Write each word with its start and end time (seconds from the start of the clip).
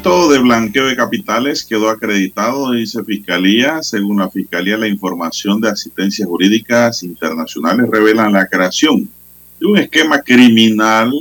Delito 0.00 0.30
de 0.30 0.38
blanqueo 0.38 0.86
de 0.86 0.96
capitales 0.96 1.62
quedó 1.62 1.90
acreditado, 1.90 2.72
dice 2.72 3.04
Fiscalía. 3.04 3.82
Según 3.82 4.20
la 4.20 4.30
Fiscalía, 4.30 4.78
la 4.78 4.88
información 4.88 5.60
de 5.60 5.68
asistencias 5.68 6.26
jurídicas 6.26 7.02
internacionales 7.02 7.86
revelan 7.90 8.32
la 8.32 8.46
creación 8.46 9.10
de 9.58 9.66
un 9.66 9.76
esquema 9.76 10.22
criminal 10.22 11.12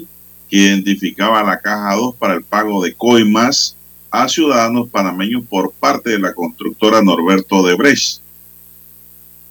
que 0.49 0.55
identificaba 0.55 1.43
la 1.43 1.59
Caja 1.59 1.93
2 1.95 2.15
para 2.15 2.35
el 2.35 2.43
pago 2.45 2.81
de 2.81 2.93
coimas 2.93 3.75
a 4.09 4.29
ciudadanos 4.29 4.87
panameños 4.87 5.43
por 5.49 5.73
parte 5.73 6.11
de 6.11 6.19
la 6.19 6.33
constructora 6.33 7.01
Norberto 7.01 7.61
de 7.63 7.75
Brecht. 7.75 8.21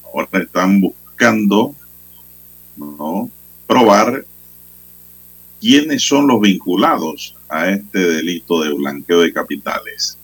Ahora 0.07 0.43
están 0.43 0.81
buscando 0.81 1.75
probar 3.67 4.25
quiénes 5.61 6.03
son 6.03 6.27
los 6.27 6.41
vinculados 6.41 7.35
a 7.49 7.71
este 7.71 7.99
delito 7.99 8.63
de 8.63 8.73
blanqueo 8.75 9.21
de 9.21 9.33
capitales. 9.33 10.17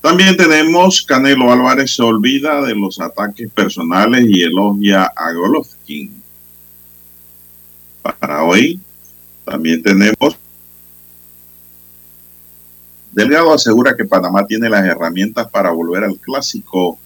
También 0.00 0.36
tenemos 0.36 1.02
Canelo 1.02 1.50
Álvarez 1.50 1.94
se 1.94 2.02
olvida 2.02 2.60
de 2.62 2.74
los 2.74 3.00
ataques 3.00 3.50
personales 3.50 4.26
y 4.28 4.42
elogia 4.42 5.04
a 5.16 5.32
Golovkin. 5.32 6.22
Para 8.02 8.44
hoy 8.44 8.78
también 9.44 9.82
tenemos 9.82 10.36
Delgado 13.14 13.54
asegura 13.54 13.96
que 13.96 14.04
Panamá 14.04 14.44
tiene 14.44 14.68
las 14.68 14.84
herramientas 14.84 15.48
para 15.48 15.70
volver 15.70 16.02
al 16.02 16.18
clásico 16.18 16.98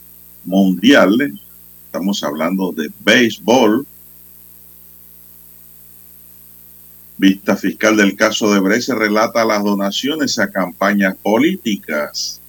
mundial. 0.43 1.39
Estamos 1.85 2.23
hablando 2.25 2.73
de 2.73 2.91
béisbol 3.01 3.87
Vista 7.19 7.57
fiscal 7.57 7.97
del 7.97 8.15
caso 8.15 8.55
de 8.55 8.61
Brecht 8.61 8.91
relata 8.91 9.45
las 9.45 9.65
donaciones 9.65 10.39
a 10.39 10.53
campañas 10.53 11.17
políticas. 11.21 12.41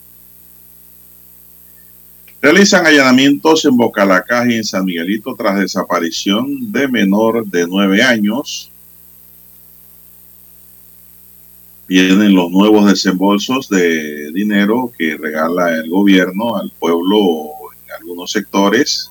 Realizan 2.39 2.86
allanamientos 2.86 3.66
en 3.66 3.75
Bocalacaj 3.75 4.47
y 4.47 4.56
en 4.58 4.64
San 4.64 4.86
Miguelito 4.86 5.34
tras 5.36 5.59
desaparición 5.59 6.72
de 6.72 6.88
menor 6.88 7.47
de 7.47 7.66
nueve 7.66 8.03
años. 8.03 8.69
Vienen 11.88 12.35
los 12.35 12.52
nuevos 12.52 12.85
desembolsos 12.85 13.69
de 13.69 14.31
dinero 14.34 14.91
que 14.96 15.18
regala 15.18 15.78
el 15.78 15.90
gobierno 15.90 16.56
al 16.56 16.72
pueblo 16.78 17.18
en 17.88 17.91
algunos 18.00 18.31
sectores. 18.31 19.09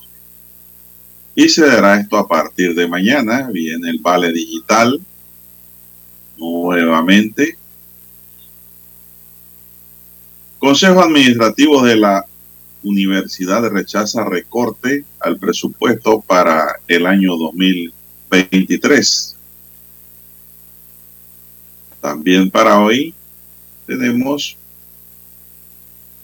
Y 1.34 1.48
se 1.48 1.66
dará 1.66 1.98
esto 1.98 2.16
a 2.16 2.28
partir 2.28 2.76
de 2.76 2.86
mañana. 2.86 3.50
Viene 3.52 3.90
el 3.90 3.98
vale 3.98 4.32
digital 4.32 5.00
nuevamente. 6.38 7.56
Consejo 10.58 11.02
Administrativo 11.02 11.82
de 11.82 11.96
la 11.96 12.24
Universidad 12.82 13.68
rechaza 13.68 14.24
recorte 14.24 15.04
al 15.20 15.38
presupuesto 15.38 16.20
para 16.20 16.80
el 16.86 17.06
año 17.06 17.36
2023. 17.36 19.36
También 22.00 22.50
para 22.50 22.80
hoy 22.80 23.14
tenemos 23.86 24.56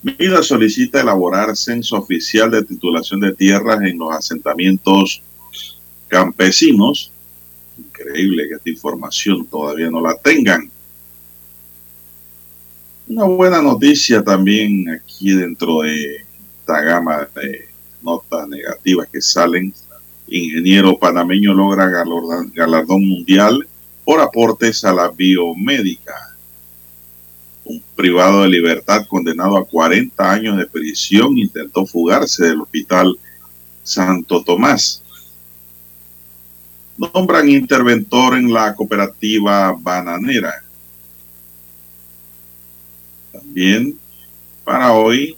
Vida 0.05 0.43
solicita 0.43 1.01
elaborar 1.01 1.57
censo 1.57 1.97
oficial 1.97 2.51
de 2.51 2.63
titulación 2.63 3.21
de 3.21 3.33
tierras 3.33 3.81
en 3.81 3.97
los 3.97 4.15
asentamientos 4.15 5.23
campesinos 6.09 7.11
Increíble 7.97 8.49
que 8.49 8.55
esta 8.55 8.71
información 8.71 9.47
todavía 9.47 9.89
no 9.89 10.01
la 10.01 10.17
tengan. 10.17 10.69
Una 13.07 13.25
buena 13.25 13.63
noticia 13.63 14.25
también 14.25 14.89
aquí 14.91 15.33
dentro 15.33 15.83
de 15.83 16.25
esta 16.59 16.81
gama 16.81 17.29
de 17.37 17.69
notas 18.03 18.49
negativas 18.49 19.09
que 19.13 19.21
salen. 19.21 19.73
Ingeniero 20.27 20.99
panameño 20.99 21.55
logra 21.55 21.87
galardón 21.87 23.07
mundial 23.07 23.69
por 24.05 24.21
aportes 24.21 24.85
a 24.85 24.93
la 24.93 25.11
biomédica. 25.11 26.35
Un 27.65 27.81
privado 27.95 28.43
de 28.43 28.49
libertad 28.49 29.07
condenado 29.07 29.57
a 29.57 29.67
40 29.67 30.33
años 30.33 30.57
de 30.57 30.67
prisión 30.67 31.39
intentó 31.39 31.87
fugarse 31.87 32.47
del 32.47 32.63
hospital 32.63 33.17
Santo 33.85 34.43
Tomás 34.43 35.04
nombran 36.97 37.49
interventor 37.49 38.37
en 38.37 38.53
la 38.53 38.75
cooperativa 38.75 39.73
bananera. 39.79 40.63
También 43.33 43.99
para 44.65 44.93
hoy 44.93 45.37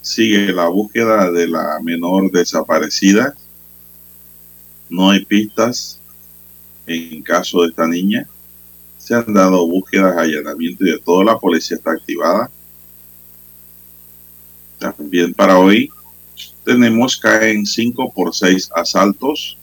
sigue 0.00 0.52
la 0.52 0.68
búsqueda 0.68 1.30
de 1.30 1.48
la 1.48 1.78
menor 1.82 2.30
desaparecida. 2.30 3.34
No 4.88 5.10
hay 5.10 5.24
pistas 5.24 5.98
en 6.86 7.22
caso 7.22 7.62
de 7.62 7.68
esta 7.68 7.86
niña. 7.86 8.26
Se 8.98 9.14
han 9.14 9.32
dado 9.32 9.66
búsquedas, 9.66 10.16
allanamientos 10.16 10.86
y 10.86 10.90
de 10.92 10.98
todo. 10.98 11.24
La 11.24 11.38
policía 11.38 11.76
está 11.76 11.92
activada. 11.92 12.50
También 14.78 15.34
para 15.34 15.58
hoy 15.58 15.90
tenemos 16.64 17.16
caen 17.16 17.66
5 17.66 18.12
por 18.12 18.34
6 18.34 18.70
asaltos 18.74 19.56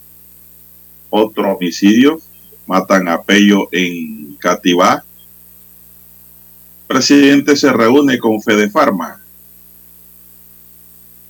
otro 1.09 1.53
homicidio, 1.55 2.19
matan 2.65 3.07
a 3.07 3.21
Pello 3.21 3.67
en 3.71 4.35
Cativá. 4.35 5.03
Presidente 6.87 7.55
se 7.55 7.71
reúne 7.71 8.17
con 8.17 8.41
Fede 8.41 8.69
Farma. 8.69 9.21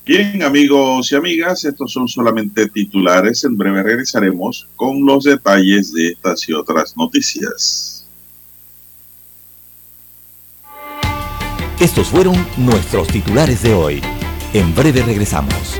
Bien, 0.05 0.41
amigos 0.41 1.11
y 1.11 1.15
amigas, 1.15 1.65
estos 1.65 1.93
son 1.93 2.07
solamente 2.07 2.67
titulares. 2.67 3.43
En 3.43 3.55
breve 3.55 3.83
regresaremos 3.83 4.67
con 4.75 5.05
los 5.05 5.23
detalles 5.23 5.93
de 5.93 6.07
estas 6.13 6.49
y 6.49 6.53
otras 6.53 6.97
noticias. 6.97 8.07
Estos 11.79 12.07
fueron 12.07 12.35
nuestros 12.57 13.07
titulares 13.07 13.61
de 13.61 13.73
hoy. 13.73 14.01
En 14.53 14.73
breve 14.73 15.03
regresamos. 15.03 15.79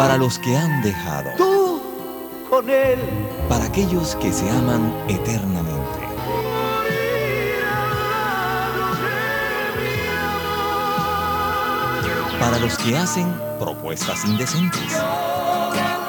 Para 0.00 0.16
los 0.16 0.38
que 0.38 0.56
han 0.56 0.80
dejado. 0.80 1.28
Tú 1.36 1.78
con 2.48 2.70
él. 2.70 2.98
Para 3.50 3.66
aquellos 3.66 4.16
que 4.16 4.32
se 4.32 4.48
aman 4.48 4.94
eternamente. 5.08 6.00
Para 12.40 12.58
los 12.60 12.78
que 12.78 12.96
hacen 12.96 13.30
propuestas 13.58 14.24
indecentes. 14.24 14.80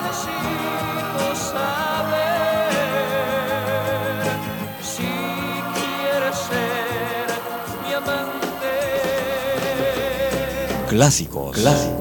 Necesito 0.05 1.35
saber 1.35 2.31
si 4.81 5.03
quieres 5.75 6.37
ser 6.47 7.27
mi 7.85 7.93
amante. 7.93 8.71
Clásicos. 10.87 11.57
Clásicos 11.57 12.00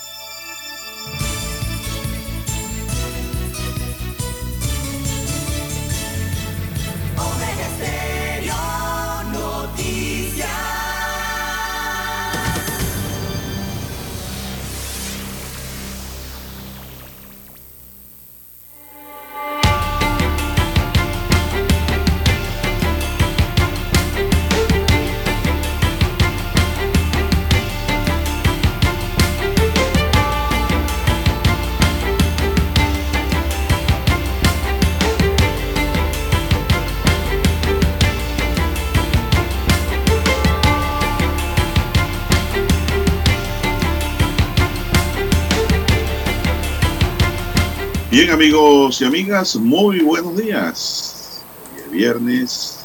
Bien 48.11 48.29
amigos 48.29 48.99
y 48.99 49.05
amigas, 49.05 49.55
muy 49.55 50.01
buenos 50.01 50.35
días. 50.35 51.41
Viernes 51.89 52.79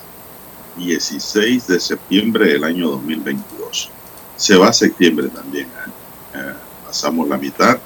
16 0.77 1.67
de 1.67 1.81
septiembre 1.81 2.53
del 2.53 2.63
año 2.63 2.91
2022. 2.91 3.91
Se 4.37 4.57
va 4.57 4.73
septiembre 4.73 5.27
también. 5.27 5.67
¿eh? 5.67 5.91
Eh, 6.37 6.53
pasamos 6.87 7.27
la 7.27 7.37
mitad 7.39 7.77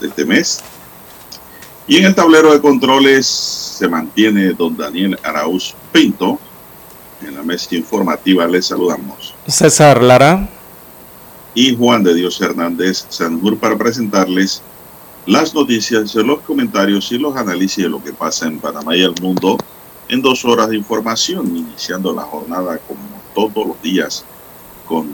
de 0.00 0.08
este 0.08 0.24
mes. 0.24 0.60
Y 1.86 1.98
en 1.98 2.06
el 2.06 2.16
tablero 2.16 2.52
de 2.52 2.60
controles 2.60 3.28
se 3.28 3.86
mantiene 3.86 4.52
don 4.52 4.76
Daniel 4.76 5.16
Arauz 5.22 5.72
Pinto. 5.92 6.40
En 7.24 7.36
la 7.36 7.44
mesa 7.44 7.76
informativa 7.76 8.44
les 8.48 8.66
saludamos. 8.66 9.34
César 9.46 10.02
Lara. 10.02 10.48
Y 11.54 11.76
Juan 11.76 12.02
de 12.02 12.12
Dios 12.12 12.40
Hernández 12.40 13.06
Sanjur 13.08 13.56
para 13.56 13.78
presentarles 13.78 14.62
las 15.26 15.52
noticias, 15.54 16.14
los 16.14 16.40
comentarios 16.42 17.10
y 17.10 17.18
los 17.18 17.36
análisis 17.36 17.82
de 17.82 17.90
lo 17.90 18.02
que 18.02 18.12
pasa 18.12 18.46
en 18.46 18.60
Panamá 18.60 18.96
y 18.96 19.02
el 19.02 19.14
mundo 19.20 19.58
en 20.08 20.22
dos 20.22 20.44
horas 20.44 20.68
de 20.68 20.76
información, 20.76 21.56
iniciando 21.56 22.14
la 22.14 22.22
jornada 22.22 22.78
como 22.86 23.00
todos 23.34 23.66
los 23.66 23.82
días 23.82 24.24
con 24.86 25.08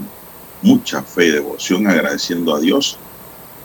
mucha 0.61 1.03
fe 1.03 1.29
y 1.29 1.31
devoción, 1.31 1.87
agradeciendo 1.87 2.55
a 2.55 2.61
Dios 2.61 2.99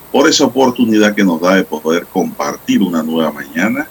por 0.10 0.30
esa 0.30 0.46
oportunidad 0.46 1.14
que 1.14 1.26
nos 1.26 1.42
da 1.42 1.56
de 1.56 1.66
poder 1.66 2.08
compartir 2.08 2.82
una 2.82 3.04
nueva 3.04 3.32
mañana 3.32 3.86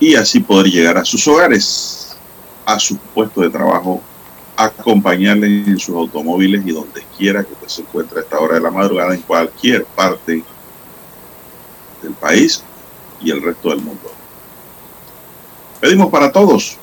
y 0.00 0.14
así 0.14 0.40
poder 0.40 0.66
llegar 0.72 0.96
a 0.96 1.04
sus 1.04 1.28
hogares, 1.28 2.16
a 2.64 2.78
su 2.78 2.96
puesto 2.96 3.42
de 3.42 3.50
trabajo, 3.50 4.00
acompañarles 4.56 5.68
en 5.68 5.78
sus 5.78 5.94
automóviles 5.94 6.66
y 6.66 6.72
donde 6.72 7.04
quiera 7.18 7.44
que 7.44 7.52
usted 7.52 7.68
se 7.68 7.82
encuentre 7.82 8.18
a 8.18 8.22
esta 8.22 8.38
hora 8.40 8.54
de 8.54 8.62
la 8.62 8.70
madrugada 8.70 9.14
en 9.14 9.20
cualquier 9.20 9.84
parte 9.84 10.42
del 12.02 12.12
país 12.14 12.62
y 13.20 13.30
el 13.30 13.42
resto 13.42 13.70
del 13.70 13.80
mundo. 13.80 14.10
Pedimos 15.80 16.10
para 16.10 16.30
todos 16.30 16.76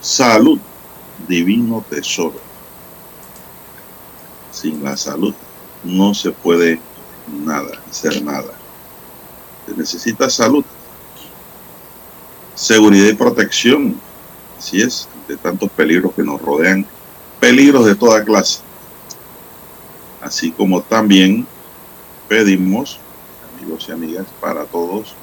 salud, 0.00 0.58
divino 1.26 1.84
tesoro. 1.88 2.40
Sin 4.52 4.82
la 4.82 4.96
salud 4.96 5.34
no 5.84 6.14
se 6.14 6.30
puede 6.30 6.80
nada, 7.44 7.82
hacer 7.90 8.22
nada. 8.22 8.52
Se 9.66 9.74
necesita 9.74 10.30
salud, 10.30 10.64
seguridad 12.54 13.08
y 13.08 13.14
protección. 13.14 14.00
Así 14.56 14.80
es, 14.80 15.08
de 15.28 15.36
tantos 15.36 15.70
peligros 15.70 16.14
que 16.14 16.22
nos 16.22 16.40
rodean, 16.40 16.86
peligros 17.40 17.84
de 17.84 17.94
toda 17.94 18.24
clase. 18.24 18.60
Así 20.22 20.50
como 20.50 20.82
también 20.82 21.46
pedimos 22.28 22.98
amigos 23.66 23.86
y 23.88 23.92
amigas, 23.92 24.26
para 24.40 24.64
todos, 24.64 25.14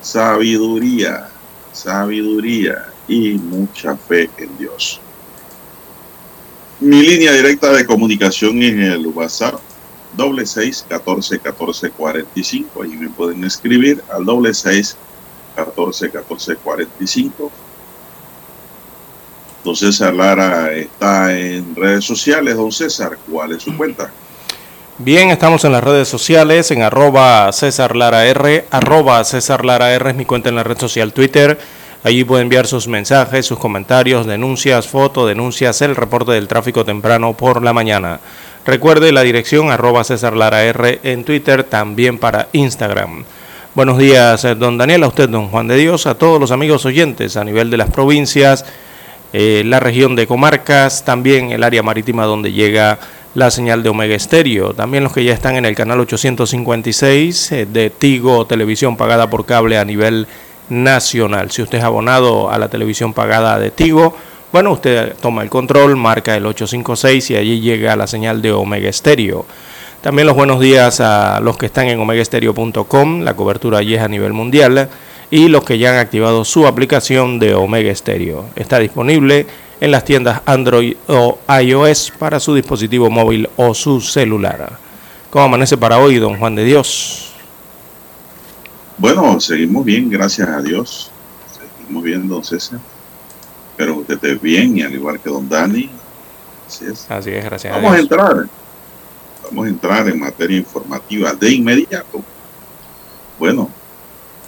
sabiduría, 0.00 1.28
sabiduría 1.72 2.86
y 3.06 3.34
mucha 3.34 3.94
fe 3.96 4.30
en 4.38 4.56
Dios. 4.56 4.98
Mi 6.80 7.02
línea 7.02 7.32
directa 7.32 7.70
de 7.72 7.84
comunicación 7.84 8.62
en 8.62 8.80
el 8.80 9.06
WhatsApp, 9.08 9.60
doble 10.16 10.46
seis 10.46 10.84
catorce 10.88 11.38
catorce 11.38 11.90
cuarenta 11.90 12.30
y 12.34 12.44
cinco. 12.44 12.82
Ahí 12.82 12.96
me 12.96 13.10
pueden 13.10 13.44
escribir 13.44 14.02
al 14.10 14.24
doble 14.24 14.54
seis 14.54 14.96
catorce 15.54 16.10
catorce 16.10 16.56
cuarenta 16.56 16.94
y 16.98 17.06
cinco. 17.06 17.52
Don 19.64 19.76
César 19.76 20.14
Lara 20.14 20.72
está 20.72 21.36
en 21.38 21.74
redes 21.74 22.04
sociales. 22.04 22.56
Don 22.56 22.72
César, 22.72 23.18
¿cuál 23.30 23.52
es 23.52 23.62
su 23.62 23.76
cuenta? 23.76 24.10
Bien, 24.98 25.28
estamos 25.28 25.62
en 25.66 25.72
las 25.72 25.84
redes 25.84 26.08
sociales, 26.08 26.70
en 26.70 26.80
arroba 26.80 27.52
César 27.52 27.94
Lara 27.94 28.24
R, 28.24 28.64
arroba 28.70 29.22
César 29.24 29.62
Lara 29.62 29.92
R 29.92 30.08
es 30.08 30.16
mi 30.16 30.24
cuenta 30.24 30.48
en 30.48 30.54
la 30.54 30.62
red 30.62 30.78
social 30.78 31.12
Twitter. 31.12 31.58
Allí 32.02 32.24
puede 32.24 32.40
enviar 32.40 32.66
sus 32.66 32.88
mensajes, 32.88 33.44
sus 33.44 33.58
comentarios, 33.58 34.26
denuncias, 34.26 34.88
fotos, 34.88 35.28
denuncias, 35.28 35.82
el 35.82 35.96
reporte 35.96 36.32
del 36.32 36.48
tráfico 36.48 36.82
temprano 36.86 37.34
por 37.34 37.62
la 37.62 37.74
mañana. 37.74 38.20
Recuerde 38.64 39.12
la 39.12 39.20
dirección 39.20 39.70
arroba 39.70 40.02
César 40.02 40.34
Lara 40.34 40.64
R 40.64 41.00
en 41.02 41.24
Twitter, 41.24 41.62
también 41.62 42.16
para 42.16 42.48
Instagram. 42.54 43.24
Buenos 43.74 43.98
días, 43.98 44.46
eh, 44.46 44.54
don 44.54 44.78
Daniel, 44.78 45.04
a 45.04 45.08
usted, 45.08 45.28
don 45.28 45.48
Juan 45.48 45.68
de 45.68 45.76
Dios, 45.76 46.06
a 46.06 46.14
todos 46.14 46.40
los 46.40 46.52
amigos 46.52 46.86
oyentes 46.86 47.36
a 47.36 47.44
nivel 47.44 47.68
de 47.68 47.76
las 47.76 47.90
provincias, 47.90 48.64
eh, 49.34 49.62
la 49.66 49.78
región 49.78 50.16
de 50.16 50.26
comarcas, 50.26 51.04
también 51.04 51.50
el 51.50 51.64
área 51.64 51.82
marítima 51.82 52.24
donde 52.24 52.52
llega 52.52 52.98
la 53.36 53.50
señal 53.50 53.82
de 53.82 53.90
Omega 53.90 54.14
Estéreo. 54.14 54.72
También 54.72 55.04
los 55.04 55.12
que 55.12 55.22
ya 55.22 55.34
están 55.34 55.56
en 55.56 55.66
el 55.66 55.76
canal 55.76 56.00
856 56.00 57.52
eh, 57.52 57.66
de 57.66 57.90
Tigo, 57.90 58.46
televisión 58.46 58.96
pagada 58.96 59.28
por 59.28 59.44
cable 59.44 59.76
a 59.76 59.84
nivel 59.84 60.26
nacional. 60.70 61.50
Si 61.50 61.60
usted 61.60 61.78
es 61.78 61.84
abonado 61.84 62.50
a 62.50 62.58
la 62.58 62.68
televisión 62.68 63.12
pagada 63.12 63.58
de 63.58 63.70
Tigo, 63.70 64.16
bueno, 64.52 64.72
usted 64.72 65.14
toma 65.20 65.42
el 65.42 65.50
control, 65.50 65.96
marca 65.96 66.34
el 66.34 66.46
856 66.46 67.32
y 67.32 67.36
allí 67.36 67.60
llega 67.60 67.94
la 67.94 68.06
señal 68.06 68.40
de 68.40 68.52
Omega 68.52 68.88
Estéreo. 68.88 69.44
También 70.00 70.26
los 70.26 70.34
buenos 70.34 70.58
días 70.58 71.00
a 71.00 71.38
los 71.40 71.58
que 71.58 71.66
están 71.66 71.88
en 71.88 72.00
omegaestereo.com, 72.00 73.20
la 73.20 73.34
cobertura 73.34 73.78
allí 73.78 73.96
es 73.96 74.00
a 74.00 74.08
nivel 74.08 74.32
mundial, 74.32 74.88
y 75.30 75.48
los 75.48 75.62
que 75.62 75.76
ya 75.76 75.90
han 75.90 75.98
activado 75.98 76.44
su 76.46 76.66
aplicación 76.66 77.38
de 77.38 77.54
Omega 77.54 77.94
Stereo. 77.94 78.46
Está 78.56 78.78
disponible 78.78 79.46
en 79.80 79.90
las 79.90 80.04
tiendas 80.04 80.42
Android 80.46 80.96
o 81.06 81.38
iOS 81.62 82.12
para 82.18 82.40
su 82.40 82.54
dispositivo 82.54 83.10
móvil 83.10 83.48
o 83.56 83.74
su 83.74 84.00
celular. 84.00 84.78
¿Cómo 85.30 85.44
amanece 85.44 85.76
para 85.76 85.98
hoy, 85.98 86.16
don 86.16 86.38
Juan 86.38 86.54
de 86.54 86.64
Dios? 86.64 87.32
Bueno, 88.98 89.38
seguimos 89.40 89.84
bien, 89.84 90.08
gracias 90.08 90.48
a 90.48 90.62
Dios. 90.62 91.10
Seguimos 91.52 92.02
bien, 92.02 92.26
don 92.28 92.42
César. 92.42 92.78
Pero 93.76 93.96
usted 93.96 94.14
esté 94.14 94.34
bien, 94.36 94.78
y 94.78 94.82
al 94.82 94.94
igual 94.94 95.20
que 95.20 95.28
don 95.28 95.48
Dani. 95.48 95.90
Así 96.66 96.86
es. 96.86 97.10
Así 97.10 97.30
es, 97.30 97.44
gracias 97.44 97.74
Vamos 97.74 97.94
a 97.94 97.98
entrar. 97.98 98.46
Vamos 99.44 99.66
a 99.66 99.68
entrar 99.68 100.08
en 100.08 100.18
materia 100.18 100.56
informativa 100.56 101.32
de 101.34 101.52
inmediato. 101.52 102.22
Bueno, 103.38 103.70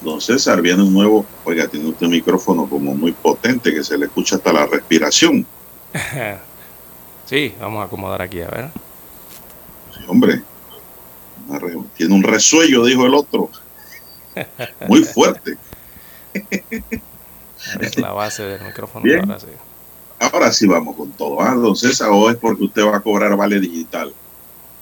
don 0.02 0.20
César, 0.20 0.60
viene 0.60 0.82
un 0.82 0.92
nuevo. 0.92 1.24
Oiga, 1.44 1.66
tiene 1.68 1.88
usted 1.88 2.06
un 2.06 2.12
micrófono 2.12 2.68
como 2.68 2.94
muy 2.94 3.12
potente 3.12 3.72
que 3.72 3.82
se 3.82 3.98
le 3.98 4.06
escucha 4.06 4.36
hasta 4.36 4.52
la 4.52 4.66
respiración. 4.66 5.46
Sí, 7.28 7.54
vamos 7.60 7.82
a 7.82 7.84
acomodar 7.84 8.22
aquí, 8.22 8.40
a 8.40 8.48
ver. 8.48 8.70
Sí, 9.94 10.00
hombre, 10.06 10.40
tiene 11.94 12.14
un 12.14 12.22
resuello, 12.22 12.86
dijo 12.86 13.04
el 13.04 13.12
otro. 13.12 13.50
Muy 14.88 15.04
fuerte. 15.04 15.58
La 17.96 18.12
base 18.12 18.44
del 18.44 18.62
micrófono. 18.62 19.04
Bien. 19.04 19.20
Ahora 19.20 19.40
sí. 19.40 19.46
Ahora 20.18 20.52
sí 20.52 20.66
vamos 20.66 20.96
con 20.96 21.12
todo. 21.12 21.42
Ah, 21.42 21.54
don 21.54 21.76
César, 21.76 22.08
o 22.10 22.30
es 22.30 22.36
porque 22.36 22.64
usted 22.64 22.82
va 22.82 22.96
a 22.96 23.00
cobrar 23.00 23.36
vale 23.36 23.60
digital. 23.60 24.12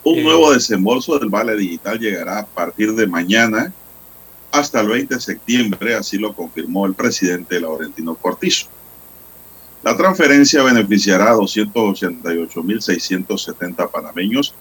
Un 0.05 0.23
nuevo 0.23 0.53
desembolso 0.53 1.19
del 1.19 1.29
vale 1.29 1.57
digital 1.57 1.99
llegará 1.99 2.39
a 2.39 2.47
partir 2.47 2.95
de 2.95 3.09
mañana 3.09 3.73
hasta 4.51 4.81
el 4.81 4.89
20 4.89 5.15
de 5.15 5.21
septiembre, 5.21 5.95
así 5.95 6.19
lo 6.19 6.35
confirmó 6.35 6.87
el 6.87 6.95
presidente 6.95 7.61
Laurentino 7.61 8.15
Cortizo. 8.15 8.67
La 9.83 9.95
transferencia 9.97 10.63
beneficiará 10.63 11.31
a 11.31 11.37
288.670 11.37 13.91
panameños 13.91 14.55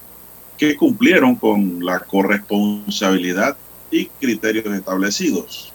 que 0.56 0.74
cumplieron 0.76 1.34
con 1.34 1.84
la 1.84 2.00
corresponsabilidad 2.00 3.56
y 3.90 4.06
criterios 4.06 4.66
establecidos. 4.66 5.72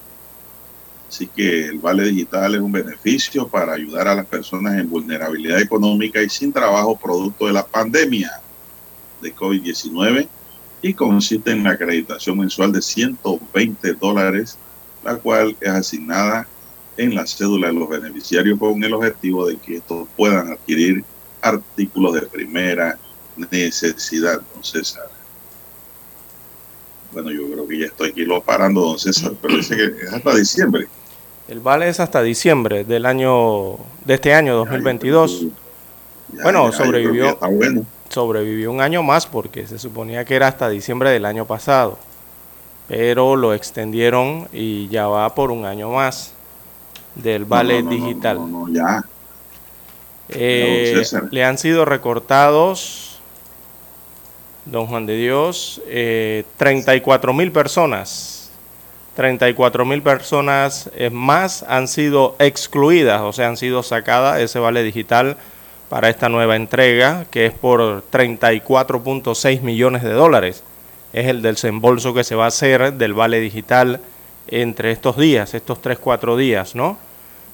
Así 1.10 1.27
que 1.27 1.65
el 1.65 1.80
vale 1.80 2.06
digital 2.06 2.56
es 2.56 2.62
un 2.62 2.72
beneficio 2.72 3.48
para 3.48 3.74
ayudar 3.74 4.08
a 4.08 4.15
las 4.15 4.25
personas 4.25 4.80
en 4.80 4.89
vulnerabilidad 4.89 5.60
económica 5.60 6.24
y 6.24 6.30
sin 6.30 6.53
trabajo 6.53 6.98
producto 6.98 7.48
de 7.48 7.53
la 7.53 7.65
pandemia 7.65 8.32
de 9.22 9.36
COVID-19 9.36 10.30
y 10.81 10.93
consiste 10.93 11.51
en 11.51 11.63
la 11.63 11.71
acreditación 11.71 12.39
mensual 12.39 12.71
de 12.71 12.81
120 12.81 13.93
dólares, 13.93 14.57
la 15.03 15.15
cual 15.15 15.55
es 15.59 15.69
asignada 15.69 16.47
en 16.97 17.15
la 17.15 17.25
cédula 17.25 17.67
de 17.67 17.73
los 17.73 17.89
beneficiarios 17.89 18.59
con 18.59 18.83
el 18.83 18.93
objetivo 18.93 19.47
de 19.47 19.57
que 19.57 19.77
estos 19.77 20.07
puedan 20.15 20.51
adquirir 20.51 21.03
artículos 21.41 22.13
de 22.13 22.21
primera 22.21 22.97
necesidad, 23.38 24.41
don 24.53 24.63
César. 24.63 25.09
Bueno, 27.11 27.31
yo 27.31 27.50
creo 27.51 27.67
que 27.67 27.79
ya 27.79 27.85
estoy 27.88 28.09
aquí 28.09 28.23
lo 28.23 28.41
parando, 28.41 28.81
don 28.81 29.00
César, 29.00 29.33
pero 29.41 29.57
dice 29.57 29.75
que 29.75 29.85
es 30.05 30.13
hasta 30.13 30.35
diciembre. 30.35 30.88
El 31.47 31.59
vale 31.59 31.89
es 31.89 32.00
hasta 32.00 32.21
diciembre 32.21 32.85
del 32.85 33.05
año 33.05 33.77
de 34.05 34.13
este 34.13 34.33
año 34.33 34.55
2022. 34.57 35.41
Ya, 36.33 36.43
Bueno, 36.43 36.65
ya, 36.65 36.77
que 36.77 36.83
sobrevivió. 36.83 37.29
Está 37.29 37.47
bueno. 37.47 37.85
Sobrevivió 38.12 38.72
un 38.72 38.82
año 38.82 39.03
más 39.03 39.25
porque 39.25 39.65
se 39.68 39.80
suponía 39.80 40.25
que 40.25 40.36
era 40.36 40.48
hasta 40.48 40.70
diciembre 40.70 41.12
del 41.12 41.25
año 41.25 41.46
pasado. 41.46 41.98
Pero 42.88 43.36
lo 43.38 43.53
extendieron 43.53 44.50
y 44.51 44.89
ya 44.89 45.08
va 45.08 45.34
por 45.34 45.50
un 45.51 45.65
año 45.65 45.89
más 45.91 46.34
del 47.15 47.46
vale 47.46 47.82
No, 47.82 47.89
no, 47.89 47.96
digital. 47.96 48.51
No, 48.51 48.68
ya. 48.70 49.03
Eh, 50.30 51.01
le 51.30 51.44
han 51.44 51.58
sido 51.58 51.86
recortados, 51.86 53.20
don 54.65 54.88
Juan 54.88 55.06
de 55.06 55.15
Dios, 55.15 55.82
eh, 55.88 56.46
34 56.58 57.34
mil 57.34 57.51
personas. 57.51 58.51
34 59.15 59.86
mil 59.86 60.01
personas 60.01 60.89
eh, 60.96 61.10
más 61.10 61.63
han 61.68 61.89
sido 61.89 62.36
excluidas, 62.39 63.22
o 63.22 63.34
sea, 63.34 63.50
han 63.50 63.58
sido 63.58 63.84
sacadas 63.84 64.39
ese 64.39 64.58
vale 64.58 64.84
digital 64.84 65.38
para 65.91 66.07
esta 66.07 66.29
nueva 66.29 66.55
entrega, 66.55 67.25
que 67.29 67.45
es 67.45 67.51
por 67.51 68.05
34.6 68.13 69.60
millones 69.60 70.03
de 70.03 70.13
dólares. 70.13 70.63
Es 71.12 71.27
el 71.27 71.41
desembolso 71.41 72.13
que 72.13 72.24
se 72.24 72.33
va 72.33 72.45
a 72.45 72.48
hacer 72.48 72.93
del 72.93 73.13
vale 73.13 73.41
digital 73.41 74.00
entre 74.48 74.93
estos 74.93 75.17
días, 75.17 75.53
estos 75.53 75.81
3-4 75.81 76.38
días, 76.38 76.75
¿no? 76.75 76.98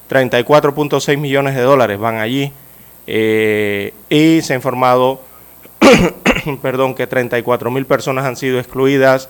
34.6 0.08 1.18
millones 1.18 1.56
de 1.56 1.62
dólares 1.62 1.98
van 1.98 2.18
allí 2.18 2.52
eh, 3.08 3.92
y 4.08 4.40
se 4.42 4.52
ha 4.52 4.56
informado, 4.56 5.20
perdón, 6.62 6.94
que 6.94 7.08
34 7.08 7.72
mil 7.72 7.86
personas 7.86 8.24
han 8.24 8.36
sido 8.36 8.60
excluidas 8.60 9.28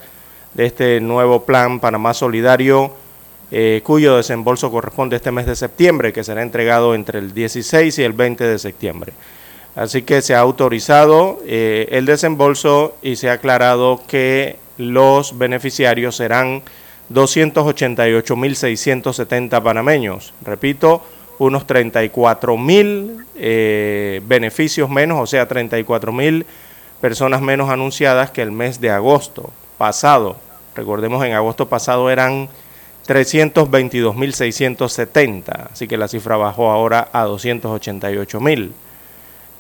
de 0.53 0.67
este 0.67 1.01
nuevo 1.01 1.47
plan 1.47 1.81
Panamá 1.81 2.13
Solidario, 2.13 2.93
eh, 3.51 3.81
cuyo 3.85 4.17
desembolso 4.17 4.71
corresponde 4.71 5.17
a 5.17 5.19
este 5.19 5.33
mes 5.33 5.47
de 5.47 5.57
septiembre, 5.57 6.13
que 6.13 6.23
será 6.25 6.43
entregado 6.43 6.95
entre 6.95 7.19
el 7.19 7.33
16 7.33 7.99
y 7.99 8.03
el 8.03 8.13
20 8.13 8.45
de 8.45 8.59
septiembre. 8.59 9.15
Así 9.75 10.03
que 10.03 10.21
se 10.23 10.35
ha 10.35 10.41
autorizado 10.41 11.41
eh, 11.47 11.89
el 11.93 12.05
desembolso 12.05 12.97
y 13.01 13.17
se 13.17 13.31
ha 13.31 13.35
aclarado 13.35 14.03
que 14.07 14.57
los 14.77 15.39
beneficiarios 15.39 16.17
serán 16.17 16.63
288.670 17.13 19.63
panameños. 19.63 20.35
Repito, 20.43 21.03
unos 21.39 21.67
34.000 21.67 23.25
eh, 23.37 24.21
beneficios 24.27 24.91
menos, 24.91 25.21
o 25.21 25.27
sea, 25.27 25.49
34.000 25.49 26.45
personas 27.01 27.41
menos 27.41 27.71
anunciadas 27.71 28.31
que 28.31 28.43
el 28.43 28.53
mes 28.53 28.79
de 28.81 28.91
agosto 28.91 29.51
pasado. 29.79 30.37
Recordemos, 30.75 31.25
en 31.25 31.33
agosto 31.33 31.67
pasado 31.69 32.11
eran 32.11 32.51
322.670, 33.09 35.71
así 35.73 35.89
que 35.89 35.97
la 35.97 36.09
cifra 36.09 36.37
bajó 36.37 36.71
ahora 36.71 37.09
a 37.13 37.27
288.000. 37.27 38.71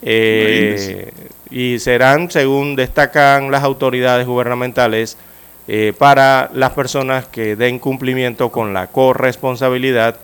Eh, 0.03 1.13
y 1.51 1.79
serán, 1.79 2.31
según 2.31 2.77
destacan 2.77 3.51
las 3.51 3.65
autoridades 3.65 4.27
gubernamentales, 4.27 5.17
eh, 5.67 5.93
para 5.97 6.51
las 6.55 6.73
personas 6.73 7.27
que 7.27 7.57
den 7.57 7.79
cumplimiento 7.79 8.51
con 8.51 8.73
la 8.73 8.87
corresponsabilidad 8.87 10.17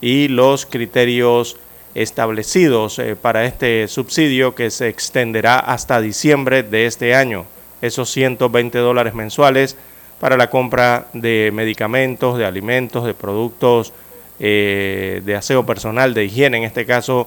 y 0.00 0.28
los 0.28 0.66
criterios 0.66 1.56
establecidos 1.94 2.98
eh, 2.98 3.16
para 3.16 3.44
este 3.44 3.88
subsidio 3.88 4.54
que 4.54 4.70
se 4.70 4.88
extenderá 4.88 5.58
hasta 5.58 6.00
diciembre 6.00 6.62
de 6.62 6.86
este 6.86 7.14
año. 7.14 7.46
Esos 7.82 8.10
120 8.10 8.78
dólares 8.78 9.14
mensuales 9.14 9.76
para 10.24 10.38
la 10.38 10.48
compra 10.48 11.08
de 11.12 11.50
medicamentos, 11.52 12.38
de 12.38 12.46
alimentos, 12.46 13.04
de 13.04 13.12
productos 13.12 13.92
eh, 14.38 15.20
de 15.22 15.36
aseo 15.36 15.66
personal, 15.66 16.14
de 16.14 16.24
higiene 16.24 16.56
en 16.56 16.64
este 16.64 16.86
caso, 16.86 17.26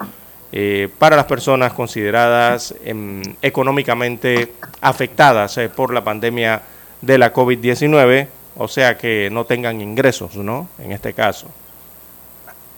eh, 0.52 0.90
para 0.98 1.16
las 1.16 1.26
personas 1.26 1.74
consideradas 1.74 2.74
em, 2.84 3.22
económicamente 3.44 4.52
afectadas 4.82 5.60
eh, 5.60 5.70
por 5.70 5.94
la 5.94 6.04
pandemia 6.04 6.64
de 7.00 7.20
la 7.20 7.32
COVID-19, 7.32 8.30
o 8.58 8.68
sea 8.68 8.98
que 8.98 9.30
no 9.32 9.46
tengan 9.46 9.80
ingresos, 9.80 10.36
¿no? 10.36 10.68
En 10.80 10.92
este 10.92 11.14
caso. 11.14 11.46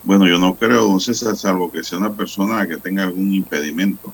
Bueno, 0.03 0.27
yo 0.27 0.38
no 0.38 0.53
creo, 0.53 0.85
don 0.85 0.99
salvo 0.99 1.71
que 1.71 1.81
sea 1.81 1.97
una 1.97 2.11
persona 2.11 2.67
que 2.67 2.75
tenga 2.75 3.03
algún 3.03 3.33
impedimento. 3.33 4.13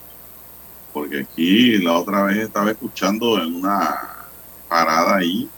Porque 0.94 1.22
aquí 1.22 1.80
la 1.80 1.94
otra 1.94 2.26
vez 2.26 2.38
estaba 2.38 2.70
escuchando 2.70 3.42
en 3.42 3.56
una 3.56 4.02
parada 4.70 5.16
ahí, 5.16 5.50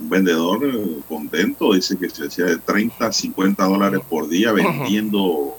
un 0.00 0.08
vendedor 0.08 0.64
eh, 0.64 1.00
contento, 1.08 1.74
dice 1.74 1.96
que 1.98 2.08
se 2.08 2.26
hacía 2.26 2.46
de 2.46 2.56
30 2.58 3.06
a 3.06 3.12
50 3.12 3.64
dólares 3.64 4.00
por 4.08 4.28
día 4.28 4.52
vendiendo 4.52 5.56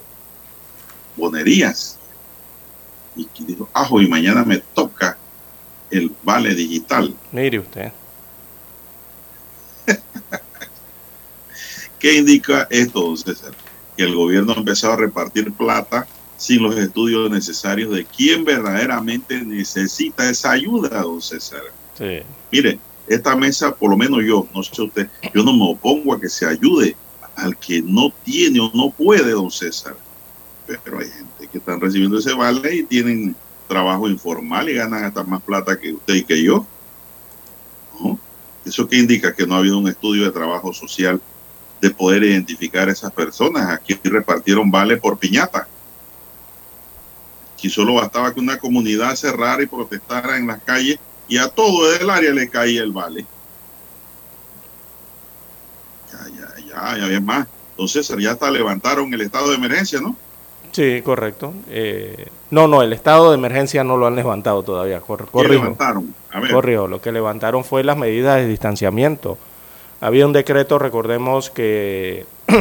bonerías. 1.16 1.98
Y 3.14 3.28
dijo, 3.44 3.68
ajo, 3.72 4.00
y 4.00 4.08
mañana 4.08 4.44
me 4.44 4.58
toca 4.58 5.16
el 5.90 6.10
vale 6.22 6.54
digital. 6.54 7.14
Mire 7.30 7.58
usted. 7.58 7.92
¿Qué 11.98 12.14
indica 12.16 12.66
esto, 12.70 13.00
don 13.02 13.16
César? 13.16 13.52
Que 13.96 14.04
el 14.04 14.14
gobierno 14.14 14.52
ha 14.52 14.56
empezado 14.56 14.94
a 14.94 14.96
repartir 14.96 15.52
plata 15.52 16.06
sin 16.36 16.62
los 16.62 16.76
estudios 16.76 17.30
necesarios 17.30 17.94
de 17.94 18.04
quién 18.04 18.44
verdaderamente 18.44 19.42
necesita 19.42 20.28
esa 20.28 20.52
ayuda, 20.52 21.02
don 21.02 21.20
César. 21.20 21.62
Sí. 21.96 22.20
Mire, 22.50 22.80
esta 23.14 23.36
mesa, 23.36 23.74
por 23.74 23.90
lo 23.90 23.96
menos 23.96 24.20
yo, 24.24 24.46
no 24.54 24.62
sé 24.62 24.82
usted, 24.82 25.08
yo 25.34 25.42
no 25.42 25.52
me 25.52 25.70
opongo 25.70 26.14
a 26.14 26.20
que 26.20 26.28
se 26.28 26.46
ayude 26.46 26.96
al 27.36 27.56
que 27.56 27.82
no 27.82 28.12
tiene 28.24 28.60
o 28.60 28.70
no 28.74 28.90
puede, 28.90 29.32
don 29.32 29.50
César. 29.50 29.96
Pero 30.66 30.98
hay 30.98 31.08
gente 31.08 31.48
que 31.50 31.58
están 31.58 31.80
recibiendo 31.80 32.18
ese 32.18 32.34
vale 32.34 32.74
y 32.74 32.82
tienen 32.84 33.34
trabajo 33.68 34.08
informal 34.08 34.68
y 34.68 34.74
ganan 34.74 35.04
hasta 35.04 35.22
más 35.24 35.42
plata 35.42 35.78
que 35.78 35.92
usted 35.92 36.14
y 36.14 36.24
que 36.24 36.42
yo. 36.42 36.66
¿Eso 38.64 38.88
qué 38.88 38.96
indica? 38.96 39.34
Que 39.34 39.46
no 39.46 39.56
ha 39.56 39.58
habido 39.58 39.78
un 39.78 39.88
estudio 39.88 40.24
de 40.24 40.30
trabajo 40.30 40.72
social 40.72 41.20
de 41.80 41.90
poder 41.90 42.22
identificar 42.22 42.88
a 42.88 42.92
esas 42.92 43.12
personas. 43.12 43.70
Aquí 43.70 43.98
repartieron 44.04 44.70
vale 44.70 44.96
por 44.96 45.18
piñata. 45.18 45.66
Aquí 47.54 47.68
solo 47.68 47.94
bastaba 47.94 48.32
que 48.32 48.40
una 48.40 48.58
comunidad 48.58 49.16
cerrara 49.16 49.62
y 49.62 49.66
protestara 49.66 50.36
en 50.36 50.46
las 50.46 50.62
calles 50.62 50.98
y 51.28 51.38
a 51.38 51.48
todo 51.48 51.94
el 51.94 52.08
área 52.10 52.32
le 52.32 52.48
caía 52.48 52.82
el 52.82 52.92
vale. 52.92 53.26
Ya, 56.10 56.28
ya, 56.28 56.64
ya, 56.66 56.98
ya 56.98 57.04
había 57.04 57.20
más. 57.20 57.46
Entonces 57.70 58.08
ya 58.18 58.32
hasta 58.32 58.50
levantaron 58.50 59.12
el 59.12 59.20
estado 59.22 59.50
de 59.50 59.56
emergencia, 59.56 60.00
¿no? 60.00 60.16
Sí, 60.72 61.02
correcto. 61.02 61.52
Eh, 61.68 62.28
no, 62.50 62.66
no, 62.66 62.82
el 62.82 62.92
estado 62.92 63.30
de 63.30 63.36
emergencia 63.36 63.84
no 63.84 63.96
lo 63.96 64.06
han 64.06 64.16
levantado 64.16 64.62
todavía. 64.62 65.00
Cor 65.00 65.26
¿Qué 65.26 65.30
corrijo. 65.30 65.64
levantaron? 65.64 66.14
A 66.30 66.40
ver, 66.40 66.50
lo 66.50 67.00
que 67.00 67.12
levantaron 67.12 67.62
fue 67.62 67.84
las 67.84 67.96
medidas 67.96 68.36
de 68.36 68.46
distanciamiento. 68.46 69.36
Había 70.00 70.26
un 70.26 70.32
decreto, 70.32 70.78
recordemos, 70.78 71.50
que 71.50 72.26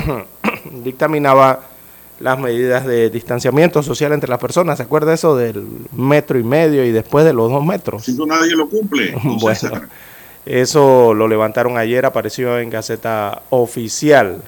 dictaminaba 0.84 1.62
las 2.22 2.40
medidas 2.40 2.86
de 2.86 3.10
distanciamiento 3.10 3.82
social 3.84 4.14
entre 4.14 4.30
las 4.30 4.40
personas. 4.40 4.78
¿Se 4.78 4.84
acuerda 4.84 5.14
eso 5.14 5.36
del 5.36 5.66
metro 5.96 6.38
y 6.40 6.44
medio 6.44 6.86
y 6.86 6.92
después 6.92 7.26
de 7.26 7.34
los 7.34 7.52
dos 7.52 7.66
metros? 7.66 8.06
si 8.06 8.12
eso 8.12 8.26
nadie 8.26 8.56
lo 8.56 8.70
cumple. 8.70 9.16
Bueno. 9.24 9.82
Eso 10.46 11.14
lo 11.14 11.28
levantaron 11.28 11.78
ayer, 11.78 12.04
apareció 12.06 12.58
en 12.58 12.70
Gaceta 12.72 13.44
Oficial. 13.52 14.42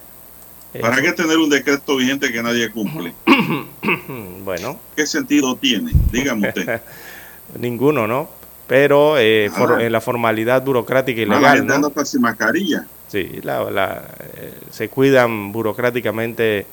¿Para 0.81 0.99
qué 1.03 1.11
tener 1.13 1.37
un 1.37 1.51
decreto 1.51 1.97
vigente 1.97 2.31
que 2.31 2.41
nadie 2.41 2.71
cumple? 2.71 3.13
bueno. 4.43 4.79
¿Qué 4.95 5.05
sentido 5.05 5.55
tiene? 5.55 5.91
Dígame 6.11 6.47
usted. 6.49 6.81
Ninguno, 7.59 8.07
¿no? 8.07 8.27
Pero 8.65 9.17
eh, 9.19 9.51
for- 9.55 9.81
en 9.81 9.91
la 9.91 10.01
formalidad 10.01 10.63
burocrática 10.63 11.21
y 11.21 11.25
la 11.25 11.35
legal, 11.35 11.59
anda 11.71 11.77
¿no? 11.77 12.05
sin 12.05 12.21
mascarilla. 12.21 12.87
Sí, 13.07 13.39
la- 13.43 13.69
la, 13.69 14.03
eh, 14.37 14.53
se 14.71 14.89
cuidan 14.89 15.51
burocráticamente 15.51 16.65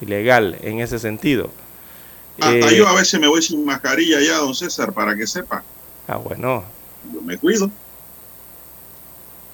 y 0.00 0.06
legal 0.06 0.58
en 0.62 0.80
ese 0.80 0.98
sentido. 0.98 1.50
Hasta 2.40 2.70
Eh, 2.70 2.76
yo 2.76 2.86
a 2.86 2.94
veces 2.94 3.18
me 3.20 3.28
voy 3.28 3.40
sin 3.42 3.64
mascarilla 3.64 4.20
ya, 4.20 4.38
don 4.38 4.54
César, 4.54 4.92
para 4.92 5.16
que 5.16 5.26
sepa. 5.26 5.62
ah, 6.08 6.16
bueno, 6.16 6.64
Yo 7.12 7.20
me 7.22 7.38
cuido. 7.38 7.70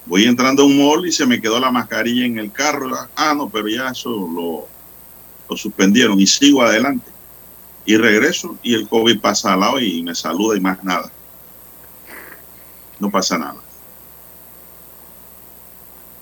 Voy 0.07 0.25
entrando 0.25 0.65
a 0.65 0.67
un 0.67 0.77
mall 0.79 1.07
y 1.07 1.13
se 1.13 1.25
me 1.27 1.41
quedó 1.41 1.61
la 1.61 1.71
mascarilla 1.71 2.27
en 2.27 2.39
el 2.39 2.51
carro. 2.51 2.91
Ah, 3.15 3.35
no, 3.37 3.49
pero 3.49 3.69
ya 3.69 3.89
eso 3.91 4.11
lo, 4.11 4.67
lo 5.49 5.57
suspendieron 5.57 6.19
y 6.21 6.27
sigo 6.27 6.61
adelante. 6.63 7.09
Y 7.85 7.97
regreso 7.97 8.57
y 8.63 8.75
el 8.75 8.89
COVID 8.89 9.21
pasa 9.21 9.53
al 9.53 9.61
lado 9.61 9.79
y 9.79 10.03
me 10.03 10.15
saluda 10.15 10.57
y 10.57 10.61
más 10.61 10.83
nada. 10.83 11.11
No 12.99 13.11
pasa 13.11 13.39
nada. 13.39 13.57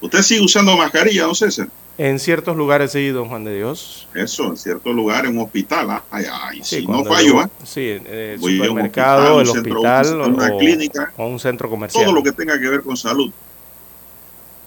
¿Usted 0.02 0.22
sigue 0.22 0.40
usando 0.44 0.76
mascarilla, 0.76 1.24
don 1.24 1.34
César? 1.34 1.68
En 2.02 2.18
ciertos 2.18 2.56
lugares 2.56 2.92
sí, 2.92 3.08
don 3.08 3.28
Juan 3.28 3.44
de 3.44 3.54
Dios. 3.56 4.08
Eso, 4.14 4.46
en 4.46 4.56
cierto 4.56 4.90
lugar, 4.92 5.26
en 5.26 5.36
un 5.36 5.44
hospital. 5.44 5.90
ah, 5.90 6.02
Ay, 6.10 6.24
ay, 6.30 6.60
Sí, 6.64 6.80
si 6.80 6.86
no 6.86 7.04
fallo, 7.04 7.34
yo- 7.34 7.40
¿ah? 7.40 7.48
Sí, 7.64 7.80
eh, 7.82 8.36
el 8.38 8.42
un 8.42 8.50
supermercado, 8.50 9.36
hospital, 9.36 9.40
el 9.42 9.48
un 9.48 9.54
centro, 9.54 9.80
hospital 9.82 10.32
una 10.32 10.48
o, 10.48 10.58
clínica. 10.58 11.12
o 11.18 11.26
un 11.26 11.38
centro 11.38 11.68
comercial. 11.68 12.04
todo 12.06 12.14
lo 12.14 12.22
que 12.22 12.32
tenga 12.32 12.58
que 12.58 12.68
ver 12.68 12.82
con 12.82 12.96
salud. 12.96 13.30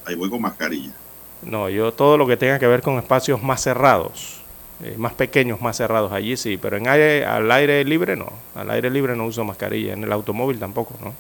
Ahí 0.06 0.16
voy 0.16 0.30
con 0.30 0.42
mascarilla. 0.42 0.92
No, 1.42 1.70
yo 1.70 1.92
todo 1.92 2.18
lo 2.18 2.28
que 2.28 2.38
tenga 2.38 2.60
que 2.60 2.68
ver 2.68 2.82
con 2.84 2.98
espacios 3.00 3.42
más 3.42 3.62
cerrados, 3.62 4.42
eh, 4.84 4.96
más 4.98 5.14
pequeños, 5.14 5.60
más 5.60 5.78
cerrados, 5.78 6.12
allí 6.12 6.38
sí, 6.38 6.58
pero 6.62 6.78
en 6.78 6.88
aire, 6.88 7.26
al 7.26 7.52
aire 7.52 7.84
libre 7.84 8.16
no, 8.16 8.32
al 8.56 8.70
aire 8.70 8.90
libre 8.92 9.16
no 9.16 9.26
uso 9.26 9.44
mascarilla, 9.44 9.94
en 9.94 10.04
el 10.04 10.12
automóvil 10.12 10.60
tampoco, 10.60 10.94
¿no? 11.04 11.14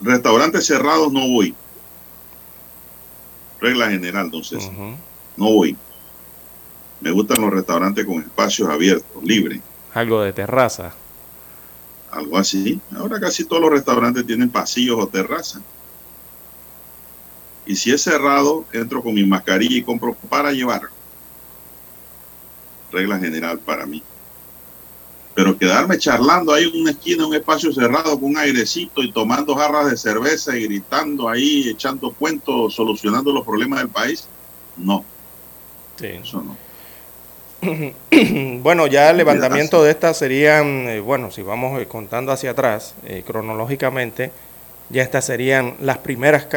Restaurantes 0.00 0.66
cerrados 0.66 1.12
no 1.12 1.20
voy. 1.28 1.54
Regla 3.60 3.88
general, 3.90 4.24
entonces, 4.26 4.64
Ujú. 4.66 4.96
No 5.36 5.46
voy. 5.46 5.76
Me 7.00 7.10
gustan 7.10 7.40
los 7.42 7.52
restaurantes 7.52 8.04
con 8.06 8.18
espacios 8.22 8.68
abiertos, 8.68 9.22
libres, 9.24 9.60
Algo 9.94 10.22
de 10.22 10.32
terraza. 10.32 10.92
algo 12.10 12.38
así. 12.38 12.80
Ahora 12.96 13.18
casi 13.18 13.44
todos 13.44 13.60
los 13.62 13.70
restaurantes 13.72 14.26
tienen 14.26 14.50
pasillos 14.50 14.98
o 15.00 15.06
terrazas. 15.08 15.62
Y 17.66 17.76
si 17.76 17.92
es 17.92 18.02
cerrado, 18.02 18.64
entro 18.72 19.02
con 19.02 19.14
mi 19.14 19.24
mascarilla 19.24 19.76
y 19.76 19.82
compro 19.82 20.14
para 20.28 20.52
llevar. 20.52 20.82
Regla 22.90 23.18
general 23.18 23.58
para 23.60 23.86
mí. 23.86 24.02
Pero 25.34 25.56
quedarme 25.56 25.96
charlando 25.98 26.52
ahí 26.52 26.70
en 26.72 26.82
una 26.82 26.90
esquina, 26.90 27.22
en 27.22 27.30
un 27.30 27.34
espacio 27.34 27.72
cerrado 27.72 28.20
con 28.20 28.30
un 28.30 28.36
airecito 28.36 29.02
y 29.02 29.10
tomando 29.12 29.54
jarras 29.54 29.90
de 29.90 29.96
cerveza 29.96 30.56
y 30.56 30.64
gritando 30.64 31.28
ahí, 31.28 31.68
echando 31.70 32.12
cuentos, 32.12 32.74
solucionando 32.74 33.32
los 33.32 33.44
problemas 33.44 33.78
del 33.78 33.88
país, 33.88 34.28
no, 34.76 35.04
Sí. 35.96 36.06
eso 36.22 36.42
no. 36.42 36.56
bueno, 38.60 38.88
ya 38.88 39.10
el 39.10 39.18
levantamiento 39.18 39.84
de 39.84 39.92
estas 39.92 40.16
serían, 40.16 40.88
eh, 40.88 41.00
bueno, 41.00 41.30
si 41.30 41.42
vamos 41.42 41.80
eh, 41.80 41.86
contando 41.86 42.32
hacia 42.32 42.50
atrás, 42.50 42.94
eh, 43.06 43.22
cronológicamente, 43.24 44.32
ya 44.90 45.02
estas 45.02 45.26
serían 45.26 45.76
las 45.80 45.98
primeras, 45.98 46.48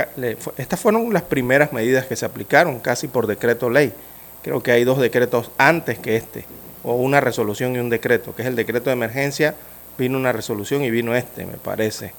estas 0.58 0.80
fueron 0.80 1.14
las 1.14 1.22
primeras 1.22 1.72
medidas 1.72 2.08
que 2.08 2.16
se 2.16 2.26
aplicaron 2.26 2.80
casi 2.80 3.08
por 3.08 3.28
decreto 3.28 3.70
ley. 3.70 3.94
Creo 4.42 4.64
que 4.64 4.72
hay 4.72 4.84
dos 4.84 5.00
decretos 5.00 5.52
antes 5.60 6.00
que 6.00 6.16
este, 6.16 6.46
o 6.84 6.96
una 6.96 7.22
resolución 7.22 7.76
y 7.76 7.80
un 7.80 7.90
decreto, 7.90 8.36
que 8.36 8.42
es 8.42 8.48
el 8.48 8.56
decreto 8.56 8.90
de 8.90 8.94
emergencia, 8.94 9.54
vino 9.98 10.18
una 10.18 10.32
resolución 10.32 10.84
y 10.84 10.90
vino 10.90 11.16
este, 11.16 11.46
me 11.46 11.58
parece. 11.58 12.14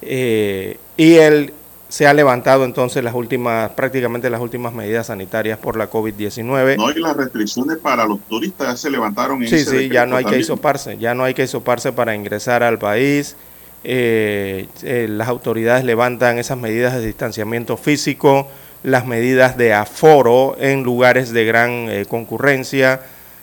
Y 0.00 1.14
él 1.16 1.52
se 1.94 2.08
ha 2.08 2.12
levantado 2.12 2.64
entonces 2.64 3.04
las 3.04 3.14
últimas, 3.14 3.70
prácticamente 3.70 4.28
las 4.28 4.40
últimas 4.40 4.74
medidas 4.74 5.06
sanitarias 5.06 5.58
por 5.58 5.76
la 5.76 5.88
COVID-19. 5.88 6.76
No, 6.76 6.90
y 6.90 6.98
las 6.98 7.16
restricciones 7.16 7.78
para 7.78 8.04
los 8.04 8.18
turistas 8.28 8.66
ya 8.66 8.76
se 8.76 8.90
levantaron 8.90 9.40
en 9.40 9.48
Sí, 9.48 9.54
ese 9.54 9.78
sí, 9.78 9.88
ya 9.88 10.04
no 10.04 10.16
hay 10.16 10.24
que 10.24 10.30
también. 10.30 10.40
hisoparse, 10.40 10.98
ya 10.98 11.14
no 11.14 11.22
hay 11.22 11.34
que 11.34 11.44
hisoparse 11.44 11.92
para 11.92 12.16
ingresar 12.16 12.64
al 12.64 12.80
país. 12.80 13.36
Eh, 13.84 14.66
eh, 14.82 15.06
las 15.08 15.28
autoridades 15.28 15.84
levantan 15.84 16.38
esas 16.38 16.58
medidas 16.58 16.94
de 16.94 17.06
distanciamiento 17.06 17.76
físico, 17.76 18.48
las 18.82 19.06
medidas 19.06 19.56
de 19.56 19.72
aforo 19.72 20.56
en 20.58 20.82
lugares 20.82 21.32
de 21.32 21.44
gran 21.44 21.70
eh, 21.88 22.06
concurrencia. 22.08 23.02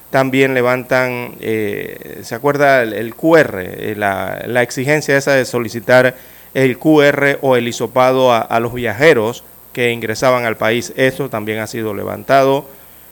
También 0.09 0.53
levantan, 0.53 1.35
¿se 1.39 2.35
acuerda 2.35 2.83
el, 2.83 2.91
el 2.91 3.15
QR? 3.15 3.63
La, 3.95 4.43
la 4.45 4.61
exigencia 4.61 5.15
esa 5.15 5.35
de 5.35 5.45
solicitar 5.45 6.17
el 6.53 6.77
QR 6.77 7.39
o 7.41 7.55
el 7.55 7.67
hisopado 7.67 8.33
a, 8.33 8.59
los 8.59 8.73
viajeros 8.73 9.43
que 9.73 9.91
ingresaban 9.91 10.45
al 10.45 10.57
país. 10.57 10.93
Eso 10.97 11.29
también 11.29 11.59
ha 11.59 11.67
sido 11.67 11.93
levantado. 11.93 12.65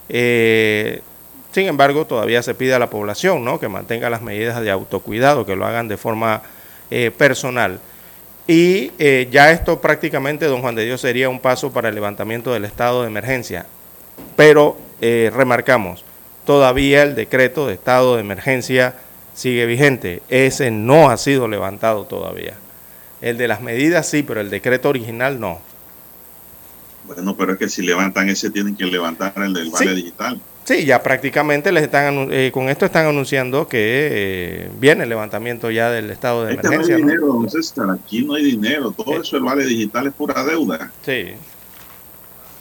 Eh, 0.10 1.02
sin 1.52 1.68
embargo, 1.68 2.06
todavía 2.06 2.44
se 2.44 2.54
pide 2.54 2.74
a 2.74 2.80
la 2.80 2.90
población 2.90 3.44
¿no? 3.46 3.60
que 3.60 3.70
mantenga 3.70 4.10
las 4.10 4.22
medidas 4.22 4.62
de 4.62 4.72
autocuidado, 4.72 5.46
que 5.46 5.56
lo 5.56 5.66
hagan 5.66 5.88
de 5.88 5.98
forma 5.98 6.42
eh, 6.92 7.12
personal. 7.12 7.80
Y 8.46 8.92
eh, 9.00 9.28
ya 9.32 9.52
esto 9.52 9.80
prácticamente, 9.80 10.46
don 10.46 10.62
Juan 10.62 10.76
de 10.76 10.86
Dios, 10.86 11.02
sería 11.02 11.30
un 11.30 11.40
paso 11.40 11.72
para 11.72 11.90
el 11.90 11.96
levantamiento 11.96 12.52
del 12.52 12.66
estado 12.66 13.02
de 13.02 13.08
emergencia. 13.08 13.66
Pero 14.36 14.78
remarcamos, 15.02 16.04
todavía 16.46 17.04
el 17.04 17.16
decreto 17.16 17.68
de 17.68 17.76
estado 17.76 18.16
de 18.16 18.22
emergencia 18.22 18.96
sigue 19.34 19.66
vigente. 19.66 20.22
Ese 20.28 20.72
no 20.72 21.10
ha 21.10 21.16
sido 21.16 21.48
levantado 21.48 22.04
todavía. 22.04 22.56
El 23.22 23.38
de 23.38 23.48
las 23.48 23.62
medidas 23.62 24.08
sí, 24.08 24.24
pero 24.24 24.40
el 24.42 24.50
decreto 24.50 24.90
original 24.90 25.40
no. 25.40 25.60
Bueno, 27.06 27.36
pero 27.36 27.54
es 27.54 27.60
que 27.60 27.70
si 27.70 27.82
levantan 27.82 28.30
ese, 28.30 28.50
tienen 28.52 28.76
que 28.76 28.86
levantar 28.86 29.34
el 29.38 29.54
del 29.54 29.70
vale 29.72 29.90
Sí. 29.90 29.96
digital. 29.96 30.40
Sí, 30.64 30.86
ya 30.86 31.02
prácticamente 31.02 31.72
les 31.72 31.84
están 31.84 32.28
eh, 32.32 32.52
con 32.54 32.70
esto 32.70 32.86
están 32.86 33.08
anunciando 33.08 33.68
que 33.68 33.80
eh, 34.12 34.70
viene 34.80 35.04
el 35.04 35.10
levantamiento 35.10 35.72
ya 35.72 35.90
del 35.90 36.12
estado 36.12 36.46
de 36.46 36.54
Es 36.54 36.60
que 36.60 36.64
no 36.68 36.70
hay 36.70 36.76
emergencia. 36.76 36.98
¿no? 37.06 37.12
dinero, 37.12 37.28
don 37.34 37.50
César, 37.50 37.88
aquí 37.92 38.22
no 38.24 38.36
hay 38.36 38.44
dinero. 38.44 38.92
Todo 38.92 39.16
Eh. 39.16 39.22
eso, 39.24 39.38
el 39.38 39.44
vale 39.44 39.66
digital 39.66 40.06
es 40.08 40.14
pura 40.14 40.44
deuda. 40.44 40.92
Sí, 41.04 41.32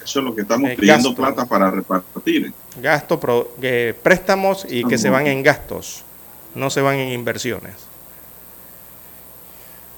Eso 0.03 0.21
es 0.21 0.25
lo 0.25 0.35
que 0.35 0.40
estamos 0.40 0.71
pidiendo 0.71 1.11
gasto. 1.11 1.14
plata 1.14 1.44
para 1.44 1.71
repartir. 1.71 2.51
gasto, 2.81 3.21
pro- 3.21 3.53
eh, 3.61 3.92
préstamos 4.03 4.64
y 4.71 4.83
que 4.85 4.97
se 4.97 5.11
van 5.11 5.27
en 5.27 5.42
gastos, 5.42 6.03
no 6.55 6.71
se 6.71 6.81
van 6.81 6.97
en 6.97 7.11
inversiones. 7.11 7.75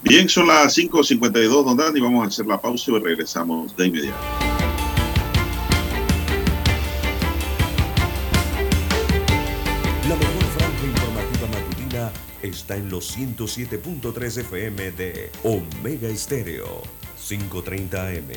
Bien, 0.03 0.27
son 0.27 0.47
las 0.47 0.77
5.52, 0.77 1.63
don 1.63 1.77
Dani. 1.77 1.99
Vamos 1.99 2.23
a 2.25 2.27
hacer 2.27 2.45
la 2.47 2.59
pausa 2.59 2.91
y 2.91 2.99
regresamos 2.99 3.75
de 3.77 3.87
inmediato. 3.87 4.17
La 10.09 10.15
mejor 10.15 10.43
franja 10.57 10.85
informativa 10.85 11.47
matutina 11.47 12.11
está 12.41 12.77
en 12.77 12.89
los 12.89 13.15
107.3 13.15 14.39
FM 14.39 14.91
de 14.93 15.31
Omega 15.43 16.09
Estéreo. 16.09 16.81
5.30 17.21 18.17
AM. 18.17 18.31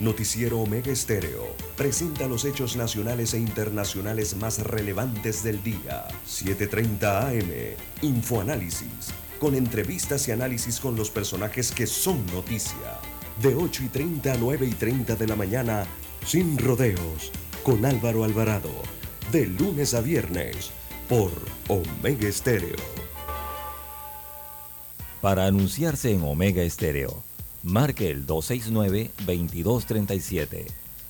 Noticiero 0.00 0.60
Omega 0.60 0.90
Estéreo. 0.90 1.54
Presenta 1.76 2.26
los 2.26 2.46
hechos 2.46 2.76
nacionales 2.76 3.34
e 3.34 3.38
internacionales 3.38 4.36
más 4.36 4.60
relevantes 4.60 5.42
del 5.42 5.62
día. 5.62 6.08
7.30 6.26 7.28
AM. 7.28 7.76
Infoanálisis. 8.00 9.12
Con 9.40 9.54
entrevistas 9.54 10.28
y 10.28 10.32
análisis 10.32 10.78
con 10.78 10.96
los 10.96 11.08
personajes 11.10 11.72
que 11.72 11.86
son 11.86 12.26
noticia. 12.26 12.98
De 13.42 13.54
8 13.54 13.84
y 13.84 13.88
30 13.88 14.34
a 14.34 14.36
9 14.36 14.66
y 14.66 14.74
30 14.74 15.16
de 15.16 15.26
la 15.26 15.34
mañana. 15.34 15.86
Sin 16.26 16.58
rodeos. 16.58 17.32
Con 17.62 17.86
Álvaro 17.86 18.24
Alvarado. 18.24 18.70
De 19.32 19.46
lunes 19.46 19.94
a 19.94 20.02
viernes. 20.02 20.70
Por 21.08 21.32
Omega 21.68 22.28
Estéreo. 22.28 22.76
Para 25.22 25.46
anunciarse 25.46 26.12
en 26.12 26.22
Omega 26.22 26.62
Estéreo, 26.62 27.22
marque 27.62 28.10
el 28.10 28.26
269-2237. 28.26 30.66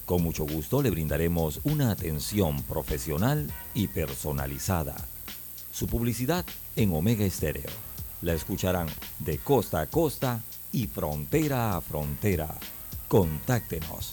Con 0.07 0.23
mucho 0.23 0.47
gusto 0.47 0.83
le 0.83 0.91
brindaremos 0.91 1.59
una 1.65 1.91
atención 1.91 2.63
profesional 2.63 3.51
y 3.75 3.89
personalizada. 3.89 4.95
Su 5.73 5.89
publicidad 5.89 6.47
en 6.77 6.93
Omega 6.93 7.25
Estéreo. 7.25 7.90
La 8.23 8.35
escucharán 8.35 8.89
de 9.19 9.39
costa 9.39 9.81
a 9.81 9.87
costa 9.87 10.43
y 10.73 10.87
frontera 10.87 11.77
a 11.77 11.81
frontera. 11.81 12.49
Contáctenos 13.09 14.13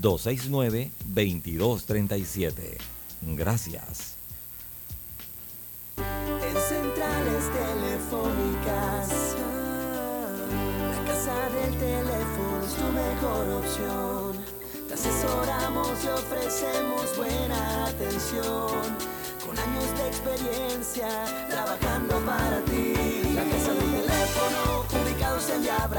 269-2237. 0.00 2.78
Gracias. 3.22 4.14
En 5.96 6.56
centrales 6.56 7.50
telefónicas, 7.52 9.34
la 10.80 11.04
casa 11.04 11.50
del 11.50 11.76
teléfono 11.78 12.64
es 12.64 12.74
tu 12.74 12.92
mejor 12.92 13.48
opción. 13.64 14.38
Te 14.86 14.94
asesoramos 14.94 16.04
y 16.04 16.08
ofrecemos 16.08 17.16
buena 17.16 17.86
atención. 17.86 18.96
Con 19.44 19.58
años 19.58 19.98
de 19.98 20.06
experiencia 20.08 21.08
trabajando 21.48 22.24
para 22.24 22.64
ti. 22.64 23.27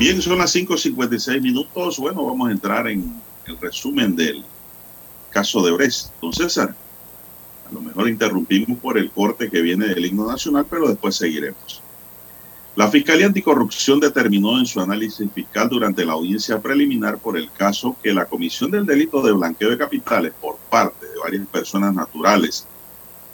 Bien, 0.00 0.22
son 0.22 0.38
las 0.38 0.56
5.56 0.56 1.42
minutos. 1.42 1.98
Bueno, 1.98 2.24
vamos 2.24 2.48
a 2.48 2.52
entrar 2.52 2.88
en 2.88 3.20
el 3.44 3.58
resumen 3.58 4.16
del 4.16 4.42
caso 5.28 5.60
de 5.62 5.72
Brest. 5.72 6.14
Don 6.22 6.32
César, 6.32 6.74
a 7.68 7.70
lo 7.70 7.82
mejor 7.82 8.08
interrumpimos 8.08 8.78
por 8.78 8.96
el 8.96 9.10
corte 9.10 9.50
que 9.50 9.60
viene 9.60 9.88
del 9.88 10.06
himno 10.06 10.26
nacional, 10.26 10.64
pero 10.70 10.88
después 10.88 11.16
seguiremos. 11.16 11.82
La 12.76 12.88
Fiscalía 12.88 13.26
Anticorrupción 13.26 14.00
determinó 14.00 14.58
en 14.58 14.64
su 14.64 14.80
análisis 14.80 15.30
fiscal 15.34 15.68
durante 15.68 16.06
la 16.06 16.14
audiencia 16.14 16.62
preliminar 16.62 17.18
por 17.18 17.36
el 17.36 17.52
caso 17.52 17.94
que 18.02 18.14
la 18.14 18.24
comisión 18.24 18.70
del 18.70 18.86
delito 18.86 19.20
de 19.20 19.32
blanqueo 19.32 19.68
de 19.68 19.76
capitales 19.76 20.32
por 20.40 20.56
parte 20.70 21.04
de 21.04 21.18
varias 21.22 21.46
personas 21.48 21.94
naturales 21.94 22.66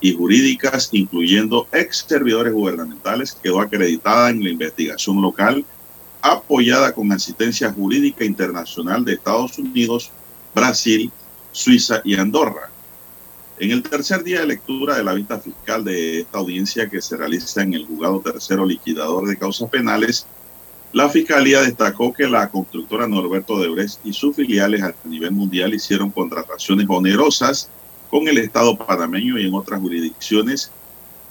y 0.01 0.13
jurídicas, 0.13 0.89
incluyendo 0.91 1.65
ex 1.71 2.03
servidores 2.09 2.51
gubernamentales, 2.51 3.37
quedó 3.41 3.61
acreditada 3.61 4.31
en 4.31 4.43
la 4.43 4.49
investigación 4.49 5.21
local 5.21 5.63
apoyada 6.31 6.93
con 6.93 7.11
asistencia 7.11 7.71
jurídica 7.71 8.23
internacional 8.23 9.03
de 9.03 9.13
Estados 9.13 9.57
Unidos, 9.57 10.11
Brasil, 10.53 11.11
Suiza 11.51 12.01
y 12.03 12.15
Andorra. 12.15 12.69
En 13.59 13.71
el 13.71 13.81
tercer 13.81 14.23
día 14.23 14.41
de 14.41 14.47
lectura 14.47 14.97
de 14.97 15.03
la 15.03 15.13
vista 15.13 15.39
fiscal 15.39 15.83
de 15.83 16.21
esta 16.21 16.37
audiencia 16.37 16.89
que 16.89 17.01
se 17.01 17.17
realiza 17.17 17.63
en 17.63 17.73
el 17.73 17.85
juzgado 17.85 18.19
tercero 18.19 18.65
liquidador 18.65 19.27
de 19.27 19.37
causas 19.37 19.69
penales, 19.69 20.27
la 20.93 21.09
Fiscalía 21.09 21.61
destacó 21.61 22.13
que 22.13 22.27
la 22.27 22.49
constructora 22.49 23.07
Norberto 23.07 23.59
de 23.59 23.69
Brest 23.69 24.05
y 24.05 24.13
sus 24.13 24.35
filiales 24.35 24.83
a 24.83 24.93
nivel 25.05 25.31
mundial 25.31 25.73
hicieron 25.73 26.11
contrataciones 26.11 26.85
onerosas 26.89 27.69
con 28.09 28.27
el 28.27 28.37
Estado 28.37 28.77
panameño 28.77 29.37
y 29.37 29.47
en 29.47 29.53
otras 29.53 29.81
jurisdicciones 29.81 30.71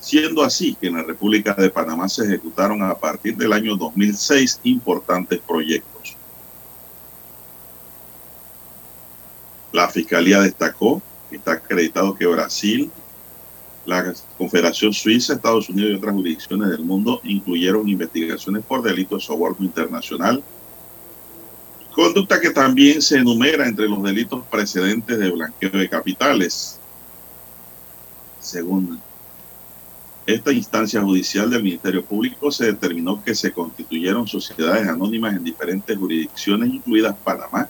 siendo 0.07 0.45
así 0.45 0.77
que 0.77 0.87
en 0.87 0.95
la 0.95 1.03
República 1.03 1.53
de 1.55 1.69
Panamá 1.69 2.09
se 2.09 2.25
ejecutaron 2.25 2.81
a 2.81 2.95
partir 2.95 3.37
del 3.37 3.53
año 3.53 3.75
2006 3.75 4.61
importantes 4.63 5.41
proyectos. 5.41 6.17
La 9.73 9.89
Fiscalía 9.89 10.41
destacó 10.41 11.03
que 11.29 11.39
está 11.39 11.55
acreditado 11.55 12.15
que 12.15 12.25
Brasil, 12.25 12.89
la 13.85 14.15
Confederación 14.39 14.93
Suiza, 14.93 15.33
Estados 15.33 15.69
Unidos 15.69 15.91
y 15.91 15.97
otras 15.97 16.15
jurisdicciones 16.15 16.71
del 16.71 16.85
mundo 16.85 17.21
incluyeron 17.25 17.89
investigaciones 17.89 18.65
por 18.65 18.83
delitos 18.83 19.23
de 19.23 19.27
soborno 19.27 19.67
internacional, 19.67 20.41
conducta 21.93 22.41
que 22.41 22.51
también 22.51 23.03
se 23.03 23.19
enumera 23.19 23.67
entre 23.67 23.89
los 23.89 24.01
delitos 24.05 24.45
precedentes 24.53 25.19
de 25.19 25.33
blanqueo 25.33 25.71
de 25.71 25.89
capitales, 25.89 26.79
según 28.39 29.01
esta 30.27 30.53
instancia 30.53 31.01
judicial 31.01 31.49
del 31.49 31.63
Ministerio 31.63 32.05
Público 32.05 32.51
se 32.51 32.67
determinó 32.67 33.23
que 33.23 33.35
se 33.35 33.53
constituyeron 33.53 34.27
sociedades 34.27 34.89
anónimas 34.89 35.37
en 35.37 35.45
diferentes 35.45 35.97
jurisdicciones, 35.97 36.75
incluidas 36.75 37.15
Panamá, 37.23 37.69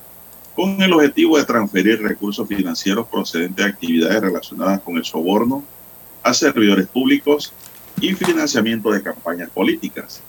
con 0.55 0.81
el 0.81 0.91
objetivo 0.95 1.37
de 1.37 1.45
transferir 1.45 2.01
recursos 2.01 2.49
financieros 2.49 3.07
procedentes 3.09 3.63
de 3.63 3.71
actividades 3.71 4.23
relacionadas 4.23 4.81
con 4.81 4.97
el 4.97 5.05
soborno 5.05 5.63
a 6.23 6.33
servidores 6.33 6.87
públicos 6.87 7.53
y 8.01 8.15
financiamiento 8.15 8.91
de 8.91 9.03
campañas 9.03 9.51
políticas, 9.51 10.23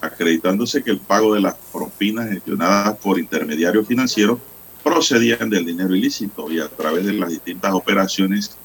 acreditándose 0.00 0.82
que 0.82 0.90
el 0.90 0.98
pago 0.98 1.34
de 1.34 1.42
las 1.42 1.56
propinas 1.70 2.30
gestionadas 2.30 2.96
por 2.96 3.18
intermediarios 3.18 3.86
financieros 3.86 4.38
procedían 4.82 5.50
del 5.50 5.66
dinero 5.66 5.94
ilícito 5.94 6.50
y 6.50 6.58
a 6.58 6.68
través 6.68 7.04
de 7.04 7.12
las 7.12 7.28
distintas 7.28 7.74
operaciones 7.74 8.56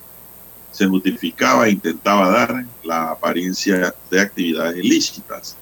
se 0.72 0.88
justificaba 0.88 1.68
e 1.68 1.72
intentaba 1.72 2.30
dar 2.30 2.66
la 2.84 3.12
apariencia 3.12 3.94
de 4.10 4.22
actividades 4.22 4.78
ilícitas. 4.78 5.58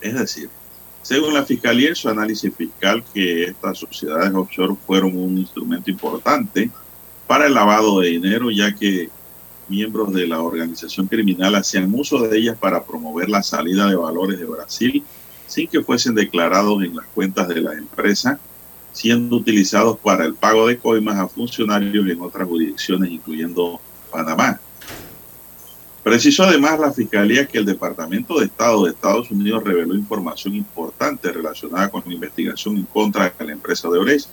Es 0.00 0.14
decir, 0.14 0.50
según 1.02 1.34
la 1.34 1.44
Fiscalía, 1.44 1.94
su 1.94 2.08
análisis 2.08 2.54
fiscal, 2.54 3.02
que 3.12 3.44
estas 3.44 3.78
sociedades 3.78 4.32
offshore 4.34 4.76
fueron 4.86 5.16
un 5.16 5.38
instrumento 5.38 5.90
importante 5.90 6.70
para 7.26 7.46
el 7.46 7.54
lavado 7.54 8.00
de 8.00 8.08
dinero, 8.08 8.50
ya 8.50 8.74
que 8.74 9.08
miembros 9.68 10.12
de 10.12 10.26
la 10.26 10.40
organización 10.42 11.06
criminal 11.06 11.54
hacían 11.54 11.92
uso 11.94 12.18
de 12.26 12.36
ellas 12.36 12.58
para 12.58 12.84
promover 12.84 13.30
la 13.30 13.42
salida 13.42 13.88
de 13.88 13.96
valores 13.96 14.38
de 14.38 14.44
Brasil 14.44 15.04
sin 15.46 15.68
que 15.68 15.82
fuesen 15.82 16.14
declarados 16.14 16.82
en 16.82 16.96
las 16.96 17.06
cuentas 17.06 17.48
de 17.48 17.60
la 17.60 17.72
empresa 17.74 18.38
siendo 18.92 19.36
utilizados 19.36 19.98
para 19.98 20.24
el 20.24 20.34
pago 20.34 20.66
de 20.66 20.78
coimas 20.78 21.18
a 21.18 21.28
funcionarios 21.28 22.08
en 22.08 22.20
otras 22.20 22.48
jurisdicciones, 22.48 23.10
incluyendo 23.10 23.80
Panamá. 24.10 24.60
Precisó 26.02 26.44
además 26.44 26.80
la 26.80 26.92
Fiscalía 26.92 27.46
que 27.46 27.58
el 27.58 27.66
Departamento 27.66 28.38
de 28.38 28.46
Estado 28.46 28.84
de 28.84 28.90
Estados 28.90 29.30
Unidos 29.30 29.62
reveló 29.62 29.94
información 29.94 30.54
importante 30.54 31.30
relacionada 31.30 31.90
con 31.90 32.02
la 32.06 32.14
investigación 32.14 32.78
en 32.78 32.84
contra 32.84 33.34
de 33.38 33.44
la 33.44 33.52
empresa 33.52 33.88
de 33.90 33.98
Ores, 33.98 34.30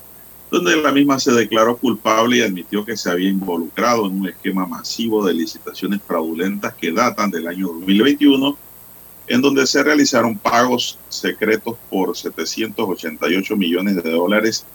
donde 0.49 0.77
la 0.77 0.93
misma 0.93 1.19
se 1.19 1.33
declaró 1.33 1.75
culpable 1.75 2.37
y 2.37 2.41
admitió 2.41 2.85
que 2.85 2.95
se 2.95 3.09
había 3.09 3.29
involucrado 3.29 4.07
en 4.07 4.21
un 4.21 4.27
esquema 4.29 4.65
masivo 4.65 5.25
de 5.25 5.33
licitaciones 5.33 5.99
fraudulentas 6.07 6.73
que 6.73 6.93
datan 6.93 7.29
del 7.31 7.47
año 7.47 7.67
2021 7.67 8.57
en 9.27 9.41
donde 9.41 9.67
se 9.67 9.83
realizaron 9.83 10.37
pagos 10.37 10.97
secretos 11.09 11.75
por 11.89 12.15
788 12.15 13.55
millones 13.55 14.01
de 14.01 14.09
dólares 14.09 14.65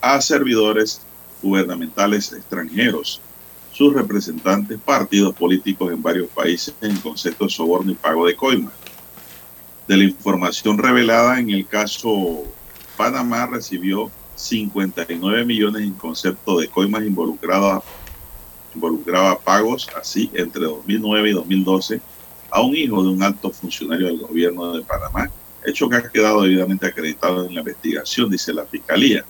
a 0.00 0.20
servidores 0.20 1.00
gubernamentales 1.40 2.32
extranjeros, 2.32 3.20
sus 3.72 3.94
representantes, 3.94 4.78
partidos 4.80 5.34
políticos 5.34 5.92
en 5.92 6.02
varios 6.02 6.28
países 6.30 6.74
en 6.80 6.96
concepto 6.96 7.44
de 7.44 7.50
soborno 7.50 7.92
y 7.92 7.94
pago 7.94 8.26
de 8.26 8.36
coima. 8.36 8.72
De 9.86 9.96
la 9.96 10.04
información 10.04 10.78
revelada 10.78 11.38
en 11.38 11.50
el 11.50 11.66
caso 11.66 12.44
Panamá 12.96 13.46
recibió 13.46 14.10
59 14.34 15.44
millones 15.44 15.82
en 15.82 15.92
concepto 15.94 16.58
de 16.58 16.68
coimas 16.68 17.04
involucradas 17.04 17.82
involucraba 18.74 19.38
pagos 19.38 19.88
así 20.00 20.30
entre 20.34 20.62
2009 20.62 21.30
y 21.30 21.32
2012 21.32 22.00
a 22.52 22.60
un 22.60 22.76
hijo 22.76 23.02
de 23.02 23.08
un 23.08 23.22
alto 23.22 23.50
funcionario 23.50 24.08
del 24.08 24.18
gobierno 24.18 24.74
de 24.74 24.82
Panamá, 24.82 25.30
hecho 25.64 25.88
que 25.88 25.96
ha 25.96 26.10
quedado 26.10 26.42
debidamente 26.42 26.86
acreditado 26.86 27.46
en 27.46 27.54
la 27.54 27.60
investigación, 27.60 28.30
dice 28.30 28.52
la 28.52 28.66
Fiscalía. 28.66 29.24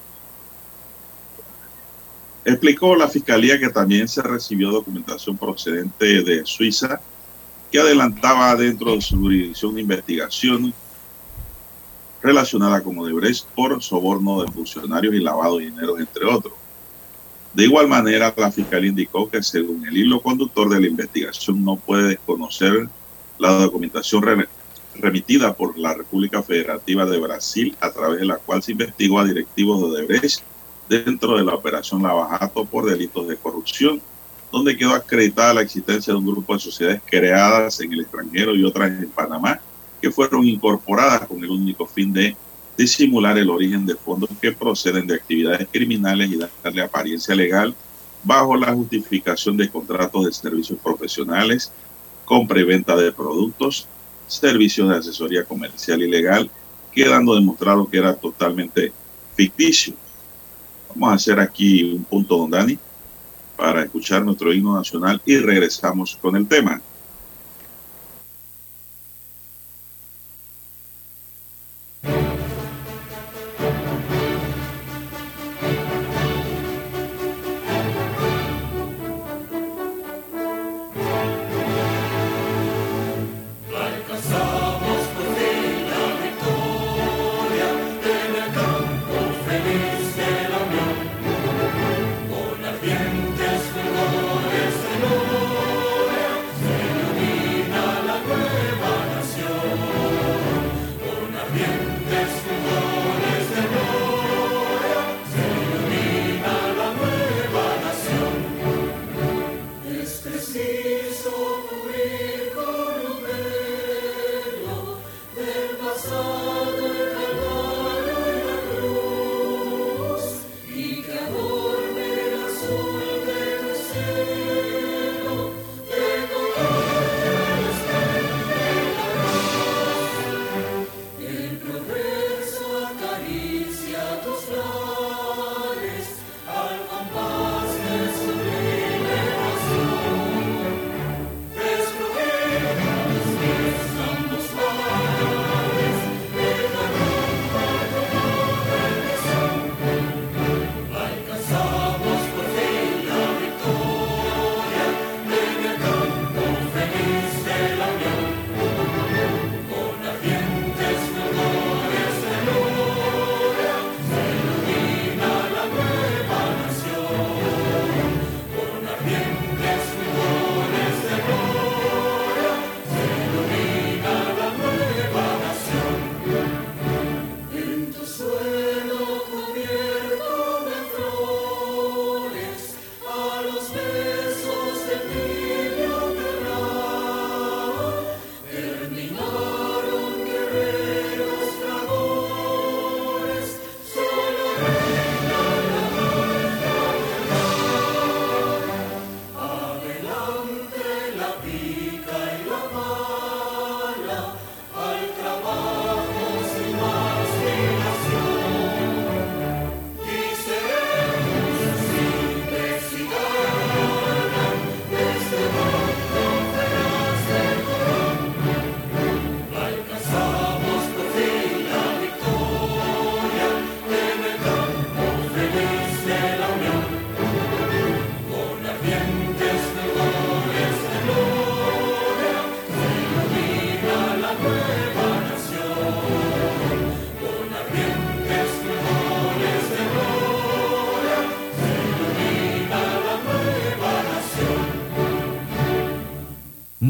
Explicó 2.45 2.97
la 2.97 3.07
Fiscalía 3.07 3.61
que 3.61 3.69
también 3.69 4.09
se 4.09 4.23
recibió 4.23 4.73
documentación 4.73 5.37
procedente 5.37 6.25
de 6.25 6.45
Suiza 6.45 7.01
que 7.71 7.79
adelantaba 7.79 8.57
dentro 8.57 8.93
de 8.93 9.01
su 9.01 9.17
jurisdicción 9.17 9.77
de 9.77 9.83
investigación 9.83 10.75
relacionada 12.21 12.83
con 12.83 12.99
Odebrecht 12.99 13.47
por 13.55 13.81
soborno 13.81 14.43
de 14.43 14.51
funcionarios 14.51 15.15
y 15.15 15.21
lavado 15.21 15.59
de 15.59 15.67
dinero, 15.67 15.99
entre 15.99 16.25
otros. 16.25 16.55
De 17.55 17.65
igual 17.65 17.87
manera, 17.87 18.35
la 18.37 18.51
fiscalía 18.51 18.91
indicó 18.91 19.31
que 19.31 19.43
según 19.43 19.87
el 19.87 19.97
hilo 19.97 20.21
conductor 20.21 20.69
de 20.69 20.81
la 20.81 20.87
investigación 20.89 21.65
no 21.65 21.77
puede 21.77 22.09
desconocer 22.09 22.89
la 23.39 23.51
documentación 23.53 24.47
remitida 24.95 25.55
por 25.55 25.79
la 25.79 25.95
República 25.95 26.43
Federativa 26.43 27.07
de 27.07 27.19
Brasil 27.19 27.77
a 27.81 27.91
través 27.91 28.21
de 28.21 28.27
la 28.27 28.37
cual 28.37 28.63
se 28.63 28.73
investigó 28.73 29.21
a 29.21 29.25
directivos 29.25 29.81
de 29.81 29.87
Odebrecht 29.87 30.43
dentro 30.89 31.37
de 31.37 31.45
la 31.45 31.55
operación 31.55 32.03
Lavajato 32.03 32.65
por 32.65 32.85
delitos 32.85 33.27
de 33.29 33.37
corrupción, 33.37 34.01
donde 34.51 34.77
quedó 34.77 34.93
acreditada 34.93 35.55
la 35.55 35.63
existencia 35.63 36.13
de 36.13 36.19
un 36.19 36.27
grupo 36.27 36.53
de 36.53 36.61
sociedades 36.61 37.01
creadas 37.07 37.81
en 37.81 37.93
el 37.93 38.01
extranjero 38.01 38.55
y 38.55 38.65
otras 38.65 38.91
en 38.91 39.09
Panamá 39.09 39.61
que 40.01 40.11
fueron 40.11 40.45
incorporadas 40.45 41.27
con 41.27 41.43
el 41.43 41.51
único 41.51 41.87
fin 41.87 42.13
de 42.13 42.37
disimular 42.77 43.39
el 43.39 43.51
origen 43.51 43.87
de 43.87 43.95
fondos 43.95 44.31
que 44.41 44.53
proceden 44.53 45.07
de 45.07 45.15
actividades 45.15 45.69
criminales 45.71 46.31
y 46.31 46.39
darle 46.63 46.83
apariencia 46.83 47.35
legal 47.35 47.75
bajo 48.25 48.57
la 48.57 48.73
justificación 48.73 49.57
de 49.57 49.69
contratos 49.69 50.25
de 50.27 50.33
servicios 50.33 50.79
profesionales, 50.83 51.73
compra 52.25 52.61
y 52.61 52.65
venta 52.65 52.97
de 52.97 53.13
productos, 53.13 53.87
servicios 54.27 54.89
de 54.89 54.97
asesoría 54.97 55.45
comercial 55.45 56.03
y 56.03 56.09
legal, 56.09 56.51
quedando 56.93 57.35
demostrado 57.35 57.89
que 57.89 57.99
era 57.99 58.15
totalmente 58.15 58.93
ficticio. 59.35 59.95
Vamos 60.91 61.11
a 61.11 61.15
hacer 61.15 61.41
aquí 61.41 61.95
un 61.95 62.05
punto, 62.05 62.37
don 62.37 62.51
Dani, 62.51 62.79
para 63.57 63.83
escuchar 63.83 64.25
nuestro 64.25 64.53
himno 64.53 64.77
nacional 64.77 65.21
y 65.25 65.39
regresamos 65.39 66.19
con 66.21 66.37
el 66.37 66.47
tema. 66.47 66.81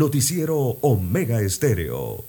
Noticiero 0.03 0.57
Omega 0.81 1.41
Estéreo. 1.43 2.25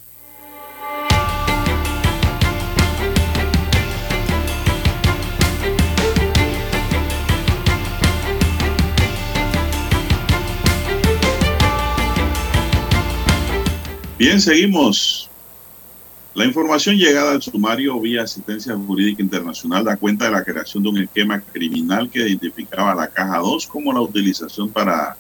Bien, 14.20 14.40
seguimos. 14.40 15.32
La 16.36 16.46
información 16.46 16.96
llegada 16.96 17.32
al 17.32 17.42
sumario 17.42 18.00
vía 18.00 18.22
asistencia 18.22 18.76
jurídica 18.76 19.24
internacional 19.24 19.84
da 19.84 19.98
cuenta 19.98 20.26
de 20.26 20.32
la 20.32 20.44
creación 20.44 20.84
de 20.84 20.90
un 20.90 20.98
esquema 21.00 21.42
criminal 21.42 22.08
que 22.08 22.20
identificaba 22.20 22.92
a 22.92 22.96
la 22.96 23.08
caja 23.08 23.40
2 23.40 23.66
como 23.66 23.92
la 23.92 24.02
utilización 24.02 24.70
para 24.70 25.18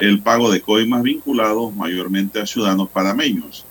el 0.00 0.22
pago 0.22 0.50
de 0.50 0.60
coimas 0.60 1.02
vinculados 1.02 1.74
mayormente 1.74 2.40
a 2.40 2.46
ciudadanos 2.46 2.88
panameños. 2.90 3.64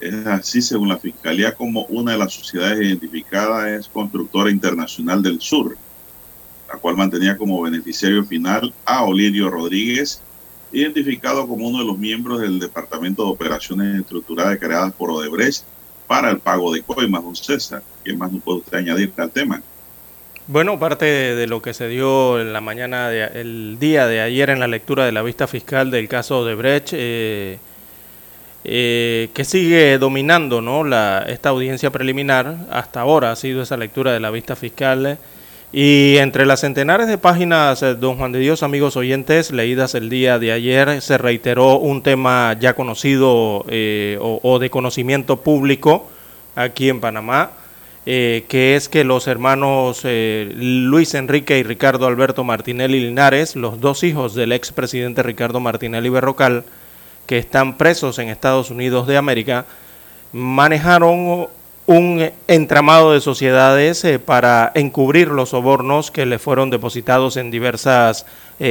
Es 0.00 0.14
así, 0.26 0.62
según 0.62 0.88
la 0.88 0.98
Fiscalía, 0.98 1.54
como 1.54 1.84
una 1.86 2.12
de 2.12 2.18
las 2.18 2.32
sociedades 2.32 2.86
identificadas 2.86 3.68
es 3.68 3.88
Constructora 3.88 4.50
Internacional 4.50 5.22
del 5.22 5.40
Sur, 5.40 5.76
la 6.72 6.78
cual 6.78 6.96
mantenía 6.96 7.36
como 7.36 7.62
beneficiario 7.62 8.24
final 8.24 8.72
a 8.84 9.04
Olirio 9.04 9.50
Rodríguez, 9.50 10.20
identificado 10.70 11.48
como 11.48 11.68
uno 11.68 11.78
de 11.78 11.84
los 11.84 11.98
miembros 11.98 12.40
del 12.40 12.60
Departamento 12.60 13.24
de 13.24 13.30
Operaciones 13.30 14.00
Estructuradas 14.00 14.58
creadas 14.58 14.92
por 14.92 15.10
Odebrecht 15.10 15.64
para 16.06 16.30
el 16.30 16.38
pago 16.38 16.72
de 16.72 16.82
coimas, 16.82 17.22
don 17.22 17.34
César. 17.34 17.82
¿Qué 18.04 18.14
más 18.14 18.30
nos 18.30 18.42
puede 18.42 18.58
usted 18.58 18.78
añadir 18.78 19.12
al 19.16 19.30
tema? 19.30 19.62
Bueno, 20.50 20.78
parte 20.78 21.04
de 21.04 21.46
lo 21.46 21.60
que 21.60 21.74
se 21.74 21.88
dio 21.88 22.40
en 22.40 22.54
la 22.54 22.62
mañana, 22.62 23.10
de, 23.10 23.22
el 23.38 23.76
día 23.78 24.06
de 24.06 24.22
ayer 24.22 24.48
en 24.48 24.60
la 24.60 24.66
lectura 24.66 25.04
de 25.04 25.12
la 25.12 25.20
vista 25.20 25.46
fiscal 25.46 25.90
del 25.90 26.08
caso 26.08 26.42
de 26.46 26.54
Brecht, 26.54 26.94
eh, 26.94 27.58
eh, 28.64 29.28
que 29.34 29.44
sigue 29.44 29.98
dominando 29.98 30.62
¿no? 30.62 30.84
la, 30.84 31.22
esta 31.28 31.50
audiencia 31.50 31.90
preliminar, 31.90 32.56
hasta 32.70 33.02
ahora 33.02 33.30
ha 33.30 33.36
sido 33.36 33.60
esa 33.60 33.76
lectura 33.76 34.10
de 34.12 34.20
la 34.20 34.30
vista 34.30 34.56
fiscal, 34.56 35.18
Y 35.70 36.16
entre 36.16 36.46
las 36.46 36.60
centenares 36.60 37.08
de 37.08 37.18
páginas, 37.18 37.82
eh, 37.82 37.94
don 37.94 38.16
Juan 38.16 38.32
de 38.32 38.38
Dios, 38.38 38.62
amigos 38.62 38.96
oyentes, 38.96 39.50
leídas 39.50 39.94
el 39.94 40.08
día 40.08 40.38
de 40.38 40.52
ayer, 40.52 41.02
se 41.02 41.18
reiteró 41.18 41.76
un 41.78 42.02
tema 42.02 42.56
ya 42.58 42.72
conocido 42.72 43.66
eh, 43.68 44.16
o, 44.18 44.40
o, 44.42 44.58
de 44.58 44.70
conocimiento 44.70 45.42
público 45.42 46.08
aquí 46.56 46.88
en 46.88 47.00
Panamá, 47.00 47.50
eh, 48.10 48.46
que 48.48 48.74
es 48.74 48.88
que 48.88 49.04
los 49.04 49.26
hermanos 49.26 50.00
eh, 50.04 50.50
Luis 50.56 51.12
Enrique 51.12 51.58
y 51.58 51.62
Ricardo 51.62 52.06
Alberto 52.06 52.42
Martinelli 52.42 53.00
Linares, 53.00 53.54
los 53.54 53.82
dos 53.82 54.02
hijos 54.02 54.34
del 54.34 54.52
expresidente 54.52 55.22
Ricardo 55.22 55.60
Martinelli 55.60 56.08
Berrocal, 56.08 56.64
que 57.26 57.36
están 57.36 57.76
presos 57.76 58.18
en 58.18 58.30
Estados 58.30 58.70
Unidos 58.70 59.06
de 59.06 59.18
América, 59.18 59.66
manejaron 60.32 61.48
un 61.84 62.30
entramado 62.46 63.12
de 63.12 63.20
sociedades 63.20 64.02
eh, 64.06 64.18
para 64.18 64.72
encubrir 64.74 65.28
los 65.28 65.50
sobornos 65.50 66.10
que 66.10 66.24
le 66.24 66.38
fueron 66.38 66.70
depositados 66.70 67.36
en 67.36 67.50
diversas 67.50 68.24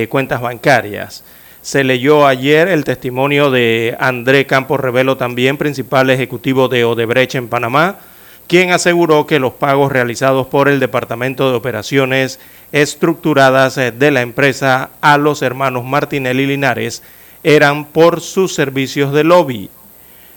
cuentas 0.10 0.42
bancarias. 0.42 1.24
Se 1.62 1.84
leyó 1.84 2.26
ayer 2.26 2.68
el 2.70 2.84
testimonio 2.84 3.52
de 3.52 3.96
André 4.00 4.48
Campos 4.48 4.80
Revelo, 4.80 5.16
también 5.16 5.58
principal 5.58 6.10
ejecutivo 6.10 6.70
de 6.70 6.86
Odebrecht 6.86 7.36
en 7.36 7.50
Panamá, 7.50 8.00
quien 8.48 8.72
aseguró 8.72 9.28
que 9.28 9.40
los 9.40 9.54
pagos 9.54 9.92
realizados 9.92 10.48
por 10.48 10.70
el 10.70 10.80
Departamento 10.80 11.50
de 11.50 11.58
Operaciones 11.58 12.40
Estructuradas 12.72 13.78
eh, 13.78 13.92
de 13.92 14.12
la 14.12 14.22
empresa 14.22 14.90
a 15.02 15.18
los 15.18 15.42
hermanos 15.42 15.84
Martinelli 15.86 16.46
Linares 16.46 17.04
eran 17.44 17.86
por 17.86 18.22
sus 18.22 18.54
servicios 18.54 19.14
de 19.14 19.24
lobby. 19.24 19.70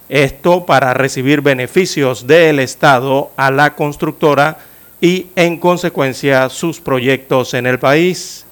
Esto 0.09 0.67
para 0.67 0.93
recibir 0.95 1.41
beneficios 1.41 2.27
del 2.27 2.59
Estado 2.59 3.31
a 3.37 3.51
la 3.51 3.75
constructora 3.75 4.59
y 5.01 5.29
en 5.37 5.57
consecuencia 5.57 6.49
sus 6.49 6.81
proyectos 6.81 7.55
en 7.55 7.67
el 7.67 7.79
país. 7.79 8.45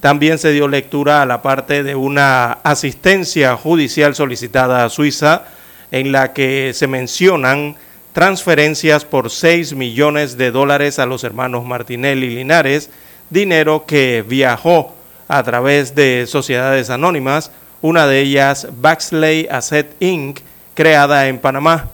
También 0.00 0.38
se 0.38 0.52
dio 0.52 0.68
lectura 0.68 1.22
a 1.22 1.26
la 1.26 1.42
parte 1.42 1.82
de 1.82 1.94
una 1.94 2.52
asistencia 2.62 3.56
judicial 3.56 4.14
solicitada 4.14 4.84
a 4.84 4.90
Suiza 4.90 5.44
en 5.90 6.12
la 6.12 6.32
que 6.32 6.72
se 6.74 6.86
mencionan 6.86 7.76
transferencias 8.18 9.04
por 9.04 9.30
6 9.30 9.74
millones 9.74 10.36
de 10.36 10.50
dólares 10.50 10.98
a 10.98 11.06
los 11.06 11.22
hermanos 11.22 11.64
Martinelli 11.64 12.30
Linares, 12.34 12.90
dinero 13.30 13.86
que 13.86 14.24
viajó 14.26 14.92
a 15.28 15.40
través 15.44 15.94
de 15.94 16.26
sociedades 16.26 16.90
anónimas, 16.90 17.52
una 17.80 18.08
de 18.08 18.22
ellas 18.22 18.66
Baxley 18.72 19.46
Asset 19.48 19.94
Inc., 20.00 20.40
creada 20.74 21.28
en 21.28 21.38
Panamá. 21.38 21.90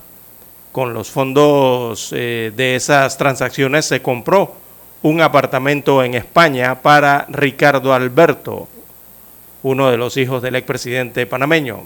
Con 0.72 0.94
los 0.94 1.10
fondos 1.10 2.08
eh, 2.16 2.52
de 2.56 2.74
esas 2.74 3.18
transacciones 3.18 3.84
se 3.84 4.00
compró 4.00 4.54
un 5.02 5.20
apartamento 5.20 6.02
en 6.02 6.14
España 6.14 6.80
para 6.80 7.26
Ricardo 7.28 7.92
Alberto, 7.92 8.66
uno 9.62 9.90
de 9.90 9.98
los 9.98 10.16
hijos 10.16 10.40
del 10.40 10.54
expresidente 10.56 11.26
panameño. 11.26 11.84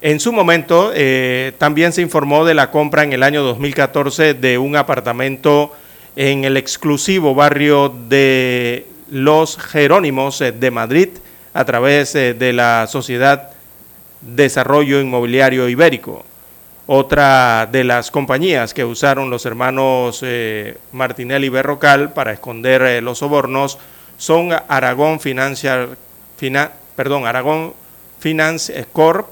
En 0.00 0.20
su 0.20 0.32
momento, 0.32 0.92
eh, 0.94 1.52
también 1.58 1.92
se 1.92 2.02
informó 2.02 2.44
de 2.44 2.54
la 2.54 2.70
compra 2.70 3.02
en 3.02 3.12
el 3.12 3.22
año 3.22 3.42
2014 3.42 4.34
de 4.34 4.58
un 4.58 4.76
apartamento 4.76 5.72
en 6.18 6.44
el 6.44 6.56
exclusivo 6.56 7.32
barrio 7.36 7.94
de 8.08 8.84
Los 9.08 9.56
Jerónimos 9.56 10.40
eh, 10.40 10.50
de 10.50 10.72
Madrid 10.72 11.10
a 11.54 11.64
través 11.64 12.12
eh, 12.16 12.34
de 12.34 12.52
la 12.52 12.88
Sociedad 12.88 13.50
Desarrollo 14.20 15.00
Inmobiliario 15.00 15.68
Ibérico. 15.68 16.24
Otra 16.88 17.68
de 17.70 17.84
las 17.84 18.10
compañías 18.10 18.74
que 18.74 18.84
usaron 18.84 19.30
los 19.30 19.46
hermanos 19.46 20.20
eh, 20.24 20.76
Martinelli 20.90 21.50
Berrocal 21.50 22.12
para 22.12 22.32
esconder 22.32 23.00
los 23.00 23.18
sobornos 23.18 23.78
son 24.16 24.50
Aragón 24.66 25.20
Financial, 25.20 25.96
Fina, 26.36 26.72
perdón, 26.96 27.28
Aragón 27.28 27.74
Finance 28.18 28.86
Corp, 28.92 29.28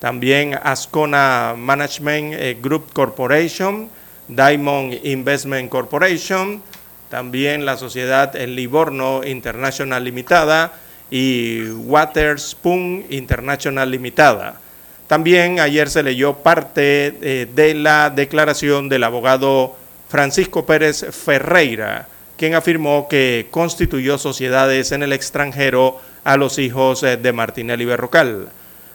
también 0.00 0.58
Ascona 0.62 1.54
Management 1.56 2.34
eh, 2.34 2.56
Group 2.60 2.92
Corporation, 2.92 3.88
Diamond 4.28 4.94
Investment 5.04 5.68
Corporation, 5.68 6.62
también 7.10 7.66
la 7.66 7.76
sociedad 7.76 8.34
Livorno 8.34 9.22
International 9.24 10.02
Limitada 10.02 10.72
y 11.10 11.68
Waterspoon 11.70 13.04
International 13.10 13.90
Limitada. 13.90 14.60
También 15.06 15.58
ayer 15.58 15.90
se 15.90 16.04
leyó 16.04 16.34
parte 16.34 17.18
eh, 17.20 17.48
de 17.52 17.74
la 17.74 18.10
declaración 18.10 18.88
del 18.88 19.02
abogado 19.02 19.76
Francisco 20.08 20.64
Pérez 20.64 21.04
Ferreira, 21.10 22.06
quien 22.38 22.54
afirmó 22.54 23.08
que 23.08 23.48
constituyó 23.50 24.18
sociedades 24.18 24.92
en 24.92 25.02
el 25.02 25.12
extranjero 25.12 26.00
a 26.24 26.36
los 26.36 26.58
hijos 26.58 27.02
eh, 27.02 27.16
de 27.16 27.32
Martinelli 27.32 27.84
Berrocal. 27.84 28.48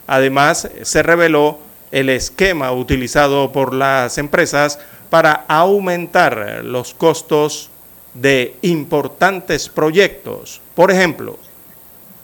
Además, 0.06 0.68
se 0.82 1.02
reveló 1.02 1.58
el 1.90 2.08
esquema 2.10 2.72
utilizado 2.72 3.52
por 3.52 3.74
las 3.74 4.18
empresas 4.18 4.78
para 5.10 5.44
aumentar 5.48 6.62
los 6.64 6.94
costos 6.94 7.70
de 8.14 8.54
importantes 8.62 9.68
proyectos. 9.68 10.60
Por 10.74 10.90
ejemplo, 10.90 11.38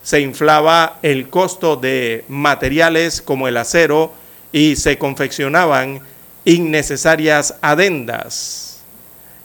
se 0.03 0.21
inflaba 0.21 0.99
el 1.03 1.29
costo 1.29 1.77
de 1.77 2.25
materiales 2.29 3.23
como 3.23 3.49
el 3.49 3.57
acero 3.57 4.13
y 4.53 4.77
se 4.77 4.99
confeccionaban 4.99 6.01
innecesarias 6.45 7.55
adendas. 7.61 8.81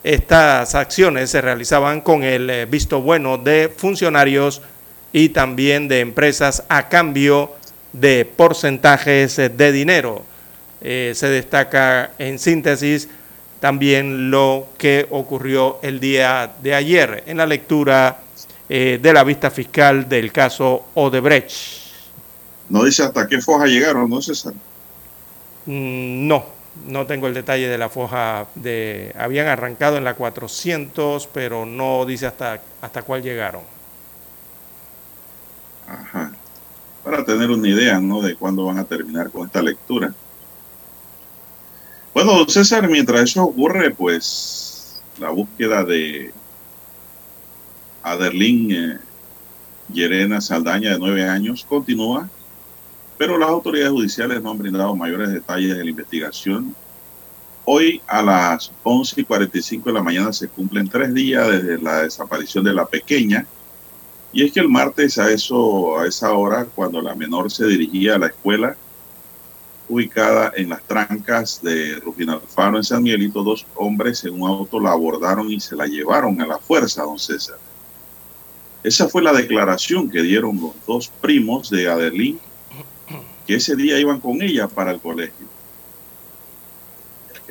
Estas 0.03 0.73
acciones 0.73 1.29
se 1.29 1.41
realizaban 1.41 2.01
con 2.01 2.23
el 2.23 2.49
eh, 2.49 2.65
visto 2.65 3.01
bueno 3.01 3.37
de 3.37 3.71
funcionarios 3.75 4.61
y 5.11 5.29
también 5.29 5.87
de 5.87 5.99
empresas 5.99 6.63
a 6.69 6.89
cambio 6.89 7.55
de 7.93 8.25
porcentajes 8.25 9.35
de 9.35 9.71
dinero. 9.71 10.23
Eh, 10.81 11.13
se 11.15 11.27
destaca 11.27 12.11
en 12.19 12.37
síntesis 12.37 13.09
también 13.59 14.29
lo 14.29 14.67
que 14.77 15.07
ocurrió 15.09 15.79
el 15.81 15.99
día 15.99 16.53
de 16.61 16.75
ayer 16.75 17.23
en 17.25 17.37
la 17.37 17.47
lectura 17.47 18.19
eh, 18.69 18.99
de 19.01 19.13
la 19.13 19.23
vista 19.23 19.49
fiscal 19.49 20.07
del 20.07 20.31
caso 20.31 20.87
Odebrecht. 20.93 21.87
No 22.69 22.83
dice 22.83 23.03
hasta 23.03 23.25
qué 23.27 23.41
foja 23.41 23.65
llegaron, 23.65 24.09
¿no, 24.09 24.21
César? 24.21 24.53
Mm, 25.65 26.27
no, 26.27 26.45
no 26.85 27.07
tengo 27.07 27.27
el 27.27 27.33
detalle 27.33 27.67
de 27.67 27.77
la 27.77 27.89
foja 27.89 28.45
de... 28.55 29.15
Habían 29.17 29.47
arrancado 29.47 29.97
en 29.97 30.03
la 30.03 30.13
400, 30.13 31.27
pero 31.33 31.65
no 31.65 32.05
dice 32.05 32.27
hasta, 32.27 32.61
hasta 32.81 33.01
cuál 33.01 33.23
llegaron. 33.23 33.61
Ajá 35.87 36.31
para 37.09 37.23
tener 37.23 37.49
una 37.49 37.69
idea 37.69 38.01
¿no? 38.01 38.21
de 38.21 38.35
cuándo 38.35 38.65
van 38.65 38.79
a 38.79 38.83
terminar 38.83 39.31
con 39.31 39.45
esta 39.45 39.61
lectura. 39.61 40.13
Bueno, 42.13 42.45
César, 42.49 42.89
mientras 42.89 43.21
eso 43.21 43.43
ocurre, 43.45 43.91
pues 43.91 44.99
la 45.17 45.29
búsqueda 45.29 45.85
de 45.85 46.33
Aderlín 48.03 48.71
eh, 48.71 48.97
Yerena 49.93 50.41
Saldaña, 50.41 50.91
de 50.91 50.99
nueve 50.99 51.23
años, 51.29 51.65
continúa, 51.67 52.29
pero 53.17 53.37
las 53.37 53.49
autoridades 53.49 53.93
judiciales 53.93 54.43
no 54.43 54.51
han 54.51 54.57
brindado 54.57 54.93
mayores 54.93 55.29
detalles 55.29 55.77
de 55.77 55.83
la 55.85 55.89
investigación. 55.89 56.75
Hoy 57.63 58.01
a 58.05 58.21
las 58.21 58.69
11 58.83 59.21
y 59.21 59.23
45 59.23 59.89
de 59.89 59.93
la 59.93 60.03
mañana 60.03 60.33
se 60.33 60.49
cumplen 60.49 60.89
tres 60.89 61.13
días 61.13 61.47
desde 61.47 61.81
la 61.81 62.01
desaparición 62.01 62.65
de 62.65 62.73
la 62.73 62.85
pequeña 62.85 63.47
y 64.37 64.43
es 64.43 64.51
que 64.51 64.59
el 64.59 64.69
martes 64.69 65.17
a 65.17 65.31
eso, 65.31 65.97
a 65.97 66.05
esa 66.05 66.31
hora, 66.33 66.65
cuando 66.65 67.01
la 67.01 67.15
menor 67.15 67.51
se 67.51 67.65
dirigía 67.65 68.13
a 68.13 68.19
la 68.19 68.27
escuela, 68.27 68.77
ubicada 69.89 70.53
en 70.55 70.69
las 70.69 70.83
trancas 70.83 71.59
de 71.63 71.95
Rufino 71.95 72.33
Alfaro 72.33 72.77
en 72.77 72.83
San 72.83 73.01
Miguelito, 73.01 73.41
dos 73.41 73.65
hombres 73.73 74.23
en 74.25 74.39
un 74.39 74.47
auto 74.47 74.79
la 74.79 74.91
abordaron 74.91 75.51
y 75.51 75.59
se 75.59 75.75
la 75.75 75.87
llevaron 75.87 76.39
a 76.39 76.45
la 76.45 76.59
fuerza, 76.59 77.01
don 77.01 77.17
César. 77.17 77.57
Esa 78.83 79.09
fue 79.09 79.23
la 79.23 79.33
declaración 79.33 80.07
que 80.07 80.21
dieron 80.21 80.61
los 80.61 80.73
dos 80.85 81.07
primos 81.19 81.71
de 81.71 81.89
Adelín, 81.89 82.39
que 83.47 83.55
ese 83.55 83.75
día 83.75 83.99
iban 83.99 84.19
con 84.19 84.39
ella 84.43 84.67
para 84.67 84.91
el 84.91 84.99
colegio. 84.99 85.47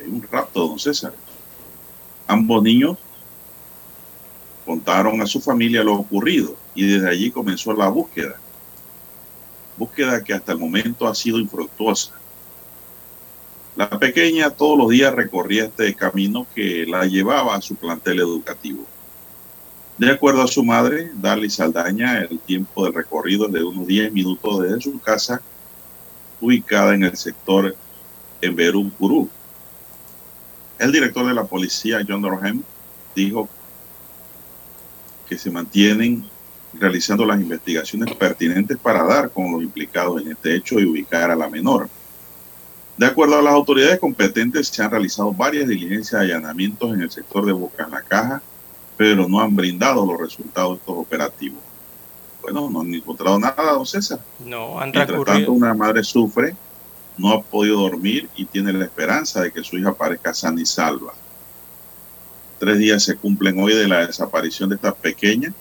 un 0.07 0.23
rapto, 0.31 0.69
don 0.69 0.79
César. 0.79 1.15
Ambos 2.29 2.63
niños 2.63 2.97
contaron 4.65 5.21
a 5.21 5.27
su 5.27 5.41
familia 5.41 5.83
lo 5.83 5.95
ocurrido 5.95 6.65
y 6.77 6.87
desde 6.87 7.09
allí 7.09 7.31
comenzó 7.31 7.73
la 7.73 7.89
búsqueda. 7.89 8.37
Búsqueda 9.77 10.23
que 10.23 10.35
hasta 10.35 10.53
el 10.53 10.59
momento 10.59 11.09
ha 11.09 11.15
sido 11.15 11.39
infructuosa. 11.39 12.13
La 13.75 13.91
pequeña 13.91 14.51
todos 14.51 14.79
los 14.79 14.89
días 14.91 15.15
recorría 15.15 15.65
este 15.65 15.93
camino 15.95 16.47
que 16.55 16.87
la 16.87 17.05
llevaba 17.05 17.57
a 17.57 17.61
su 17.61 17.75
plantel 17.75 18.21
educativo. 18.21 18.87
De 19.99 20.11
acuerdo 20.11 20.43
a 20.43 20.47
su 20.47 20.63
madre, 20.63 21.11
Dali 21.15 21.49
Saldaña, 21.49 22.21
el 22.21 22.39
tiempo 22.39 22.85
de 22.85 22.93
recorrido 22.93 23.47
es 23.47 23.53
de 23.53 23.65
unos 23.65 23.87
10 23.87 24.13
minutos 24.13 24.63
desde 24.63 24.81
su 24.81 24.99
casa, 25.01 25.41
ubicada 26.41 26.95
en 26.95 27.05
el 27.05 27.17
sector 27.17 27.75
en 28.43 28.57
Berú. 28.57 29.31
El 30.79 30.93
director 30.93 31.27
de 31.27 31.35
la 31.35 31.45
policía, 31.45 32.05
John 32.07 32.21
Dorham, 32.21 32.63
dijo 33.15 33.49
que 35.27 35.39
se 35.39 35.51
mantienen 35.51 36.25
realizando 36.79 37.25
las 37.25 37.41
investigaciones 37.41 38.15
pertinentes 38.15 38.77
para 38.79 39.05
dar 39.05 39.31
con 39.31 39.53
los 39.53 39.63
implicados 39.63 40.21
en 40.23 40.33
este 40.33 40.55
hecho 40.55 40.79
y 40.79 40.87
ubicar 40.87 41.31
a 41.31 41.37
la 41.37 41.49
menor. 41.49 41.89
De 42.97 43.07
acuerdo 43.07 43.39
a 43.39 43.43
las 43.43 43.53
autoridades 43.53 43.99
competentes, 43.99 44.69
se 44.69 44.83
han 44.83 44.91
realizado 44.91 45.33
varias 45.33 45.69
diligencias 45.69 46.21
de 46.21 46.27
allanamientos 46.27 46.95
en 46.95 47.03
el 47.03 47.11
sector 47.11 47.45
de 47.45 47.53
Boca 47.53 47.87
la 47.89 48.01
Caja, 48.01 48.43
pero 48.97 49.29
no 49.29 49.41
han 49.41 49.55
brindado 49.55 50.07
los 50.07 50.19
resultados 50.19 50.73
de 50.73 50.77
estos 50.79 50.97
operativos. 50.97 51.61
Bueno, 52.41 52.71
no 52.71 52.81
han 52.81 52.95
encontrado 52.95 53.39
nada, 53.39 53.73
don 53.73 53.85
César. 53.85 54.21
No, 54.45 54.81
han 54.81 54.93
Mientras 54.93 55.25
tanto, 55.25 55.53
una 55.53 55.75
madre 55.75 56.03
sufre, 56.05 56.57
no 57.19 57.33
ha 57.33 57.43
podido 57.43 57.81
dormir 57.81 58.29
y 58.37 58.45
tiene 58.45 58.73
la 58.73 58.85
esperanza 58.85 59.43
de 59.43 59.53
que 59.53 59.63
su 59.63 59.77
hija 59.77 59.91
aparezca 59.91 60.33
sana 60.33 60.61
y 60.61 60.67
salva. 60.67 61.13
Tres 62.59 62.79
días 62.79 63.03
se 63.03 63.17
cumplen 63.17 63.61
hoy 63.61 63.75
de 63.75 63.89
la 63.89 64.07
desaparición 64.07 64.71
de 64.71 64.77
esta 64.77 64.95
pequeña. 64.95 65.53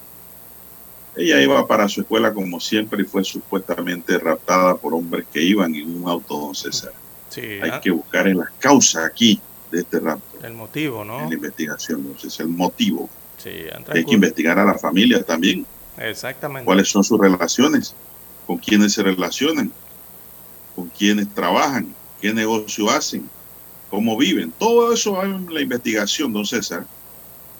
Ella 1.18 1.42
iba 1.42 1.66
para 1.66 1.88
su 1.88 2.02
escuela 2.02 2.34
como 2.34 2.60
siempre 2.60 3.04
y 3.04 3.06
fue 3.06 3.24
supuestamente 3.24 4.18
raptada 4.18 4.76
por 4.76 4.94
hombres 4.94 5.26
que 5.32 5.42
iban 5.42 5.74
en 5.74 6.04
un 6.04 6.10
auto, 6.10 6.38
don 6.38 6.56
César. 6.56 6.92
Sí, 7.30 7.42
Hay 7.42 7.70
ah, 7.72 7.82
que 7.82 7.92
buscar 7.92 8.28
en 8.28 8.38
las 8.40 8.52
causas 8.60 9.06
aquí 9.06 9.40
de 9.72 9.80
este 9.80 10.00
rapto, 10.00 10.46
el 10.46 10.54
motivo, 10.54 11.04
¿no? 11.04 11.22
en 11.22 11.30
la 11.30 11.36
investigación. 11.36 12.02
Entonces, 12.02 12.40
el 12.40 12.50
motivo. 12.50 13.10
Sí, 13.38 13.52
Hay 13.90 14.06
que 14.06 14.14
investigar 14.14 14.58
a 14.60 14.66
la 14.66 14.76
familia 14.76 15.24
también. 15.24 15.66
Exactamente. 15.98 16.66
cuáles 16.66 16.90
son 16.90 17.04
sus 17.04 17.20
relaciones, 17.20 17.96
con 18.46 18.58
quiénes 18.58 18.94
se 18.94 19.04
relacionan, 19.04 19.72
con 20.76 20.90
quiénes 20.90 21.34
trabajan, 21.34 21.96
qué 22.22 22.34
negocio 22.34 22.90
hacen, 22.90 23.30
cómo 23.90 24.18
viven. 24.18 24.52
Todo 24.52 24.94
eso 24.94 25.14
va 25.14 25.24
en 25.24 25.54
la 25.54 25.62
investigación, 25.62 26.34
don 26.34 26.46
César, 26.46 26.86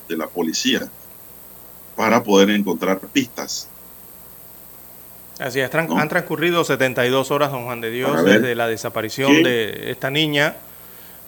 de 0.08 0.16
la 0.16 0.26
policía, 0.26 0.88
para 1.96 2.22
poder 2.22 2.50
encontrar 2.50 3.00
pistas. 3.00 3.68
Así 5.38 5.60
es, 5.60 5.74
han 5.74 6.08
transcurrido 6.08 6.64
72 6.64 7.30
horas, 7.30 7.50
don 7.50 7.64
Juan 7.64 7.80
de 7.80 7.90
Dios, 7.90 8.24
desde 8.24 8.54
la 8.54 8.68
desaparición 8.68 9.42
de 9.42 9.90
esta 9.90 10.10
niña. 10.10 10.56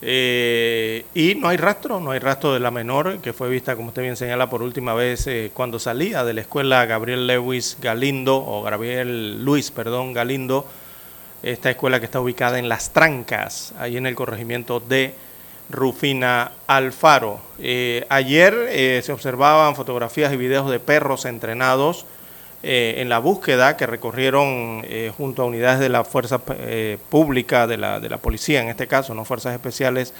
eh, 0.01 1.05
y 1.13 1.35
no 1.35 1.49
hay 1.49 1.57
rastro, 1.57 2.01
no 2.01 2.13
hay 2.13 2.21
rastro 2.21 2.55
de 2.55 2.61
la 2.61 2.71
menor, 2.71 3.19
que 3.19 3.33
fue 3.33 3.51
vista, 3.51 3.75
como 3.77 3.89
usted 3.89 4.03
bien 4.03 4.17
señala, 4.17 4.49
por 4.49 4.63
última 4.63 4.95
vez 4.95 5.27
eh, 5.27 5.51
cuando 5.53 5.79
salía 5.79 6.25
de 6.25 6.35
la 6.35 6.41
escuela 6.43 6.87
Gabriel 6.87 7.27
Lewis 7.27 7.77
Galindo, 7.81 8.37
o 8.37 8.63
Gabriel 8.63 9.45
Luis, 9.45 9.71
perdón, 9.71 10.13
Galindo, 10.15 10.67
esta 11.43 11.71
escuela 11.71 11.99
que 11.99 12.07
está 12.07 12.21
ubicada 12.21 12.59
en 12.59 12.69
Las 12.69 12.93
Trancas, 12.93 13.75
ahí 13.79 13.97
en 13.97 14.07
el 14.07 14.15
corregimiento 14.15 14.81
de 14.81 15.15
Rufina 15.71 16.53
Alfaro. 16.67 17.41
Eh, 17.61 18.07
ayer 18.09 18.55
eh, 18.71 19.01
se 19.05 19.13
observaban 19.13 19.77
fotografías 19.77 20.33
y 20.33 20.37
videos 20.37 20.71
de 20.71 20.81
perros 20.81 21.25
entrenados 21.25 22.07
eh, 22.63 22.97
en 22.99 23.09
la 23.09 23.19
búsqueda 23.19 23.77
que 23.77 23.87
recorrieron 23.87 24.85
junto 25.17 25.43
a 25.43 25.45
unidades 25.45 25.79
de 25.81 25.89
la 25.89 26.05
fuerza 26.05 26.41
pública, 27.09 27.67
de 27.67 27.77
la, 27.77 28.01
de 28.01 28.09
la 28.09 28.19
policía 28.19 28.61
en 28.61 28.69
este 28.69 28.87
caso, 28.87 29.15
no 29.15 29.25
fuerzas 29.25 29.55
especiales, 29.55 30.13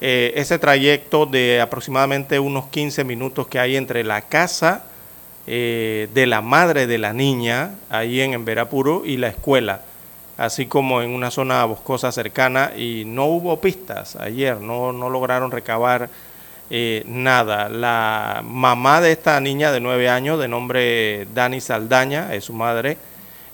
ese 0.00 0.58
trayecto 0.58 1.26
de 1.26 1.60
aproximadamente 1.60 2.38
unos 2.38 2.66
15 2.68 3.04
minutos 3.04 3.46
que 3.46 3.58
hay 3.58 3.76
entre 3.76 4.02
la 4.02 4.22
casa 4.22 4.84
de 5.46 6.24
la 6.26 6.40
madre 6.40 6.86
de 6.86 6.98
la 6.98 7.12
niña, 7.12 7.76
ahí 7.90 8.20
en 8.20 8.32
Emberapuro, 8.32 9.02
y 9.04 9.16
la 9.16 9.28
escuela, 9.28 9.82
así 10.38 10.66
como 10.66 11.02
en 11.02 11.10
una 11.10 11.30
zona 11.30 11.64
boscosa 11.66 12.10
cercana, 12.12 12.72
y 12.74 13.04
no 13.04 13.26
hubo 13.26 13.60
pistas 13.60 14.16
ayer, 14.16 14.58
no, 14.60 14.92
no 14.92 15.10
lograron 15.10 15.50
recabar 15.50 16.08
eh, 16.70 17.02
nada. 17.06 17.68
La 17.68 18.42
mamá 18.44 19.00
de 19.00 19.12
esta 19.12 19.38
niña 19.40 19.72
de 19.72 19.80
nueve 19.80 20.08
años, 20.08 20.38
de 20.38 20.48
nombre 20.48 21.26
Dani 21.34 21.60
Saldaña, 21.60 22.34
es 22.34 22.44
su 22.44 22.52
madre, 22.52 22.96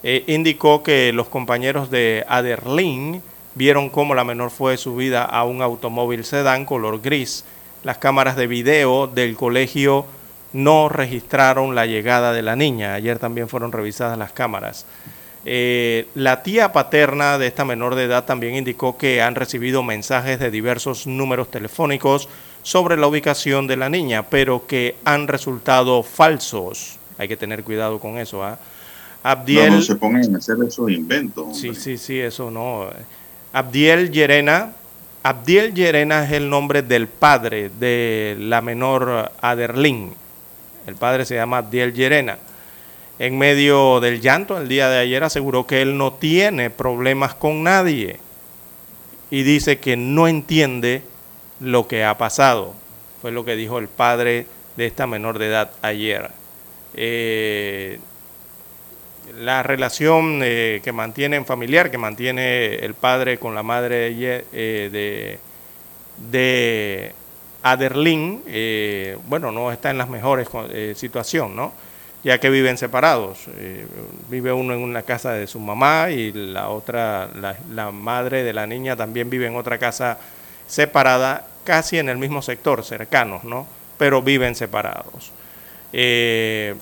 eh, 0.03 0.24
indicó 0.26 0.82
que 0.82 1.12
los 1.12 1.28
compañeros 1.28 1.91
de 1.91 2.24
Aderlin 2.28 3.22
vieron 3.55 3.89
cómo 3.89 4.14
la 4.14 4.24
menor 4.24 4.51
fue 4.51 4.76
subida 4.76 5.24
a 5.24 5.45
un 5.45 5.62
automóvil 5.62 6.24
sedán 6.24 6.66
color 6.66 7.01
gris. 7.01 7.45
Las 7.82 7.99
cámaras 7.99 8.37
de 8.37 8.47
video 8.47 9.07
del 9.07 9.37
colegio 9.37 10.07
no 10.53 10.89
registraron 10.89 11.74
la 11.74 11.87
llegada 11.87 12.32
de 12.32 12.43
la 12.43 12.57
niña. 12.57 12.95
Ayer 12.95 13.18
también 13.18 13.49
fueron 13.49 13.72
revisadas 13.72 14.18
las 14.18 14.32
cámaras. 14.32 14.87
Eh, 15.47 16.09
la 16.15 16.43
tía 16.43 16.73
paterna 16.73 17.37
de 17.39 17.47
esta 17.47 17.65
menor 17.65 17.95
de 17.95 18.05
edad 18.05 18.25
también 18.25 18.55
indicó 18.55 18.97
que 18.97 19.21
han 19.21 19.35
recibido 19.35 19.83
mensajes 19.83 20.39
de 20.39 20.51
diversos 20.51 21.07
números 21.07 21.51
telefónicos 21.51 22.29
sobre 22.63 22.97
la 22.97 23.07
ubicación 23.07 23.67
de 23.67 23.77
la 23.77 23.91
niña, 23.91 24.23
pero 24.31 24.67
que 24.67 24.97
han 25.05 25.29
resultado 25.29 26.03
falsos. 26.03 26.99
Hay 27.19 27.29
que 27.29 27.37
tener 27.37 27.63
cuidado 27.63 27.99
con 28.01 28.17
eso. 28.19 28.43
¿ah? 28.43 28.59
Abdiel, 29.23 29.71
No, 29.71 29.77
no 29.77 29.83
se 29.83 29.97
pongan 29.97 30.35
a 30.35 30.39
hacer 30.39 30.57
esos 30.67 30.91
inventos. 30.91 31.59
Sí, 31.59 31.69
hombre. 31.69 31.83
sí, 31.83 31.99
sí, 31.99 32.21
eso 32.21 32.51
no. 32.51 32.89
Abdiel 33.53 34.11
Llerena. 34.11 34.73
Abdiel 35.23 35.75
Llerena 35.75 36.25
es 36.25 36.33
el 36.33 36.51
nombre 36.51 36.83
del 36.83 37.07
padre 37.07 37.71
de 37.79 38.37
la 38.39 38.61
menor 38.61 39.31
Aderlin. 39.41 40.13
El 40.87 40.97
padre 40.97 41.25
se 41.25 41.35
llama 41.35 41.59
Abdiel 41.59 41.93
Llerena. 41.93 42.39
En 43.19 43.39
medio 43.39 44.01
del 44.01 44.21
llanto 44.21 44.59
el 44.59 44.69
día 44.69 44.89
de 44.89 44.99
ayer 44.99 45.23
aseguró 45.23 45.67
que 45.67 45.83
él 45.83 45.97
no 45.97 46.15
tiene 46.15 46.71
problemas 46.71 47.35
con 47.35 47.62
nadie 47.62 48.19
y 49.31 49.43
dice 49.43 49.79
que 49.79 49.97
no 49.97 50.27
entiende 50.27 51.03
lo 51.61 51.87
que 51.87 52.05
ha 52.05 52.19
pasado. 52.19 52.75
Fue 53.23 53.31
lo 53.31 53.45
que 53.45 53.57
dijo 53.57 53.79
el 53.79 53.89
padre 53.89 54.47
de 54.77 54.87
esta 54.87 55.07
menor 55.07 55.39
de 55.39 55.47
edad 55.47 55.71
ayer. 55.83 56.31
Eh, 56.95 57.99
la 59.39 59.62
relación 59.62 60.41
eh, 60.43 60.81
que 60.83 60.93
mantienen 60.93 61.45
familiar, 61.45 61.91
que 61.91 61.99
mantiene 61.99 62.77
el 62.77 62.95
padre 62.95 63.39
con 63.39 63.55
la 63.55 63.62
madre 63.62 64.11
de, 64.15 64.45
eh, 64.53 65.39
de, 66.31 67.12
eh, 68.47 69.19
bueno, 69.27 69.51
no 69.51 69.73
está 69.73 69.91
en 69.91 69.99
las 69.99 70.09
mejores 70.09 70.49
situación, 70.97 71.57
¿no? 71.57 71.73
Ya 72.25 72.41
que 72.41 72.49
viven 72.49 72.79
separados. 72.79 73.47
Eh, 73.59 73.87
vive 74.31 74.53
uno 74.53 74.72
en 74.72 74.81
una 74.81 75.03
casa 75.03 75.33
de 75.33 75.47
su 75.47 75.61
mamá 75.61 76.11
y 76.11 76.33
la 76.33 76.70
otra, 76.70 77.29
la, 77.70 77.91
madre 77.91 78.43
de 78.43 78.53
la 78.53 78.66
niña 78.66 78.97
también 78.97 79.29
vive 79.29 79.47
en 79.47 79.57
otra 79.57 79.79
casa 79.79 80.18
separada, 80.66 81.47
casi 81.64 81.99
en 81.99 82.09
el 82.09 82.16
mismo 82.16 82.41
sector, 82.41 82.83
cercanos, 82.83 83.45
¿no? 83.45 83.66
Pero 83.99 84.22
viven 84.22 84.55
separados. 84.55 85.33
Eh, 85.93 86.75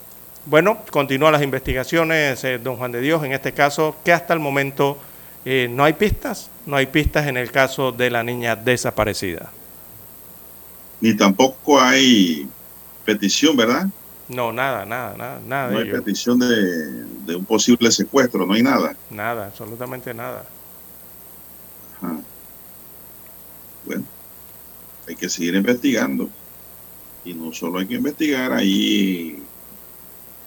bueno, 0.47 0.78
continúan 0.90 1.32
las 1.32 1.43
investigaciones, 1.43 2.43
eh, 2.45 2.59
don 2.59 2.76
Juan 2.76 2.93
de 2.93 3.01
Dios, 3.01 3.24
en 3.24 3.32
este 3.32 3.53
caso, 3.53 3.97
que 4.05 4.12
hasta 4.12 4.32
el 4.34 4.40
momento 4.40 4.99
no 5.45 5.82
hay 5.82 5.95
pistas, 5.95 6.51
no 6.66 6.76
hay 6.76 6.86
pistas 6.86 7.26
en 7.26 7.36
el 7.36 7.51
caso 7.51 7.90
de 7.90 8.11
la 8.11 8.22
niña 8.22 8.55
desaparecida. 8.55 9.51
Ni 11.01 11.16
tampoco 11.16 11.80
hay 11.80 12.47
petición, 13.05 13.57
¿verdad? 13.57 13.88
No, 14.35 14.53
nada, 14.53 14.85
nada, 14.87 15.16
nada, 15.16 15.41
nada 15.47 15.70
No 15.70 15.78
hay 15.78 15.89
ello. 15.89 16.03
petición 16.03 16.39
de, 16.39 17.05
de 17.26 17.37
un 17.37 17.45
posible 17.45 17.91
secuestro, 17.91 18.47
no 18.47 18.55
hay 18.55 18.62
nada. 18.62 18.97
Nada, 19.11 19.47
absolutamente 19.47 20.14
nada. 20.14 20.45
Ajá. 22.01 22.16
Bueno, 23.85 24.05
hay 25.07 25.16
que 25.16 25.28
seguir 25.28 25.55
investigando. 25.55 26.28
Y 27.24 27.35
no 27.35 27.53
solo 27.53 27.78
hay 27.78 27.87
que 27.87 27.95
investigar 27.95 28.53
ahí 28.53 29.43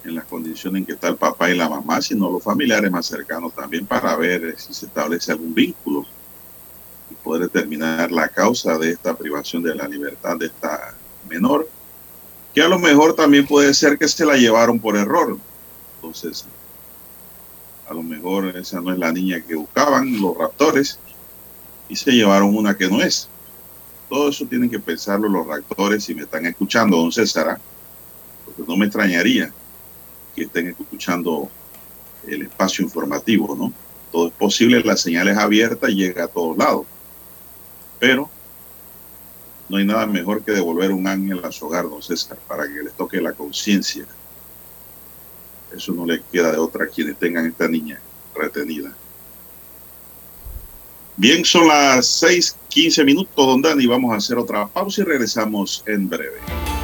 en 0.04 0.14
las 0.14 0.24
condiciones 0.26 0.80
en 0.80 0.86
que 0.86 0.92
está 0.92 1.08
el 1.08 1.16
papá 1.16 1.50
y 1.50 1.56
la 1.56 1.68
mamá, 1.68 2.00
sino 2.02 2.30
los 2.30 2.42
familiares 2.42 2.90
más 2.90 3.06
cercanos 3.06 3.54
también 3.54 3.86
para 3.86 4.14
ver 4.16 4.54
si 4.58 4.72
se 4.74 4.86
establece 4.86 5.32
algún 5.32 5.54
vínculo 5.54 6.04
y 7.10 7.14
poder 7.14 7.42
determinar 7.50 8.12
la 8.12 8.28
causa 8.28 8.78
de 8.78 8.90
esta 8.90 9.16
privación 9.16 9.62
de 9.62 9.74
la 9.74 9.88
libertad 9.88 10.36
de 10.36 10.46
esta 10.46 10.94
menor, 11.28 11.68
que 12.56 12.62
a 12.62 12.68
lo 12.68 12.78
mejor 12.78 13.14
también 13.14 13.46
puede 13.46 13.74
ser 13.74 13.98
que 13.98 14.08
se 14.08 14.24
la 14.24 14.34
llevaron 14.34 14.80
por 14.80 14.96
error. 14.96 15.36
Entonces, 15.96 16.46
a 17.86 17.92
lo 17.92 18.02
mejor 18.02 18.46
esa 18.56 18.80
no 18.80 18.94
es 18.94 18.98
la 18.98 19.12
niña 19.12 19.42
que 19.46 19.54
buscaban 19.54 20.18
los 20.22 20.38
raptores 20.38 20.98
y 21.90 21.96
se 21.96 22.12
llevaron 22.12 22.56
una 22.56 22.74
que 22.74 22.88
no 22.88 23.02
es. 23.02 23.28
Todo 24.08 24.30
eso 24.30 24.46
tienen 24.46 24.70
que 24.70 24.78
pensarlo 24.78 25.28
los 25.28 25.46
raptores 25.46 26.04
si 26.04 26.14
me 26.14 26.22
están 26.22 26.46
escuchando, 26.46 26.96
don 26.96 27.12
César, 27.12 27.46
¿ah? 27.50 27.60
porque 28.46 28.62
no 28.66 28.74
me 28.78 28.86
extrañaría 28.86 29.52
que 30.34 30.44
estén 30.44 30.68
escuchando 30.68 31.50
el 32.26 32.40
espacio 32.40 32.86
informativo, 32.86 33.54
¿no? 33.54 33.70
Todo 34.10 34.28
es 34.28 34.32
posible, 34.32 34.82
la 34.82 34.96
señal 34.96 35.28
es 35.28 35.36
abierta 35.36 35.90
y 35.90 35.96
llega 35.96 36.24
a 36.24 36.28
todos 36.28 36.56
lados. 36.56 36.86
Pero 37.98 38.30
no 39.68 39.76
hay 39.78 39.84
nada 39.84 40.06
mejor 40.06 40.42
que 40.42 40.52
devolver 40.52 40.92
un 40.92 41.06
ángel 41.06 41.44
a 41.44 41.50
su 41.50 41.66
hogar, 41.66 41.88
don 41.88 42.02
César, 42.02 42.38
para 42.46 42.66
que 42.68 42.82
les 42.82 42.92
toque 42.92 43.20
la 43.20 43.32
conciencia. 43.32 44.06
Eso 45.74 45.92
no 45.92 46.06
les 46.06 46.20
queda 46.30 46.52
de 46.52 46.58
otra 46.58 46.84
a 46.84 46.88
quienes 46.88 47.18
tengan 47.18 47.46
esta 47.46 47.66
niña 47.66 48.00
retenida. 48.34 48.94
Bien, 51.16 51.44
son 51.44 51.68
las 51.68 52.22
6:15 52.22 53.04
minutos, 53.04 53.34
don 53.34 53.62
Dani. 53.62 53.86
Vamos 53.86 54.12
a 54.12 54.16
hacer 54.16 54.38
otra 54.38 54.66
pausa 54.66 55.00
y 55.00 55.04
regresamos 55.04 55.82
en 55.86 56.08
breve. 56.08 56.75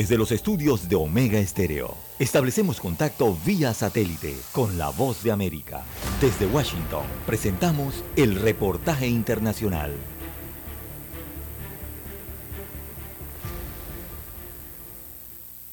Desde 0.00 0.16
los 0.16 0.32
estudios 0.32 0.88
de 0.88 0.96
Omega 0.96 1.38
Estéreo, 1.38 1.94
establecemos 2.18 2.80
contacto 2.80 3.36
vía 3.44 3.74
satélite 3.74 4.34
con 4.50 4.78
la 4.78 4.88
voz 4.88 5.22
de 5.22 5.30
América. 5.30 5.84
Desde 6.22 6.46
Washington, 6.46 7.04
presentamos 7.26 8.02
el 8.16 8.36
reportaje 8.36 9.06
internacional. 9.08 9.92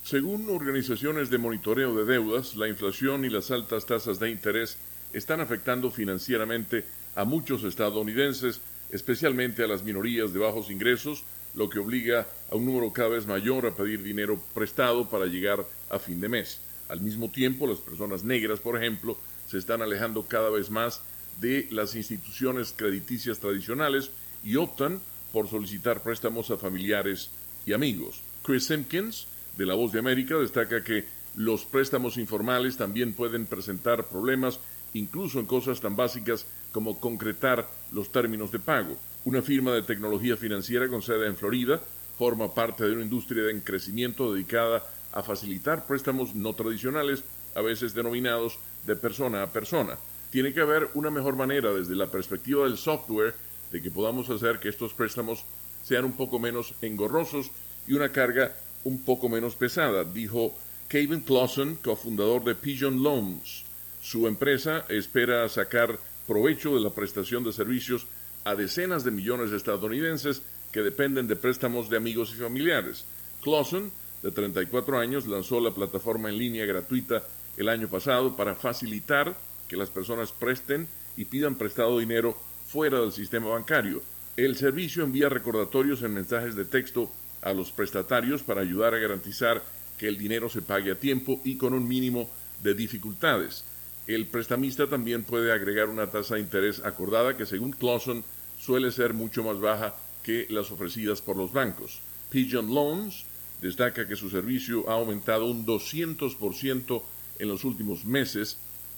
Según 0.03 0.49
organizaciones 0.49 1.29
de 1.29 1.37
monitoreo 1.37 1.95
de 1.95 2.03
deudas, 2.03 2.57
la 2.57 2.67
inflación 2.67 3.23
y 3.23 3.29
las 3.29 3.49
altas 3.49 3.85
tasas 3.85 4.19
de 4.19 4.29
interés 4.29 4.75
están 5.13 5.39
afectando 5.39 5.89
financieramente 5.89 6.83
a 7.15 7.23
muchos 7.23 7.63
estadounidenses, 7.63 8.59
especialmente 8.91 9.63
a 9.63 9.67
las 9.67 9.83
minorías 9.83 10.33
de 10.33 10.39
bajos 10.39 10.69
ingresos, 10.69 11.23
lo 11.57 11.69
que 11.69 11.79
obliga 11.79 12.27
a 12.51 12.55
un 12.55 12.65
número 12.65 12.93
cada 12.93 13.09
vez 13.09 13.25
mayor 13.25 13.65
a 13.65 13.75
pedir 13.75 14.03
dinero 14.03 14.39
prestado 14.53 15.09
para 15.09 15.25
llegar 15.25 15.65
a 15.89 15.97
fin 15.97 16.21
de 16.21 16.29
mes. 16.29 16.61
Al 16.87 17.01
mismo 17.01 17.31
tiempo, 17.31 17.65
las 17.65 17.79
personas 17.79 18.23
negras, 18.23 18.59
por 18.59 18.77
ejemplo, 18.77 19.17
se 19.49 19.57
están 19.57 19.81
alejando 19.81 20.23
cada 20.27 20.51
vez 20.51 20.69
más 20.69 21.01
de 21.41 21.67
las 21.71 21.95
instituciones 21.95 22.73
crediticias 22.77 23.39
tradicionales 23.39 24.11
y 24.43 24.55
optan 24.55 25.01
por 25.33 25.49
solicitar 25.49 26.03
préstamos 26.03 26.51
a 26.51 26.57
familiares 26.57 27.31
y 27.65 27.73
amigos. 27.73 28.21
Chris 28.43 28.65
Simpkins, 28.65 29.27
de 29.57 29.65
La 29.65 29.73
Voz 29.73 29.91
de 29.91 29.99
América 29.99 30.37
destaca 30.37 30.83
que 30.83 31.05
los 31.35 31.65
préstamos 31.65 32.17
informales 32.17 32.77
también 32.77 33.13
pueden 33.13 33.47
presentar 33.47 34.05
problemas, 34.05 34.59
incluso 34.93 35.39
en 35.39 35.47
cosas 35.47 35.81
tan 35.81 35.95
básicas 35.95 36.45
como 36.71 36.99
concretar 36.99 37.67
los 37.91 38.11
términos 38.11 38.51
de 38.51 38.59
pago. 38.59 38.95
Una 39.27 39.41
firma 39.41 39.73
de 39.73 39.81
tecnología 39.81 40.37
financiera 40.37 40.87
con 40.87 41.01
sede 41.01 41.27
en 41.27 41.35
Florida 41.35 41.81
forma 42.17 42.53
parte 42.53 42.85
de 42.85 42.93
una 42.93 43.03
industria 43.03 43.49
en 43.49 43.59
crecimiento 43.59 44.31
dedicada 44.31 44.81
a 45.11 45.21
facilitar 45.21 45.85
préstamos 45.85 46.33
no 46.33 46.53
tradicionales, 46.53 47.25
a 47.53 47.59
veces 47.59 47.93
denominados 47.93 48.57
de 48.85 48.95
persona 48.95 49.43
a 49.43 49.51
persona. 49.51 49.97
Tiene 50.31 50.53
que 50.53 50.61
haber 50.61 50.87
una 50.93 51.09
mejor 51.09 51.35
manera 51.35 51.73
desde 51.73 51.93
la 51.93 52.09
perspectiva 52.09 52.63
del 52.63 52.77
software 52.77 53.35
de 53.69 53.81
que 53.81 53.91
podamos 53.91 54.29
hacer 54.29 54.59
que 54.59 54.69
estos 54.69 54.93
préstamos 54.93 55.43
sean 55.83 56.05
un 56.05 56.13
poco 56.13 56.39
menos 56.39 56.73
engorrosos 56.81 57.51
y 57.85 57.95
una 57.95 58.13
carga 58.13 58.55
un 58.85 59.03
poco 59.03 59.27
menos 59.27 59.57
pesada, 59.57 60.05
dijo 60.05 60.55
Kevin 60.87 61.19
Clausen, 61.19 61.75
cofundador 61.75 62.45
de 62.45 62.55
Pigeon 62.55 63.03
Loans. 63.03 63.65
Su 64.01 64.25
empresa 64.25 64.85
espera 64.87 65.49
sacar 65.49 65.99
provecho 66.25 66.75
de 66.75 66.79
la 66.79 66.91
prestación 66.91 67.43
de 67.43 67.51
servicios 67.51 68.07
a 68.47 68.55
decenas 68.55 69.03
de 69.03 69.11
millones 69.11 69.51
de 69.51 69.57
estadounidenses 69.57 70.41
que 70.71 70.81
dependen 70.81 71.27
de 71.27 71.35
préstamos 71.35 71.89
de 71.89 71.97
amigos 71.97 72.31
y 72.33 72.39
familiares. 72.39 73.03
Clausen, 73.43 73.91
de 74.23 74.31
34 74.31 74.99
años, 74.99 75.27
lanzó 75.27 75.59
la 75.59 75.71
plataforma 75.71 76.29
en 76.29 76.37
línea 76.37 76.65
gratuita 76.65 77.23
el 77.57 77.67
año 77.67 77.89
pasado 77.89 78.37
para 78.37 78.55
facilitar 78.55 79.35
que 79.67 79.75
las 79.75 79.89
personas 79.89 80.31
presten 80.31 80.87
y 81.17 81.25
pidan 81.25 81.55
prestado 81.55 81.99
dinero 81.99 82.37
fuera 82.65 83.01
del 83.01 83.11
sistema 83.11 83.49
bancario. 83.49 84.01
El 84.37 84.55
servicio 84.55 85.03
envía 85.03 85.27
recordatorios 85.27 86.01
en 86.03 86.13
mensajes 86.13 86.55
de 86.55 86.63
texto 86.63 87.11
a 87.41 87.53
los 87.53 87.73
prestatarios 87.73 88.43
para 88.43 88.61
ayudar 88.61 88.93
a 88.93 88.99
garantizar 88.99 89.61
que 89.97 90.07
el 90.07 90.17
dinero 90.17 90.47
se 90.47 90.61
pague 90.61 90.91
a 90.91 90.99
tiempo 90.99 91.41
y 91.43 91.57
con 91.57 91.73
un 91.73 91.85
mínimo 91.85 92.29
de 92.63 92.75
dificultades. 92.75 93.65
El 94.07 94.25
prestamista 94.27 94.87
también 94.87 95.23
puede 95.23 95.51
agregar 95.51 95.89
una 95.89 96.09
tasa 96.09 96.35
de 96.35 96.41
interés 96.41 96.81
acordada 96.85 97.35
que 97.35 97.45
según 97.45 97.73
Clausen 97.73 98.23
suele 98.67 98.91
ser 98.91 99.13
mucho 99.13 99.45
más 99.45 99.61
baja 99.61 99.95
que 100.23 100.45
las 100.49 100.71
ofrecidas 100.71 101.21
por 101.21 101.37
los 101.37 101.53
bancos. 101.53 102.01
Pigeon 102.29 102.75
Loans 102.75 103.23
destaca 103.61 104.05
que 104.05 104.17
su 104.17 104.29
servicio 104.29 104.89
ha 104.89 104.95
aumentado 104.95 105.45
un 105.45 105.65
200% 105.65 107.01
en 107.39 107.47
los 107.47 107.63
últimos 107.63 108.03
meses, 108.03 108.57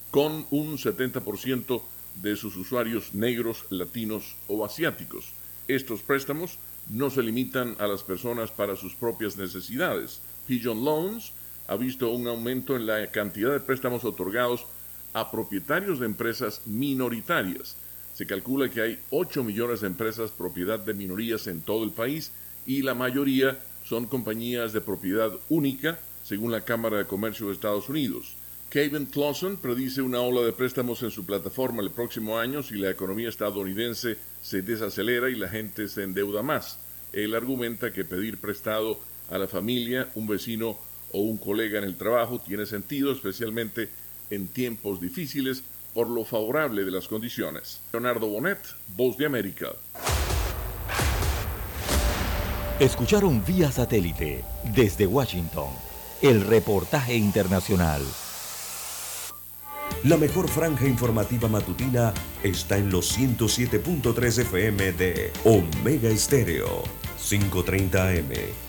con 0.10 0.48
un 0.50 0.80
70% 0.80 1.84
de 2.16 2.36
sus 2.36 2.56
usuarios 2.56 3.14
negros, 3.14 3.66
latinos 3.70 4.36
o 4.48 4.66
asiáticos. 4.66 5.34
Estos 5.68 6.02
préstamos 6.02 6.58
no 6.90 7.12
se 7.12 7.22
limitan 7.22 7.76
a 7.78 7.86
las 7.86 8.02
personas 8.02 8.50
para 8.50 8.76
sus 8.76 8.96
propias 8.96 9.38
necesidades. 9.38 10.20
Pigeon 10.48 10.84
Loans 10.84 11.32
ha 11.68 11.76
visto 11.76 12.10
un 12.10 12.28
aumento 12.28 12.76
en 12.76 12.88
la 12.88 13.06
cantidad 13.12 13.52
de 13.52 13.60
préstamos 13.60 14.04
otorgados 14.04 14.66
a 15.14 15.30
propietarios 15.30 16.00
de 16.00 16.08
empresas 16.08 16.64
minoritarias. 16.66 17.78
Se 18.20 18.28
calcula 18.28 18.70
que 18.70 18.82
hay 18.82 19.00
8 19.12 19.46
millones 19.46 19.80
de 19.80 19.88
empresas 19.88 20.32
propiedad 20.32 20.78
de 20.78 20.94
minorías 20.94 21.48
en 21.48 21.62
todo 21.62 21.86
el 21.86 21.92
país 21.92 22.34
y 22.66 22.82
la 22.82 22.94
mayoría 22.94 23.58
son 23.86 24.08
compañías 24.08 24.74
de 24.74 24.82
propiedad 24.82 25.32
única, 25.48 25.98
según 26.26 26.52
la 26.52 26.66
Cámara 26.66 26.98
de 26.98 27.06
Comercio 27.06 27.48
de 27.48 27.54
Estados 27.54 27.88
Unidos. 27.88 28.36
Kevin 28.70 29.06
Clausen 29.06 29.56
predice 29.56 30.02
una 30.02 30.20
ola 30.20 30.42
de 30.42 30.52
préstamos 30.52 31.02
en 31.04 31.12
su 31.12 31.26
plataforma 31.26 31.82
el 31.82 31.92
próximo 31.92 32.38
año 32.38 32.62
si 32.62 32.76
la 32.76 32.90
economía 32.90 33.30
estadounidense 33.30 34.18
se 34.42 34.64
desacelera 34.64 35.30
y 35.30 35.36
la 35.36 35.48
gente 35.48 35.88
se 35.88 36.04
endeuda 36.04 36.44
más. 36.44 36.78
Él 37.14 37.34
argumenta 37.34 37.94
que 37.94 38.04
pedir 38.04 38.38
prestado 38.38 39.00
a 39.30 39.38
la 39.38 39.48
familia, 39.48 40.10
un 40.16 40.28
vecino 40.28 40.78
o 41.14 41.22
un 41.22 41.38
colega 41.38 41.78
en 41.78 41.86
el 41.86 41.96
trabajo 41.96 42.42
tiene 42.46 42.66
sentido, 42.66 43.14
especialmente 43.14 43.88
en 44.30 44.50
tiempos 44.50 45.00
difíciles, 45.00 45.64
por 46.00 46.10
lo 46.10 46.24
favorable 46.24 46.86
de 46.86 46.92
las 46.92 47.10
condiciones. 47.10 47.82
Leonardo 47.92 48.26
Bonet, 48.26 48.58
Voz 48.96 49.18
de 49.18 49.26
América. 49.26 49.68
Escucharon 52.80 53.44
vía 53.46 53.70
satélite 53.70 54.46
desde 54.74 55.06
Washington 55.06 55.68
el 56.22 56.48
reportaje 56.48 57.16
internacional. 57.16 58.02
La 60.06 60.16
mejor 60.16 60.48
franja 60.48 60.88
informativa 60.88 61.50
matutina 61.50 62.14
está 62.44 62.78
en 62.78 62.92
los 62.92 63.20
107.3 63.20 64.44
FM 64.44 64.94
de 64.94 65.34
Omega 65.44 66.08
Estéreo. 66.08 66.84
5.30 67.20 68.20
AM. 68.20 68.69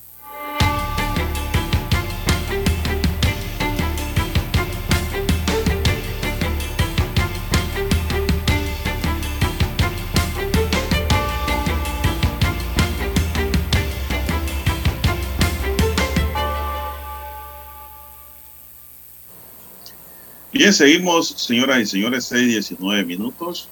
Bien, 20.61 20.73
seguimos, 20.75 21.29
señoras 21.29 21.79
y 21.79 21.85
señores, 21.87 22.25
6, 22.25 22.47
19 22.49 23.03
minutos. 23.03 23.67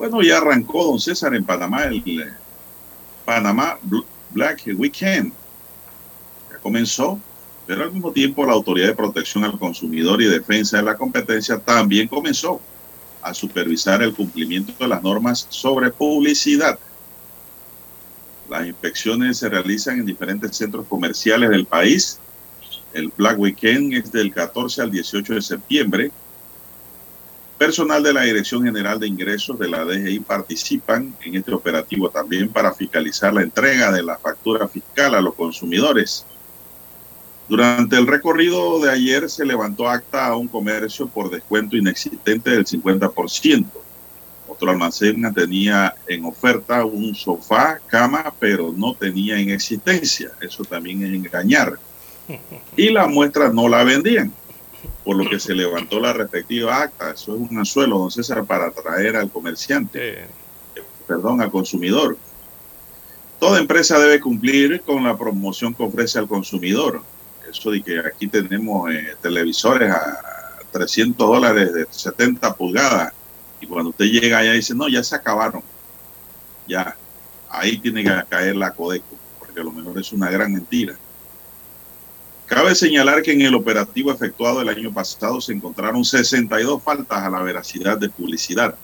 Bueno, 0.00 0.20
ya 0.20 0.38
arrancó 0.38 0.84
don 0.84 0.98
César 0.98 1.32
en 1.32 1.44
Panamá 1.44 1.84
el 1.84 1.98
eh, 1.98 2.32
Panamá 3.24 3.78
Black 4.30 4.64
Weekend. 4.76 5.32
Ya 6.50 6.58
comenzó, 6.58 7.20
pero 7.68 7.84
al 7.84 7.92
mismo 7.92 8.10
tiempo 8.10 8.44
la 8.44 8.52
Autoridad 8.52 8.88
de 8.88 8.96
Protección 8.96 9.44
al 9.44 9.56
Consumidor 9.60 10.20
y 10.22 10.24
Defensa 10.24 10.78
de 10.78 10.82
la 10.82 10.96
Competencia 10.96 11.56
también 11.60 12.08
comenzó 12.08 12.60
a 13.22 13.32
supervisar 13.32 14.02
el 14.02 14.12
cumplimiento 14.12 14.72
de 14.76 14.88
las 14.88 15.04
normas 15.04 15.46
sobre 15.50 15.92
publicidad. 15.92 16.80
Las 18.50 18.66
inspecciones 18.66 19.38
se 19.38 19.48
realizan 19.48 20.00
en 20.00 20.06
diferentes 20.06 20.56
centros 20.56 20.84
comerciales 20.88 21.50
del 21.50 21.64
país 21.64 22.18
el 22.94 23.12
Black 23.16 23.38
Weekend 23.38 23.92
es 23.92 24.12
del 24.12 24.32
14 24.32 24.82
al 24.82 24.90
18 24.90 25.34
de 25.34 25.42
septiembre. 25.42 26.12
Personal 27.58 28.02
de 28.02 28.12
la 28.12 28.22
Dirección 28.22 28.64
General 28.64 28.98
de 28.98 29.06
Ingresos 29.06 29.58
de 29.58 29.68
la 29.68 29.84
DGI 29.84 30.20
participan 30.20 31.14
en 31.22 31.36
este 31.36 31.54
operativo 31.54 32.10
también 32.10 32.48
para 32.48 32.74
fiscalizar 32.74 33.32
la 33.32 33.42
entrega 33.42 33.92
de 33.92 34.02
la 34.02 34.18
factura 34.18 34.66
fiscal 34.66 35.14
a 35.14 35.20
los 35.20 35.34
consumidores. 35.34 36.26
Durante 37.48 37.96
el 37.96 38.06
recorrido 38.06 38.80
de 38.80 38.90
ayer 38.90 39.30
se 39.30 39.44
levantó 39.44 39.88
acta 39.88 40.26
a 40.26 40.36
un 40.36 40.48
comercio 40.48 41.06
por 41.06 41.30
descuento 41.30 41.76
inexistente 41.76 42.50
del 42.50 42.64
50%. 42.64 43.66
Otro 44.48 44.70
almacén 44.70 45.32
tenía 45.34 45.94
en 46.06 46.24
oferta 46.24 46.84
un 46.84 47.14
sofá, 47.14 47.78
cama, 47.86 48.32
pero 48.38 48.72
no 48.76 48.94
tenía 48.94 49.38
en 49.38 49.50
existencia. 49.50 50.30
Eso 50.40 50.64
también 50.64 51.02
es 51.04 51.14
engañar. 51.14 51.78
Y 52.76 52.90
la 52.90 53.06
muestra 53.06 53.50
no 53.50 53.68
la 53.68 53.84
vendían, 53.84 54.32
por 55.04 55.16
lo 55.16 55.28
que 55.28 55.38
se 55.38 55.54
levantó 55.54 56.00
la 56.00 56.12
respectiva 56.12 56.82
acta. 56.82 57.10
Eso 57.10 57.34
es 57.34 57.50
un 57.50 57.58
anzuelo, 57.58 57.98
don 57.98 58.10
César, 58.10 58.44
para 58.44 58.66
atraer 58.66 59.16
al 59.16 59.30
comerciante, 59.30 60.26
perdón, 61.06 61.40
al 61.40 61.50
consumidor. 61.50 62.16
Toda 63.38 63.60
empresa 63.60 63.98
debe 63.98 64.20
cumplir 64.20 64.80
con 64.80 65.04
la 65.04 65.16
promoción 65.16 65.74
que 65.74 65.82
ofrece 65.82 66.18
al 66.18 66.26
consumidor. 66.26 67.02
Eso 67.48 67.70
de 67.70 67.82
que 67.82 67.98
aquí 68.00 68.26
tenemos 68.26 68.90
eh, 68.90 69.16
televisores 69.20 69.90
a 69.90 70.20
300 70.72 71.28
dólares 71.28 71.72
de 71.72 71.86
70 71.90 72.54
pulgadas 72.54 73.12
y 73.64 73.66
cuando 73.66 73.90
usted 73.90 74.04
llega 74.04 74.38
allá 74.38 74.52
dice, 74.52 74.74
no, 74.74 74.88
ya 74.88 75.02
se 75.02 75.14
acabaron. 75.14 75.62
Ya, 76.66 76.96
ahí 77.48 77.78
tiene 77.78 78.04
que 78.04 78.24
caer 78.28 78.56
la 78.56 78.72
Codeco, 78.72 79.16
porque 79.38 79.60
a 79.60 79.64
lo 79.64 79.72
mejor 79.72 79.98
es 79.98 80.12
una 80.12 80.30
gran 80.30 80.52
mentira. 80.52 80.96
Cabe 82.46 82.74
señalar 82.74 83.22
que 83.22 83.32
en 83.32 83.40
el 83.40 83.54
operativo 83.54 84.12
efectuado 84.12 84.60
el 84.60 84.68
año 84.68 84.92
pasado 84.92 85.40
se 85.40 85.52
encontraron 85.52 86.04
62 86.04 86.82
faltas 86.82 87.22
a 87.22 87.30
la 87.30 87.42
veracidad 87.42 87.96
de 87.96 88.10
publicidad. 88.10 88.74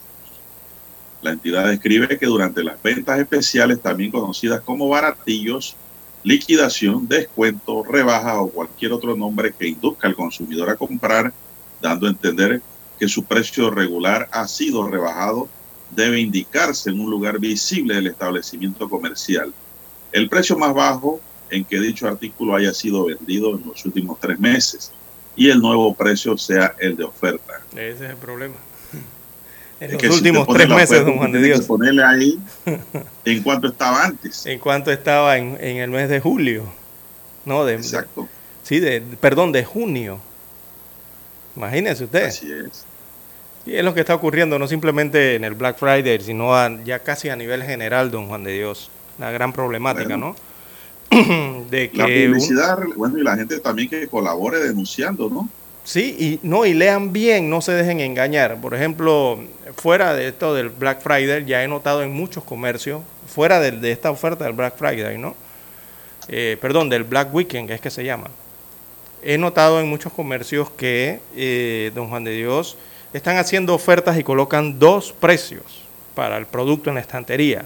La 1.20 1.32
entidad 1.32 1.68
describe 1.68 2.18
que 2.18 2.24
durante 2.24 2.64
las 2.64 2.82
ventas 2.82 3.18
especiales, 3.18 3.82
también 3.82 4.10
conocidas 4.10 4.62
como 4.62 4.88
baratillos, 4.88 5.76
liquidación, 6.22 7.06
descuento, 7.06 7.84
rebaja 7.84 8.40
o 8.40 8.50
cualquier 8.50 8.94
otro 8.94 9.14
nombre 9.14 9.52
que 9.52 9.68
induzca 9.68 10.08
al 10.08 10.16
consumidor 10.16 10.70
a 10.70 10.76
comprar, 10.76 11.32
dando 11.82 12.06
a 12.06 12.10
entender 12.10 12.62
que 12.98 13.08
su 13.08 13.24
precio 13.24 13.70
regular 13.70 14.28
ha 14.32 14.48
sido 14.48 14.86
rebajado, 14.88 15.48
debe 15.90 16.20
indicarse 16.20 16.88
en 16.88 17.00
un 17.00 17.10
lugar 17.10 17.38
visible 17.38 17.94
del 17.94 18.06
establecimiento 18.06 18.88
comercial. 18.88 19.52
El 20.12 20.30
precio 20.30 20.56
más 20.56 20.72
bajo 20.72 21.20
en 21.50 21.64
que 21.64 21.80
dicho 21.80 22.06
artículo 22.08 22.54
haya 22.54 22.72
sido 22.72 23.06
vendido 23.06 23.56
en 23.56 23.66
los 23.66 23.84
últimos 23.84 24.18
tres 24.20 24.38
meses 24.38 24.92
y 25.36 25.50
el 25.50 25.60
nuevo 25.60 25.94
precio 25.94 26.36
sea 26.36 26.74
el 26.78 26.96
de 26.96 27.04
oferta. 27.04 27.60
Ese 27.72 28.04
es 28.04 28.10
el 28.10 28.16
problema. 28.16 28.56
En 29.80 29.92
los 29.92 30.16
últimos 30.16 30.46
tres 30.46 30.68
meses, 30.68 31.04
don 31.04 31.16
Juan 31.16 31.32
de 31.32 31.42
Dios. 31.42 31.62
ponerle 31.62 32.04
ahí 32.04 32.38
en 33.24 33.42
cuánto 33.42 33.68
estaba 33.68 34.04
antes. 34.04 34.44
En 34.44 34.58
cuánto 34.58 34.92
estaba 34.92 35.38
en, 35.38 35.56
en, 35.58 35.78
el 35.78 35.88
mes 35.88 36.10
de 36.10 36.20
julio. 36.20 36.64
No, 37.46 37.64
de, 37.64 37.76
Exacto. 37.76 38.22
De, 38.22 38.28
sí, 38.62 38.78
de, 38.78 39.00
perdón, 39.00 39.52
de 39.52 39.64
junio. 39.64 40.20
Imagínese 41.56 42.04
usted. 42.04 42.26
Así 42.26 42.52
es. 42.52 42.84
Y 43.64 43.74
es 43.76 43.84
lo 43.84 43.94
que 43.94 44.00
está 44.00 44.14
ocurriendo, 44.14 44.58
no 44.58 44.68
simplemente 44.68 45.34
en 45.34 45.44
el 45.44 45.54
Black 45.54 45.78
Friday, 45.78 46.20
sino 46.20 46.54
a, 46.54 46.70
ya 46.84 46.98
casi 46.98 47.30
a 47.30 47.36
nivel 47.36 47.62
general, 47.62 48.10
don 48.10 48.28
Juan 48.28 48.44
de 48.44 48.52
Dios. 48.52 48.90
La 49.18 49.30
gran 49.30 49.52
problemática, 49.52 50.08
Bueno. 50.08 50.28
¿no? 50.28 50.49
de 51.70 51.90
que 51.90 51.98
La 51.98 52.06
un- 52.06 52.26
publicidad, 52.32 52.78
bueno, 52.96 53.18
y 53.18 53.22
la 53.22 53.36
gente 53.36 53.58
también 53.60 53.88
que 53.88 54.06
colabore 54.08 54.58
denunciando, 54.60 55.28
¿no? 55.28 55.48
Sí, 55.82 56.14
y 56.18 56.46
no, 56.46 56.66
y 56.66 56.74
lean 56.74 57.12
bien, 57.12 57.48
no 57.50 57.60
se 57.62 57.72
dejen 57.72 58.00
engañar. 58.00 58.60
Por 58.60 58.74
ejemplo, 58.74 59.40
fuera 59.76 60.14
de 60.14 60.28
esto 60.28 60.54
del 60.54 60.68
Black 60.68 61.00
Friday, 61.00 61.44
ya 61.46 61.64
he 61.64 61.68
notado 61.68 62.02
en 62.02 62.12
muchos 62.12 62.44
comercios, 62.44 63.02
fuera 63.26 63.60
de, 63.60 63.72
de 63.72 63.90
esta 63.90 64.10
oferta 64.10 64.44
del 64.44 64.52
Black 64.52 64.76
Friday, 64.76 65.18
¿no? 65.18 65.34
Eh, 66.28 66.58
perdón, 66.60 66.90
del 66.90 67.04
Black 67.04 67.34
Weekend, 67.34 67.70
es 67.70 67.80
que 67.80 67.90
se 67.90 68.04
llama. 68.04 68.28
He 69.22 69.36
notado 69.38 69.80
en 69.80 69.88
muchos 69.88 70.12
comercios 70.12 70.70
que, 70.70 71.20
eh, 71.34 71.90
don 71.94 72.08
Juan 72.08 72.24
de 72.24 72.32
Dios, 72.32 72.76
están 73.12 73.38
haciendo 73.38 73.74
ofertas 73.74 74.18
y 74.18 74.22
colocan 74.22 74.78
dos 74.78 75.12
precios 75.12 75.82
para 76.14 76.36
el 76.36 76.46
producto 76.46 76.90
en 76.90 76.94
la 76.96 77.00
estantería. 77.00 77.64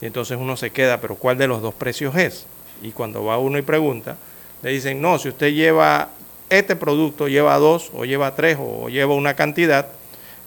Y 0.00 0.06
entonces 0.06 0.38
uno 0.40 0.56
se 0.56 0.70
queda, 0.70 1.00
pero 1.00 1.16
¿cuál 1.16 1.38
de 1.38 1.46
los 1.46 1.62
dos 1.62 1.74
precios 1.74 2.16
es? 2.16 2.46
Y 2.82 2.92
cuando 2.92 3.24
va 3.24 3.38
uno 3.38 3.58
y 3.58 3.62
pregunta, 3.62 4.16
le 4.62 4.70
dicen, 4.70 5.00
no, 5.00 5.18
si 5.18 5.28
usted 5.28 5.52
lleva 5.52 6.10
este 6.50 6.76
producto, 6.76 7.28
lleva 7.28 7.56
dos 7.58 7.90
o 7.94 8.04
lleva 8.04 8.34
tres 8.34 8.56
o 8.60 8.88
lleva 8.88 9.14
una 9.14 9.34
cantidad, 9.34 9.88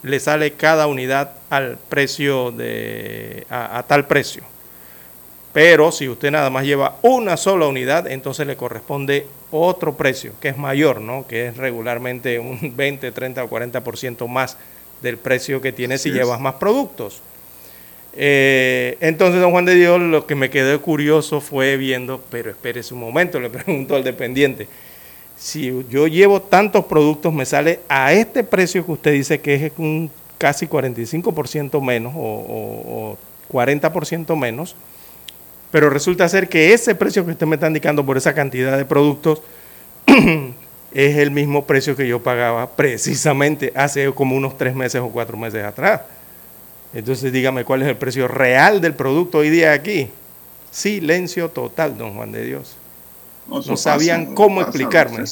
le 0.04 0.20
sale 0.20 0.54
cada 0.54 0.88
unidad 0.88 1.34
al 1.50 1.78
precio 1.78 2.52
de, 2.52 3.46
a, 3.50 3.78
a 3.78 3.84
tal 3.84 4.08
precio. 4.08 4.44
Pero 5.54 5.92
si 5.92 6.08
usted 6.08 6.32
nada 6.32 6.50
más 6.50 6.64
lleva 6.64 6.96
una 7.02 7.36
sola 7.36 7.68
unidad, 7.68 8.10
entonces 8.10 8.48
le 8.48 8.56
corresponde 8.56 9.28
otro 9.52 9.98
precio, 9.98 10.34
que 10.40 10.50
es 10.50 10.58
mayor, 10.58 11.02
¿no? 11.02 11.28
Que 11.28 11.48
es 11.48 11.58
regularmente 11.58 12.40
un 12.40 12.74
20, 12.76 13.12
30 13.12 13.44
o 13.44 13.50
40% 13.50 14.28
más 14.28 14.58
del 15.02 15.18
precio 15.18 15.62
que 15.62 15.74
tiene 15.74 15.98
si 15.98 16.10
es. 16.10 16.16
llevas 16.16 16.40
más 16.40 16.56
productos. 16.56 17.22
Eh, 18.14 18.98
entonces, 19.00 19.40
don 19.42 19.52
Juan 19.52 19.66
de 19.66 19.76
Dios, 19.76 20.00
lo 20.02 20.28
que 20.28 20.36
me 20.36 20.50
quedó 20.50 20.82
curioso 20.82 21.40
fue 21.40 21.78
viendo, 21.78 22.22
pero 22.30 22.50
espérese 22.52 22.94
un 22.94 23.00
momento, 23.00 23.40
le 23.40 23.50
pregunto 23.50 23.96
al 23.96 24.04
dependiente, 24.04 24.68
si 25.38 25.72
yo 25.90 26.08
llevo 26.08 26.42
tantos 26.42 26.86
productos, 26.86 27.34
me 27.34 27.46
sale 27.46 27.80
a 27.90 28.14
este 28.14 28.44
precio 28.44 28.86
que 28.86 28.92
usted 28.92 29.14
dice 29.14 29.40
que 29.40 29.56
es 29.68 29.72
un 29.78 30.12
casi 30.38 30.68
45% 30.68 31.82
menos 31.82 32.14
o, 32.16 32.20
o- 32.20 33.12
o 33.12 33.18
40% 33.52 34.36
menos, 34.36 34.76
pero 35.72 35.90
resulta 35.90 36.28
ser 36.28 36.50
que 36.50 36.74
ese 36.74 36.96
precio 36.96 37.26
que 37.26 37.32
usted 37.32 37.48
me 37.48 37.56
está 37.56 37.68
indicando 37.68 38.06
por 38.06 38.18
esa 38.18 38.34
cantidad 38.34 38.78
de 38.78 38.86
productos 38.86 39.42
es 40.94 41.16
el 41.18 41.32
mismo 41.32 41.66
precio 41.66 41.96
que 41.96 42.08
yo 42.08 42.22
pagaba 42.22 42.70
precisamente 42.76 43.72
hace 43.76 44.12
como 44.14 44.36
unos 44.36 44.58
tres 44.58 44.76
meses 44.76 45.02
o 45.02 45.10
cuatro 45.10 45.38
meses 45.38 45.64
atrás. 45.64 46.02
Entonces 46.94 47.32
dígame 47.32 47.64
cuál 47.64 47.82
es 47.84 47.88
el 47.88 47.96
precio 47.96 48.28
real 48.28 48.82
del 48.82 48.94
producto 48.94 49.40
hoy 49.40 49.50
día 49.50 49.72
aquí. 49.74 50.10
Silencio 50.72 51.50
total, 51.50 51.98
don 51.98 52.14
Juan 52.16 52.32
de 52.32 52.46
Dios. 52.46 52.76
No, 53.48 53.62
sabían 53.78 54.24
pasa, 54.26 54.36
cómo 54.36 54.56
pasa, 54.58 54.70
explicarme. 54.70 55.24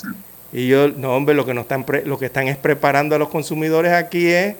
Y 0.51 0.67
yo, 0.67 0.87
no, 0.89 1.15
hombre, 1.15 1.35
lo 1.35 1.45
que, 1.45 1.53
nos 1.53 1.63
están 1.63 1.85
pre- 1.85 2.05
lo 2.05 2.17
que 2.17 2.25
están 2.25 2.47
es 2.47 2.57
preparando 2.57 3.15
a 3.15 3.19
los 3.19 3.29
consumidores 3.29 3.93
aquí 3.93 4.27
es 4.27 4.55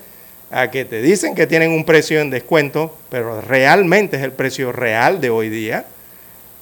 a 0.52 0.72
que 0.72 0.86
te 0.86 1.02
dicen 1.02 1.36
que 1.36 1.48
tienen 1.48 1.72
un 1.72 1.84
precio 1.86 2.20
en 2.22 2.30
descuento, 2.30 2.96
pero 3.10 3.42
realmente 3.42 4.18
es 4.18 4.24
el 4.24 4.32
precio 4.32 4.72
real 4.72 5.20
de 5.22 5.30
hoy 5.30 5.50
día. 5.50 5.86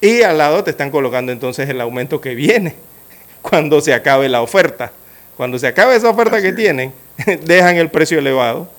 Y 0.02 0.22
al 0.22 0.38
lado 0.38 0.64
te 0.64 0.72
están 0.72 0.92
colocando 0.92 1.32
entonces 1.32 1.68
el 1.70 1.82
aumento 1.82 2.22
que 2.22 2.36
viene 2.36 2.76
cuando 3.42 3.82
se 3.82 3.94
acabe 3.94 4.30
la 4.30 4.42
oferta. 4.42 4.92
Cuando 5.36 5.60
se 5.60 5.68
acabe 5.68 5.96
esa 5.96 6.10
oferta 6.10 6.42
que 6.42 6.54
tienen, 6.54 6.94
dejan 7.46 7.76
el 7.78 7.90
precio 7.90 8.20
elevado. 8.20 8.70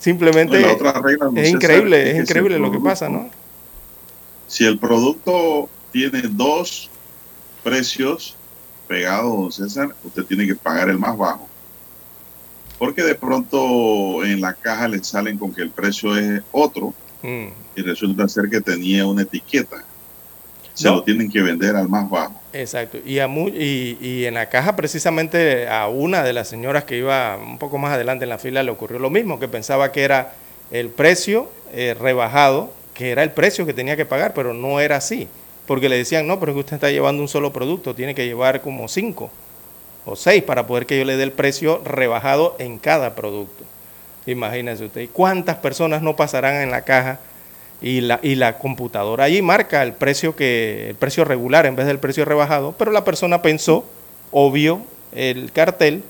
Simplemente 0.00 0.54
No, 0.54 0.60
y 0.60 0.62
la 0.62 0.72
otra 0.72 0.92
regla, 0.94 1.26
don 1.26 1.38
es 1.38 1.48
increíble, 1.50 2.08
es 2.08 2.14
que 2.14 2.20
increíble 2.22 2.58
lo 2.58 2.72
que 2.72 2.80
pasa, 2.80 3.08
¿no? 3.08 3.30
Si 4.48 4.64
el 4.64 4.78
producto 4.78 5.68
tiene 5.92 6.22
dos 6.22 6.90
precios 7.62 8.34
pegados, 8.88 9.36
don 9.36 9.52
César, 9.52 9.94
usted 10.02 10.24
tiene 10.24 10.46
que 10.46 10.56
pagar 10.56 10.88
el 10.88 10.98
más 10.98 11.16
bajo. 11.16 11.48
Porque 12.78 13.04
de 13.04 13.14
pronto 13.14 14.24
en 14.24 14.40
la 14.40 14.54
caja 14.54 14.88
le 14.88 15.04
salen 15.04 15.38
con 15.38 15.52
que 15.54 15.62
el 15.62 15.70
precio 15.70 16.16
es 16.16 16.42
otro 16.50 16.92
Mm. 17.22 17.48
y 17.76 17.82
resulta 17.82 18.28
ser 18.28 18.48
que 18.48 18.60
tenía 18.60 19.06
una 19.06 19.22
etiqueta. 19.22 19.84
Se 20.80 20.88
No. 20.88 20.96
lo 20.96 21.02
tienen 21.02 21.30
que 21.30 21.42
vender 21.42 21.76
al 21.76 21.88
más 21.88 22.08
bajo. 22.08 22.34
Exacto. 22.52 22.98
Y, 23.04 23.18
a 23.18 23.26
y, 23.28 23.98
y 24.00 24.24
en 24.24 24.34
la 24.34 24.48
caja, 24.48 24.76
precisamente 24.76 25.68
a 25.68 25.88
una 25.88 26.22
de 26.22 26.32
las 26.32 26.48
señoras 26.48 26.84
que 26.84 26.96
iba 26.96 27.36
un 27.36 27.58
poco 27.58 27.78
más 27.78 27.92
adelante 27.92 28.24
en 28.24 28.30
la 28.30 28.38
fila 28.38 28.62
le 28.62 28.70
ocurrió 28.70 28.98
lo 28.98 29.10
mismo, 29.10 29.38
que 29.38 29.48
pensaba 29.48 29.92
que 29.92 30.02
era 30.02 30.32
el 30.70 30.88
precio 30.88 31.50
eh, 31.72 31.94
rebajado, 31.98 32.72
que 32.94 33.10
era 33.10 33.22
el 33.22 33.30
precio 33.32 33.66
que 33.66 33.74
tenía 33.74 33.96
que 33.96 34.04
pagar, 34.06 34.32
pero 34.34 34.54
no 34.54 34.80
era 34.80 34.96
así. 34.96 35.28
Porque 35.66 35.88
le 35.88 35.96
decían, 35.96 36.26
no, 36.26 36.40
pero 36.40 36.52
es 36.52 36.56
que 36.56 36.60
usted 36.60 36.74
está 36.74 36.90
llevando 36.90 37.22
un 37.22 37.28
solo 37.28 37.52
producto, 37.52 37.94
tiene 37.94 38.14
que 38.14 38.26
llevar 38.26 38.60
como 38.60 38.88
cinco 38.88 39.30
o 40.04 40.16
seis 40.16 40.42
para 40.42 40.66
poder 40.66 40.86
que 40.86 40.98
yo 40.98 41.04
le 41.04 41.16
dé 41.16 41.22
el 41.22 41.32
precio 41.32 41.80
rebajado 41.84 42.56
en 42.58 42.78
cada 42.78 43.14
producto. 43.14 43.64
Imagínese 44.26 44.84
usted. 44.86 45.02
¿Y 45.02 45.06
cuántas 45.08 45.56
personas 45.56 46.02
no 46.02 46.16
pasarán 46.16 46.56
en 46.56 46.70
la 46.70 46.82
caja 46.82 47.20
y 47.82 48.00
la, 48.02 48.20
y 48.22 48.34
la 48.34 48.58
computadora 48.58 49.24
allí 49.24 49.40
marca 49.42 49.82
el 49.82 49.92
precio 49.94 50.36
que 50.36 50.90
el 50.90 50.94
precio 50.96 51.24
regular 51.24 51.64
en 51.66 51.76
vez 51.76 51.86
del 51.86 51.98
precio 51.98 52.24
rebajado, 52.24 52.74
pero 52.78 52.92
la 52.92 53.04
persona 53.04 53.42
pensó, 53.42 53.84
o 54.30 54.50
vio 54.52 54.82
el 55.12 55.50
cartel 55.52 56.04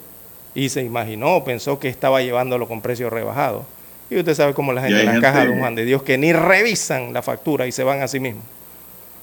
y 0.55 0.69
se 0.69 0.83
imaginó, 0.83 1.45
pensó 1.45 1.79
que 1.79 1.89
estaba 1.89 2.23
llevándolo 2.23 2.67
con 2.69 2.81
precio 2.83 3.09
rebajado. 3.09 3.65
Y 4.11 4.19
usted 4.19 4.35
sabe 4.35 4.55
cómo 4.55 4.73
la 4.73 4.83
gente 4.83 5.01
en 5.01 5.07
la 5.07 5.21
caja 5.21 5.39
de 5.39 5.43
gente- 5.43 5.55
un 5.55 5.61
Juan 5.61 5.75
de 5.77 5.85
Dios 5.85 6.03
que 6.03 6.19
ni 6.19 6.33
revisan 6.33 7.13
la 7.13 7.23
factura 7.23 7.67
y 7.69 7.73
se 7.73 7.85
van 7.85 8.03
a 8.03 8.09
sí 8.09 8.19
mismos. 8.19 8.43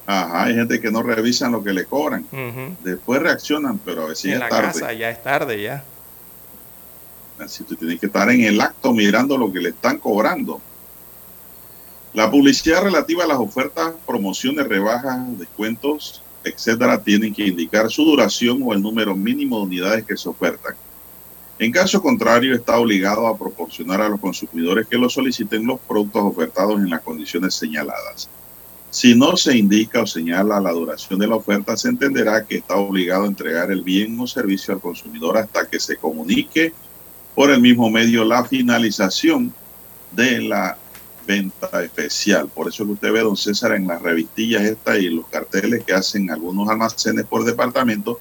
Ajá, 0.05 0.45
hay 0.45 0.55
gente 0.55 0.79
que 0.79 0.89
no 0.89 1.03
revisan 1.03 1.51
lo 1.51 1.61
que 1.61 1.73
le 1.73 1.83
cobran. 1.83 2.25
Ujú. 2.31 2.75
Después 2.81 3.21
reaccionan, 3.21 3.77
pero 3.79 4.03
a 4.03 4.05
veces 4.07 4.25
en 4.25 4.31
ya 4.31 4.39
la 4.39 4.45
es 4.45 4.51
tarde. 4.51 4.67
casa 4.79 4.93
ya 4.93 5.09
es 5.09 5.21
tarde 5.21 5.61
ya. 5.61 5.83
Así 7.39 7.63
tú 7.65 7.75
tienes 7.75 7.99
que 7.99 8.05
estar 8.07 8.29
en 8.29 8.41
el 8.45 8.59
acto 8.61 8.93
mirando 8.93 9.37
lo 9.37 9.51
que 9.51 9.59
le 9.59 9.69
están 9.69 9.97
cobrando. 9.99 10.61
La 12.17 12.31
publicidad 12.31 12.81
relativa 12.81 13.25
a 13.25 13.27
las 13.27 13.37
ofertas, 13.37 13.93
promociones, 14.07 14.67
rebajas, 14.67 15.37
descuentos 15.37 16.23
etcétera, 16.43 17.03
tienen 17.03 17.31
que 17.31 17.45
indicar 17.45 17.91
su 17.91 18.03
duración 18.03 18.59
o 18.63 18.73
el 18.73 18.81
número 18.81 19.15
mínimo 19.15 19.57
de 19.57 19.65
unidades 19.65 20.03
que 20.03 20.17
se 20.17 20.27
ofertan. 20.27 20.73
En 21.59 21.71
caso 21.71 22.01
contrario, 22.01 22.55
está 22.55 22.79
obligado 22.79 23.27
a 23.27 23.37
proporcionar 23.37 24.01
a 24.01 24.09
los 24.09 24.19
consumidores 24.19 24.87
que 24.87 24.97
lo 24.97 25.11
soliciten 25.11 25.67
los 25.67 25.79
productos 25.79 26.23
ofertados 26.23 26.79
en 26.79 26.89
las 26.89 27.01
condiciones 27.01 27.53
señaladas. 27.53 28.27
Si 28.89 29.13
no 29.13 29.37
se 29.37 29.55
indica 29.55 30.01
o 30.01 30.07
señala 30.07 30.59
la 30.59 30.71
duración 30.71 31.19
de 31.19 31.27
la 31.27 31.35
oferta, 31.35 31.77
se 31.77 31.89
entenderá 31.89 32.43
que 32.47 32.57
está 32.57 32.77
obligado 32.77 33.25
a 33.25 33.27
entregar 33.27 33.71
el 33.71 33.83
bien 33.83 34.19
o 34.19 34.25
servicio 34.25 34.73
al 34.73 34.81
consumidor 34.81 35.37
hasta 35.37 35.67
que 35.67 35.79
se 35.79 35.97
comunique 35.97 36.73
por 37.35 37.51
el 37.51 37.61
mismo 37.61 37.91
medio 37.91 38.25
la 38.25 38.43
finalización 38.43 39.53
de 40.13 40.41
la 40.41 40.79
venta 41.27 41.83
especial. 41.83 42.47
Por 42.47 42.69
eso 42.69 42.85
que 42.85 42.93
usted 42.93 43.11
ve, 43.11 43.19
don 43.19 43.37
César, 43.37 43.73
en 43.73 43.85
las 43.85 44.01
revistillas 44.01 44.63
estas 44.63 44.97
y 44.97 45.09
los 45.09 45.27
carteles 45.27 45.83
que 45.83 45.93
hacen 45.93 46.31
algunos 46.31 46.67
almacenes 46.69 47.25
por 47.25 47.43
departamento, 47.43 48.19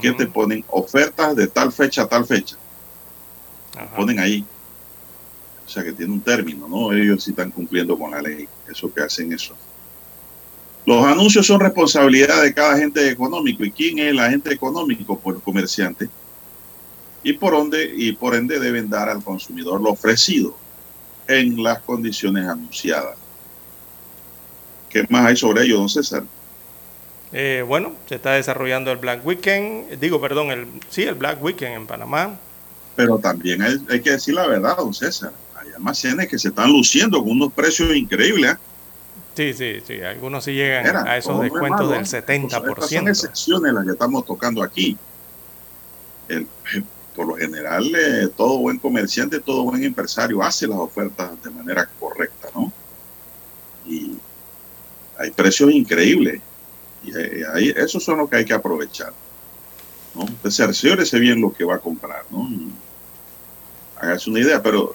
que 0.00 0.12
te 0.12 0.26
ponen 0.26 0.64
ofertas 0.68 1.36
de 1.36 1.46
tal 1.46 1.70
fecha 1.70 2.02
a 2.02 2.08
tal 2.08 2.24
fecha. 2.24 2.56
Ponen 3.94 4.18
ahí. 4.18 4.44
O 5.64 5.68
sea 5.68 5.84
que 5.84 5.92
tiene 5.92 6.12
un 6.12 6.20
término, 6.20 6.66
¿no? 6.66 6.92
Ellos 6.92 7.22
sí 7.22 7.30
están 7.30 7.50
cumpliendo 7.50 7.98
con 7.98 8.10
la 8.10 8.22
ley, 8.22 8.48
eso 8.68 8.92
que 8.92 9.02
hacen 9.02 9.32
eso. 9.32 9.54
Los 10.86 11.04
anuncios 11.04 11.46
son 11.46 11.60
responsabilidad 11.60 12.42
de 12.42 12.54
cada 12.54 12.74
agente 12.74 13.10
económico. 13.10 13.64
¿Y 13.64 13.72
quién 13.72 13.98
es 13.98 14.06
el 14.06 14.20
agente 14.20 14.54
económico? 14.54 15.18
Pues 15.18 15.36
el 15.36 15.42
comerciante. 15.42 16.08
Y 17.22 17.32
por, 17.32 17.54
ende, 17.54 17.92
y 17.96 18.12
por 18.12 18.36
ende 18.36 18.60
deben 18.60 18.88
dar 18.88 19.08
al 19.08 19.22
consumidor 19.22 19.80
lo 19.80 19.90
ofrecido 19.90 20.56
en 21.28 21.62
las 21.62 21.80
condiciones 21.80 22.46
anunciadas. 22.46 23.16
¿Qué 24.88 25.04
más 25.08 25.26
hay 25.26 25.36
sobre 25.36 25.64
ello, 25.64 25.78
don 25.78 25.88
César? 25.88 26.22
Eh, 27.32 27.64
bueno, 27.66 27.92
se 28.08 28.14
está 28.14 28.32
desarrollando 28.32 28.92
el 28.92 28.98
Black 28.98 29.26
Weekend, 29.26 29.98
digo, 29.98 30.20
perdón, 30.20 30.50
el, 30.50 30.66
sí, 30.88 31.02
el 31.02 31.14
Black 31.14 31.42
Weekend 31.42 31.74
en 31.74 31.86
Panamá. 31.86 32.38
Pero 32.94 33.18
también 33.18 33.62
hay, 33.62 33.76
hay 33.90 34.00
que 34.00 34.12
decir 34.12 34.34
la 34.34 34.46
verdad, 34.46 34.76
don 34.76 34.94
César. 34.94 35.32
Hay 35.60 35.68
almacenes 35.74 36.28
que 36.28 36.38
se 36.38 36.48
están 36.48 36.72
luciendo 36.72 37.18
con 37.18 37.32
unos 37.32 37.52
precios 37.52 37.94
increíbles. 37.94 38.52
¿eh? 38.54 38.56
Sí, 39.36 39.52
sí, 39.52 39.82
sí. 39.86 40.00
Algunos 40.00 40.44
sí 40.44 40.52
llegan 40.52 41.06
a 41.06 41.18
esos 41.18 41.38
descuentos 41.42 41.90
del 41.90 42.06
70%. 42.06 42.46
Estas 42.46 42.90
son 42.90 43.08
excepciones 43.08 43.74
las 43.74 43.84
que 43.84 43.90
estamos 43.90 44.24
tocando 44.24 44.62
aquí. 44.62 44.96
El, 46.28 46.46
por 47.16 47.26
lo 47.26 47.36
general, 47.36 47.90
eh, 47.96 48.28
todo 48.36 48.58
buen 48.58 48.78
comerciante, 48.78 49.40
todo 49.40 49.64
buen 49.64 49.82
empresario 49.82 50.42
hace 50.42 50.66
las 50.66 50.78
ofertas 50.78 51.42
de 51.42 51.50
manera 51.50 51.88
correcta, 51.98 52.48
¿no? 52.54 52.70
Y 53.86 54.18
hay 55.18 55.30
precios 55.30 55.72
increíbles. 55.72 56.42
Y 57.02 57.12
ahí, 57.54 57.72
esos 57.74 58.04
son 58.04 58.18
los 58.18 58.28
que 58.28 58.36
hay 58.36 58.44
que 58.44 58.52
aprovechar. 58.52 59.12
¿no? 60.14 60.50
Cerciórese 60.50 61.18
bien 61.18 61.40
lo 61.40 61.52
que 61.52 61.64
va 61.64 61.76
a 61.76 61.78
comprar, 61.78 62.24
¿no? 62.30 62.48
hágase 63.98 64.28
una 64.28 64.40
idea, 64.40 64.62
pero 64.62 64.94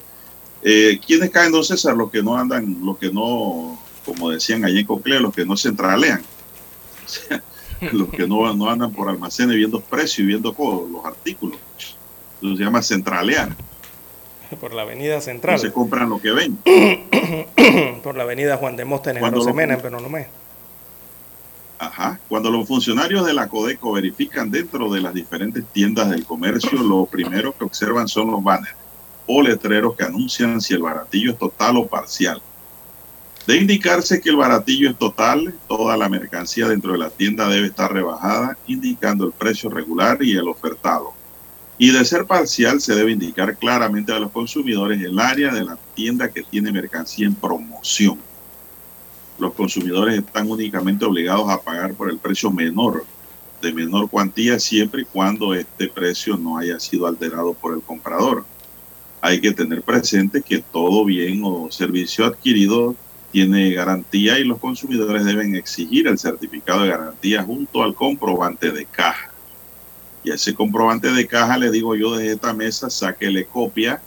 eh, 0.61 0.99
¿quiénes 1.05 1.32
caen, 1.32 1.51
don 1.51 1.63
César? 1.63 1.95
Los 1.95 2.11
que 2.11 2.22
no 2.22 2.38
andan, 2.38 2.78
los 2.84 2.97
que 2.97 3.11
no, 3.11 3.80
como 4.05 4.30
decían 4.30 4.63
allí 4.63 4.80
en 4.80 4.86
Cocle, 4.86 5.19
los 5.19 5.34
que 5.34 5.45
no 5.45 5.57
centralean. 5.57 6.22
los 7.93 8.09
que 8.09 8.28
no, 8.28 8.53
no 8.53 8.69
andan 8.69 8.91
por 8.91 9.09
almacenes 9.09 9.55
viendo 9.55 9.82
precios 9.82 10.19
y 10.19 10.24
viendo 10.24 10.55
los 10.91 11.05
artículos. 11.05 11.57
Eso 12.42 12.56
se 12.56 12.64
llama 12.64 12.82
centralear. 12.82 13.56
Por 14.60 14.74
la 14.74 14.82
avenida 14.82 15.22
central. 15.22 15.60
se 15.60 15.72
compran 15.72 16.10
lo 16.10 16.20
que 16.20 16.32
ven. 16.32 16.58
por 18.04 18.18
la 18.18 18.24
avenida 18.24 18.58
Juan 18.58 18.76
de 18.76 18.84
Móstenes, 18.84 19.24
Rosemena, 19.32 19.78
pero 19.82 20.00
no 20.02 20.10
me. 20.10 20.28
Ajá. 21.80 22.20
Cuando 22.28 22.52
los 22.52 22.68
funcionarios 22.68 23.26
de 23.26 23.34
la 23.34 23.48
Codeco 23.48 23.94
verifican 23.94 24.52
dentro 24.52 24.92
de 24.92 25.02
las 25.02 25.14
diferentes 25.14 25.64
tiendas 25.72 26.10
del 26.10 26.26
comercio, 26.26 26.84
lo 26.84 27.06
primero 27.06 27.58
que 27.58 27.64
observan 27.64 28.08
son 28.08 28.32
los 28.32 28.44
banners 28.44 28.76
o 29.26 29.42
letreros 29.42 29.96
que 29.96 30.04
anuncian 30.04 30.60
si 30.60 30.74
el 30.74 30.82
baratillo 30.82 31.32
es 31.32 31.38
total 31.38 31.78
o 31.78 31.88
parcial. 31.88 32.42
De 33.48 33.58
indicarse 33.58 34.22
que 34.22 34.30
el 34.30 34.36
baratillo 34.36 34.89
es 34.89 34.98
total, 34.98 35.54
toda 35.68 35.98
la 35.98 36.10
mercancía 36.10 36.68
dentro 36.68 36.92
de 36.92 37.00
la 37.00 37.10
tienda 37.10 37.48
debe 37.48 37.68
estar 37.68 37.92
rebajada, 37.92 38.58
indicando 38.68 39.26
el 39.26 39.32
precio 39.32 39.70
regular 39.70 40.22
y 40.22 40.34
el 40.34 40.48
ofertado. 40.48 41.14
Y 41.82 41.89
de 41.89 42.05
ser 42.05 42.27
parcial, 42.27 42.79
se 42.79 42.93
debe 42.93 43.11
indicar 43.11 43.57
claramente 43.57 44.13
a 44.13 44.19
los 44.19 44.29
consumidores 44.29 45.01
el 45.01 45.19
área 45.19 45.51
de 45.51 45.63
la 45.63 45.79
tienda 45.95 46.29
que 46.29 46.43
tiene 46.43 46.71
mercancía 46.71 47.25
en 47.25 47.34
promoción. 47.34 48.19
Los 49.39 49.55
consumidores 49.55 50.19
están 50.19 50.47
únicamente 50.47 51.05
obligados 51.05 51.49
a 51.49 51.59
pagar 51.59 51.95
por 51.95 52.11
el 52.11 52.19
precio 52.19 52.51
menor, 52.51 53.03
de 53.63 53.73
menor 53.73 54.11
cuantía, 54.11 54.59
siempre 54.59 55.01
y 55.01 55.05
cuando 55.05 55.55
este 55.55 55.88
precio 55.88 56.38
no 56.38 56.59
haya 56.59 56.79
sido 56.79 57.07
alterado 57.07 57.55
por 57.55 57.73
el 57.73 57.82
comprador. 57.82 58.45
Hay 59.19 59.41
que 59.41 59.51
tener 59.51 59.82
presente 59.82 60.43
que 60.43 60.59
todo 60.59 61.03
bien 61.03 61.41
o 61.43 61.71
servicio 61.71 62.27
adquirido 62.27 62.95
tiene 63.32 63.73
garantía 63.73 64.38
y 64.38 64.43
los 64.43 64.59
consumidores 64.59 65.25
deben 65.25 65.55
exigir 65.55 66.07
el 66.07 66.19
certificado 66.19 66.84
de 66.84 66.89
garantía 66.89 67.41
junto 67.41 67.82
al 67.82 67.95
comprobante 67.95 68.71
de 68.71 68.86
caja. 68.86 69.30
Y 70.24 70.32
a 70.32 70.36
ese 70.36 70.53
comprobante 70.53 71.11
de 71.11 71.28
caja 71.28 71.57
le 71.57 71.72
digo 71.72 71.95
yo 71.95 72.15
desde 72.15 72.34
esta 72.34 72.53
mesa, 72.53 72.89
sáquele 72.89 73.45
copia, 73.45 74.01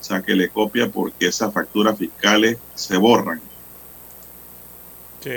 sáquele 0.00 0.48
copia 0.48 0.90
porque 0.90 1.28
esas 1.28 1.52
facturas 1.52 1.98
fiscales 1.98 2.58
se 2.74 2.96
borran. 2.96 3.40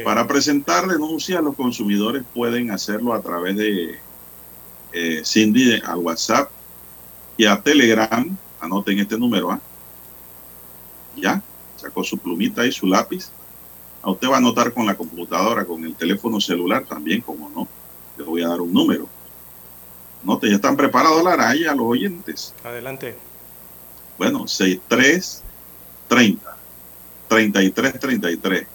Para 0.03 0.27
presentar 0.27 0.85
denuncias, 0.85 1.41
los 1.41 1.55
consumidores 1.55 2.23
pueden 2.33 2.71
hacerlo 2.71 3.13
a 3.13 3.21
través 3.21 3.55
de 3.55 3.97
eh, 4.91 5.21
Cindy 5.23 5.79
al 5.85 5.99
WhatsApp 5.99 6.51
y 7.37 7.45
a 7.45 7.61
Telegram. 7.61 8.37
Anoten 8.59 8.99
este 8.99 9.17
número. 9.17 9.49
¿ah? 9.49 9.61
Ya, 11.15 11.41
sacó 11.77 12.03
su 12.03 12.17
plumita 12.17 12.65
y 12.65 12.71
su 12.73 12.85
lápiz. 12.85 13.29
A 14.01 14.11
usted 14.11 14.29
va 14.29 14.35
a 14.35 14.37
anotar 14.39 14.73
con 14.73 14.85
la 14.85 14.95
computadora, 14.95 15.63
con 15.63 15.85
el 15.85 15.95
teléfono 15.95 16.41
celular 16.41 16.85
también, 16.85 17.21
como 17.21 17.49
no. 17.49 17.67
Le 18.17 18.25
voy 18.25 18.41
a 18.41 18.49
dar 18.49 18.59
un 18.59 18.73
número. 18.73 19.07
No, 20.27 20.37
ya 20.41 20.55
están 20.55 20.75
preparados 20.75 21.23
la 21.23 21.37
raya 21.37 21.73
los 21.73 21.85
oyentes. 21.85 22.53
Adelante. 22.61 23.15
Bueno, 24.17 24.45
63 24.45 25.41
30 26.09 26.57
33 27.29 27.97
33 27.97 28.67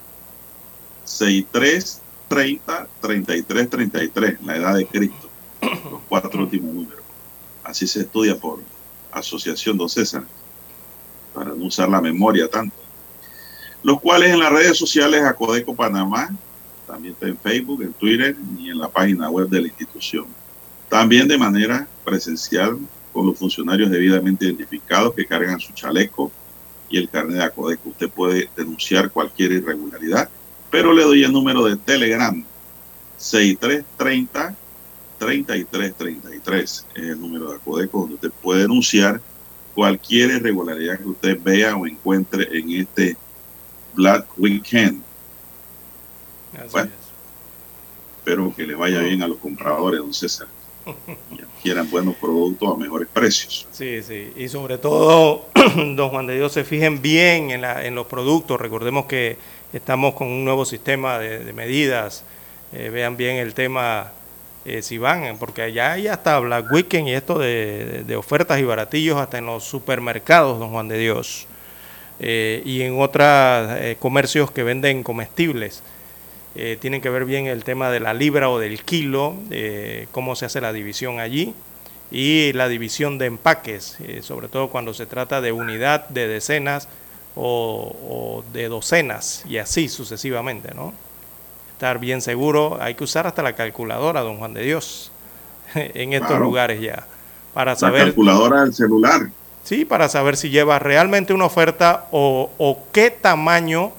63 1.03 2.01
30 2.27 2.87
33 2.99 3.69
33 3.69 4.41
la 4.41 4.55
edad 4.55 4.75
de 4.75 4.87
Cristo. 4.87 5.29
Los 5.61 6.01
cuatro 6.09 6.41
últimos 6.41 6.73
números. 6.73 7.03
Así 7.63 7.85
se 7.85 7.99
estudia 7.99 8.35
por 8.35 8.59
Asociación 9.11 9.77
Don 9.77 9.89
César. 9.89 10.23
Para 11.35 11.51
no 11.51 11.65
usar 11.65 11.87
la 11.87 12.01
memoria 12.01 12.49
tanto. 12.49 12.75
Los 13.83 14.01
cuales 14.01 14.33
en 14.33 14.39
las 14.39 14.51
redes 14.51 14.75
sociales 14.75 15.21
Acodeco 15.21 15.75
Panamá, 15.75 16.35
también 16.87 17.13
está 17.13 17.27
en 17.27 17.37
Facebook, 17.37 17.83
en 17.83 17.93
Twitter 17.93 18.35
y 18.57 18.71
en 18.71 18.79
la 18.79 18.89
página 18.89 19.29
web 19.29 19.49
de 19.49 19.61
la 19.61 19.67
institución 19.67 20.25
también 20.93 21.27
de 21.27 21.39
manera 21.39 21.87
presencial 22.05 22.77
con 23.11 23.25
los 23.25 23.39
funcionarios 23.39 23.89
debidamente 23.89 24.45
identificados 24.45 25.15
que 25.15 25.25
cargan 25.25 25.59
su 25.59 25.73
chaleco 25.73 26.31
y 26.87 26.99
el 26.99 27.09
carnet 27.09 27.37
de 27.37 27.43
Acodeco. 27.43 27.89
Usted 27.89 28.11
puede 28.11 28.47
denunciar 28.55 29.09
cualquier 29.09 29.53
irregularidad, 29.53 30.29
pero 30.69 30.93
le 30.93 31.01
doy 31.01 31.23
el 31.23 31.33
número 31.33 31.65
de 31.65 31.77
Telegram 31.77 32.45
6330 33.17 34.55
3333 35.17 36.61
es 36.93 37.03
el 37.03 37.19
número 37.19 37.49
de 37.49 37.55
Acodeco 37.55 38.01
donde 38.01 38.13
usted 38.13 38.31
puede 38.43 38.61
denunciar 38.61 39.19
cualquier 39.73 40.29
irregularidad 40.29 40.99
que 40.99 41.07
usted 41.07 41.41
vea 41.41 41.75
o 41.75 41.87
encuentre 41.87 42.47
en 42.55 42.69
este 42.69 43.17
Black 43.95 44.27
Weekend. 44.37 45.01
bueno, 46.71 46.91
espero 48.19 48.53
que 48.55 48.67
le 48.67 48.75
vaya 48.75 48.99
bien 48.99 49.23
a 49.23 49.27
los 49.27 49.39
compradores, 49.39 49.99
don 49.99 50.13
César 50.13 50.47
quieran 51.61 51.89
buenos 51.89 52.15
productos 52.15 52.75
a 52.75 52.77
mejores 52.77 53.07
precios. 53.11 53.65
Sí, 53.71 54.03
sí, 54.03 54.33
y 54.35 54.49
sobre 54.49 54.77
todo, 54.77 55.45
don 55.95 56.09
Juan 56.09 56.27
de 56.27 56.35
Dios, 56.35 56.51
se 56.51 56.63
fijen 56.63 57.01
bien 57.01 57.51
en, 57.51 57.61
la, 57.61 57.85
en 57.85 57.95
los 57.95 58.07
productos, 58.07 58.59
recordemos 58.59 59.05
que 59.05 59.37
estamos 59.71 60.13
con 60.13 60.27
un 60.27 60.43
nuevo 60.43 60.65
sistema 60.65 61.19
de, 61.19 61.53
medidas, 61.53 62.23
eh, 62.73 62.89
vean 62.89 63.15
bien 63.17 63.37
el 63.37 63.53
tema 63.53 64.11
eh, 64.65 64.81
si 64.81 64.97
van, 64.97 65.37
porque 65.37 65.61
allá 65.61 65.97
ya 65.97 66.13
está 66.13 66.39
Black 66.39 66.71
Weekend 66.71 67.07
y 67.07 67.13
esto 67.13 67.39
de, 67.39 68.15
ofertas 68.17 68.59
y 68.59 68.63
baratillos 68.63 69.17
hasta 69.17 69.37
en 69.37 69.45
los 69.45 69.63
supermercados, 69.63 70.59
don 70.59 70.69
Juan 70.69 70.89
de 70.89 70.97
Dios, 70.97 71.47
eh, 72.19 72.61
y 72.65 72.81
en 72.81 72.99
otros 72.99 73.25
comercios 73.99 74.51
que 74.51 74.63
venden 74.63 75.03
comestibles. 75.03 75.81
Eh, 76.55 76.77
tienen 76.79 77.01
que 77.01 77.09
ver 77.09 77.25
bien 77.25 77.47
el 77.47 77.63
tema 77.63 77.89
de 77.89 77.99
la 77.99 78.13
libra 78.13 78.49
o 78.49 78.59
del 78.59 78.83
kilo, 78.83 79.35
eh, 79.49 80.07
cómo 80.11 80.35
se 80.35 80.45
hace 80.45 80.61
la 80.61 80.71
división 80.71 81.19
allí 81.19 81.55
y 82.11 82.53
la 82.53 82.67
división 82.67 83.17
de 83.17 83.25
empaques, 83.25 83.97
eh, 84.01 84.21
sobre 84.21 84.47
todo 84.47 84.69
cuando 84.69 84.93
se 84.93 85.07
trata 85.07 85.41
de 85.41 85.51
unidad 85.51 86.07
de 86.09 86.27
decenas 86.27 86.87
o, 87.35 88.43
de 88.53 88.69
docenas 88.69 89.43
y 89.49 89.57
así 89.57 89.89
sucesivamente, 89.89 90.75
¿no? 90.75 90.93
estar 91.71 91.97
bien 91.97 92.21
seguro. 92.21 92.77
Hay 92.79 92.93
que 92.93 93.03
usar 93.03 93.25
hasta 93.25 93.41
la 93.41 93.53
calculadora, 93.53 94.21
don 94.21 94.37
Juan 94.37 94.53
de 94.53 94.61
Dios, 94.61 95.11
en 95.73 96.13
estos 96.13 96.39
lugares 96.39 96.79
ya. 96.79 97.07
Para 97.55 97.75
saber, 97.75 98.01
la 98.01 98.05
calculadora 98.05 98.61
del 98.61 98.75
celular. 98.75 99.29
Sí, 99.63 99.85
para 99.85 100.07
saber 100.07 100.37
si 100.37 100.51
lleva 100.51 100.77
realmente 100.77 101.33
una 101.33 101.45
oferta 101.45 102.07
o, 102.11 102.51
o 102.59 102.77
qué 102.91 103.09
tamaño 103.09 103.91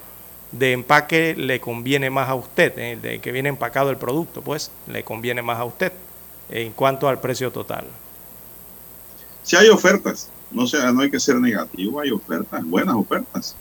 de 0.58 0.72
empaque 0.72 1.34
le 1.36 1.60
conviene 1.60 2.10
más 2.10 2.28
a 2.28 2.34
usted, 2.34 2.78
eh, 2.78 2.98
de 3.00 3.18
que 3.18 3.32
viene 3.32 3.48
empacado 3.48 3.90
el 3.90 3.96
producto, 3.96 4.42
pues 4.42 4.70
le 4.86 5.02
conviene 5.02 5.42
más 5.42 5.58
a 5.58 5.64
usted 5.64 5.92
en 6.48 6.72
cuanto 6.72 7.08
al 7.08 7.20
precio 7.20 7.50
total. 7.50 7.84
Si 9.42 9.56
hay 9.56 9.68
ofertas, 9.68 10.30
no, 10.50 10.66
sea, 10.66 10.92
no 10.92 11.02
hay 11.02 11.10
que 11.10 11.20
ser 11.20 11.36
negativo, 11.36 12.00
hay 12.00 12.10
ofertas, 12.10 12.64
buenas 12.64 12.94
ofertas. 12.94 13.56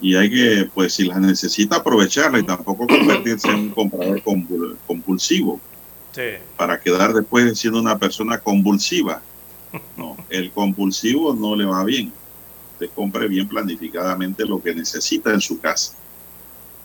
Y 0.00 0.16
hay 0.16 0.28
que, 0.28 0.68
pues 0.74 0.94
si 0.94 1.04
las 1.04 1.20
necesita, 1.20 1.76
aprovecharlas 1.76 2.42
y 2.42 2.46
tampoco 2.46 2.86
convertirse 2.88 3.48
en 3.48 3.54
un 3.54 3.70
comprador 3.70 4.20
compulsivo. 4.86 5.60
Sí. 6.10 6.22
Para 6.56 6.80
quedar 6.80 7.12
después 7.12 7.56
siendo 7.58 7.78
una 7.78 7.98
persona 7.98 8.38
convulsiva. 8.38 9.22
No, 9.96 10.16
el 10.28 10.50
compulsivo 10.50 11.32
no 11.32 11.56
le 11.56 11.64
va 11.64 11.82
bien 11.84 12.12
compre 12.88 13.28
bien 13.28 13.48
planificadamente 13.48 14.44
lo 14.44 14.62
que 14.62 14.74
necesita 14.74 15.30
en 15.30 15.40
su 15.40 15.60
casa. 15.60 15.94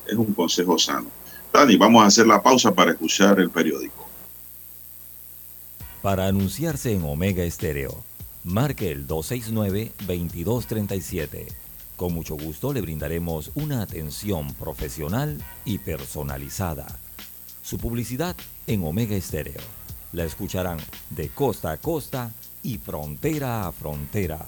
Es 0.05 0.15
un 0.15 0.33
consejo 0.33 0.77
sano. 0.77 1.09
Dani, 1.51 1.75
vamos 1.77 2.03
a 2.03 2.07
hacer 2.07 2.27
la 2.27 2.41
pausa 2.41 2.73
para 2.73 2.91
escuchar 2.91 3.39
el 3.39 3.49
periódico. 3.49 4.07
Para 6.01 6.27
anunciarse 6.27 6.93
en 6.93 7.03
Omega 7.03 7.43
Estéreo, 7.43 8.03
marque 8.43 8.91
el 8.91 9.07
269-2237. 9.07 11.47
Con 11.95 12.13
mucho 12.13 12.35
gusto 12.37 12.73
le 12.73 12.81
brindaremos 12.81 13.51
una 13.55 13.81
atención 13.81 14.53
profesional 14.53 15.41
y 15.65 15.79
personalizada. 15.79 16.85
Su 17.63 17.79
publicidad 17.79 18.35
en 18.67 18.83
Omega 18.83 19.15
Estéreo. 19.15 19.61
La 20.13 20.23
escucharán 20.23 20.77
de 21.09 21.29
costa 21.29 21.71
a 21.71 21.77
costa 21.77 22.31
y 22.61 22.77
frontera 22.77 23.67
a 23.67 23.71
frontera 23.71 24.47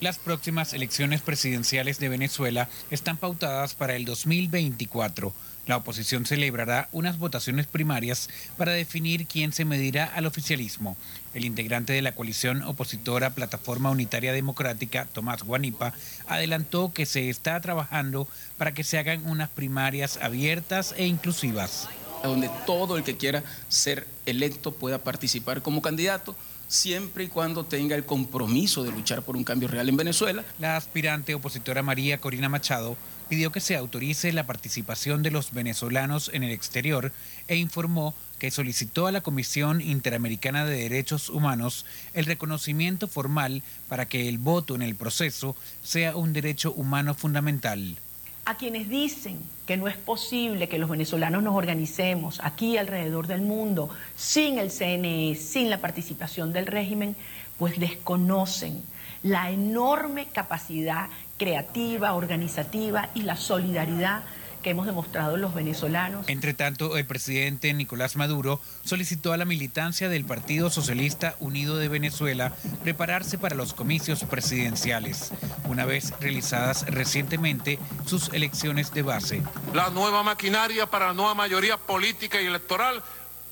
Las 0.00 0.18
próximas 0.18 0.72
elecciones 0.72 1.20
presidenciales 1.20 1.98
de 1.98 2.08
Venezuela 2.08 2.70
están 2.90 3.18
pautadas 3.18 3.74
para 3.74 3.96
el 3.96 4.06
2024. 4.06 5.30
La 5.66 5.76
oposición 5.76 6.24
celebrará 6.24 6.88
unas 6.90 7.18
votaciones 7.18 7.66
primarias 7.66 8.30
para 8.56 8.72
definir 8.72 9.26
quién 9.26 9.52
se 9.52 9.66
medirá 9.66 10.06
al 10.06 10.24
oficialismo. 10.24 10.96
El 11.34 11.44
integrante 11.44 11.92
de 11.92 12.00
la 12.00 12.14
coalición 12.14 12.62
opositora 12.62 13.34
Plataforma 13.34 13.90
Unitaria 13.90 14.32
Democrática, 14.32 15.04
Tomás 15.04 15.42
Guanipa, 15.42 15.92
adelantó 16.26 16.94
que 16.94 17.04
se 17.04 17.28
está 17.28 17.60
trabajando 17.60 18.26
para 18.56 18.72
que 18.72 18.84
se 18.84 18.96
hagan 18.96 19.28
unas 19.28 19.50
primarias 19.50 20.18
abiertas 20.22 20.94
e 20.96 21.04
inclusivas. 21.04 21.90
Donde 22.22 22.50
todo 22.64 22.96
el 22.96 23.04
que 23.04 23.18
quiera 23.18 23.44
ser 23.68 24.06
electo 24.24 24.72
pueda 24.72 25.04
participar 25.04 25.60
como 25.60 25.82
candidato 25.82 26.34
siempre 26.70 27.24
y 27.24 27.28
cuando 27.28 27.64
tenga 27.64 27.96
el 27.96 28.04
compromiso 28.04 28.84
de 28.84 28.92
luchar 28.92 29.22
por 29.22 29.36
un 29.36 29.44
cambio 29.44 29.68
real 29.68 29.88
en 29.88 29.96
Venezuela. 29.96 30.44
La 30.58 30.76
aspirante 30.76 31.34
opositora 31.34 31.82
María 31.82 32.20
Corina 32.20 32.48
Machado 32.48 32.96
pidió 33.28 33.52
que 33.52 33.60
se 33.60 33.76
autorice 33.76 34.32
la 34.32 34.46
participación 34.46 35.22
de 35.22 35.32
los 35.32 35.52
venezolanos 35.52 36.30
en 36.32 36.44
el 36.44 36.52
exterior 36.52 37.12
e 37.48 37.56
informó 37.56 38.14
que 38.38 38.50
solicitó 38.50 39.06
a 39.06 39.12
la 39.12 39.20
Comisión 39.20 39.80
Interamericana 39.80 40.64
de 40.64 40.76
Derechos 40.76 41.28
Humanos 41.28 41.84
el 42.14 42.24
reconocimiento 42.24 43.08
formal 43.08 43.62
para 43.88 44.08
que 44.08 44.28
el 44.28 44.38
voto 44.38 44.74
en 44.74 44.82
el 44.82 44.94
proceso 44.94 45.56
sea 45.82 46.16
un 46.16 46.32
derecho 46.32 46.72
humano 46.72 47.14
fundamental 47.14 47.96
a 48.44 48.56
quienes 48.56 48.88
dicen 48.88 49.38
que 49.66 49.76
no 49.76 49.88
es 49.88 49.96
posible 49.96 50.68
que 50.68 50.78
los 50.78 50.90
venezolanos 50.90 51.42
nos 51.42 51.54
organicemos 51.54 52.40
aquí 52.42 52.76
alrededor 52.76 53.26
del 53.26 53.42
mundo 53.42 53.90
sin 54.16 54.58
el 54.58 54.70
CNE, 54.70 55.36
sin 55.36 55.70
la 55.70 55.78
participación 55.78 56.52
del 56.52 56.66
régimen, 56.66 57.16
pues 57.58 57.78
desconocen 57.78 58.82
la 59.22 59.50
enorme 59.50 60.26
capacidad 60.26 61.08
creativa, 61.36 62.14
organizativa 62.14 63.10
y 63.14 63.22
la 63.22 63.36
solidaridad 63.36 64.22
que 64.62 64.70
hemos 64.70 64.86
demostrado 64.86 65.36
los 65.36 65.54
venezolanos. 65.54 66.28
Entre 66.28 66.54
tanto, 66.54 66.96
el 66.96 67.06
presidente 67.06 67.72
Nicolás 67.72 68.16
Maduro 68.16 68.60
solicitó 68.82 69.32
a 69.32 69.36
la 69.36 69.44
militancia 69.44 70.08
del 70.08 70.24
Partido 70.24 70.70
Socialista 70.70 71.36
Unido 71.40 71.76
de 71.76 71.88
Venezuela 71.88 72.52
prepararse 72.82 73.38
para 73.38 73.56
los 73.56 73.74
comicios 73.74 74.24
presidenciales, 74.24 75.32
una 75.68 75.84
vez 75.84 76.12
realizadas 76.20 76.86
recientemente 76.86 77.78
sus 78.06 78.32
elecciones 78.32 78.92
de 78.92 79.02
base. 79.02 79.42
La 79.74 79.90
nueva 79.90 80.22
maquinaria 80.22 80.86
para 80.86 81.08
la 81.08 81.14
nueva 81.14 81.34
mayoría 81.34 81.76
política 81.76 82.40
y 82.40 82.46
electoral 82.46 83.02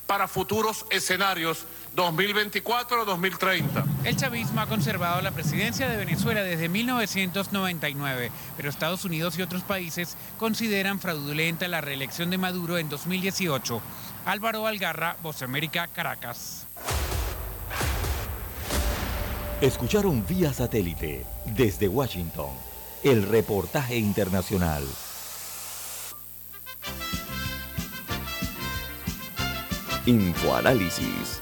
para 0.05 0.27
futuros 0.27 0.85
escenarios 0.89 1.65
2024-2030. 1.99 3.83
El 4.05 4.15
chavismo 4.15 4.61
ha 4.61 4.67
conservado 4.67 5.21
la 5.21 5.31
presidencia 5.31 5.89
de 5.89 5.97
Venezuela 5.97 6.41
desde 6.41 6.69
1999, 6.69 8.31
pero 8.55 8.69
Estados 8.69 9.03
Unidos 9.03 9.37
y 9.37 9.41
otros 9.41 9.63
países 9.63 10.15
consideran 10.37 11.01
fraudulenta 11.01 11.67
la 11.67 11.81
reelección 11.81 12.29
de 12.29 12.37
Maduro 12.37 12.77
en 12.77 12.87
2018. 12.87 13.81
Álvaro 14.25 14.65
Algarra, 14.65 15.17
Voz 15.21 15.41
América, 15.41 15.87
Caracas. 15.87 16.67
Escucharon 19.59 20.25
vía 20.25 20.53
satélite 20.53 21.25
desde 21.45 21.89
Washington 21.89 22.51
el 23.03 23.23
reportaje 23.27 23.97
internacional. 23.97 24.83
Infoanálisis 30.05 31.41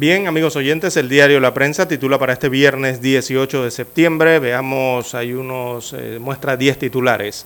Bien, 0.00 0.26
amigos 0.26 0.56
oyentes, 0.56 0.96
el 0.96 1.10
diario 1.10 1.40
La 1.40 1.52
Prensa 1.52 1.86
titula 1.86 2.18
para 2.18 2.32
este 2.32 2.48
viernes 2.48 3.02
18 3.02 3.64
de 3.64 3.70
septiembre. 3.70 4.38
Veamos, 4.38 5.14
hay 5.14 5.34
unos, 5.34 5.92
eh, 5.92 6.16
muestra 6.18 6.56
10 6.56 6.78
titulares. 6.78 7.44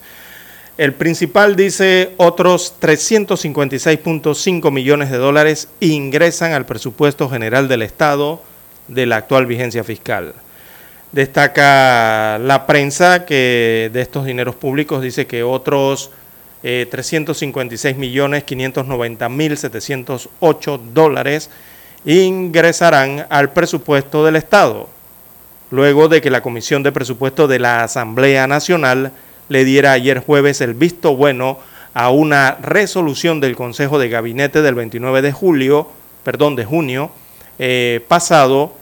El 0.77 0.93
principal 0.93 1.57
dice 1.57 2.13
otros 2.15 2.75
356.5 2.79 4.71
millones 4.71 5.11
de 5.11 5.17
dólares 5.17 5.67
ingresan 5.81 6.53
al 6.53 6.65
presupuesto 6.65 7.29
general 7.29 7.67
del 7.67 7.81
Estado 7.81 8.41
de 8.87 9.05
la 9.05 9.17
actual 9.17 9.47
vigencia 9.47 9.83
fiscal. 9.83 10.33
Destaca 11.11 12.39
la 12.39 12.65
prensa 12.65 13.25
que 13.25 13.89
de 13.91 13.99
estos 13.99 14.23
dineros 14.23 14.55
públicos 14.55 15.01
dice 15.01 15.27
que 15.27 15.43
otros 15.43 16.09
eh, 16.63 16.87
356 16.89 17.97
millones 17.97 18.45
590 18.45 19.27
mil 19.27 19.57
708 19.57 20.81
dólares 20.93 21.49
ingresarán 22.05 23.25
al 23.29 23.51
presupuesto 23.51 24.23
del 24.25 24.35
Estado, 24.35 24.89
luego 25.71 26.07
de 26.07 26.21
que 26.21 26.29
la 26.29 26.41
Comisión 26.41 26.83
de 26.83 26.91
Presupuesto 26.91 27.47
de 27.47 27.59
la 27.59 27.83
Asamblea 27.83 28.47
Nacional 28.47 29.11
le 29.49 29.65
diera 29.65 29.91
ayer 29.91 30.19
jueves 30.19 30.61
el 30.61 30.73
visto 30.73 31.15
bueno 31.15 31.59
a 31.93 32.09
una 32.11 32.57
resolución 32.61 33.39
del 33.39 33.55
Consejo 33.55 33.99
de 33.99 34.09
Gabinete 34.09 34.61
del 34.61 34.75
29 34.75 35.21
de 35.21 35.31
julio, 35.31 35.89
perdón, 36.23 36.55
de 36.55 36.65
junio 36.65 37.11
eh, 37.57 38.03
pasado, 38.07 38.73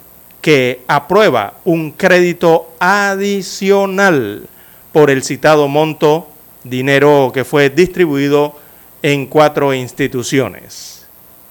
que 0.41 0.81
aprueba 0.87 1.53
un 1.63 1.91
crédito 1.91 2.73
adicional 2.79 4.47
por 4.91 5.09
el 5.09 5.23
citado 5.23 5.67
monto, 5.67 6.27
dinero 6.63 7.31
que 7.33 7.45
fue 7.45 7.69
distribuido 7.69 8.55
en 9.01 9.27
cuatro 9.27 9.73
instituciones. 9.73 10.92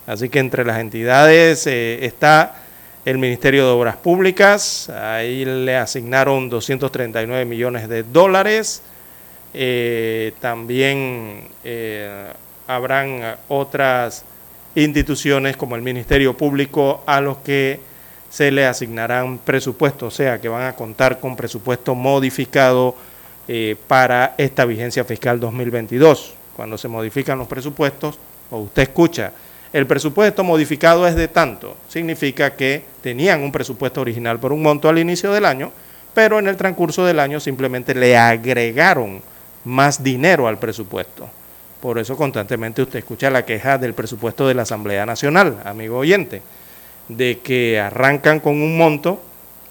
Así 0.06 0.28
que 0.28 0.38
entre 0.38 0.64
las 0.64 0.78
entidades 0.78 1.66
eh, 1.66 2.04
está 2.04 2.62
el 3.04 3.18
Ministerio 3.18 3.66
de 3.66 3.72
Obras 3.72 3.96
Públicas, 3.96 4.88
ahí 4.90 5.44
le 5.44 5.76
asignaron 5.76 6.48
239 6.48 7.44
millones 7.44 7.88
de 7.88 8.02
dólares. 8.02 8.82
Eh, 9.54 10.32
también 10.40 11.48
eh, 11.64 12.26
habrán 12.66 13.36
otras 13.48 14.24
instituciones 14.74 15.56
como 15.56 15.76
el 15.76 15.82
Ministerio 15.82 16.36
Público 16.36 17.02
a 17.06 17.20
los 17.20 17.38
que 17.38 17.80
se 18.30 18.50
le 18.50 18.64
asignarán 18.64 19.38
presupuestos, 19.38 20.14
o 20.14 20.16
sea 20.16 20.40
que 20.40 20.48
van 20.48 20.66
a 20.66 20.74
contar 20.74 21.20
con 21.20 21.36
presupuesto 21.36 21.94
modificado 21.94 22.96
eh, 23.46 23.76
para 23.86 24.34
esta 24.38 24.64
vigencia 24.64 25.04
fiscal 25.04 25.38
2022. 25.38 26.34
Cuando 26.56 26.78
se 26.78 26.88
modifican 26.88 27.38
los 27.38 27.46
presupuestos, 27.46 28.18
o 28.50 28.58
usted 28.60 28.82
escucha, 28.82 29.32
el 29.72 29.86
presupuesto 29.86 30.44
modificado 30.44 31.06
es 31.06 31.14
de 31.14 31.28
tanto, 31.28 31.76
significa 31.88 32.54
que 32.54 32.84
tenían 33.02 33.42
un 33.42 33.52
presupuesto 33.52 34.00
original 34.00 34.38
por 34.38 34.52
un 34.52 34.62
monto 34.62 34.88
al 34.88 34.98
inicio 34.98 35.32
del 35.32 35.46
año, 35.46 35.72
pero 36.14 36.38
en 36.38 36.46
el 36.46 36.56
transcurso 36.56 37.04
del 37.06 37.20
año 37.20 37.40
simplemente 37.40 37.94
le 37.94 38.16
agregaron 38.16 39.22
más 39.64 40.02
dinero 40.02 40.46
al 40.46 40.58
presupuesto. 40.58 41.28
Por 41.80 41.98
eso 41.98 42.16
constantemente 42.16 42.82
usted 42.82 42.98
escucha 42.98 43.30
la 43.30 43.44
queja 43.44 43.78
del 43.78 43.94
presupuesto 43.94 44.46
de 44.46 44.54
la 44.54 44.62
Asamblea 44.62 45.06
Nacional, 45.06 45.58
amigo 45.64 45.98
oyente 45.98 46.42
de 47.08 47.40
que 47.40 47.80
arrancan 47.80 48.40
con 48.40 48.54
un 48.62 48.76
monto, 48.76 49.20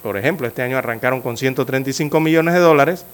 por 0.04 0.18
ejemplo, 0.18 0.48
este 0.48 0.62
año 0.62 0.78
arrancaron 0.78 1.22
con 1.22 1.38
135 1.38 2.20
millones 2.20 2.54
de 2.54 2.60
dólares 2.60 3.06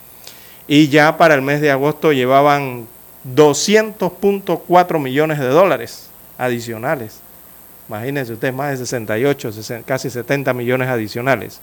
y 0.68 0.88
ya 0.88 1.18
para 1.18 1.36
el 1.36 1.42
mes 1.42 1.62
de 1.62 1.72
agosto 1.72 2.14
llevaban 2.14 2.88
200.4 3.36 5.00
millones 5.00 5.40
de 5.40 5.48
dólares 5.48 6.07
adicionales. 6.38 7.20
Imagínense 7.88 8.34
ustedes, 8.34 8.54
más 8.54 8.72
de 8.72 8.78
68, 8.78 9.52
casi 9.86 10.10
70 10.10 10.54
millones 10.54 10.90
adicionales. 10.90 11.62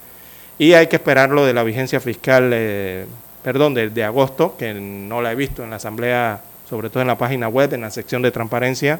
Y 0.57 0.73
hay 0.73 0.87
que 0.87 0.95
esperar 0.95 1.29
lo 1.29 1.45
de 1.45 1.53
la 1.53 1.63
vigencia 1.63 1.99
fiscal, 1.99 2.51
eh, 2.53 3.05
perdón, 3.43 3.73
de, 3.73 3.89
de 3.89 4.03
agosto, 4.03 4.55
que 4.57 4.73
no 4.73 5.21
la 5.21 5.31
he 5.31 5.35
visto 5.35 5.63
en 5.63 5.69
la 5.69 5.75
Asamblea, 5.75 6.41
sobre 6.69 6.89
todo 6.89 7.01
en 7.01 7.07
la 7.07 7.17
página 7.17 7.47
web, 7.47 7.73
en 7.73 7.81
la 7.81 7.91
sección 7.91 8.21
de 8.21 8.31
transparencia, 8.31 8.99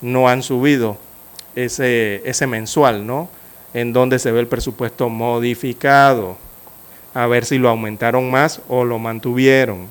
no 0.00 0.28
han 0.28 0.42
subido 0.42 0.96
ese, 1.56 2.22
ese 2.24 2.46
mensual, 2.46 3.06
¿no? 3.06 3.28
En 3.72 3.92
donde 3.92 4.18
se 4.18 4.30
ve 4.30 4.40
el 4.40 4.46
presupuesto 4.46 5.08
modificado, 5.08 6.36
a 7.14 7.26
ver 7.26 7.44
si 7.44 7.58
lo 7.58 7.68
aumentaron 7.68 8.30
más 8.30 8.60
o 8.68 8.84
lo 8.84 8.98
mantuvieron. 8.98 9.88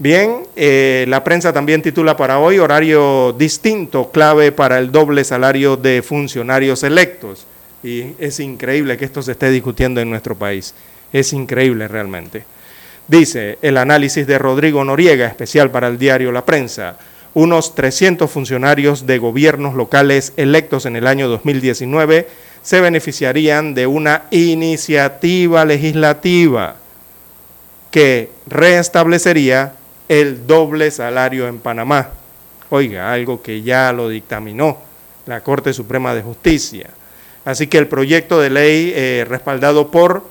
Bien, 0.00 0.44
eh, 0.56 1.04
la 1.08 1.22
prensa 1.22 1.52
también 1.52 1.82
titula 1.82 2.16
para 2.16 2.38
hoy 2.38 2.58
horario 2.58 3.34
distinto, 3.34 4.10
clave 4.10 4.50
para 4.50 4.78
el 4.78 4.90
doble 4.90 5.24
salario 5.24 5.76
de 5.76 6.00
funcionarios 6.00 6.82
electos. 6.84 7.46
Y 7.82 8.14
es 8.18 8.40
increíble 8.40 8.96
que 8.96 9.04
esto 9.04 9.20
se 9.20 9.32
esté 9.32 9.50
discutiendo 9.50 10.00
en 10.00 10.08
nuestro 10.08 10.34
país. 10.34 10.74
Es 11.12 11.34
increíble 11.34 11.86
realmente. 11.86 12.44
Dice 13.08 13.58
el 13.60 13.76
análisis 13.76 14.26
de 14.26 14.38
Rodrigo 14.38 14.82
Noriega, 14.82 15.26
especial 15.26 15.70
para 15.70 15.88
el 15.88 15.98
diario 15.98 16.32
La 16.32 16.46
Prensa 16.46 16.96
unos 17.34 17.74
300 17.74 18.30
funcionarios 18.30 19.06
de 19.06 19.18
gobiernos 19.18 19.74
locales 19.74 20.32
electos 20.36 20.86
en 20.86 20.96
el 20.96 21.06
año 21.06 21.28
2019 21.28 22.26
se 22.62 22.80
beneficiarían 22.80 23.74
de 23.74 23.86
una 23.86 24.24
iniciativa 24.30 25.64
legislativa 25.64 26.76
que 27.90 28.30
restablecería 28.46 29.74
el 30.10 30.44
doble 30.44 30.90
salario 30.90 31.46
en 31.46 31.60
Panamá. 31.60 32.10
Oiga, 32.68 33.12
algo 33.12 33.40
que 33.40 33.62
ya 33.62 33.92
lo 33.92 34.08
dictaminó 34.08 34.76
la 35.24 35.40
Corte 35.40 35.72
Suprema 35.72 36.16
de 36.16 36.22
Justicia. 36.22 36.90
Así 37.44 37.68
que 37.68 37.78
el 37.78 37.86
proyecto 37.86 38.40
de 38.40 38.50
ley 38.50 38.92
eh, 38.92 39.24
respaldado 39.28 39.92
por 39.92 40.24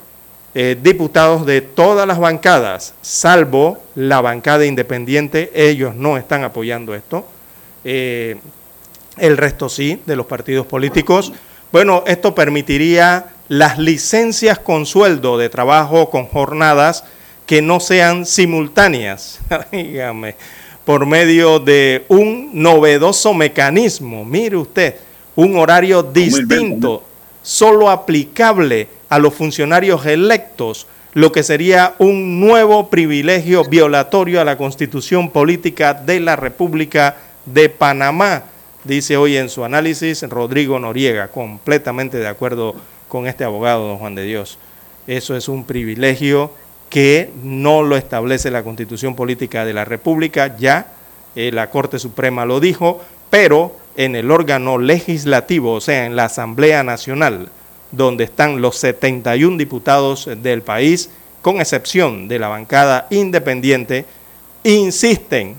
eh, 0.53 0.77
diputados 0.81 1.45
de 1.45 1.61
todas 1.61 2.05
las 2.05 2.19
bancadas, 2.19 2.93
salvo 3.01 3.81
la 3.95 4.19
bancada 4.19 4.65
independiente, 4.65 5.49
ellos 5.55 5.95
no 5.95 6.17
están 6.17 6.43
apoyando 6.43 6.93
esto. 6.93 7.25
Eh, 7.85 8.35
el 9.15 9.37
resto 9.37 9.69
sí, 9.69 10.01
de 10.05 10.17
los 10.17 10.25
partidos 10.25 10.67
políticos. 10.67 11.31
Bueno, 11.71 12.03
esto 12.05 12.35
permitiría 12.35 13.27
las 13.47 13.77
licencias 13.77 14.59
con 14.59 14.85
sueldo 14.85 15.37
de 15.37 15.47
trabajo 15.47 16.09
con 16.09 16.25
jornadas 16.25 17.05
que 17.49 17.63
no 17.63 17.79
sean 17.79 18.27
simultáneas, 18.27 19.39
dígame, 19.71 20.35
por 20.85 21.07
medio 21.07 21.57
de 21.57 22.05
un 22.07 22.51
novedoso 22.53 23.33
mecanismo. 23.33 24.23
Mire 24.23 24.55
usted, 24.55 24.97
un 25.35 25.57
horario 25.57 26.03
distinto, 26.03 27.01
solo 27.41 27.89
aplicable 27.89 28.87
a 29.09 29.17
los 29.17 29.33
funcionarios 29.33 30.05
electos, 30.05 30.85
lo 31.15 31.31
que 31.31 31.41
sería 31.41 31.95
un 31.97 32.39
nuevo 32.39 32.87
privilegio 32.91 33.63
violatorio 33.63 34.39
a 34.41 34.45
la 34.45 34.55
constitución 34.55 35.31
política 35.31 35.95
de 35.95 36.19
la 36.19 36.35
República 36.35 37.17
de 37.47 37.67
Panamá, 37.69 38.43
dice 38.83 39.17
hoy 39.17 39.37
en 39.37 39.49
su 39.49 39.65
análisis 39.65 40.21
Rodrigo 40.21 40.77
Noriega, 40.77 41.29
completamente 41.29 42.19
de 42.19 42.27
acuerdo 42.27 42.75
con 43.07 43.25
este 43.25 43.43
abogado, 43.43 43.87
don 43.87 43.97
Juan 43.97 44.13
de 44.13 44.21
Dios. 44.21 44.59
Eso 45.07 45.35
es 45.35 45.49
un 45.49 45.63
privilegio 45.63 46.51
que 46.89 47.31
no 47.43 47.83
lo 47.83 47.95
establece 47.95 48.51
la 48.51 48.63
constitución 48.63 49.15
política 49.15 49.65
de 49.65 49.73
la 49.73 49.85
República, 49.85 50.57
ya 50.57 50.93
eh, 51.35 51.51
la 51.51 51.69
Corte 51.69 51.99
Suprema 51.99 52.45
lo 52.45 52.59
dijo, 52.59 53.01
pero 53.29 53.75
en 53.95 54.15
el 54.15 54.31
órgano 54.31 54.77
legislativo, 54.77 55.73
o 55.73 55.81
sea, 55.81 56.05
en 56.05 56.15
la 56.15 56.25
Asamblea 56.25 56.83
Nacional, 56.83 57.49
donde 57.91 58.23
están 58.23 58.61
los 58.61 58.77
71 58.77 59.57
diputados 59.57 60.29
del 60.41 60.61
país, 60.61 61.09
con 61.41 61.59
excepción 61.61 62.27
de 62.27 62.39
la 62.39 62.47
bancada 62.47 63.07
independiente, 63.09 64.05
insisten 64.63 65.55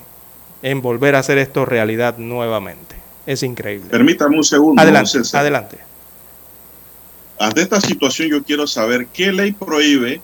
en 0.63 0.83
volver 0.83 1.15
a 1.15 1.21
hacer 1.21 1.39
esto 1.39 1.65
realidad 1.65 2.19
nuevamente. 2.19 2.97
Es 3.27 3.43
increíble. 3.43 3.89
Permítame 3.91 4.37
un 4.37 4.45
segundo. 4.45 4.81
Adelante, 4.81 5.19
adelante. 5.33 5.79
Ante 7.39 7.63
esta 7.63 7.81
situación 7.81 8.29
yo 8.29 8.43
quiero 8.43 8.67
saber 8.67 9.07
qué 9.07 9.33
ley 9.33 9.53
prohíbe 9.53 10.21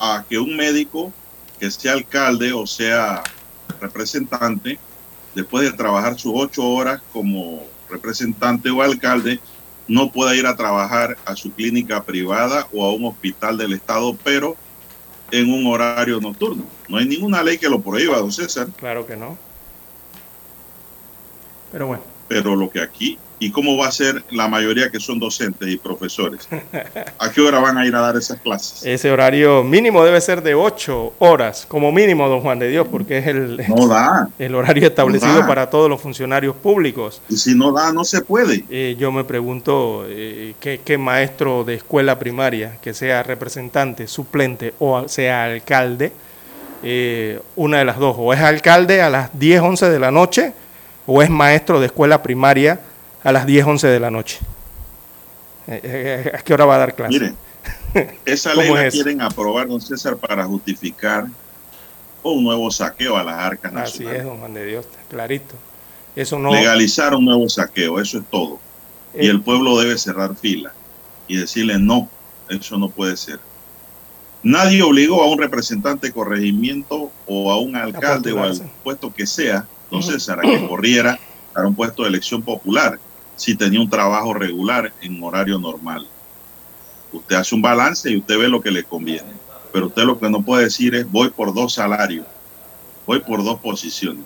a 0.00 0.24
que 0.28 0.38
un 0.38 0.56
médico 0.56 1.12
que 1.58 1.70
sea 1.70 1.92
alcalde 1.92 2.52
o 2.52 2.66
sea 2.66 3.22
representante, 3.80 4.78
después 5.34 5.70
de 5.70 5.76
trabajar 5.76 6.18
sus 6.18 6.32
ocho 6.34 6.66
horas 6.66 7.00
como 7.12 7.62
representante 7.90 8.70
o 8.70 8.82
alcalde, 8.82 9.40
no 9.86 10.10
pueda 10.10 10.34
ir 10.34 10.46
a 10.46 10.56
trabajar 10.56 11.16
a 11.24 11.36
su 11.36 11.52
clínica 11.52 12.02
privada 12.02 12.68
o 12.72 12.84
a 12.84 12.92
un 12.92 13.04
hospital 13.04 13.58
del 13.58 13.74
Estado, 13.74 14.16
pero 14.24 14.56
en 15.30 15.52
un 15.52 15.66
horario 15.66 16.20
nocturno. 16.20 16.64
No 16.88 16.98
hay 16.98 17.06
ninguna 17.06 17.42
ley 17.42 17.58
que 17.58 17.68
lo 17.68 17.80
prohíba, 17.80 18.18
don 18.18 18.32
César. 18.32 18.68
Claro 18.76 19.06
que 19.06 19.16
no. 19.16 19.36
Pero 21.72 21.86
bueno. 21.88 22.13
Pero 22.28 22.56
lo 22.56 22.70
que 22.70 22.80
aquí 22.80 23.18
¿Y 23.38 23.50
cómo 23.50 23.76
va 23.76 23.88
a 23.88 23.92
ser 23.92 24.24
la 24.30 24.48
mayoría 24.48 24.90
que 24.90 25.00
son 25.00 25.18
docentes 25.18 25.68
y 25.68 25.76
profesores? 25.76 26.48
¿A 27.18 27.30
qué 27.30 27.40
hora 27.40 27.58
van 27.58 27.76
a 27.76 27.86
ir 27.86 27.94
a 27.94 28.00
dar 28.00 28.16
esas 28.16 28.40
clases? 28.40 28.84
Ese 28.84 29.10
horario 29.10 29.64
mínimo 29.64 30.04
debe 30.04 30.20
ser 30.20 30.42
de 30.42 30.54
ocho 30.54 31.12
horas, 31.18 31.66
como 31.68 31.90
mínimo, 31.90 32.28
don 32.28 32.40
Juan 32.40 32.58
de 32.58 32.68
Dios, 32.68 32.86
porque 32.90 33.18
es 33.18 33.26
el, 33.26 33.62
no 33.68 33.88
da, 33.88 34.28
el 34.38 34.54
horario 34.54 34.86
establecido 34.86 35.46
para 35.46 35.68
todos 35.68 35.90
los 35.90 36.00
funcionarios 36.00 36.54
públicos. 36.56 37.20
Y 37.28 37.36
si 37.36 37.54
no 37.54 37.72
da, 37.72 37.92
no 37.92 38.04
se 38.04 38.22
puede. 38.22 38.64
Eh, 38.70 38.96
yo 38.98 39.10
me 39.10 39.24
pregunto, 39.24 40.04
eh, 40.08 40.54
¿qué, 40.60 40.80
¿qué, 40.84 40.96
maestro 40.96 41.64
de 41.64 41.74
escuela 41.74 42.18
primaria, 42.18 42.78
que 42.80 42.94
sea 42.94 43.22
representante, 43.22 44.06
suplente 44.06 44.74
o 44.78 45.08
sea 45.08 45.44
alcalde, 45.44 46.12
eh, 46.82 47.40
una 47.56 47.78
de 47.78 47.84
las 47.84 47.98
dos, 47.98 48.14
o 48.18 48.32
es 48.32 48.40
alcalde 48.40 49.02
a 49.02 49.10
las 49.10 49.38
10, 49.38 49.60
11 49.60 49.90
de 49.90 49.98
la 49.98 50.10
noche, 50.10 50.52
o 51.06 51.22
es 51.22 51.30
maestro 51.30 51.80
de 51.80 51.86
escuela 51.86 52.22
primaria 52.22 52.80
a 53.22 53.32
las 53.32 53.46
10, 53.46 53.66
11 53.66 53.88
de 53.88 54.00
la 54.00 54.10
noche. 54.10 54.38
Eh, 55.66 55.80
eh, 55.82 56.32
¿A 56.34 56.42
qué 56.42 56.54
hora 56.54 56.64
va 56.64 56.76
a 56.76 56.78
dar 56.78 56.94
clase? 56.94 57.12
Mire, 57.12 57.34
esa 58.24 58.54
ley 58.54 58.72
la 58.72 58.90
quieren 58.90 59.20
aprobar, 59.20 59.68
don 59.68 59.80
César, 59.80 60.16
para 60.16 60.44
justificar 60.44 61.26
un 62.22 62.44
nuevo 62.44 62.70
saqueo 62.70 63.16
a 63.16 63.24
las 63.24 63.38
arcas 63.38 63.72
nacionales. 63.72 64.10
Así 64.10 64.18
es, 64.18 64.24
don 64.24 64.38
Juan 64.38 64.54
de 64.54 64.66
Dios, 64.66 64.86
clarito. 65.10 65.54
Eso 66.16 66.38
no... 66.38 66.52
Legalizar 66.52 67.14
un 67.14 67.24
nuevo 67.24 67.48
saqueo, 67.48 68.00
eso 68.00 68.18
es 68.18 68.24
todo. 68.30 68.60
y 69.14 69.28
el 69.28 69.42
pueblo 69.42 69.78
debe 69.78 69.98
cerrar 69.98 70.34
fila 70.36 70.72
y 71.28 71.36
decirle 71.36 71.78
no, 71.78 72.08
eso 72.48 72.78
no 72.78 72.88
puede 72.88 73.16
ser. 73.16 73.40
Nadie 74.42 74.82
obligó 74.82 75.22
a 75.22 75.30
un 75.30 75.38
representante 75.38 76.08
de 76.08 76.12
corregimiento 76.12 77.10
o 77.26 77.50
a 77.50 77.58
un 77.58 77.76
alcalde 77.76 78.32
o 78.32 78.42
al 78.42 78.60
puesto 78.82 79.12
que 79.12 79.26
sea, 79.26 79.66
don 79.90 80.02
César, 80.02 80.38
a 80.40 80.42
que 80.42 80.66
corriera 80.66 81.18
para 81.52 81.68
un 81.68 81.74
puesto 81.74 82.02
de 82.02 82.08
elección 82.08 82.42
popular 82.42 82.98
si 83.36 83.56
tenía 83.56 83.80
un 83.80 83.90
trabajo 83.90 84.34
regular 84.34 84.92
en 85.02 85.22
horario 85.22 85.58
normal. 85.58 86.06
Usted 87.12 87.36
hace 87.36 87.54
un 87.54 87.62
balance 87.62 88.10
y 88.10 88.16
usted 88.18 88.38
ve 88.38 88.48
lo 88.48 88.60
que 88.60 88.70
le 88.70 88.84
conviene. 88.84 89.32
Pero 89.72 89.86
usted 89.86 90.02
lo 90.04 90.18
que 90.18 90.28
no 90.30 90.40
puede 90.42 90.64
decir 90.64 90.94
es 90.94 91.10
voy 91.10 91.30
por 91.30 91.52
dos 91.54 91.74
salarios, 91.74 92.26
voy 93.06 93.20
por 93.20 93.42
dos 93.44 93.58
posiciones. 93.60 94.24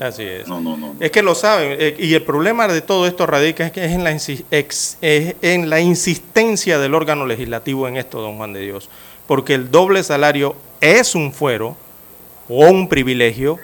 Así 0.00 0.22
es. 0.22 0.46
No, 0.46 0.60
no, 0.60 0.76
no. 0.76 0.94
Es 1.00 1.10
que 1.10 1.22
lo 1.22 1.34
saben. 1.34 1.76
eh, 1.78 1.96
y 1.98 2.14
el 2.14 2.22
problema 2.22 2.68
de 2.68 2.80
todo 2.80 3.06
esto 3.08 3.26
radica 3.26 3.66
es 3.66 3.72
que 3.72 3.84
es 3.84 3.90
en 3.92 4.04
la, 4.04 4.12
ex- 4.12 4.96
es 5.00 5.34
en 5.42 5.68
la 5.70 5.80
insistencia 5.80 6.78
del 6.78 6.94
órgano 6.94 7.26
legislativo 7.26 7.88
en 7.88 7.96
esto, 7.96 8.20
don 8.20 8.36
Juan 8.36 8.52
de 8.52 8.60
Dios. 8.60 8.88
Porque 9.26 9.54
el 9.54 9.70
doble 9.72 10.02
salario 10.04 10.54
es 10.80 11.16
un 11.16 11.32
fuero 11.32 11.76
o 12.48 12.68
un 12.68 12.88
privilegio 12.88 13.58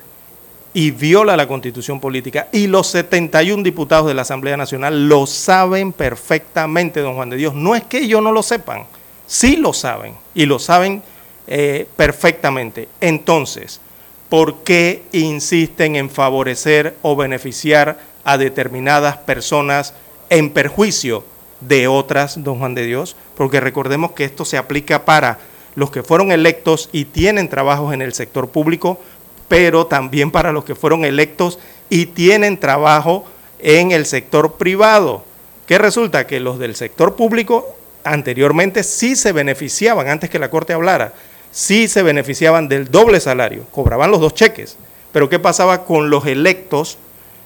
y 0.74 0.90
viola 0.90 1.36
la 1.36 1.46
constitución 1.46 2.00
política. 2.00 2.48
Y 2.52 2.66
los 2.66 2.88
71 2.88 3.62
diputados 3.62 4.08
de 4.08 4.14
la 4.14 4.22
Asamblea 4.22 4.56
Nacional 4.56 5.08
lo 5.08 5.26
saben 5.26 5.92
perfectamente, 5.92 7.00
don 7.00 7.14
Juan 7.14 7.30
de 7.30 7.36
Dios. 7.36 7.54
No 7.54 7.74
es 7.74 7.84
que 7.84 7.98
ellos 7.98 8.20
no 8.20 8.32
lo 8.32 8.42
sepan, 8.42 8.84
sí 9.26 9.56
lo 9.56 9.72
saben 9.72 10.16
y 10.34 10.46
lo 10.46 10.58
saben 10.58 11.02
eh, 11.46 11.86
perfectamente. 11.96 12.88
Entonces, 13.00 13.80
¿por 14.28 14.64
qué 14.64 15.04
insisten 15.12 15.94
en 15.94 16.10
favorecer 16.10 16.96
o 17.02 17.14
beneficiar 17.14 17.98
a 18.24 18.36
determinadas 18.36 19.16
personas 19.18 19.94
en 20.28 20.50
perjuicio 20.50 21.24
de 21.60 21.86
otras, 21.86 22.42
don 22.42 22.58
Juan 22.58 22.74
de 22.74 22.84
Dios? 22.84 23.14
Porque 23.36 23.60
recordemos 23.60 24.10
que 24.10 24.24
esto 24.24 24.44
se 24.44 24.58
aplica 24.58 25.04
para 25.04 25.38
los 25.76 25.90
que 25.90 26.02
fueron 26.02 26.32
electos 26.32 26.88
y 26.92 27.06
tienen 27.06 27.48
trabajos 27.48 27.92
en 27.94 28.02
el 28.02 28.14
sector 28.14 28.48
público, 28.48 29.00
pero 29.48 29.86
también 29.86 30.30
para 30.30 30.52
los 30.52 30.64
que 30.64 30.74
fueron 30.74 31.04
electos 31.04 31.58
y 31.90 32.06
tienen 32.06 32.58
trabajo 32.58 33.24
en 33.58 33.92
el 33.92 34.06
sector 34.06 34.54
privado. 34.54 35.24
Que 35.66 35.78
resulta 35.78 36.26
que 36.26 36.40
los 36.40 36.58
del 36.58 36.76
sector 36.76 37.16
público 37.16 37.76
anteriormente 38.04 38.82
sí 38.82 39.16
se 39.16 39.32
beneficiaban, 39.32 40.08
antes 40.08 40.28
que 40.28 40.38
la 40.38 40.50
Corte 40.50 40.72
hablara, 40.74 41.14
sí 41.50 41.88
se 41.88 42.02
beneficiaban 42.02 42.68
del 42.68 42.90
doble 42.90 43.20
salario, 43.20 43.64
cobraban 43.70 44.10
los 44.10 44.20
dos 44.20 44.34
cheques. 44.34 44.76
Pero 45.12 45.28
¿qué 45.30 45.38
pasaba 45.38 45.84
con 45.84 46.10
los 46.10 46.26
electos 46.26 46.98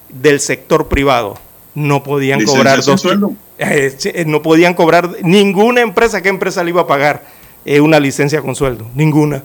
del 0.08 0.40
sector 0.40 0.88
privado? 0.88 1.38
No 1.74 2.02
podían 2.02 2.40
¿Licencia 2.40 2.58
cobrar 2.58 2.82
dos 2.82 3.06
eh, 3.58 4.24
no 4.26 4.40
podían 4.42 4.74
cobrar 4.74 5.10
ninguna 5.22 5.80
empresa, 5.80 6.22
¿qué 6.22 6.28
empresa 6.28 6.64
le 6.64 6.70
iba 6.70 6.82
a 6.82 6.86
pagar 6.86 7.24
eh, 7.64 7.80
una 7.80 8.00
licencia 8.00 8.40
con 8.40 8.54
sueldo? 8.54 8.86
Ninguna. 8.94 9.42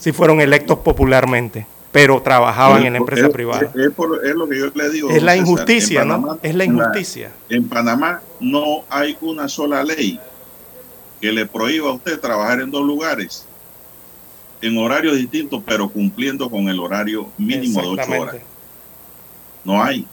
Si 0.00 0.10
fueron 0.12 0.40
electos 0.40 0.78
popularmente, 0.80 1.66
pero 1.92 2.20
trabajaban 2.22 2.84
en 2.84 2.96
empresa 2.96 3.26
Es- 3.26 3.32
privada. 3.32 3.70
Es, 3.74 3.76
es 3.76 3.90
por- 3.92 4.24
es 4.26 4.34
lo 4.34 4.48
que 4.48 4.58
yo 4.58 4.66
le 4.74 4.90
digo. 4.90 5.10
Es 5.10 5.22
la 5.22 5.32
César. 5.32 5.46
injusticia, 5.46 6.04
¿no? 6.04 6.38
Es 6.42 6.54
la 6.54 6.64
injusticia. 6.64 7.30
En 7.48 7.68
Panamá 7.68 8.22
no 8.40 8.84
hay 8.88 9.16
una 9.20 9.48
sola 9.48 9.84
ley 9.84 10.18
que 11.20 11.30
le 11.30 11.44
prohíba 11.46 11.90
a 11.90 11.92
usted 11.92 12.18
trabajar 12.18 12.60
en 12.62 12.70
dos 12.70 12.84
lugares 12.84 13.46
en 14.62 14.76
horarios 14.78 15.16
distintos, 15.16 15.62
pero 15.66 15.88
cumpliendo 15.88 16.50
con 16.50 16.68
el 16.68 16.78
horario 16.80 17.28
mínimo 17.38 17.80
de 17.82 17.88
ocho 17.88 18.10
horas. 18.20 18.36
No 19.64 19.82
hay. 19.82 20.06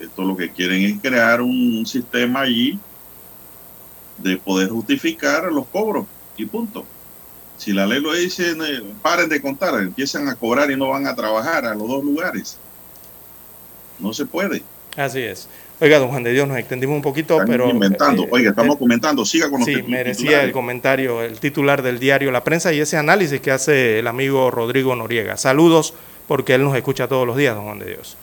Esto 0.00 0.22
lo 0.22 0.36
que 0.36 0.50
quieren 0.50 0.82
es 0.82 1.00
crear 1.00 1.40
un 1.40 1.84
sistema 1.86 2.40
allí 2.42 2.78
de 4.18 4.36
poder 4.36 4.68
justificar 4.68 5.44
los 5.50 5.66
cobros 5.66 6.06
y 6.36 6.44
punto. 6.46 6.84
Si 7.62 7.72
la 7.72 7.86
ley 7.86 8.00
lo 8.00 8.12
dice, 8.12 8.56
paren 9.02 9.28
de 9.28 9.40
contar, 9.40 9.74
empiezan 9.80 10.26
a 10.28 10.34
cobrar 10.34 10.68
y 10.72 10.76
no 10.76 10.88
van 10.88 11.06
a 11.06 11.14
trabajar 11.14 11.64
a 11.64 11.74
los 11.76 11.86
dos 11.86 12.02
lugares. 12.02 12.58
No 14.00 14.12
se 14.12 14.26
puede. 14.26 14.62
Así 14.96 15.20
es. 15.20 15.48
Oiga, 15.80 16.00
don 16.00 16.08
Juan 16.08 16.24
de 16.24 16.32
Dios, 16.32 16.48
nos 16.48 16.58
extendimos 16.58 16.96
un 16.96 17.02
poquito, 17.02 17.34
Están 17.34 17.48
pero... 17.48 17.70
inventando. 17.70 18.24
eh, 18.24 18.28
Oiga, 18.32 18.50
estamos 18.50 18.74
eh, 18.74 18.78
comentando. 18.80 19.24
Siga 19.24 19.48
con 19.48 19.60
los 19.60 19.66
Sí, 19.66 19.80
merecía 19.82 20.14
titulares. 20.16 20.46
el 20.46 20.52
comentario, 20.52 21.22
el 21.22 21.38
titular 21.38 21.82
del 21.82 22.00
diario 22.00 22.32
La 22.32 22.42
Prensa 22.42 22.72
y 22.72 22.80
ese 22.80 22.96
análisis 22.96 23.40
que 23.40 23.52
hace 23.52 24.00
el 24.00 24.08
amigo 24.08 24.50
Rodrigo 24.50 24.96
Noriega. 24.96 25.36
Saludos, 25.36 25.94
porque 26.26 26.54
él 26.54 26.64
nos 26.64 26.76
escucha 26.76 27.06
todos 27.06 27.26
los 27.28 27.36
días, 27.36 27.54
don 27.54 27.64
Juan 27.66 27.78
de 27.78 27.86
Dios. 27.86 28.16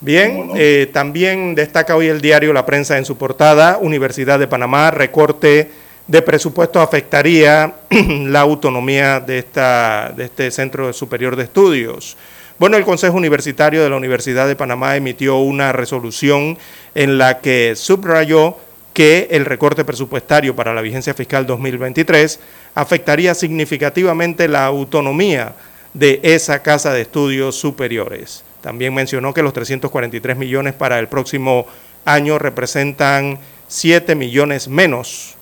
Bien, 0.00 0.50
eh, 0.56 0.90
también 0.92 1.54
destaca 1.54 1.96
hoy 1.96 2.08
el 2.08 2.20
diario 2.20 2.52
La 2.52 2.66
Prensa 2.66 2.98
en 2.98 3.06
su 3.06 3.16
portada, 3.16 3.78
Universidad 3.80 4.38
de 4.38 4.46
Panamá, 4.46 4.90
recorte 4.90 5.70
de 6.06 6.22
presupuesto 6.22 6.80
afectaría 6.80 7.74
la 7.90 8.40
autonomía 8.40 9.20
de, 9.20 9.38
esta, 9.38 10.12
de 10.14 10.24
este 10.24 10.50
Centro 10.50 10.92
Superior 10.92 11.36
de 11.36 11.44
Estudios. 11.44 12.16
Bueno, 12.58 12.76
el 12.76 12.84
Consejo 12.84 13.16
Universitario 13.16 13.82
de 13.82 13.90
la 13.90 13.96
Universidad 13.96 14.46
de 14.46 14.54
Panamá 14.54 14.96
emitió 14.96 15.38
una 15.38 15.72
resolución 15.72 16.56
en 16.94 17.18
la 17.18 17.40
que 17.40 17.74
subrayó 17.74 18.56
que 18.92 19.26
el 19.32 19.44
recorte 19.44 19.84
presupuestario 19.84 20.54
para 20.54 20.72
la 20.72 20.80
vigencia 20.80 21.14
fiscal 21.14 21.46
2023 21.46 22.38
afectaría 22.76 23.34
significativamente 23.34 24.46
la 24.46 24.66
autonomía 24.66 25.54
de 25.94 26.20
esa 26.22 26.62
casa 26.62 26.92
de 26.92 27.00
estudios 27.00 27.56
superiores. 27.56 28.44
También 28.60 28.94
mencionó 28.94 29.34
que 29.34 29.42
los 29.42 29.52
343 29.52 30.36
millones 30.36 30.74
para 30.74 31.00
el 31.00 31.08
próximo 31.08 31.66
año 32.04 32.38
representan 32.38 33.40
7 33.66 34.14
millones 34.14 34.68
menos 34.68 35.33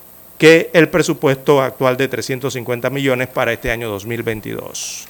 que 0.42 0.70
el 0.72 0.88
presupuesto 0.88 1.62
actual 1.62 1.96
de 1.96 2.08
350 2.08 2.90
millones 2.90 3.28
para 3.28 3.52
este 3.52 3.70
año 3.70 3.88
2022. 3.88 5.06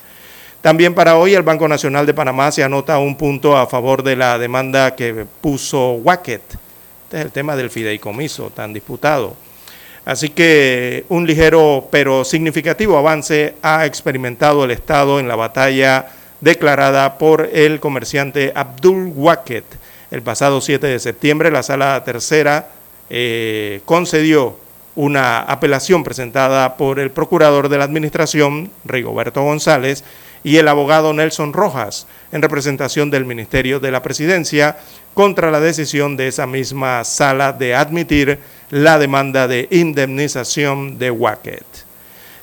También 0.61 0.93
para 0.93 1.17
hoy 1.17 1.33
el 1.33 1.43
Banco 1.43 1.67
Nacional 1.67 2.05
de 2.05 2.13
Panamá 2.13 2.53
se 2.53 2.63
anota 2.63 2.99
un 2.99 3.17
punto 3.17 3.57
a 3.57 3.67
favor 3.67 4.03
de 4.03 4.15
la 4.15 4.37
demanda 4.37 4.95
que 4.95 5.25
puso 5.41 5.93
Wacket. 5.93 6.43
Este 7.05 7.17
es 7.17 7.25
el 7.25 7.33
tema 7.33 7.57
del 7.57 7.71
fideicomiso 7.71 8.51
tan 8.51 8.75
disputado. 8.75 9.35
Así 10.05 10.29
que 10.29 11.07
un 11.09 11.27
ligero 11.27 11.89
pero 11.91 12.25
significativo 12.25 12.99
avance 12.99 13.55
ha 13.63 13.87
experimentado 13.87 14.67
el 14.67 14.71
Estado 14.71 15.19
en 15.19 15.29
la 15.29 15.37
batalla 15.37 16.09
declarada 16.43 17.17
por 17.17 17.49
el 17.55 17.81
comerciante 17.81 18.53
Abdul 18.55 19.15
Wacket. 19.17 19.65
El 20.11 20.21
pasado 20.21 20.61
7 20.61 20.89
de 20.89 20.99
septiembre 20.99 21.51
la 21.51 21.63
sala 21.63 22.05
tercera 22.05 22.69
eh, 23.09 23.81
concedió 23.87 24.61
una 24.95 25.41
apelación 25.41 26.05
presentada 26.05 26.77
por 26.77 27.01
el 27.01 27.11
procurador 27.11 27.69
de 27.69 27.79
la 27.79 27.85
Administración, 27.85 28.71
Rigoberto 28.85 29.43
González, 29.43 30.05
y 30.45 30.57
el 30.57 30.69
abogado 30.69 31.13
Nelson 31.13 31.53
Rojas, 31.53 32.07
en 32.33 32.43
representación 32.43 33.11
del 33.11 33.25
Ministerio 33.25 33.81
de 33.81 33.91
la 33.91 34.03
Presidencia, 34.03 34.77
contra 35.15 35.51
la 35.51 35.61
decisión 35.61 36.17
de 36.17 36.29
esa 36.29 36.47
misma 36.47 37.05
sala 37.05 37.53
de 37.53 37.75
admitir 37.75 38.39
la 38.71 38.99
demanda 38.99 39.47
de 39.47 39.69
indemnización 39.71 40.99
de 40.99 41.11
Wacket. 41.11 41.65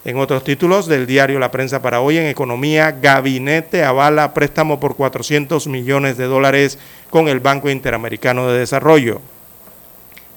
En 0.06 0.18
otros 0.18 0.44
títulos 0.44 0.88
del 0.88 1.06
diario 1.06 1.40
La 1.40 1.52
Prensa 1.52 1.82
para 1.82 2.00
hoy, 2.00 2.18
en 2.18 2.28
Economía, 2.28 2.92
Gabinete 2.92 3.84
avala 3.84 4.34
préstamo 4.34 4.80
por 4.80 4.96
400 4.96 5.68
millones 5.68 6.18
de 6.18 6.26
dólares 6.26 6.80
con 7.10 7.28
el 7.28 7.42
Banco 7.42 7.70
Interamericano 7.70 8.48
de 8.48 8.60
Desarrollo. 8.60 9.22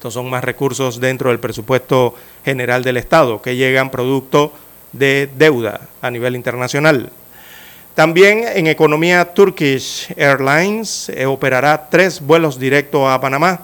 Estos 0.03 0.15
son 0.15 0.29
más 0.29 0.43
recursos 0.43 0.99
dentro 0.99 1.31
del 1.31 1.39
presupuesto 1.39 2.17
general 2.45 2.83
del 2.83 2.97
Estado 2.97 3.41
que 3.41 3.55
llegan 3.55 3.89
producto 3.89 4.53
de 4.91 5.31
deuda 5.37 5.83
a 6.01 6.11
nivel 6.11 6.35
internacional. 6.35 7.09
También 7.95 8.43
en 8.53 8.67
economía, 8.67 9.33
Turkish 9.33 10.13
Airlines 10.17 11.09
eh, 11.09 11.25
operará 11.27 11.89
tres 11.89 12.21
vuelos 12.21 12.59
directos 12.59 13.09
a 13.09 13.21
Panamá. 13.21 13.61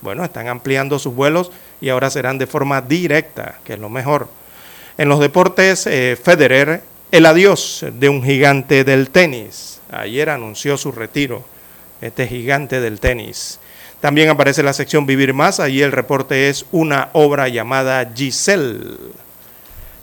Bueno, 0.00 0.24
están 0.24 0.48
ampliando 0.48 0.98
sus 0.98 1.14
vuelos 1.14 1.52
y 1.78 1.90
ahora 1.90 2.08
serán 2.08 2.38
de 2.38 2.46
forma 2.46 2.80
directa, 2.80 3.58
que 3.62 3.74
es 3.74 3.78
lo 3.78 3.90
mejor. 3.90 4.28
En 4.96 5.10
los 5.10 5.20
deportes, 5.20 5.86
eh, 5.86 6.16
Federer, 6.16 6.80
el 7.10 7.26
adiós 7.26 7.84
de 7.92 8.08
un 8.08 8.22
gigante 8.22 8.84
del 8.84 9.10
tenis. 9.10 9.82
Ayer 9.90 10.30
anunció 10.30 10.78
su 10.78 10.90
retiro, 10.90 11.44
este 12.00 12.26
gigante 12.26 12.80
del 12.80 12.98
tenis. 12.98 13.60
También 14.02 14.30
aparece 14.30 14.64
la 14.64 14.72
sección 14.72 15.06
Vivir 15.06 15.32
Más, 15.32 15.60
allí 15.60 15.80
el 15.80 15.92
reporte 15.92 16.48
es 16.48 16.66
una 16.72 17.10
obra 17.12 17.46
llamada 17.46 18.10
Giselle. 18.12 18.96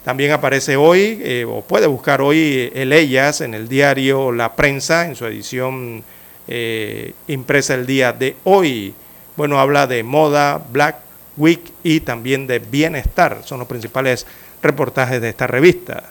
También 0.06 0.32
aparece 0.32 0.78
hoy, 0.78 1.20
eh, 1.22 1.46
o 1.46 1.60
puede 1.60 1.86
buscar 1.86 2.22
hoy, 2.22 2.72
el 2.74 2.94
Ellas 2.94 3.42
en 3.42 3.54
el 3.54 3.68
diario 3.68 4.32
La 4.32 4.56
Prensa, 4.56 5.06
en 5.06 5.18
su 5.18 5.26
edición 5.26 6.02
eh, 6.48 7.12
impresa 7.28 7.74
el 7.74 7.86
día 7.86 8.14
de 8.14 8.38
hoy. 8.46 8.94
Bueno, 9.36 9.60
habla 9.60 9.86
de 9.86 10.02
moda, 10.02 10.62
Black 10.72 10.96
Week 11.36 11.74
y 11.84 12.00
también 12.00 12.48
de 12.48 12.60
bienestar. 12.60 13.42
Son 13.44 13.60
los 13.60 13.68
principales 13.68 14.26
reportajes 14.62 15.20
de 15.20 15.28
esta 15.28 15.46
revista. 15.46 16.04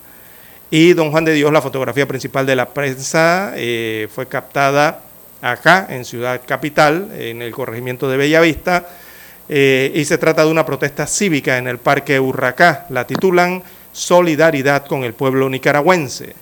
Y 0.70 0.92
Don 0.92 1.10
Juan 1.10 1.24
de 1.24 1.32
Dios, 1.32 1.50
la 1.50 1.62
fotografía 1.62 2.06
principal 2.06 2.44
de 2.44 2.54
la 2.54 2.68
prensa, 2.68 3.54
eh, 3.56 4.08
fue 4.14 4.28
captada 4.28 5.07
acá 5.42 5.86
en 5.90 6.04
Ciudad 6.04 6.40
Capital, 6.46 7.10
en 7.16 7.42
el 7.42 7.52
corregimiento 7.52 8.08
de 8.08 8.16
Bellavista, 8.16 8.86
eh, 9.48 9.92
y 9.94 10.04
se 10.04 10.18
trata 10.18 10.44
de 10.44 10.50
una 10.50 10.66
protesta 10.66 11.06
cívica 11.06 11.58
en 11.58 11.68
el 11.68 11.78
Parque 11.78 12.20
Urracá. 12.20 12.86
La 12.90 13.06
titulan 13.06 13.62
Solidaridad 13.92 14.86
con 14.86 15.04
el 15.04 15.14
pueblo 15.14 15.48
nicaragüense. 15.48 16.34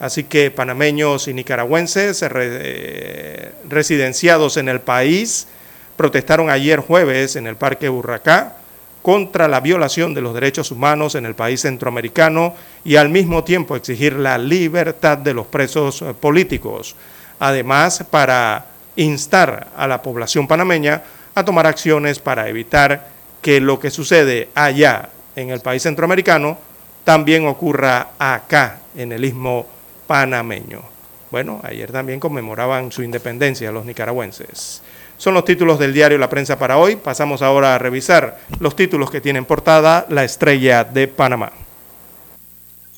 Así 0.00 0.24
que 0.24 0.50
panameños 0.50 1.26
y 1.26 1.34
nicaragüenses 1.34 2.22
eh, 2.22 3.52
residenciados 3.68 4.56
en 4.56 4.68
el 4.68 4.80
país 4.80 5.48
protestaron 5.96 6.50
ayer 6.50 6.80
jueves 6.80 7.34
en 7.36 7.46
el 7.46 7.56
Parque 7.56 7.88
Urracá 7.88 8.56
contra 9.02 9.48
la 9.48 9.60
violación 9.60 10.14
de 10.14 10.20
los 10.20 10.34
derechos 10.34 10.70
humanos 10.70 11.14
en 11.14 11.24
el 11.26 11.34
país 11.34 11.62
centroamericano 11.62 12.54
y 12.84 12.96
al 12.96 13.08
mismo 13.08 13.42
tiempo 13.42 13.74
exigir 13.74 14.14
la 14.14 14.38
libertad 14.38 15.18
de 15.18 15.34
los 15.34 15.46
presos 15.46 16.02
eh, 16.02 16.14
políticos. 16.18 16.94
Además, 17.40 18.04
para 18.10 18.66
instar 18.96 19.68
a 19.76 19.86
la 19.86 20.02
población 20.02 20.48
panameña 20.48 21.02
a 21.34 21.44
tomar 21.44 21.66
acciones 21.66 22.18
para 22.18 22.48
evitar 22.48 23.08
que 23.40 23.60
lo 23.60 23.78
que 23.78 23.90
sucede 23.90 24.48
allá 24.54 25.10
en 25.36 25.50
el 25.50 25.60
país 25.60 25.82
centroamericano 25.82 26.58
también 27.04 27.46
ocurra 27.46 28.10
acá 28.18 28.80
en 28.96 29.12
el 29.12 29.24
istmo 29.24 29.66
panameño. 30.06 30.82
Bueno, 31.30 31.60
ayer 31.62 31.92
también 31.92 32.20
conmemoraban 32.20 32.90
su 32.90 33.02
independencia 33.02 33.70
los 33.70 33.84
nicaragüenses. 33.84 34.82
Son 35.16 35.34
los 35.34 35.44
títulos 35.44 35.78
del 35.78 35.92
diario 35.92 36.18
La 36.18 36.30
Prensa 36.30 36.58
para 36.58 36.78
hoy. 36.78 36.96
Pasamos 36.96 37.42
ahora 37.42 37.74
a 37.74 37.78
revisar 37.78 38.40
los 38.60 38.76
títulos 38.76 39.10
que 39.10 39.20
tienen 39.20 39.44
portada 39.44 40.06
La 40.08 40.24
Estrella 40.24 40.84
de 40.84 41.08
Panamá. 41.08 41.52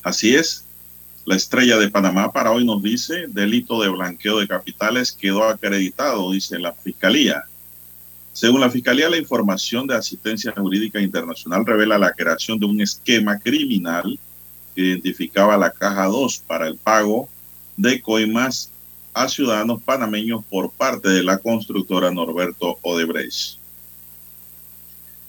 Así 0.03 0.35
es. 0.35 0.63
La 1.31 1.37
Estrella 1.37 1.77
de 1.77 1.89
Panamá 1.89 2.33
para 2.33 2.51
hoy 2.51 2.65
nos 2.65 2.83
dice, 2.83 3.27
delito 3.29 3.81
de 3.81 3.87
blanqueo 3.87 4.39
de 4.39 4.49
capitales 4.49 5.13
quedó 5.13 5.45
acreditado, 5.45 6.29
dice 6.33 6.59
la 6.59 6.73
Fiscalía. 6.73 7.45
Según 8.33 8.59
la 8.59 8.69
Fiscalía, 8.69 9.09
la 9.09 9.15
información 9.15 9.87
de 9.87 9.95
asistencia 9.95 10.51
jurídica 10.51 10.99
internacional 10.99 11.65
revela 11.65 11.97
la 11.97 12.11
creación 12.11 12.59
de 12.59 12.65
un 12.65 12.81
esquema 12.81 13.39
criminal 13.39 14.19
que 14.75 14.81
identificaba 14.81 15.55
la 15.55 15.71
caja 15.71 16.07
2 16.07 16.43
para 16.45 16.67
el 16.67 16.75
pago 16.75 17.29
de 17.77 18.01
coimas 18.01 18.69
a 19.13 19.29
ciudadanos 19.29 19.81
panameños 19.81 20.43
por 20.49 20.69
parte 20.69 21.07
de 21.07 21.23
la 21.23 21.37
constructora 21.37 22.11
Norberto 22.11 22.77
Odebrecht. 22.81 23.60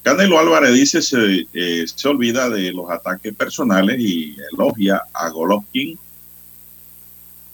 Canelo 0.03 0.39
Álvarez 0.39 0.75
dice 0.75 1.01
se, 1.01 1.47
eh, 1.53 1.85
se 1.87 2.09
olvida 2.09 2.49
de 2.49 2.73
los 2.73 2.91
ataques 2.91 3.35
personales 3.35 4.01
y 4.01 4.37
elogia 4.53 5.03
a 5.13 5.29
Golovkin. 5.29 5.97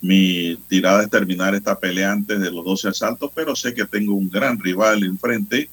Mi 0.00 0.56
tirada 0.68 1.02
es 1.02 1.10
terminar 1.10 1.54
esta 1.54 1.78
pelea 1.78 2.12
antes 2.12 2.40
de 2.40 2.50
los 2.50 2.64
12 2.64 2.88
asaltos, 2.88 3.30
pero 3.34 3.54
sé 3.54 3.74
que 3.74 3.84
tengo 3.84 4.14
un 4.14 4.30
gran 4.30 4.58
rival 4.58 5.04
enfrente, 5.04 5.68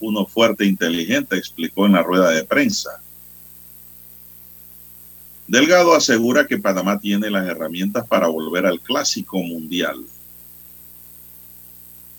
uno 0.00 0.26
fuerte 0.26 0.64
e 0.64 0.68
inteligente, 0.68 1.36
explicó 1.36 1.86
en 1.86 1.92
la 1.92 2.02
rueda 2.02 2.30
de 2.30 2.44
prensa. 2.44 3.00
Delgado 5.46 5.94
asegura 5.94 6.46
que 6.46 6.58
Panamá 6.58 6.98
tiene 6.98 7.30
las 7.30 7.46
herramientas 7.48 8.06
para 8.06 8.26
volver 8.26 8.66
al 8.66 8.80
clásico 8.80 9.38
mundial. 9.38 10.04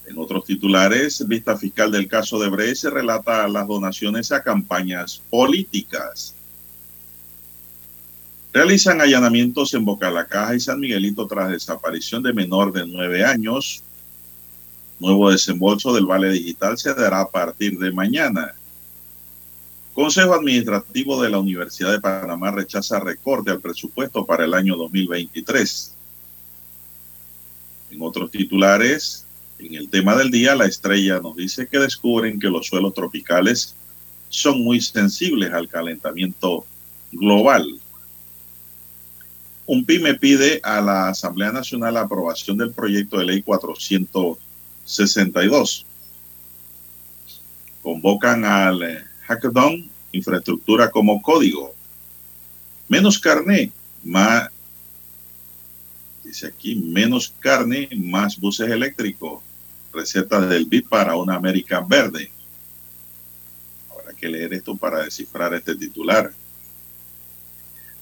En 0.10 0.18
otros 0.18 0.44
titulares, 0.44 1.24
vista 1.28 1.56
fiscal 1.56 1.92
del 1.92 2.08
caso 2.08 2.40
de 2.40 2.50
Bre 2.50 2.74
se 2.74 2.90
relata 2.90 3.48
las 3.48 3.68
donaciones 3.68 4.32
a 4.32 4.42
campañas 4.42 5.22
políticas. 5.30 6.34
Realizan 8.52 9.02
allanamientos 9.02 9.72
en 9.76 9.86
Boca 9.86 10.10
la 10.10 10.26
Caja 10.26 10.56
y 10.56 10.60
San 10.60 10.80
Miguelito 10.80 11.28
tras 11.28 11.52
desaparición 11.52 12.24
de 12.24 12.34
menor 12.34 12.72
de 12.74 12.88
nueve 12.88 13.24
años. 13.24 13.84
Nuevo 15.00 15.30
desembolso 15.30 15.94
del 15.94 16.08
Vale 16.08 16.32
Digital 16.32 16.80
se 16.80 16.96
dará 16.96 17.22
a 17.22 17.30
partir 17.30 17.78
de 17.78 17.92
mañana. 17.92 18.56
Consejo 19.94 20.34
Administrativo 20.34 21.22
de 21.22 21.30
la 21.30 21.38
Universidad 21.38 21.92
de 21.92 22.02
Panamá 22.02 22.50
rechaza 22.50 23.00
recorte 23.00 23.52
al 23.52 23.62
presupuesto 23.62 24.26
para 24.26 24.46
el 24.46 24.56
año 24.56 24.76
2023. 24.76 25.94
En 27.92 28.02
otros 28.02 28.32
titulares, 28.32 29.28
en 29.60 29.76
el 29.76 29.90
tema 29.90 30.16
del 30.16 30.32
día, 30.32 30.56
la 30.56 30.66
estrella 30.66 31.20
nos 31.20 31.36
dice 31.36 31.68
que 31.68 31.78
descubren 31.80 32.40
que 32.40 32.50
los 32.50 32.68
suelos 32.68 32.94
tropicales 32.94 33.76
son 34.30 34.64
muy 34.64 34.80
sensibles 34.80 35.52
al 35.52 35.68
calentamiento 35.68 36.66
global. 37.12 37.68
Un 39.66 39.84
PYME 39.86 40.14
pide 40.16 40.62
a 40.64 40.80
la 40.82 41.10
Asamblea 41.10 41.52
Nacional 41.52 41.96
la 41.96 42.02
aprobación 42.02 42.58
del 42.58 42.72
proyecto 42.72 43.18
de 43.20 43.26
ley 43.26 43.42
462. 43.42 45.86
Convocan 47.84 48.46
al 48.46 49.06
hackathon 49.28 49.90
infraestructura 50.12 50.90
como 50.90 51.22
código. 51.22 51.76
Menos 52.88 53.20
carne, 53.20 53.72
más, 54.04 54.50
dice 56.24 56.48
aquí, 56.48 56.76
menos 56.76 57.34
carne, 57.40 57.90
más 57.96 58.40
buses 58.40 58.70
eléctricos. 58.70 59.44
Recetas 59.92 60.50
del 60.50 60.66
BID 60.66 60.88
para 60.88 61.16
una 61.16 61.36
América 61.36 61.84
verde. 61.88 62.32
Habrá 63.90 64.14
que 64.14 64.30
leer 64.30 64.54
esto 64.54 64.76
para 64.76 65.04
descifrar 65.04 65.54
este 65.54 65.76
titular. 65.76 66.32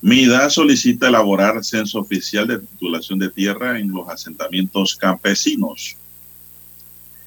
MIDA 0.02 0.50
solicita 0.50 1.08
elaborar 1.08 1.64
censo 1.64 2.00
oficial 2.00 2.48
de 2.48 2.60
titulación 2.60 3.18
de 3.18 3.30
tierra 3.30 3.80
en 3.80 3.92
los 3.92 4.08
asentamientos 4.08 4.96
campesinos. 4.96 5.96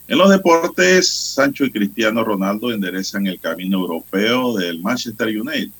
En 0.06 0.18
los 0.18 0.30
deportes, 0.30 1.08
Sancho 1.08 1.64
y 1.64 1.70
Cristiano 1.70 2.24
Ronaldo 2.24 2.72
enderezan 2.72 3.26
el 3.26 3.38
camino 3.38 3.78
europeo 3.78 4.56
del 4.56 4.80
Manchester 4.80 5.28
United. 5.28 5.70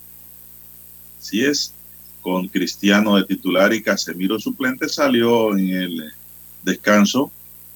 Así 1.18 1.44
es, 1.44 1.74
con 2.20 2.48
Cristiano 2.48 3.16
de 3.16 3.24
titular 3.24 3.72
y 3.72 3.82
Casemiro 3.82 4.38
suplente 4.38 4.88
salió 4.88 5.56
en 5.56 5.68
el 5.70 6.12
descanso. 6.62 7.30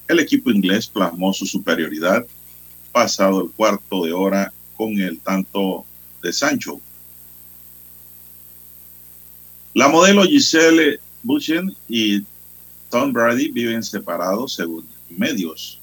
El 0.09 0.21
equipo 0.21 0.51
inglés 0.51 0.87
plasmó 0.87 1.33
su 1.33 1.47
superioridad 1.47 2.25
pasado 2.93 3.43
el 3.43 3.51
cuarto 3.51 4.05
de 4.05 4.13
hora 4.13 4.53
con 4.77 5.01
el 5.01 5.19
tanto 5.19 5.85
de 6.23 6.33
Sancho. 6.33 6.81
La 9.75 9.89
modelo 9.89 10.23
Giselle 10.25 11.01
Buchen 11.23 11.75
y 11.89 12.23
Tom 12.91 13.13
Brady 13.13 13.51
viven 13.51 13.83
separados 13.83 14.55
según 14.55 14.87
medios. 15.11 15.81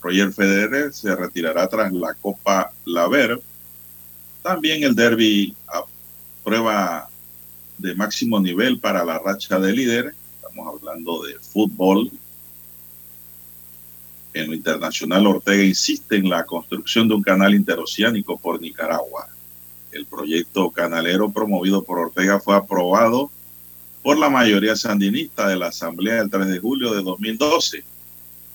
Roger 0.00 0.32
Federer 0.32 0.92
se 0.92 1.14
retirará 1.14 1.68
tras 1.68 1.92
la 1.92 2.14
Copa 2.14 2.72
Laver. 2.84 3.40
También 4.42 4.82
el 4.82 4.94
derby 4.94 5.54
a 5.68 5.82
prueba 6.42 7.08
de 7.76 7.94
máximo 7.94 8.40
nivel 8.40 8.80
para 8.80 9.04
la 9.04 9.18
racha 9.18 9.58
de 9.60 9.72
líder. 9.72 10.14
Estamos 10.36 10.74
hablando 10.74 11.22
de 11.22 11.34
fútbol. 11.38 12.10
En 14.38 14.46
lo 14.46 14.54
internacional, 14.54 15.26
Ortega 15.26 15.64
insiste 15.64 16.14
en 16.14 16.28
la 16.28 16.44
construcción 16.44 17.08
de 17.08 17.14
un 17.16 17.24
canal 17.24 17.56
interoceánico 17.56 18.38
por 18.38 18.60
Nicaragua. 18.60 19.26
El 19.90 20.06
proyecto 20.06 20.70
canalero 20.70 21.28
promovido 21.28 21.82
por 21.82 21.98
Ortega 21.98 22.38
fue 22.38 22.54
aprobado 22.54 23.32
por 24.00 24.16
la 24.16 24.30
mayoría 24.30 24.76
sandinista 24.76 25.48
de 25.48 25.56
la 25.56 25.66
Asamblea 25.66 26.20
del 26.20 26.30
3 26.30 26.46
de 26.46 26.60
julio 26.60 26.94
de 26.94 27.02
2012 27.02 27.82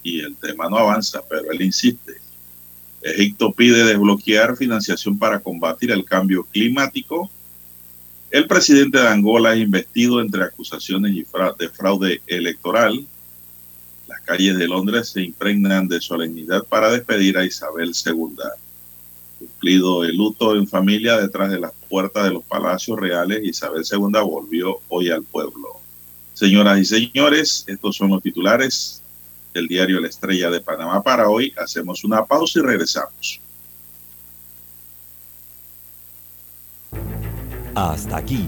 y 0.03 0.22
el 0.22 0.38
tema 0.38 0.69
no 0.69 0.77
avanza, 0.77 1.22
pero 1.30 1.51
él 1.51 1.61
insiste. 1.61 2.14
Egipto 3.01 3.51
pide 3.51 3.84
desbloquear 3.84 4.55
financiación 4.55 5.19
para 5.19 5.41
combatir 5.41 5.91
el 5.91 6.05
cambio 6.05 6.45
climático. 6.45 7.30
El 8.31 8.47
presidente 8.47 8.99
de 8.99 9.10
Angola 9.10 9.53
es 9.53 9.60
investido 9.60 10.22
entre 10.22 10.43
acusaciones 10.45 11.14
de 11.14 11.69
fraude 11.69 12.22
electoral. 12.26 13.05
Calles 14.26 14.58
de 14.58 14.68
Londres 14.68 15.10
se 15.10 15.22
impregnan 15.22 15.88
de 15.88 16.00
solemnidad 16.00 16.64
para 16.64 16.91
despedir 16.91 17.38
a 17.38 17.45
Isabel 17.45 17.91
II. 18.06 18.36
Cumplido 19.40 20.04
el 20.04 20.16
luto 20.16 20.56
en 20.56 20.68
familia 20.68 21.18
detrás 21.18 21.52
de 21.52 21.60
las 21.60 21.74
puertas 21.90 22.24
de 22.26 22.32
los 22.32 22.44
palacios 22.44 22.98
reales, 23.00 23.44
Isabel 23.44 23.84
II 23.90 24.22
volvió 24.24 24.80
hoy 24.88 25.10
al 25.10 25.24
pueblo. 25.24 25.80
Señoras 26.34 26.80
y 26.80 26.86
señores, 26.86 27.64
estos 27.68 27.95
son 27.95 28.10
los 28.10 28.24
titulares 28.24 29.02
del 29.54 29.68
diario 29.68 30.00
La 30.00 30.08
Estrella 30.08 30.50
de 30.50 30.62
Panamá 30.62 31.04
para 31.04 31.30
hoy. 31.30 31.54
Hacemos 31.58 32.04
una 32.04 32.26
pausa 32.26 32.60
y 32.60 32.62
regresamos. 32.64 33.40
Hasta 37.76 38.18
aquí. 38.18 38.48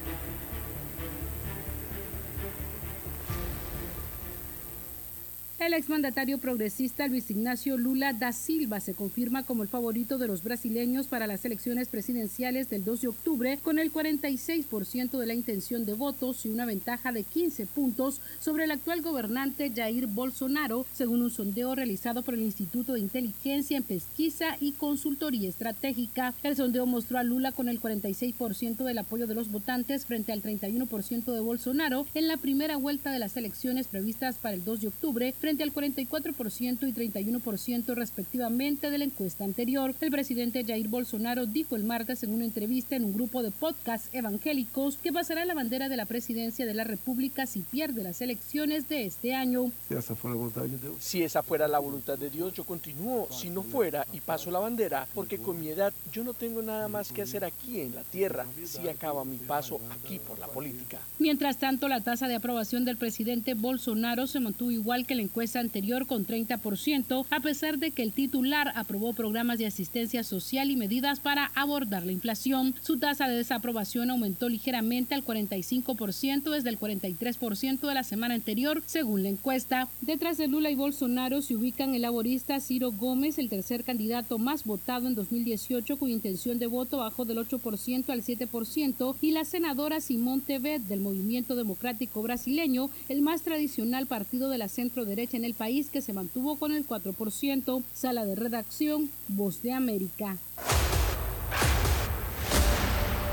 El 5.61 5.75
exmandatario 5.75 6.39
progresista 6.39 7.07
Luis 7.07 7.29
Ignacio 7.29 7.77
Lula 7.77 8.13
da 8.13 8.31
Silva 8.31 8.79
se 8.79 8.95
confirma 8.95 9.43
como 9.43 9.61
el 9.61 9.69
favorito 9.69 10.17
de 10.17 10.25
los 10.25 10.41
brasileños 10.41 11.05
para 11.05 11.27
las 11.27 11.45
elecciones 11.45 11.87
presidenciales 11.87 12.67
del 12.71 12.83
2 12.83 13.01
de 13.01 13.07
octubre 13.09 13.59
con 13.61 13.77
el 13.77 13.93
46% 13.93 15.19
de 15.19 15.25
la 15.27 15.35
intención 15.35 15.85
de 15.85 15.93
votos 15.93 16.47
y 16.47 16.49
una 16.49 16.65
ventaja 16.65 17.11
de 17.11 17.23
15 17.23 17.67
puntos 17.67 18.21
sobre 18.39 18.63
el 18.63 18.71
actual 18.71 19.03
gobernante 19.03 19.71
Jair 19.71 20.07
Bolsonaro, 20.07 20.87
según 20.93 21.21
un 21.21 21.29
sondeo 21.29 21.75
realizado 21.75 22.23
por 22.23 22.33
el 22.33 22.41
Instituto 22.41 22.93
de 22.93 23.01
Inteligencia 23.01 23.77
en 23.77 23.83
Pesquisa 23.83 24.57
y 24.59 24.71
Consultoría 24.71 25.47
Estratégica. 25.47 26.33
El 26.41 26.55
sondeo 26.55 26.87
mostró 26.87 27.19
a 27.19 27.23
Lula 27.23 27.51
con 27.51 27.69
el 27.69 27.79
46% 27.79 28.83
del 28.83 28.97
apoyo 28.97 29.27
de 29.27 29.35
los 29.35 29.51
votantes 29.51 30.07
frente 30.07 30.31
al 30.31 30.41
31% 30.41 31.31
de 31.31 31.39
Bolsonaro 31.39 32.07
en 32.15 32.27
la 32.27 32.37
primera 32.37 32.77
vuelta 32.77 33.11
de 33.11 33.19
las 33.19 33.37
elecciones 33.37 33.85
previstas 33.85 34.37
para 34.37 34.55
el 34.55 34.65
2 34.65 34.81
de 34.81 34.87
octubre 34.87 35.35
al 35.59 35.73
44% 35.73 36.87
y 36.87 36.93
31% 36.93 37.93
respectivamente 37.93 38.89
de 38.89 38.97
la 38.97 39.03
encuesta 39.03 39.43
anterior. 39.43 39.93
El 39.99 40.11
presidente 40.11 40.63
Jair 40.63 40.87
Bolsonaro 40.87 41.45
dijo 41.45 41.75
el 41.75 41.83
martes 41.83 42.23
en 42.23 42.33
una 42.33 42.45
entrevista 42.45 42.95
en 42.95 43.03
un 43.03 43.13
grupo 43.13 43.43
de 43.43 43.51
podcast 43.51 44.13
evangélicos 44.15 44.95
que 44.97 45.11
pasará 45.11 45.43
la 45.43 45.53
bandera 45.53 45.89
de 45.89 45.97
la 45.97 46.05
presidencia 46.05 46.65
de 46.65 46.73
la 46.73 46.85
República 46.85 47.45
si 47.45 47.59
pierde 47.59 48.01
las 48.01 48.21
elecciones 48.21 48.87
de 48.87 49.05
este 49.05 49.35
año. 49.35 49.71
Si 49.89 49.95
esa 49.95 50.15
fuera 50.15 50.35
la 50.35 50.39
voluntad 50.39 50.61
de 50.61 50.77
Dios. 50.77 50.95
Si 50.99 51.23
esa 51.23 51.43
fuera 51.43 51.67
la 51.67 51.79
voluntad 51.79 52.17
de 52.17 52.29
Dios, 52.29 52.53
yo 52.53 52.63
continúo. 52.63 53.27
Si 53.29 53.49
no 53.49 53.61
fuera 53.61 54.07
y 54.13 54.21
paso 54.21 54.51
la 54.51 54.59
bandera, 54.59 55.05
porque 55.13 55.37
con 55.37 55.59
mi 55.59 55.67
edad 55.67 55.91
yo 56.13 56.23
no 56.23 56.33
tengo 56.33 56.61
nada 56.61 56.87
más 56.87 57.11
que 57.11 57.23
hacer 57.23 57.43
aquí 57.43 57.81
en 57.81 57.93
la 57.93 58.03
tierra. 58.03 58.45
Si 58.63 58.87
acaba 58.87 59.25
mi 59.25 59.37
paso 59.37 59.81
aquí 59.91 60.19
por 60.19 60.39
la 60.39 60.47
política. 60.47 60.99
Mientras 61.19 61.57
tanto, 61.57 61.89
la 61.89 62.01
tasa 62.01 62.27
de 62.27 62.35
aprobación 62.35 62.85
del 62.85 62.97
presidente 62.97 63.53
Bolsonaro 63.53 64.27
se 64.27 64.39
mantuvo 64.39 64.71
igual 64.71 65.05
que 65.05 65.15
la 65.15 65.23
encuesta 65.23 65.40
anterior 65.41 66.05
con 66.05 66.25
30%, 66.25 67.25
a 67.29 67.39
pesar 67.39 67.79
de 67.79 67.91
que 67.91 68.03
el 68.03 68.11
titular 68.11 68.71
aprobó 68.75 69.13
programas 69.13 69.57
de 69.57 69.65
asistencia 69.65 70.23
social 70.23 70.69
y 70.69 70.75
medidas 70.75 71.19
para 71.19 71.51
abordar 71.55 72.05
la 72.05 72.11
inflación. 72.11 72.75
Su 72.81 72.99
tasa 72.99 73.27
de 73.27 73.35
desaprobación 73.35 74.11
aumentó 74.11 74.49
ligeramente 74.49 75.15
al 75.15 75.25
45% 75.25 76.51
desde 76.51 76.69
el 76.69 76.79
43% 76.79 77.87
de 77.87 77.93
la 77.93 78.03
semana 78.03 78.35
anterior, 78.35 78.83
según 78.85 79.23
la 79.23 79.29
encuesta. 79.29 79.87
Detrás 80.01 80.37
de 80.37 80.47
Lula 80.47 80.69
y 80.69 80.75
Bolsonaro 80.75 81.41
se 81.41 81.55
ubican 81.55 81.95
el 81.95 82.03
laborista 82.03 82.59
Ciro 82.59 82.91
Gómez, 82.91 83.39
el 83.39 83.49
tercer 83.49 83.83
candidato 83.83 84.37
más 84.37 84.63
votado 84.63 85.07
en 85.07 85.15
2018, 85.15 85.97
cuya 85.97 86.13
intención 86.13 86.59
de 86.59 86.67
voto 86.67 86.97
bajó 86.97 87.25
del 87.25 87.39
8% 87.39 88.09
al 88.09 88.21
7%, 88.21 89.15
y 89.21 89.31
la 89.31 89.45
senadora 89.45 90.01
Simón 90.01 90.41
Tebet 90.41 90.83
del 90.83 91.01
Movimiento 91.01 91.55
Democrático 91.55 92.21
Brasileño, 92.21 92.91
el 93.09 93.23
más 93.23 93.41
tradicional 93.41 94.05
partido 94.05 94.49
de 94.49 94.59
la 94.59 94.67
centro 94.67 95.05
derecha 95.05 95.30
en 95.33 95.45
el 95.45 95.53
país 95.53 95.89
que 95.89 96.01
se 96.01 96.13
mantuvo 96.13 96.57
con 96.57 96.71
el 96.71 96.87
4%. 96.87 97.83
Sala 97.93 98.25
de 98.25 98.35
redacción, 98.35 99.09
Voz 99.27 99.61
de 99.61 99.73
América. 99.73 100.37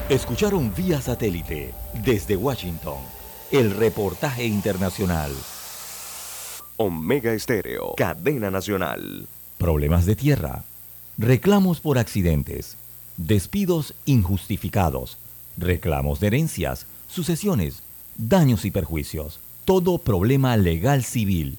Escucharon 0.08 0.72
vía 0.74 1.00
satélite 1.00 1.74
desde 2.04 2.34
Washington 2.36 2.96
el 3.50 3.72
reportaje 3.72 4.46
internacional. 4.46 5.32
Omega 6.76 7.32
Estéreo, 7.32 7.94
cadena 7.96 8.50
nacional. 8.50 9.26
Problemas 9.58 10.06
de 10.06 10.16
tierra, 10.16 10.64
reclamos 11.16 11.80
por 11.80 11.98
accidentes, 11.98 12.76
despidos 13.16 13.94
injustificados, 14.06 15.18
reclamos 15.56 16.20
de 16.20 16.28
herencias, 16.28 16.86
sucesiones, 17.08 17.82
daños 18.16 18.64
y 18.64 18.70
perjuicios. 18.70 19.40
Todo 19.64 19.98
problema 19.98 20.56
legal 20.56 21.04
civil 21.04 21.58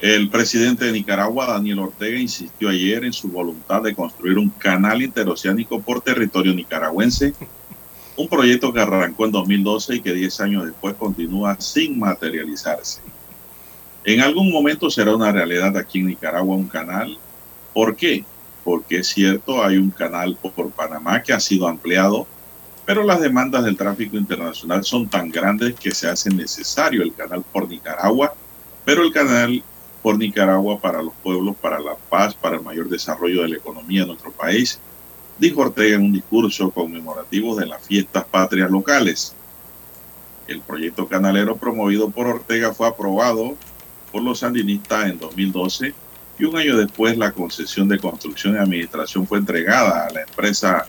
El 0.00 0.30
presidente 0.30 0.86
de 0.86 0.92
Nicaragua, 0.92 1.46
Daniel 1.46 1.80
Ortega, 1.80 2.18
insistió 2.18 2.70
ayer 2.70 3.04
en 3.04 3.12
su 3.12 3.28
voluntad 3.28 3.82
de 3.82 3.94
construir 3.94 4.38
un 4.38 4.48
canal 4.48 5.02
interoceánico 5.02 5.82
por 5.82 6.00
territorio 6.00 6.54
nicaragüense, 6.54 7.34
un 8.16 8.26
proyecto 8.26 8.72
que 8.72 8.80
arrancó 8.80 9.26
en 9.26 9.32
2012 9.32 9.96
y 9.96 10.00
que 10.00 10.14
10 10.14 10.40
años 10.40 10.64
después 10.64 10.94
continúa 10.94 11.60
sin 11.60 11.98
materializarse. 11.98 13.02
En 14.02 14.22
algún 14.22 14.50
momento 14.50 14.88
será 14.88 15.14
una 15.14 15.32
realidad 15.32 15.76
aquí 15.76 15.98
en 15.98 16.06
Nicaragua 16.06 16.56
un 16.56 16.68
canal. 16.68 17.18
¿Por 17.74 17.94
qué? 17.94 18.24
Porque 18.64 19.00
es 19.00 19.08
cierto, 19.08 19.62
hay 19.62 19.76
un 19.76 19.90
canal 19.90 20.38
por 20.40 20.70
Panamá 20.70 21.22
que 21.22 21.34
ha 21.34 21.40
sido 21.40 21.68
ampliado, 21.68 22.26
pero 22.86 23.04
las 23.04 23.20
demandas 23.20 23.64
del 23.64 23.76
tráfico 23.76 24.16
internacional 24.16 24.82
son 24.82 25.08
tan 25.08 25.30
grandes 25.30 25.74
que 25.74 25.90
se 25.90 26.08
hace 26.08 26.30
necesario 26.30 27.02
el 27.02 27.12
canal 27.12 27.44
por 27.52 27.68
Nicaragua, 27.68 28.32
pero 28.86 29.02
el 29.02 29.12
canal 29.12 29.62
por 30.02 30.18
Nicaragua 30.18 30.80
para 30.80 31.02
los 31.02 31.14
pueblos, 31.22 31.56
para 31.56 31.78
la 31.80 31.94
paz, 31.94 32.34
para 32.34 32.56
el 32.56 32.62
mayor 32.62 32.88
desarrollo 32.88 33.42
de 33.42 33.48
la 33.48 33.56
economía 33.56 34.02
de 34.02 34.08
nuestro 34.08 34.32
país, 34.32 34.78
dijo 35.38 35.60
Ortega 35.60 35.96
en 35.96 36.02
un 36.02 36.12
discurso 36.12 36.70
conmemorativo 36.70 37.56
de 37.56 37.66
las 37.66 37.82
fiestas 37.82 38.24
patrias 38.24 38.70
locales. 38.70 39.34
El 40.48 40.60
proyecto 40.60 41.06
canalero 41.06 41.56
promovido 41.56 42.10
por 42.10 42.26
Ortega 42.26 42.72
fue 42.72 42.88
aprobado 42.88 43.56
por 44.10 44.22
los 44.22 44.40
sandinistas 44.40 45.10
en 45.10 45.18
2012 45.18 45.94
y 46.38 46.44
un 46.44 46.56
año 46.56 46.76
después 46.76 47.16
la 47.16 47.32
concesión 47.32 47.88
de 47.88 47.98
construcción 47.98 48.54
y 48.54 48.58
administración 48.58 49.26
fue 49.26 49.38
entregada 49.38 50.06
a 50.06 50.10
la 50.10 50.22
empresa 50.22 50.86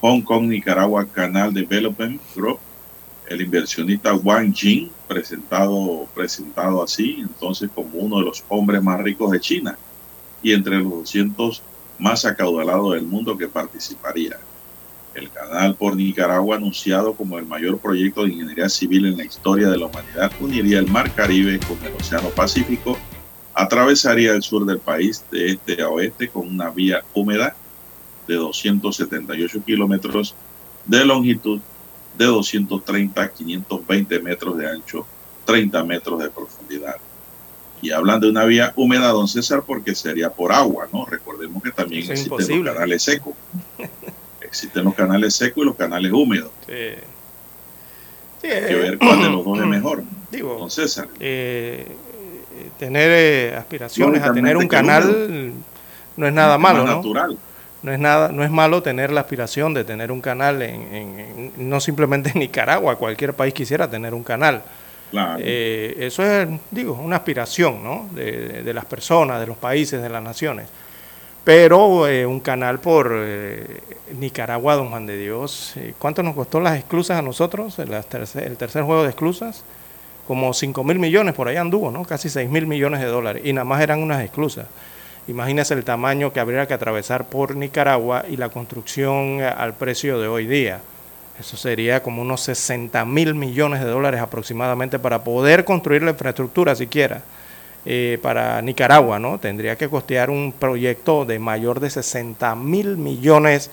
Hong 0.00 0.22
Kong 0.22 0.48
Nicaragua 0.48 1.06
Canal 1.06 1.52
Development 1.52 2.20
Group 2.34 2.58
el 3.28 3.42
inversionista 3.42 4.14
Wang 4.14 4.54
Jing, 4.54 4.90
presentado, 5.06 6.06
presentado 6.14 6.82
así, 6.82 7.18
entonces 7.20 7.70
como 7.74 7.98
uno 7.98 8.18
de 8.18 8.24
los 8.24 8.44
hombres 8.48 8.82
más 8.82 9.00
ricos 9.00 9.30
de 9.30 9.40
China 9.40 9.78
y 10.42 10.52
entre 10.52 10.78
los 10.78 10.90
200 10.90 11.62
más 11.98 12.24
acaudalados 12.24 12.94
del 12.94 13.06
mundo 13.06 13.36
que 13.36 13.48
participaría. 13.48 14.38
El 15.14 15.30
canal 15.30 15.74
por 15.74 15.96
Nicaragua, 15.96 16.56
anunciado 16.56 17.14
como 17.14 17.38
el 17.38 17.46
mayor 17.46 17.78
proyecto 17.78 18.24
de 18.24 18.32
ingeniería 18.32 18.68
civil 18.68 19.06
en 19.06 19.16
la 19.16 19.24
historia 19.24 19.68
de 19.68 19.78
la 19.78 19.86
humanidad, 19.86 20.30
uniría 20.40 20.78
el 20.78 20.88
Mar 20.88 21.14
Caribe 21.14 21.58
con 21.60 21.78
el 21.86 21.94
Océano 21.98 22.28
Pacífico, 22.28 22.98
atravesaría 23.54 24.32
el 24.32 24.42
sur 24.42 24.66
del 24.66 24.78
país 24.78 25.24
de 25.30 25.52
este 25.52 25.80
a 25.82 25.88
oeste 25.88 26.28
con 26.28 26.46
una 26.46 26.68
vía 26.68 27.02
húmeda 27.14 27.56
de 28.28 28.34
278 28.34 29.64
kilómetros 29.64 30.34
de 30.84 31.04
longitud, 31.06 31.60
de 32.16 32.24
230 32.24 33.20
a 33.22 33.28
520 33.28 34.20
metros 34.20 34.56
de 34.58 34.68
ancho, 34.70 35.06
30 35.44 35.84
metros 35.84 36.18
de 36.22 36.30
profundidad. 36.30 36.96
Y 37.82 37.90
hablan 37.90 38.20
de 38.20 38.30
una 38.30 38.44
vía 38.44 38.72
húmeda, 38.74 39.08
don 39.08 39.28
César, 39.28 39.62
porque 39.66 39.94
sería 39.94 40.30
por 40.30 40.52
agua, 40.52 40.88
¿no? 40.92 41.04
Recordemos 41.04 41.62
que 41.62 41.70
también 41.70 42.02
Eso 42.02 42.12
existen 42.12 42.32
imposible. 42.32 42.64
los 42.64 42.74
canales 42.74 43.02
secos. 43.02 43.34
existen 44.40 44.84
los 44.84 44.94
canales 44.94 45.34
secos 45.34 45.62
y 45.62 45.66
los 45.66 45.76
canales 45.76 46.10
húmedos. 46.12 46.50
Sí. 46.66 46.72
Sí, 48.42 48.48
Hay 48.48 48.66
que 48.66 48.72
eh, 48.72 48.76
ver 48.76 48.98
cuál 48.98 49.22
de 49.22 49.30
los 49.30 49.44
dos 49.44 49.58
es 49.58 49.66
mejor. 49.66 50.02
Digo, 50.30 50.56
Don 50.58 50.70
César. 50.70 51.08
eh, 51.20 51.86
eh, 51.86 52.70
tener 52.78 53.10
eh, 53.12 53.56
aspiraciones 53.56 54.22
a 54.22 54.32
tener 54.32 54.56
un 54.56 54.66
canal 54.68 55.52
no 56.16 56.26
es 56.26 56.32
nada 56.32 56.56
malo, 56.56 56.84
¿no? 56.86 56.96
natural. 56.96 57.36
No 57.86 57.92
es 57.92 58.00
nada, 58.00 58.32
no 58.32 58.42
es 58.42 58.50
malo 58.50 58.82
tener 58.82 59.12
la 59.12 59.20
aspiración 59.20 59.72
de 59.72 59.84
tener 59.84 60.10
un 60.10 60.20
canal 60.20 60.60
en, 60.60 60.92
en- 60.92 61.20
en- 61.20 61.52
no 61.70 61.78
simplemente 61.78 62.30
en 62.34 62.40
Nicaragua, 62.40 62.96
cualquier 62.96 63.32
país 63.32 63.54
quisiera 63.54 63.88
tener 63.88 64.12
un 64.12 64.24
canal. 64.24 64.62
Claro. 65.12 65.38
Eh, 65.40 65.94
eso 66.00 66.24
es, 66.24 66.48
digo, 66.72 66.94
una 66.94 67.14
aspiración, 67.14 67.84
¿no? 67.84 68.08
De, 68.12 68.72
las 68.74 68.84
personas, 68.86 69.38
de 69.38 69.46
los 69.46 69.56
países, 69.56 70.02
de 70.02 70.08
las 70.08 70.20
naciones. 70.20 70.66
Pero 71.44 72.08
eh, 72.08 72.26
un 72.26 72.40
canal 72.40 72.80
por 72.80 73.12
eh, 73.14 73.64
Nicaragua, 74.18 74.74
don 74.74 74.88
Juan 74.90 75.06
de 75.06 75.16
Dios, 75.16 75.74
¿cuánto 76.00 76.24
nos 76.24 76.34
costó 76.34 76.58
las 76.58 76.76
exclusas 76.76 77.20
a 77.20 77.22
nosotros? 77.22 77.78
El, 77.78 77.90
tercer, 78.04 78.42
el 78.42 78.56
tercer 78.56 78.82
juego 78.82 79.04
de 79.04 79.10
exclusas, 79.10 79.62
como 80.26 80.52
5 80.52 80.82
mil 80.82 80.98
millones, 80.98 81.34
por 81.34 81.46
ahí 81.46 81.54
anduvo, 81.56 81.92
¿no? 81.92 82.02
Casi 82.04 82.28
6 82.28 82.50
mil 82.50 82.66
millones 82.66 82.98
de 83.00 83.06
dólares. 83.06 83.42
Y 83.44 83.52
nada 83.52 83.64
más 83.64 83.80
eran 83.80 84.02
unas 84.02 84.24
exclusas. 84.24 84.66
Imagínese 85.28 85.74
el 85.74 85.84
tamaño 85.84 86.32
que 86.32 86.40
habría 86.40 86.66
que 86.66 86.74
atravesar 86.74 87.26
por 87.26 87.56
Nicaragua 87.56 88.24
y 88.28 88.36
la 88.36 88.48
construcción 88.48 89.40
eh, 89.40 89.46
al 89.46 89.74
precio 89.74 90.20
de 90.20 90.28
hoy 90.28 90.46
día. 90.46 90.80
Eso 91.38 91.56
sería 91.56 92.02
como 92.02 92.22
unos 92.22 92.40
60 92.42 93.04
mil 93.04 93.34
millones 93.34 93.80
de 93.80 93.90
dólares 93.90 94.20
aproximadamente 94.20 94.98
para 94.98 95.22
poder 95.24 95.64
construir 95.64 96.02
la 96.02 96.12
infraestructura 96.12 96.74
siquiera. 96.74 97.22
eh, 97.86 98.18
para 98.20 98.60
Nicaragua, 98.62 99.18
¿no? 99.20 99.38
Tendría 99.38 99.76
que 99.76 99.88
costear 99.88 100.28
un 100.28 100.52
proyecto 100.52 101.24
de 101.24 101.38
mayor 101.38 101.78
de 101.78 101.88
60 101.88 102.56
mil 102.56 102.96
millones 102.96 103.70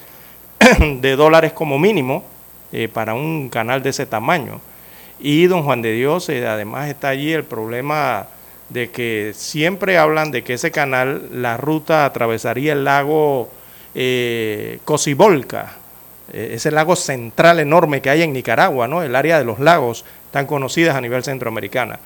de 0.80 1.16
dólares 1.16 1.52
como 1.52 1.80
mínimo 1.80 2.24
eh, 2.72 2.88
para 2.88 3.16
un 3.16 3.50
canal 3.50 3.82
de 3.82 3.90
ese 3.90 4.06
tamaño. 4.06 4.62
Y 5.20 5.48
don 5.48 5.64
Juan 5.64 5.82
de 5.82 5.94
Dios, 5.94 6.30
eh, 6.30 6.46
además 6.48 6.90
está 6.90 7.10
allí 7.10 7.34
el 7.34 7.44
problema 7.44 8.28
de 8.74 8.90
que 8.90 9.34
siempre 9.36 9.98
hablan 9.98 10.32
de 10.32 10.44
que 10.44 10.54
ese 10.54 10.72
canal, 10.72 11.30
la 11.32 11.58
ruta 11.58 12.06
atravesaría 12.06 12.74
el 12.74 12.84
lago 12.84 13.50
eh, 13.94 14.80
Cocibolca, 14.84 15.78
eh, 16.34 16.54
ese 16.56 16.72
lago 16.72 16.96
central 16.96 17.60
enorme 17.60 18.02
que 18.02 18.10
hay 18.10 18.24
en 18.24 18.34
Nicaragua, 18.34 18.88
¿no? 18.88 19.04
el 19.04 19.16
área 19.16 19.38
de 19.38 19.46
los 19.46 19.60
lagos 19.60 20.06
tan 20.32 20.48
conocidas 20.48 20.96
a 20.96 21.02
nivel 21.02 21.24
centroamericana. 21.24 22.00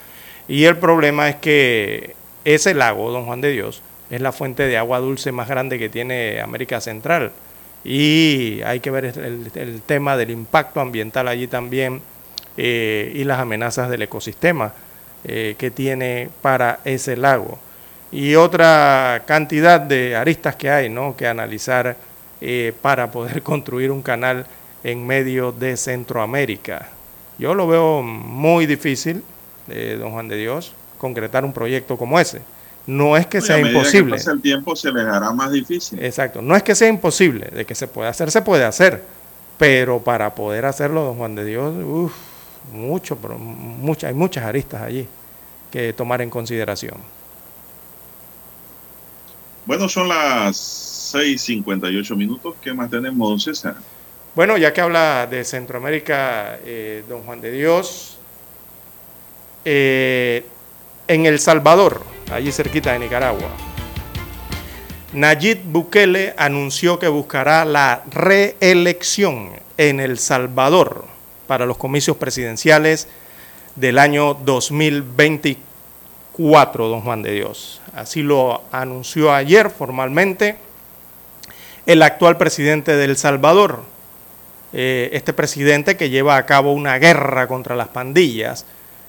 Y 0.50 0.66
el 0.66 0.78
problema 0.78 1.30
es 1.30 1.38
que 1.38 2.16
ese 2.44 2.74
lago, 2.74 3.12
don 3.12 3.26
Juan 3.26 3.42
de 3.42 3.52
Dios, 3.52 3.82
es 4.10 4.22
la 4.22 4.34
fuente 4.34 4.68
de 4.68 4.78
agua 4.78 5.00
dulce 5.00 5.32
más 5.32 5.48
grande 5.48 5.80
que 5.80 5.90
tiene 5.90 6.42
América 6.42 6.82
Central. 6.82 7.32
Y 7.84 8.62
hay 8.66 8.82
que 8.82 8.92
ver 8.92 9.06
el, 9.06 9.52
el 9.56 9.82
tema 9.82 10.18
del 10.18 10.32
impacto 10.32 10.82
ambiental 10.82 11.28
allí 11.30 11.48
también 11.48 12.02
eh, 12.58 13.12
y 13.14 13.24
las 13.24 13.40
amenazas 13.40 13.90
del 13.90 14.02
ecosistema 14.02 14.74
eh, 15.30 15.56
que 15.58 15.72
tiene 15.72 16.30
para 16.42 16.80
ese 16.86 17.18
lago. 17.18 17.60
Y 18.14 18.36
otra 18.36 19.24
cantidad 19.26 19.82
de 19.82 20.16
aristas 20.16 20.56
que 20.56 20.70
hay 20.70 20.90
¿no? 20.90 21.18
que 21.18 21.28
analizar 21.28 21.98
eh, 22.40 22.74
para 22.82 23.12
poder 23.12 23.42
construir 23.44 23.92
un 23.92 24.02
canal 24.02 24.46
en 24.86 25.06
medio 25.06 25.52
de 25.52 25.76
Centroamérica. 25.76 26.88
Yo 27.38 27.54
lo 27.54 27.68
veo 27.68 28.02
muy 28.02 28.66
difícil, 28.68 29.22
eh, 29.68 29.98
don 30.00 30.14
Juan 30.14 30.30
de 30.30 30.38
Dios, 30.38 30.72
concretar 30.98 31.44
un 31.44 31.52
proyecto 31.52 31.98
como 31.98 32.18
ese. 32.22 32.42
No 32.86 33.18
es 33.18 33.28
que 33.28 33.40
Y 33.40 33.42
a 33.42 33.44
sea 33.44 33.58
medida 33.58 33.72
imposible. 33.72 34.14
Que 34.14 34.20
pasa 34.20 34.32
el 34.32 34.42
tiempo 34.42 34.78
se 34.78 34.94
les 34.94 35.06
hará 35.06 35.34
más 35.34 35.52
difícil. 35.52 36.02
Exacto. 36.02 36.42
No 36.42 36.56
es 36.56 36.64
que 36.64 36.74
sea 36.74 36.88
imposible, 36.88 37.48
de 37.48 37.66
que 37.66 37.76
se 37.76 37.90
puede 37.90 38.08
hacer, 38.08 38.32
se 38.32 38.42
puede 38.42 38.64
hacer. 38.64 39.04
Pero 39.58 40.00
para 40.00 40.34
poder 40.34 40.64
hacerlo, 40.64 41.04
don 41.04 41.18
Juan 41.18 41.36
de 41.36 41.44
Dios, 41.44 41.76
uff, 41.84 42.14
mucho, 42.72 43.18
pero 43.18 43.38
mucha, 43.38 44.08
hay 44.08 44.14
muchas 44.14 44.46
aristas 44.46 44.82
allí 44.84 45.06
que 45.78 45.94
tomar 45.94 46.24
en 46.24 46.32
consideración. 46.32 46.96
Bueno, 49.68 49.88
son 49.88 50.08
las 50.08 50.58
6:58 51.14 52.16
minutos. 52.16 52.56
¿Qué 52.64 52.74
más 52.74 52.90
tenemos, 52.90 53.30
don 53.30 53.40
César? 53.40 53.76
Bueno, 54.34 54.58
ya 54.58 54.74
que 54.74 54.82
habla 54.82 55.28
de 55.28 55.44
Centroamérica, 55.44 56.58
eh, 56.66 57.04
don 57.08 57.22
Juan 57.22 57.42
de 57.42 57.52
Dios, 57.52 58.18
eh, 59.66 60.48
en 61.08 61.28
El 61.28 61.38
Salvador, 61.38 62.02
allí 62.32 62.52
cerquita 62.52 62.94
de 62.94 63.00
Nicaragua, 63.00 63.50
Nayib 65.14 65.60
Bukele 65.64 66.34
anunció 66.38 66.98
que 66.98 67.08
buscará 67.08 67.66
la 67.66 68.04
reelección 68.10 69.52
en 69.78 70.00
El 70.00 70.18
Salvador 70.18 71.06
para 71.46 71.68
los 71.68 71.78
comicios 71.78 72.18
presidenciales 72.18 73.08
del 73.76 74.00
año 74.00 74.34
2024, 74.34 75.67
don 76.38 77.02
Juan 77.02 77.22
de 77.22 77.32
Dios. 77.32 77.82
Así 77.94 78.22
lo 78.22 78.62
anunció 78.72 79.34
ayer 79.34 79.70
formalmente 79.70 80.56
el 81.86 82.04
actual 82.04 82.38
presidente 82.38 82.96
de 82.96 83.06
El 83.06 83.18
Salvador, 83.18 83.84
eh, 84.74 85.10
este 85.14 85.34
presidente 85.34 85.98
que 85.98 86.10
lleva 86.10 86.38
a 86.38 86.46
cabo 86.46 86.74
una 86.74 87.00
guerra 87.00 87.48
contra 87.48 87.76
las 87.76 87.88
pandillas 87.88 88.66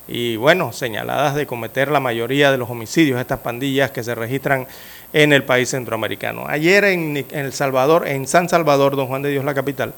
y 0.07 0.37
bueno, 0.37 0.73
señaladas 0.73 1.35
de 1.35 1.47
cometer 1.47 1.91
la 1.91 2.01
mayoría 2.01 2.51
de 2.51 2.57
los 2.57 2.71
homicidios 2.71 3.21
estas 3.21 3.41
pandillas 3.41 3.91
que 3.91 4.03
se 4.03 4.15
registran 4.15 4.67
en 5.13 5.33
el 5.35 5.45
país 5.45 5.69
centroamericano. 5.69 6.47
Ayer 6.49 6.85
en 6.85 7.27
El 7.31 7.53
Salvador, 7.53 8.09
en 8.09 8.27
San 8.27 8.49
Salvador, 8.49 8.97
don 8.97 9.09
Juan 9.09 9.23
de 9.23 9.31
Dios, 9.31 9.45
la 9.45 9.55
capital, 9.55 9.93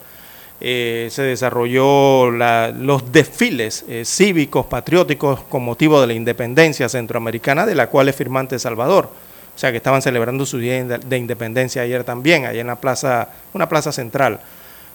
eh, 0.61 1.09
se 1.11 1.23
desarrolló 1.23 2.31
la- 2.31 2.71
los 2.71 3.11
desfiles 3.13 3.85
eh, 3.89 4.05
cívicos, 4.05 4.67
patrióticos 4.67 5.41
con 5.43 5.63
motivo 5.65 6.01
de 6.01 6.07
la 6.07 6.13
independencia 6.15 6.89
centroamericana, 6.89 7.65
de 7.67 7.75
la 7.75 7.89
cual 7.89 8.09
es 8.09 8.17
firmante 8.17 8.59
Salvador. 8.59 9.11
O 9.55 9.59
sea 9.59 9.71
que 9.71 9.79
estaban 9.79 10.01
celebrando 10.03 10.47
su 10.47 10.59
día 10.59 10.83
de 10.85 10.99
de 10.99 11.19
independencia 11.19 11.83
ayer 11.83 12.05
también, 12.05 12.45
allá 12.47 12.61
en 12.61 12.67
la 12.67 12.77
plaza, 12.81 13.29
una 13.53 13.69
plaza 13.69 13.91
central, 13.93 14.41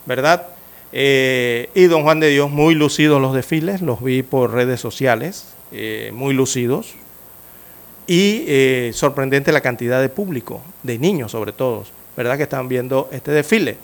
¿verdad? 0.06 0.48
Eh, 0.92 1.70
y 1.76 1.84
don 1.86 2.04
Juan 2.04 2.20
de 2.20 2.30
Dios, 2.30 2.50
muy 2.50 2.74
lucidos 2.76 3.22
los 3.22 3.34
desfiles, 3.34 3.82
los 3.82 4.02
vi 4.04 4.24
por 4.24 4.54
redes 4.54 4.80
sociales, 4.80 5.54
eh, 5.72 6.12
muy 6.14 6.34
lucidos. 6.34 6.94
Y 8.08 8.92
sorprendente 8.94 9.52
la 9.52 9.62
cantidad 9.62 10.00
de 10.00 10.10
público, 10.10 10.62
de 10.84 11.00
niños 11.00 11.32
sobre 11.32 11.54
todo, 11.54 11.86
¿verdad? 12.16 12.38
Que 12.38 12.44
estaban 12.44 12.68
viendo 12.68 13.10
este 13.12 13.32
desfile. 13.32 13.78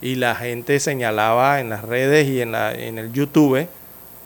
Y 0.00 0.14
la 0.14 0.34
gente 0.34 0.78
señalaba 0.80 1.60
en 1.60 1.70
las 1.70 1.82
redes 1.82 2.28
y 2.28 2.40
en, 2.40 2.52
la, 2.52 2.72
en 2.72 2.98
el 2.98 3.12
YouTube 3.12 3.66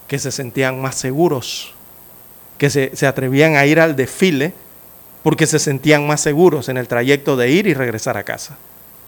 que 0.06 0.18
se 0.18 0.30
sentían 0.30 0.80
más 0.80 0.96
seguros, 0.96 1.72
que 2.58 2.68
se, 2.68 2.94
se 2.94 3.06
atrevían 3.06 3.56
a 3.56 3.64
ir 3.64 3.80
al 3.80 3.96
desfile 3.96 4.52
porque 5.22 5.46
se 5.46 5.58
sentían 5.58 6.06
más 6.06 6.20
seguros 6.20 6.68
en 6.68 6.76
el 6.76 6.88
trayecto 6.88 7.36
de 7.36 7.50
ir 7.50 7.66
y 7.66 7.74
regresar 7.74 8.16
a 8.16 8.24
casa. 8.24 8.58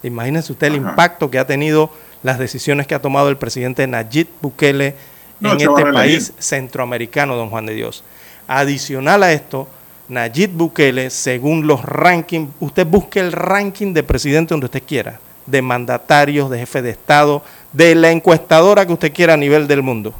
Imagínense 0.01 0.51
usted 0.51 0.67
el 0.67 0.79
Ajá. 0.79 0.89
impacto 0.89 1.29
que 1.29 1.39
ha 1.39 1.47
tenido 1.47 1.91
las 2.23 2.39
decisiones 2.39 2.87
que 2.87 2.95
ha 2.95 3.01
tomado 3.01 3.29
el 3.29 3.37
presidente 3.37 3.85
Nayib 3.85 4.27
Bukele 4.41 4.95
No, 5.39 5.53
en 5.53 5.61
este 5.61 5.85
país 5.91 6.33
centroamericano, 6.39 7.35
don 7.35 7.49
Juan 7.49 7.65
de 7.65 7.73
Dios. 7.73 8.03
Adicional 8.47 9.23
a 9.23 9.33
esto, 9.33 9.67
Nayib 10.07 10.51
Bukele, 10.51 11.09
según 11.09 11.67
los 11.67 11.83
rankings, 11.83 12.49
usted 12.59 12.87
busque 12.87 13.19
el 13.19 13.31
ranking 13.31 13.93
de 13.93 14.03
presidente 14.03 14.53
donde 14.53 14.65
usted 14.65 14.83
quiera, 14.87 15.19
de 15.45 15.61
mandatarios, 15.61 16.49
de 16.49 16.59
jefe 16.59 16.81
de 16.81 16.91
Estado, 16.91 17.41
de 17.71 17.95
la 17.95 18.11
encuestadora 18.11 18.85
que 18.85 18.93
usted 18.93 19.13
quiera 19.13 19.33
a 19.33 19.37
nivel 19.37 19.67
del 19.67 19.81
mundo. 19.81 20.13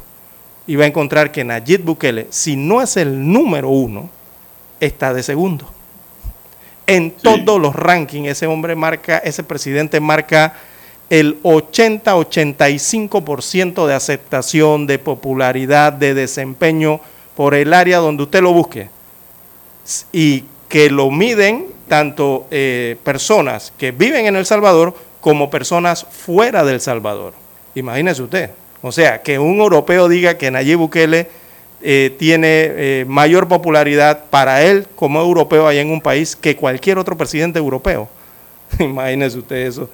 Y 0.66 0.76
va 0.76 0.84
a 0.84 0.88
encontrar 0.88 1.32
que 1.32 1.44
Nayib 1.44 1.84
Bukele, 1.84 2.26
si 2.30 2.56
no 2.56 2.82
es 2.82 2.96
el 2.96 3.32
número 3.32 3.68
uno, 3.68 4.08
está 4.80 5.14
de 5.14 5.22
segundo. 5.22 5.66
En 6.86 7.10
todos 7.10 7.60
los 7.60 7.74
rankings, 7.74 8.28
ese 8.28 8.46
hombre 8.46 8.76
marca, 8.76 9.18
ese 9.18 9.42
presidente 9.42 10.00
marca 10.00 10.54
el 11.08 11.40
80-85% 11.42 13.86
de 13.86 13.94
aceptación, 13.94 14.86
de 14.86 14.98
popularidad, 14.98 15.92
de 15.92 16.14
desempeño 16.14 17.00
por 17.36 17.54
el 17.54 17.74
área 17.74 17.98
donde 17.98 18.24
usted 18.24 18.42
lo 18.42 18.52
busque. 18.52 18.88
Y 20.12 20.44
que 20.68 20.90
lo 20.90 21.10
miden 21.10 21.66
tanto 21.88 22.46
eh, 22.50 22.96
personas 23.04 23.72
que 23.78 23.92
viven 23.92 24.26
en 24.26 24.36
El 24.36 24.46
Salvador 24.46 24.94
como 25.26 25.50
personas 25.50 26.06
fuera 26.08 26.62
del 26.62 26.80
Salvador. 26.80 27.32
Imagínese 27.74 28.22
usted. 28.22 28.50
O 28.80 28.92
sea, 28.92 29.22
que 29.22 29.40
un 29.40 29.58
europeo 29.58 30.08
diga 30.08 30.38
que 30.38 30.52
Nayib 30.52 30.78
Bukele 30.78 31.26
eh, 31.82 32.14
tiene 32.16 32.46
eh, 32.48 33.04
mayor 33.08 33.48
popularidad 33.48 34.26
para 34.30 34.62
él 34.62 34.86
como 34.94 35.20
europeo 35.20 35.66
allá 35.66 35.80
en 35.80 35.90
un 35.90 36.00
país 36.00 36.36
que 36.36 36.54
cualquier 36.54 36.96
otro 36.96 37.16
presidente 37.16 37.58
europeo. 37.58 38.08
Imagínese 38.78 39.38
usted 39.38 39.66
eso. 39.66 39.90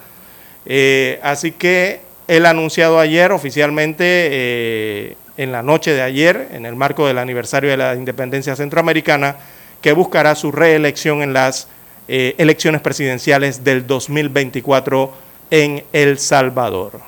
Eh, 0.67 1.19
así 1.23 1.51
que 1.51 2.01
él 2.27 2.45
ha 2.45 2.51
anunciado 2.51 2.99
ayer 2.99 3.31
oficialmente, 3.31 5.15
en 5.35 5.51
la 5.51 5.63
noche 5.63 5.93
de 5.93 6.03
ayer, 6.03 6.49
en 6.51 6.67
el 6.67 6.75
marco 6.75 7.07
del 7.07 7.17
aniversario 7.17 7.71
de 7.71 7.77
la 7.77 7.95
independencia 7.95 8.55
centroamericana, 8.55 9.37
que 9.81 9.93
buscará 9.93 10.35
su 10.35 10.51
reelección 10.51 11.23
en 11.23 11.33
las 11.33 11.69
elecciones 12.07 12.81
presidenciales 12.81 13.63
del 13.63 13.87
2024 13.87 15.22
en 15.55 15.83
El 15.93 16.17
Salvador. 16.17 16.99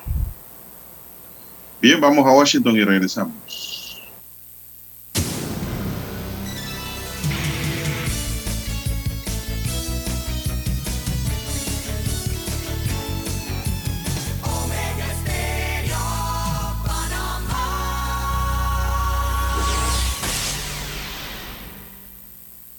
Bien, 1.82 2.00
vamos 2.00 2.24
a 2.24 2.30
Washington 2.30 2.76
y 2.76 2.84
regresamos. 2.84 3.34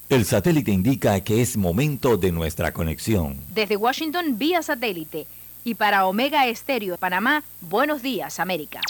El 0.08 0.24
satélite 0.24 0.70
indica 0.70 1.20
que 1.20 1.42
es 1.42 1.58
momento 1.58 2.16
de 2.16 2.32
nuestra 2.32 2.72
conexión. 2.72 3.36
Desde 3.54 3.76
Washington 3.76 4.38
vía 4.38 4.62
satélite 4.62 5.26
y 5.68 5.74
para 5.74 6.06
Omega 6.06 6.46
Estéreo 6.46 6.92
de 6.92 6.98
Panamá, 6.98 7.42
buenos 7.60 8.00
días 8.00 8.40
América. 8.40 8.80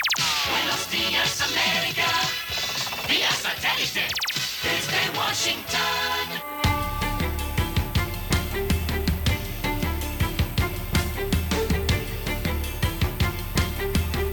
Buenos 0.48 0.88
días 0.92 1.42
América, 1.42 2.06
vía 3.08 3.30
satélite 3.32 4.06
desde 4.62 5.18
Washington. 5.18 6.28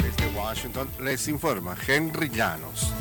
Desde 0.03 0.27
Washington 0.37 0.87
les 0.99 1.27
informa 1.27 1.75
Henry 1.87 2.29
Llanos. 2.29 2.93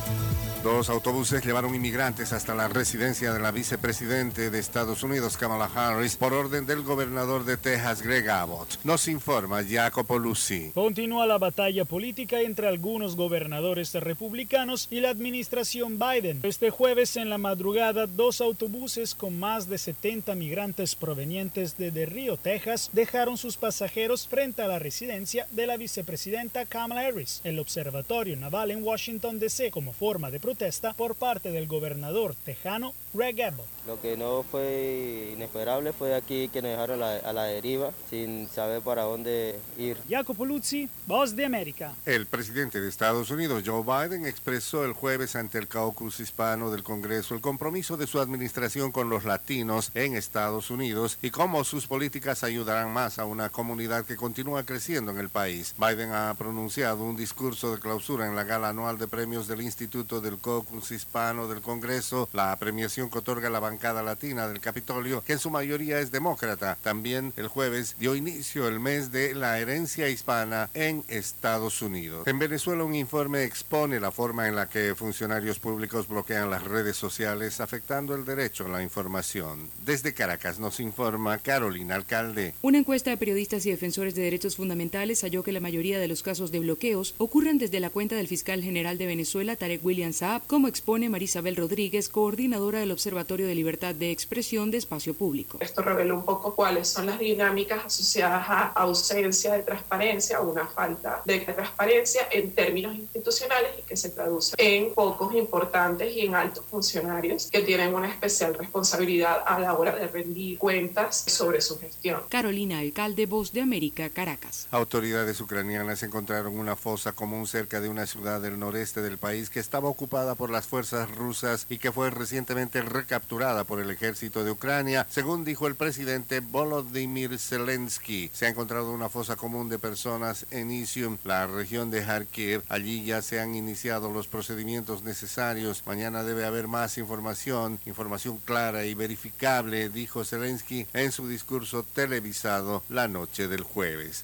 Dos 0.64 0.88
autobuses 0.88 1.44
llevaron 1.44 1.74
inmigrantes 1.74 2.32
hasta 2.32 2.54
la 2.54 2.68
residencia 2.68 3.34
de 3.34 3.38
la 3.38 3.50
vicepresidente 3.50 4.48
de 4.48 4.58
Estados 4.58 5.02
Unidos, 5.02 5.36
Kamala 5.36 5.66
Harris, 5.66 6.16
por 6.16 6.32
orden 6.32 6.64
del 6.64 6.80
gobernador 6.80 7.44
de 7.44 7.58
Texas, 7.58 8.00
Greg 8.00 8.30
Abbott. 8.30 8.78
Nos 8.82 9.06
informa 9.06 9.62
Jacopo 9.62 10.18
Lucy. 10.18 10.70
Continúa 10.72 11.26
la 11.26 11.36
batalla 11.36 11.84
política 11.84 12.40
entre 12.40 12.66
algunos 12.66 13.14
gobernadores 13.14 13.92
republicanos 13.92 14.88
y 14.90 15.00
la 15.00 15.10
administración 15.10 15.98
Biden. 15.98 16.40
Este 16.42 16.70
jueves 16.70 17.18
en 17.18 17.28
la 17.28 17.36
madrugada, 17.36 18.06
dos 18.06 18.40
autobuses 18.40 19.14
con 19.14 19.38
más 19.38 19.68
de 19.68 19.76
70 19.76 20.34
migrantes 20.34 20.94
provenientes 20.94 21.76
de 21.76 21.90
Del 21.90 22.10
Río, 22.10 22.38
Texas, 22.38 22.88
dejaron 22.94 23.36
sus 23.36 23.58
pasajeros 23.58 24.26
frente 24.26 24.62
a 24.62 24.68
la 24.68 24.78
residencia 24.78 25.46
de 25.50 25.66
la 25.66 25.76
vicepresidenta 25.76 26.64
Kamala 26.64 27.02
Harris. 27.02 27.42
El 27.44 27.58
observatorio 27.58 28.34
naval 28.38 28.70
en 28.70 28.82
Washington, 28.82 29.38
D.C., 29.38 29.70
como 29.70 29.92
forma 29.92 30.30
de 30.30 30.40
protesta 30.54 30.94
por 30.94 31.16
parte 31.16 31.50
del 31.50 31.66
gobernador 31.66 32.36
tejano 32.44 32.94
Greg 33.12 33.42
Abbott. 33.42 33.66
Lo 33.86 34.00
que 34.00 34.16
no 34.16 34.44
fue 34.44 35.30
inesperable 35.34 35.92
fue 35.92 36.14
aquí 36.14 36.48
que 36.48 36.62
nos 36.62 36.70
dejaron 36.70 37.02
a 37.02 37.06
la, 37.06 37.16
a 37.16 37.32
la 37.32 37.44
deriva 37.44 37.90
sin 38.08 38.48
saber 38.48 38.80
para 38.80 39.02
dónde 39.02 39.58
ir. 39.76 39.98
Jacopo 40.08 40.44
Luzzi, 40.44 40.88
Voz 41.06 41.36
de 41.36 41.44
América. 41.44 41.94
El 42.06 42.26
presidente 42.26 42.80
de 42.80 42.88
Estados 42.88 43.30
Unidos, 43.30 43.62
Joe 43.66 43.82
Biden, 43.82 44.26
expresó 44.26 44.84
el 44.84 44.94
jueves 44.94 45.36
ante 45.36 45.58
el 45.58 45.68
caucus 45.68 46.20
hispano 46.20 46.70
del 46.70 46.82
Congreso 46.82 47.34
el 47.34 47.40
compromiso 47.40 47.96
de 47.96 48.06
su 48.06 48.20
administración 48.20 48.90
con 48.90 49.10
los 49.10 49.24
latinos 49.24 49.90
en 49.94 50.16
Estados 50.16 50.70
Unidos 50.70 51.18
y 51.20 51.30
cómo 51.30 51.64
sus 51.64 51.86
políticas 51.86 52.42
ayudarán 52.42 52.92
más 52.92 53.18
a 53.18 53.26
una 53.26 53.50
comunidad 53.50 54.06
que 54.06 54.16
continúa 54.16 54.64
creciendo 54.64 55.10
en 55.10 55.18
el 55.18 55.28
país. 55.28 55.74
Biden 55.78 56.12
ha 56.12 56.34
pronunciado 56.38 57.04
un 57.04 57.16
discurso 57.16 57.72
de 57.72 57.80
clausura 57.80 58.26
en 58.26 58.34
la 58.34 58.44
gala 58.44 58.70
anual 58.70 58.98
de 58.98 59.08
premios 59.08 59.46
del 59.46 59.60
Instituto 59.60 60.20
del 60.20 60.38
Caucus 60.44 60.90
Hispano 60.90 61.48
del 61.48 61.62
Congreso, 61.62 62.28
la 62.34 62.54
premiación 62.56 63.08
que 63.08 63.18
otorga 63.18 63.48
la 63.48 63.60
bancada 63.60 64.02
latina 64.02 64.46
del 64.46 64.60
Capitolio, 64.60 65.22
que 65.22 65.32
en 65.32 65.38
su 65.38 65.48
mayoría 65.48 66.00
es 66.00 66.12
demócrata. 66.12 66.76
También 66.82 67.32
el 67.36 67.48
jueves 67.48 67.96
dio 67.98 68.14
inicio 68.14 68.68
el 68.68 68.78
mes 68.78 69.10
de 69.10 69.34
la 69.34 69.58
herencia 69.58 70.10
hispana 70.10 70.68
en 70.74 71.02
Estados 71.08 71.80
Unidos. 71.80 72.26
En 72.26 72.38
Venezuela 72.38 72.84
un 72.84 72.94
informe 72.94 73.44
expone 73.44 74.00
la 74.00 74.10
forma 74.10 74.46
en 74.46 74.56
la 74.56 74.68
que 74.68 74.94
funcionarios 74.94 75.58
públicos 75.58 76.08
bloquean 76.08 76.50
las 76.50 76.64
redes 76.64 76.96
sociales 76.96 77.60
afectando 77.60 78.14
el 78.14 78.26
derecho 78.26 78.66
a 78.66 78.68
la 78.68 78.82
información. 78.82 79.70
Desde 79.84 80.12
Caracas 80.12 80.58
nos 80.58 80.78
informa 80.78 81.38
Carolina 81.38 81.94
Alcalde. 81.94 82.54
Una 82.60 82.78
encuesta 82.78 83.08
de 83.08 83.16
periodistas 83.16 83.64
y 83.64 83.70
defensores 83.70 84.14
de 84.14 84.22
derechos 84.22 84.56
fundamentales 84.56 85.22
halló 85.22 85.42
que 85.42 85.52
la 85.52 85.60
mayoría 85.60 85.98
de 85.98 86.08
los 86.08 86.22
casos 86.22 86.50
de 86.50 86.58
bloqueos 86.58 87.14
ocurren 87.16 87.56
desde 87.56 87.80
la 87.80 87.88
cuenta 87.88 88.16
del 88.16 88.28
fiscal 88.28 88.62
general 88.62 88.98
de 88.98 89.06
Venezuela, 89.06 89.56
Tarek 89.56 89.82
William 89.82 90.12
Saab, 90.24 90.46
como 90.46 90.68
expone 90.68 91.10
Marisabel 91.10 91.54
Rodríguez, 91.54 92.08
coordinadora 92.08 92.80
del 92.80 92.92
Observatorio 92.92 93.46
de 93.46 93.54
Libertad 93.54 93.94
de 93.94 94.10
Expresión 94.10 94.70
de 94.70 94.78
Espacio 94.78 95.12
Público. 95.12 95.58
Esto 95.60 95.82
revela 95.82 96.14
un 96.14 96.24
poco 96.24 96.54
cuáles 96.54 96.88
son 96.88 97.04
las 97.04 97.18
dinámicas 97.18 97.84
asociadas 97.84 98.46
a 98.48 98.68
ausencia 98.68 99.52
de 99.52 99.62
transparencia 99.62 100.40
o 100.40 100.50
una 100.50 100.66
falta 100.66 101.20
de 101.26 101.40
transparencia 101.40 102.22
en 102.32 102.52
términos 102.52 102.94
institucionales 102.94 103.72
y 103.78 103.82
que 103.82 103.98
se 103.98 104.08
traduce 104.08 104.54
en 104.56 104.94
pocos 104.94 105.34
importantes 105.34 106.16
y 106.16 106.20
en 106.20 106.34
altos 106.34 106.64
funcionarios 106.70 107.50
que 107.50 107.60
tienen 107.60 107.94
una 107.94 108.08
especial 108.08 108.54
responsabilidad 108.54 109.42
a 109.44 109.60
la 109.60 109.74
hora 109.74 109.94
de 109.94 110.08
rendir 110.08 110.56
cuentas 110.56 111.22
sobre 111.26 111.60
su 111.60 111.78
gestión. 111.78 112.22
Carolina 112.30 112.78
Alcalde, 112.78 113.26
Voz 113.26 113.52
de 113.52 113.60
América, 113.60 114.08
Caracas. 114.08 114.68
Autoridades 114.70 115.38
ucranianas 115.42 116.02
encontraron 116.02 116.58
una 116.58 116.76
fosa 116.76 117.12
común 117.12 117.46
cerca 117.46 117.82
de 117.82 117.90
una 117.90 118.06
ciudad 118.06 118.40
del 118.40 118.58
noreste 118.58 119.02
del 119.02 119.18
país 119.18 119.50
que 119.50 119.60
estaba 119.60 119.90
ocupada 119.90 120.13
por 120.14 120.48
las 120.48 120.68
fuerzas 120.68 121.10
rusas 121.10 121.66
y 121.68 121.78
que 121.78 121.90
fue 121.90 122.08
recientemente 122.08 122.82
recapturada 122.82 123.64
por 123.64 123.80
el 123.80 123.90
ejército 123.90 124.44
de 124.44 124.52
Ucrania, 124.52 125.08
según 125.10 125.44
dijo 125.44 125.66
el 125.66 125.74
presidente 125.74 126.38
Volodymyr 126.38 127.36
Zelensky. 127.36 128.30
Se 128.32 128.46
ha 128.46 128.48
encontrado 128.48 128.92
una 128.92 129.08
fosa 129.08 129.34
común 129.34 129.68
de 129.68 129.80
personas 129.80 130.46
en 130.52 130.70
Isium, 130.70 131.18
la 131.24 131.48
región 131.48 131.90
de 131.90 132.04
Kharkiv. 132.04 132.62
Allí 132.68 133.02
ya 133.04 133.22
se 133.22 133.40
han 133.40 133.56
iniciado 133.56 134.08
los 134.08 134.28
procedimientos 134.28 135.02
necesarios. 135.02 135.82
Mañana 135.84 136.22
debe 136.22 136.44
haber 136.44 136.68
más 136.68 136.96
información, 136.96 137.80
información 137.84 138.38
clara 138.44 138.84
y 138.84 138.94
verificable, 138.94 139.88
dijo 139.88 140.24
Zelensky 140.24 140.86
en 140.92 141.10
su 141.10 141.26
discurso 141.26 141.82
televisado 141.82 142.84
la 142.88 143.08
noche 143.08 143.48
del 143.48 143.64
jueves. 143.64 144.22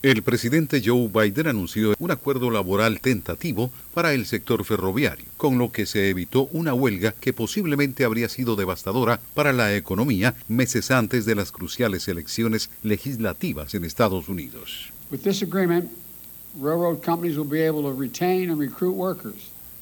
El 0.00 0.22
presidente 0.22 0.80
Joe 0.84 1.08
Biden 1.08 1.48
anunció 1.48 1.92
un 1.98 2.12
acuerdo 2.12 2.52
laboral 2.52 3.00
tentativo 3.00 3.72
para 3.94 4.14
el 4.14 4.26
sector 4.26 4.64
ferroviario, 4.64 5.26
con 5.36 5.58
lo 5.58 5.72
que 5.72 5.86
se 5.86 6.08
evitó 6.08 6.46
una 6.52 6.72
huelga 6.72 7.10
que 7.10 7.32
posiblemente 7.32 8.04
habría 8.04 8.28
sido 8.28 8.54
devastadora 8.54 9.18
para 9.34 9.52
la 9.52 9.74
economía 9.74 10.36
meses 10.46 10.92
antes 10.92 11.26
de 11.26 11.34
las 11.34 11.50
cruciales 11.50 12.06
elecciones 12.06 12.70
legislativas 12.84 13.74
en 13.74 13.84
Estados 13.84 14.28
Unidos. 14.28 14.92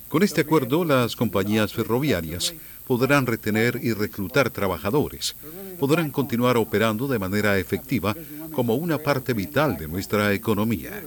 Con 0.08 0.22
este 0.22 0.40
acuerdo, 0.40 0.84
las 0.86 1.14
compañías 1.14 1.74
ferroviarias 1.74 2.54
podrán 2.86 3.26
retener 3.26 3.80
y 3.82 3.92
reclutar 3.92 4.48
trabajadores, 4.50 5.34
podrán 5.78 6.10
continuar 6.10 6.56
operando 6.56 7.08
de 7.08 7.18
manera 7.18 7.58
efectiva 7.58 8.14
como 8.56 8.74
una 8.74 8.96
parte 8.96 9.34
vital 9.34 9.76
de 9.76 9.86
nuestra 9.86 10.32
economía. 10.32 11.02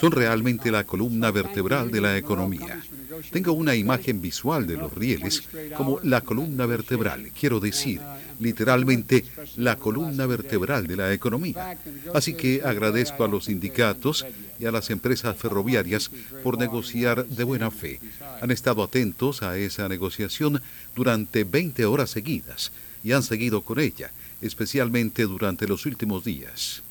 Son 0.00 0.10
realmente 0.10 0.70
la 0.70 0.84
columna 0.84 1.30
vertebral 1.30 1.90
de 1.90 2.00
la 2.00 2.16
economía. 2.16 2.82
Tengo 3.30 3.52
una 3.52 3.74
imagen 3.74 4.22
visual 4.22 4.66
de 4.66 4.78
los 4.78 4.94
rieles 4.94 5.42
como 5.76 6.00
la 6.02 6.22
columna 6.22 6.64
vertebral, 6.64 7.30
quiero 7.38 7.60
decir, 7.60 8.00
literalmente 8.40 9.26
la 9.56 9.76
columna 9.76 10.24
vertebral 10.24 10.86
de 10.86 10.96
la 10.96 11.12
economía. 11.12 11.76
Así 12.14 12.32
que 12.32 12.62
agradezco 12.64 13.22
a 13.22 13.28
los 13.28 13.44
sindicatos 13.44 14.24
y 14.58 14.64
a 14.64 14.72
las 14.72 14.88
empresas 14.88 15.36
ferroviarias 15.36 16.10
por 16.42 16.56
negociar 16.56 17.26
de 17.26 17.44
buena 17.44 17.70
fe. 17.70 18.00
Han 18.40 18.50
estado 18.50 18.82
atentos 18.82 19.42
a 19.42 19.58
esa 19.58 19.90
negociación 19.90 20.62
durante 20.96 21.44
20 21.44 21.84
horas 21.84 22.08
seguidas 22.08 22.72
y 23.04 23.12
han 23.12 23.22
seguido 23.22 23.60
con 23.60 23.78
ella 23.78 24.10
especialmente 24.40 25.22
durante 25.24 25.66
los 25.66 25.86
últimos 25.86 26.24
días. 26.24 26.82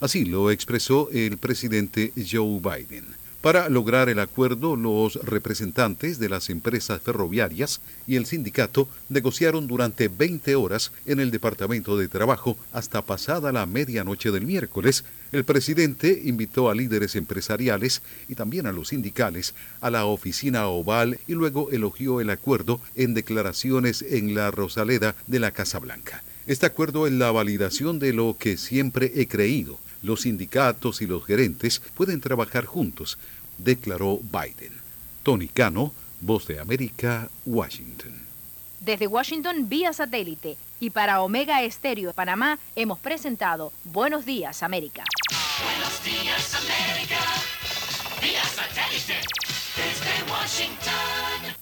Así 0.00 0.24
lo 0.24 0.50
expresó 0.50 1.08
el 1.12 1.38
presidente 1.38 2.12
Joe 2.16 2.60
Biden. 2.60 3.22
Para 3.42 3.68
lograr 3.68 4.08
el 4.08 4.20
acuerdo, 4.20 4.76
los 4.76 5.16
representantes 5.16 6.20
de 6.20 6.28
las 6.28 6.48
empresas 6.48 7.02
ferroviarias 7.02 7.80
y 8.06 8.14
el 8.14 8.24
sindicato 8.24 8.88
negociaron 9.08 9.66
durante 9.66 10.06
20 10.06 10.54
horas 10.54 10.92
en 11.06 11.18
el 11.18 11.32
Departamento 11.32 11.98
de 11.98 12.06
Trabajo 12.06 12.56
hasta 12.72 13.02
pasada 13.02 13.50
la 13.50 13.66
medianoche 13.66 14.30
del 14.30 14.46
miércoles. 14.46 15.04
El 15.32 15.44
presidente 15.44 16.22
invitó 16.24 16.70
a 16.70 16.74
líderes 16.76 17.16
empresariales 17.16 18.02
y 18.28 18.36
también 18.36 18.66
a 18.68 18.72
los 18.72 18.88
sindicales 18.88 19.56
a 19.80 19.90
la 19.90 20.04
oficina 20.04 20.68
oval 20.68 21.18
y 21.26 21.32
luego 21.32 21.68
elogió 21.72 22.20
el 22.20 22.30
acuerdo 22.30 22.80
en 22.94 23.12
declaraciones 23.12 24.02
en 24.02 24.36
la 24.36 24.52
Rosaleda 24.52 25.16
de 25.26 25.40
la 25.40 25.50
Casa 25.50 25.80
Blanca. 25.80 26.22
Este 26.46 26.66
acuerdo 26.66 27.06
es 27.06 27.12
la 27.12 27.30
validación 27.30 27.98
de 27.98 28.12
lo 28.12 28.36
que 28.36 28.56
siempre 28.56 29.12
he 29.14 29.28
creído 29.28 29.78
los 30.02 30.22
sindicatos 30.22 31.00
y 31.00 31.06
los 31.06 31.24
gerentes 31.24 31.80
pueden 31.94 32.20
trabajar 32.20 32.64
juntos, 32.64 33.18
declaró 33.58 34.18
Biden. 34.18 34.72
Tony 35.22 35.48
Cano, 35.48 35.92
Voz 36.20 36.46
de 36.46 36.60
América, 36.60 37.28
Washington. 37.46 38.20
Desde 38.80 39.06
Washington 39.06 39.68
vía 39.68 39.92
satélite 39.92 40.56
y 40.80 40.90
para 40.90 41.22
Omega 41.22 41.62
Estéreo 41.62 42.08
de 42.08 42.14
Panamá 42.14 42.58
hemos 42.74 42.98
presentado 42.98 43.72
Buenos 43.84 44.26
Días 44.26 44.64
América. 44.64 45.04
Buenos 45.64 46.04
días, 46.04 46.54
América. 46.54 47.20
Vía 48.20 48.42
satélite. 48.44 49.20
Desde 49.76 50.32
Washington. 50.32 51.61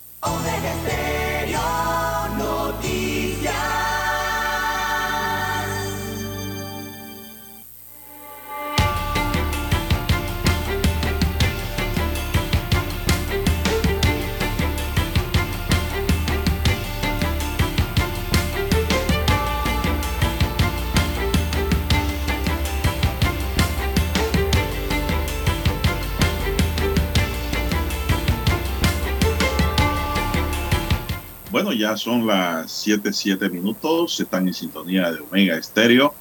Ya 31.81 31.97
son 31.97 32.27
las 32.27 32.71
7, 32.71 33.11
7 33.11 33.49
minutos, 33.49 34.19
están 34.19 34.47
en 34.47 34.53
sintonía 34.53 35.11
de 35.11 35.19
Omega 35.19 35.57
Estéreo. 35.57 36.13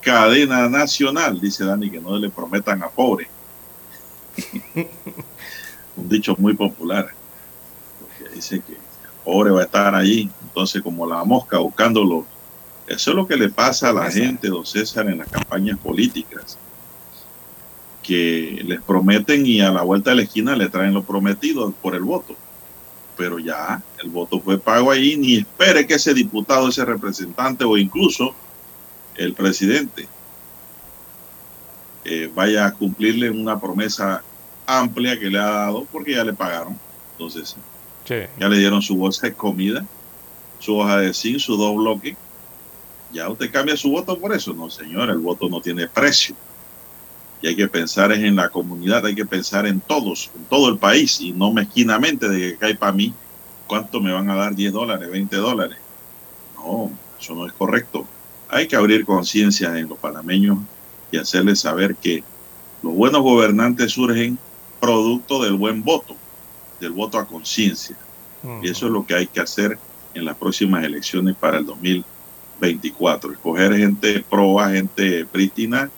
Cadena 0.00 0.68
nacional, 0.68 1.40
dice 1.40 1.64
Dani, 1.64 1.90
que 1.90 2.00
no 2.00 2.16
le 2.16 2.30
prometan 2.30 2.82
a 2.82 2.88
pobre. 2.88 3.26
Un 5.96 6.08
dicho 6.08 6.36
muy 6.38 6.54
popular, 6.54 7.08
porque 7.98 8.34
dice 8.34 8.60
que 8.60 8.72
el 8.74 8.78
pobre 9.24 9.50
va 9.50 9.62
a 9.62 9.64
estar 9.64 9.94
ahí, 9.94 10.30
entonces 10.42 10.80
como 10.80 11.06
la 11.06 11.24
mosca 11.24 11.58
buscándolo. 11.58 12.24
Eso 12.86 13.10
es 13.10 13.16
lo 13.16 13.26
que 13.26 13.36
le 13.36 13.48
pasa 13.48 13.88
a 13.88 13.92
la 13.92 14.10
gente, 14.10 14.48
don 14.48 14.64
César, 14.64 15.08
en 15.08 15.18
las 15.18 15.28
campañas 15.28 15.78
políticas, 15.78 16.56
que 18.02 18.62
les 18.64 18.80
prometen 18.82 19.44
y 19.44 19.60
a 19.60 19.72
la 19.72 19.82
vuelta 19.82 20.10
de 20.10 20.16
la 20.16 20.22
esquina 20.22 20.54
le 20.54 20.68
traen 20.68 20.94
lo 20.94 21.02
prometido 21.02 21.72
por 21.82 21.96
el 21.96 22.02
voto 22.02 22.36
pero 23.16 23.38
ya 23.38 23.82
el 24.02 24.10
voto 24.10 24.40
fue 24.40 24.58
pago 24.58 24.90
ahí, 24.90 25.16
ni 25.16 25.36
espere 25.36 25.86
que 25.86 25.94
ese 25.94 26.14
diputado, 26.14 26.68
ese 26.68 26.84
representante 26.84 27.64
o 27.64 27.76
incluso 27.76 28.34
el 29.16 29.34
presidente 29.34 30.08
eh, 32.04 32.30
vaya 32.34 32.66
a 32.66 32.72
cumplirle 32.72 33.30
una 33.30 33.58
promesa 33.58 34.22
amplia 34.66 35.18
que 35.18 35.30
le 35.30 35.38
ha 35.38 35.50
dado 35.50 35.86
porque 35.90 36.14
ya 36.14 36.24
le 36.24 36.32
pagaron. 36.32 36.78
Entonces, 37.12 37.56
ya 38.06 38.48
le 38.48 38.58
dieron 38.58 38.82
su 38.82 38.96
bolsa 38.96 39.26
de 39.26 39.34
comida, 39.34 39.84
su 40.58 40.76
hoja 40.76 40.98
de 40.98 41.14
zinc, 41.14 41.38
su 41.38 41.56
dos 41.56 41.76
bloques. 41.76 42.16
Ya 43.12 43.28
usted 43.28 43.50
cambia 43.50 43.76
su 43.76 43.90
voto 43.90 44.18
por 44.18 44.34
eso. 44.34 44.52
No, 44.52 44.68
señor, 44.68 45.08
el 45.10 45.18
voto 45.18 45.48
no 45.48 45.60
tiene 45.60 45.86
precio. 45.86 46.34
Y 47.44 47.46
hay 47.46 47.56
que 47.56 47.68
pensar 47.68 48.10
en 48.10 48.36
la 48.36 48.48
comunidad, 48.48 49.04
hay 49.04 49.14
que 49.14 49.26
pensar 49.26 49.66
en 49.66 49.78
todos, 49.78 50.30
en 50.34 50.46
todo 50.46 50.70
el 50.70 50.78
país 50.78 51.20
y 51.20 51.34
no 51.34 51.52
mezquinamente 51.52 52.26
de 52.26 52.38
que 52.38 52.56
cae 52.56 52.74
para 52.74 52.92
mí 52.92 53.12
cuánto 53.66 54.00
me 54.00 54.14
van 54.14 54.30
a 54.30 54.34
dar 54.34 54.54
10 54.54 54.72
dólares, 54.72 55.10
20 55.10 55.36
dólares. 55.36 55.76
No, 56.56 56.90
eso 57.20 57.34
no 57.34 57.46
es 57.46 57.52
correcto. 57.52 58.06
Hay 58.48 58.66
que 58.66 58.76
abrir 58.76 59.04
conciencia 59.04 59.78
en 59.78 59.90
los 59.90 59.98
panameños 59.98 60.56
y 61.12 61.18
hacerles 61.18 61.60
saber 61.60 61.96
que 61.96 62.24
los 62.82 62.94
buenos 62.94 63.20
gobernantes 63.20 63.92
surgen 63.92 64.38
producto 64.80 65.42
del 65.42 65.52
buen 65.52 65.84
voto, 65.84 66.16
del 66.80 66.92
voto 66.92 67.18
a 67.18 67.26
conciencia. 67.26 67.98
Y 68.62 68.70
eso 68.70 68.86
es 68.86 68.92
lo 68.92 69.04
que 69.04 69.16
hay 69.16 69.26
que 69.26 69.40
hacer 69.40 69.78
en 70.14 70.24
las 70.24 70.38
próximas 70.38 70.82
elecciones 70.82 71.36
para 71.36 71.58
el 71.58 71.66
2024. 71.66 73.32
Escoger 73.32 73.76
gente 73.76 74.24
proba, 74.30 74.70
gente 74.70 75.26
prístina, 75.26 75.90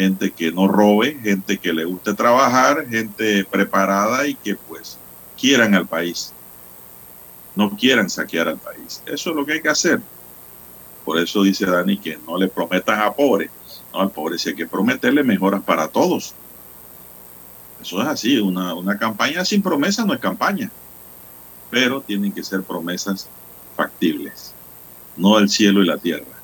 gente 0.00 0.30
que 0.30 0.50
no 0.50 0.66
robe, 0.66 1.18
gente 1.22 1.58
que 1.58 1.72
le 1.72 1.84
guste 1.84 2.14
trabajar, 2.14 2.88
gente 2.88 3.44
preparada 3.44 4.26
y 4.26 4.34
que 4.34 4.54
pues 4.54 4.98
quieran 5.38 5.74
al 5.74 5.86
país, 5.86 6.32
no 7.54 7.76
quieran 7.76 8.08
saquear 8.08 8.48
al 8.48 8.58
país. 8.58 9.02
Eso 9.04 9.30
es 9.30 9.36
lo 9.36 9.44
que 9.44 9.54
hay 9.54 9.62
que 9.62 9.68
hacer. 9.68 10.00
Por 11.04 11.18
eso 11.18 11.42
dice 11.42 11.66
Dani 11.66 11.98
que 11.98 12.18
no 12.26 12.38
le 12.38 12.48
prometan 12.48 13.00
a 13.00 13.12
pobre, 13.12 13.50
no 13.92 14.00
al 14.00 14.10
pobre 14.10 14.38
sí 14.38 14.50
hay 14.50 14.54
que 14.54 14.66
prometerle 14.66 15.22
mejoras 15.22 15.62
para 15.62 15.88
todos. 15.88 16.34
Eso 17.82 18.00
es 18.00 18.08
así, 18.08 18.38
una, 18.38 18.74
una 18.74 18.96
campaña 18.96 19.44
sin 19.44 19.60
promesa 19.60 20.04
no 20.04 20.14
es 20.14 20.20
campaña, 20.20 20.70
pero 21.70 22.00
tienen 22.00 22.32
que 22.32 22.42
ser 22.42 22.62
promesas 22.62 23.28
factibles, 23.76 24.54
no 25.16 25.38
el 25.38 25.50
cielo 25.50 25.82
y 25.82 25.86
la 25.86 25.98
tierra. 25.98 26.39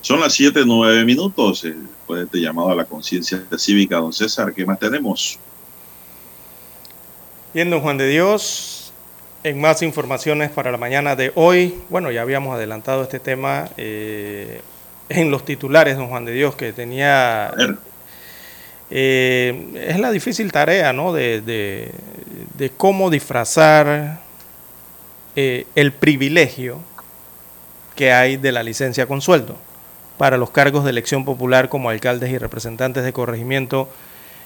Son 0.00 0.20
las 0.20 0.32
7, 0.34 0.62
9 0.64 1.04
minutos. 1.04 1.64
Eh, 1.64 1.74
después 1.74 2.20
de 2.20 2.24
este 2.26 2.40
llamado 2.40 2.70
a 2.70 2.74
la 2.74 2.84
conciencia 2.84 3.42
cívica, 3.56 3.96
don 3.96 4.12
César, 4.12 4.52
¿qué 4.54 4.64
más 4.64 4.78
tenemos? 4.78 5.38
Bien, 7.52 7.68
don 7.68 7.80
Juan 7.80 7.98
de 7.98 8.06
Dios, 8.08 8.92
en 9.42 9.60
más 9.60 9.82
informaciones 9.82 10.50
para 10.50 10.70
la 10.70 10.78
mañana 10.78 11.16
de 11.16 11.32
hoy, 11.34 11.74
bueno, 11.88 12.10
ya 12.10 12.22
habíamos 12.22 12.54
adelantado 12.54 13.02
este 13.02 13.18
tema 13.18 13.68
eh, 13.76 14.60
en 15.08 15.30
los 15.30 15.44
titulares, 15.44 15.96
don 15.96 16.08
Juan 16.08 16.24
de 16.24 16.32
Dios, 16.32 16.54
que 16.54 16.72
tenía... 16.72 17.52
Eh, 18.90 19.72
es 19.74 20.00
la 20.00 20.10
difícil 20.10 20.50
tarea, 20.50 20.94
¿no? 20.94 21.12
De, 21.12 21.42
de, 21.42 21.92
de 22.56 22.70
cómo 22.70 23.10
disfrazar 23.10 24.20
el 25.36 25.92
privilegio 25.92 26.80
que 27.94 28.12
hay 28.12 28.36
de 28.38 28.50
la 28.50 28.64
licencia 28.64 29.06
con 29.06 29.20
sueldo 29.20 29.56
para 30.18 30.36
los 30.36 30.50
cargos 30.50 30.84
de 30.84 30.90
elección 30.90 31.24
popular 31.24 31.68
como 31.68 31.90
alcaldes 31.90 32.30
y 32.30 32.38
representantes 32.38 33.04
de 33.04 33.12
corregimiento 33.12 33.88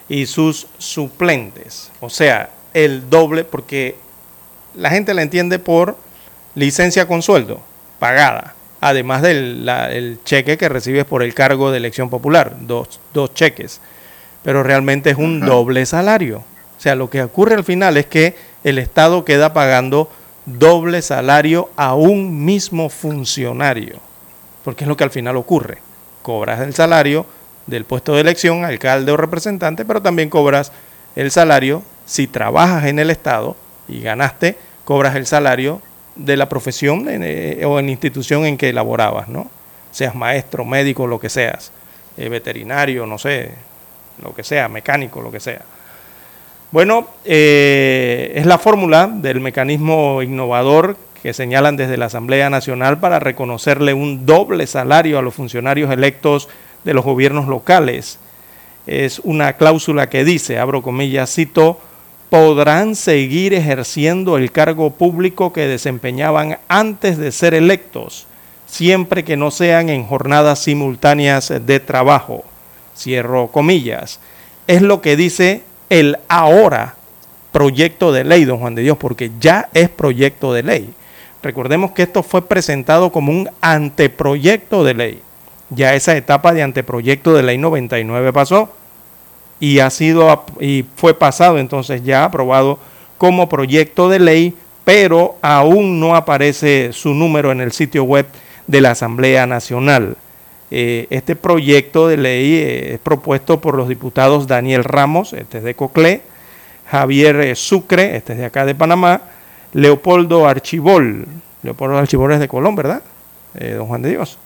y 0.08 0.26
sus 0.26 0.68
suplentes. 0.78 1.90
O 2.00 2.10
sea, 2.10 2.50
el 2.74 3.08
doble, 3.10 3.44
porque 3.44 3.96
la 4.74 4.90
gente 4.90 5.14
la 5.14 5.22
entiende 5.22 5.58
por 5.58 5.96
licencia 6.54 7.06
con 7.08 7.22
sueldo, 7.22 7.60
pagada, 7.98 8.54
además 8.80 9.22
del 9.22 9.68
el 9.68 10.18
cheque 10.24 10.58
que 10.58 10.68
recibes 10.68 11.04
por 11.04 11.22
el 11.22 11.34
cargo 11.34 11.70
de 11.70 11.78
elección 11.78 12.10
popular, 12.10 12.56
dos, 12.60 13.00
dos 13.12 13.32
cheques. 13.34 13.80
Pero 14.42 14.62
realmente 14.62 15.10
es 15.10 15.16
un 15.16 15.40
doble 15.40 15.86
salario. 15.86 16.38
O 16.76 16.80
sea, 16.80 16.94
lo 16.96 17.08
que 17.08 17.22
ocurre 17.22 17.54
al 17.54 17.64
final 17.64 17.96
es 17.96 18.06
que 18.06 18.34
el 18.64 18.78
Estado 18.78 19.24
queda 19.24 19.52
pagando 19.52 20.10
doble 20.46 21.00
salario 21.00 21.70
a 21.76 21.94
un 21.94 22.44
mismo 22.44 22.88
funcionario, 22.88 24.00
porque 24.64 24.84
es 24.84 24.88
lo 24.88 24.96
que 24.96 25.04
al 25.04 25.10
final 25.10 25.36
ocurre. 25.36 25.78
Cobras 26.22 26.60
el 26.60 26.74
salario 26.74 27.26
del 27.66 27.84
puesto 27.84 28.14
de 28.14 28.20
elección, 28.20 28.64
alcalde 28.64 29.12
o 29.12 29.16
representante, 29.16 29.84
pero 29.84 30.02
también 30.02 30.30
cobras 30.30 30.72
el 31.16 31.30
salario 31.30 31.82
si 32.06 32.26
trabajas 32.26 32.86
en 32.86 32.98
el 32.98 33.10
Estado 33.10 33.56
y 33.88 34.00
ganaste, 34.00 34.56
cobras 34.84 35.16
el 35.16 35.26
salario 35.26 35.80
de 36.14 36.36
la 36.36 36.48
profesión 36.48 37.06
eh, 37.08 37.62
o 37.64 37.78
en 37.78 37.86
la 37.86 37.92
institución 37.92 38.44
en 38.44 38.56
que 38.56 38.72
laborabas, 38.72 39.28
¿no? 39.28 39.50
Seas 39.90 40.14
maestro, 40.14 40.64
médico, 40.64 41.06
lo 41.06 41.20
que 41.20 41.28
seas, 41.28 41.72
eh, 42.16 42.28
veterinario, 42.28 43.06
no 43.06 43.18
sé, 43.18 43.52
lo 44.22 44.34
que 44.34 44.42
sea, 44.42 44.68
mecánico, 44.68 45.20
lo 45.20 45.30
que 45.30 45.40
sea. 45.40 45.62
Bueno, 46.70 47.08
eh, 47.24 48.32
es 48.34 48.46
la 48.46 48.58
fórmula 48.58 49.06
del 49.06 49.40
mecanismo 49.40 50.22
innovador 50.22 50.96
que 51.22 51.32
señalan 51.32 51.76
desde 51.76 51.96
la 51.96 52.06
Asamblea 52.06 52.50
Nacional 52.50 52.98
para 52.98 53.20
reconocerle 53.20 53.94
un 53.94 54.26
doble 54.26 54.66
salario 54.66 55.18
a 55.18 55.22
los 55.22 55.34
funcionarios 55.34 55.92
electos 55.92 56.48
de 56.82 56.94
los 56.94 57.04
gobiernos 57.04 57.46
locales. 57.46 58.18
Es 58.88 59.20
una 59.20 59.52
cláusula 59.52 60.10
que 60.10 60.24
dice, 60.24 60.58
abro 60.58 60.82
comillas, 60.82 61.32
cito, 61.32 61.80
podrán 62.28 62.96
seguir 62.96 63.54
ejerciendo 63.54 64.36
el 64.36 64.50
cargo 64.50 64.90
público 64.90 65.52
que 65.52 65.68
desempeñaban 65.68 66.58
antes 66.66 67.18
de 67.18 67.30
ser 67.30 67.54
electos, 67.54 68.26
siempre 68.66 69.22
que 69.22 69.36
no 69.36 69.52
sean 69.52 69.90
en 69.90 70.04
jornadas 70.04 70.58
simultáneas 70.58 71.52
de 71.64 71.78
trabajo. 71.78 72.42
Cierro 72.96 73.46
comillas. 73.48 74.18
Es 74.66 74.82
lo 74.82 75.00
que 75.00 75.16
dice 75.16 75.62
el 75.88 76.18
ahora 76.28 76.96
proyecto 77.52 78.10
de 78.10 78.24
ley, 78.24 78.44
don 78.44 78.58
Juan 78.58 78.74
de 78.74 78.82
Dios, 78.82 78.96
porque 78.96 79.30
ya 79.38 79.68
es 79.72 79.88
proyecto 79.88 80.52
de 80.52 80.62
ley. 80.64 80.94
Recordemos 81.42 81.90
que 81.90 82.02
esto 82.02 82.22
fue 82.22 82.46
presentado 82.46 83.10
como 83.10 83.32
un 83.32 83.50
anteproyecto 83.60 84.84
de 84.84 84.94
ley. 84.94 85.22
Ya 85.70 85.94
esa 85.94 86.16
etapa 86.16 86.52
de 86.52 86.62
anteproyecto 86.62 87.34
de 87.34 87.42
ley 87.42 87.58
99 87.58 88.32
pasó 88.32 88.70
y 89.58 89.78
ha 89.78 89.90
sido 89.90 90.44
y 90.60 90.84
fue 90.96 91.14
pasado 91.14 91.58
entonces 91.58 92.02
ya 92.04 92.24
aprobado 92.24 92.78
como 93.18 93.48
proyecto 93.48 94.08
de 94.08 94.18
ley, 94.18 94.54
pero 94.84 95.36
aún 95.42 96.00
no 96.00 96.16
aparece 96.16 96.92
su 96.92 97.14
número 97.14 97.52
en 97.52 97.60
el 97.60 97.72
sitio 97.72 98.04
web 98.04 98.26
de 98.66 98.80
la 98.80 98.90
Asamblea 98.92 99.46
Nacional. 99.46 100.16
Eh, 100.70 101.06
este 101.10 101.36
proyecto 101.36 102.08
de 102.08 102.16
ley 102.16 102.54
eh, 102.54 102.94
es 102.94 102.98
propuesto 102.98 103.60
por 103.60 103.76
los 103.76 103.88
diputados 103.88 104.46
Daniel 104.46 104.84
Ramos, 104.84 105.32
este 105.32 105.58
es 105.58 105.64
de 105.64 105.74
Coclé, 105.74 106.22
Javier 106.90 107.36
eh, 107.36 107.54
Sucre, 107.54 108.16
este 108.16 108.32
es 108.32 108.38
de 108.38 108.46
acá 108.46 108.64
de 108.64 108.74
Panamá, 108.74 109.20
Leopoldo 109.72 110.46
Archibol, 110.46 111.26
Leopoldo 111.62 111.98
Archibol 111.98 112.32
es 112.32 112.40
de 112.40 112.48
Colón, 112.48 112.74
¿verdad? 112.74 113.02
don 113.54 113.86
Juan 113.86 114.02
de 114.02 114.10
Dios. 114.10 114.38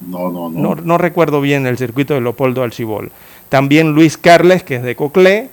No, 0.00 0.30
no, 0.30 0.50
no. 0.50 0.74
No, 0.74 0.98
recuerdo 0.98 1.40
bien 1.40 1.66
el 1.66 1.78
circuito 1.78 2.14
de 2.14 2.20
Leopoldo 2.20 2.62
Archibol. 2.62 3.12
También 3.48 3.92
Luis 3.92 4.18
Carles, 4.18 4.64
que 4.64 4.76
es 4.76 4.82
de 4.82 4.96
Coclé, 4.96 5.48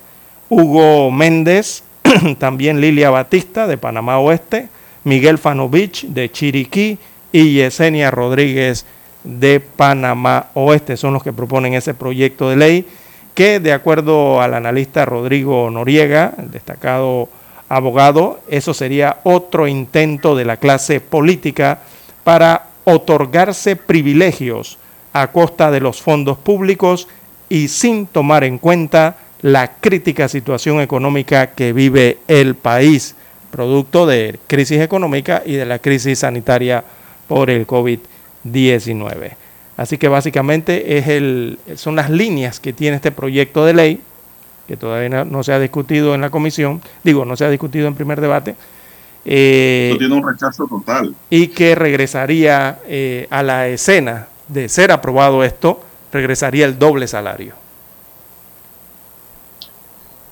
Hugo 0.49 1.11
Méndez, 1.11 1.83
también 2.39 2.81
Lilia 2.81 3.09
Batista, 3.09 3.67
de 3.67 3.77
Panamá 3.77 4.17
Oeste, 4.19 4.69
Miguel 5.03 5.37
Fanovich, 5.37 6.07
de 6.07 6.31
Chiriquí, 6.31 6.97
y 7.31 7.53
Yesenia 7.53 8.09
Rodríguez, 8.09 8.85
de 9.23 9.59
Panamá 9.59 10.47
Oeste. 10.55 10.97
Son 10.97 11.13
los 11.13 11.23
que 11.23 11.33
proponen 11.33 11.73
ese 11.73 11.93
proyecto 11.93 12.49
de 12.49 12.55
ley 12.55 12.87
que, 13.35 13.59
de 13.59 13.73
acuerdo 13.73 14.41
al 14.41 14.53
analista 14.53 15.05
Rodrigo 15.05 15.69
Noriega, 15.69 16.33
el 16.39 16.51
destacado 16.51 17.29
abogado, 17.69 18.41
eso 18.49 18.73
sería 18.73 19.19
otro 19.23 19.67
intento 19.67 20.35
de 20.35 20.45
la 20.45 20.57
clase 20.57 20.99
política 20.99 21.79
para 22.23 22.65
otorgarse 22.83 23.75
privilegios 23.75 24.77
a 25.13 25.31
costa 25.31 25.71
de 25.71 25.79
los 25.79 26.01
fondos 26.01 26.37
públicos 26.37 27.07
y 27.47 27.67
sin 27.67 28.07
tomar 28.07 28.43
en 28.43 28.57
cuenta 28.57 29.17
la 29.41 29.73
crítica 29.79 30.27
situación 30.27 30.81
económica 30.81 31.51
que 31.51 31.71
vive 31.71 32.17
el 32.27 32.55
país, 32.55 33.15
producto 33.51 34.05
de 34.05 34.39
crisis 34.47 34.81
económica 34.81 35.43
y 35.45 35.53
de 35.53 35.65
la 35.65 35.79
crisis 35.79 36.19
sanitaria 36.19 36.83
por 37.27 37.49
el 37.49 37.65
COVID-19. 37.65 39.31
Así 39.77 39.97
que 39.97 40.09
básicamente 40.09 40.97
es 40.97 41.07
el, 41.07 41.57
son 41.75 41.95
las 41.95 42.09
líneas 42.09 42.59
que 42.59 42.73
tiene 42.73 42.97
este 42.97 43.11
proyecto 43.11 43.65
de 43.65 43.73
ley, 43.73 44.01
que 44.69 44.77
todavía 44.77 45.25
no, 45.25 45.43
se 45.43 45.51
ha 45.51 45.59
discutido 45.59 46.13
en 46.13 46.21
la 46.21 46.29
comisión, 46.29 46.79
digo, 47.03 47.25
no 47.25 47.35
se 47.35 47.43
ha 47.43 47.49
discutido 47.49 47.87
en 47.87 47.95
primer 47.95 48.21
debate. 48.21 48.55
Eh, 49.25 49.95
tiene 49.97 50.13
un 50.13 50.27
rechazo 50.27 50.67
total. 50.67 51.15
Y 51.31 51.47
que 51.47 51.73
regresaría 51.73 52.77
eh, 52.85 53.25
a 53.31 53.41
la 53.41 53.67
escena 53.67 54.27
de 54.47 54.69
ser 54.69 54.91
aprobado 54.91 55.43
esto 55.43 55.81
regresaría 56.13 56.67
el 56.67 56.77
doble 56.77 57.07
salario. 57.07 57.55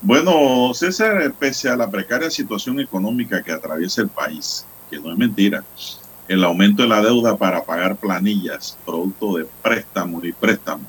Bueno, 0.04 0.72
César, 0.76 1.34
pese 1.40 1.70
a 1.70 1.76
la 1.76 1.90
precaria 1.90 2.30
situación 2.30 2.80
económica 2.80 3.42
que 3.42 3.52
atraviesa 3.52 4.04
el 4.04 4.10
país, 4.10 4.68
que 4.92 5.00
no 5.00 5.12
es 5.12 5.18
mentira, 5.18 5.64
el 6.28 6.44
aumento 6.44 6.84
de 6.84 6.90
la 6.90 7.02
deuda 7.02 7.36
para 7.38 7.64
pagar 7.64 7.96
planillas, 7.96 8.78
producto 8.86 9.38
de 9.38 9.48
préstamos 9.64 10.24
y 10.26 10.32
préstamos, 10.32 10.86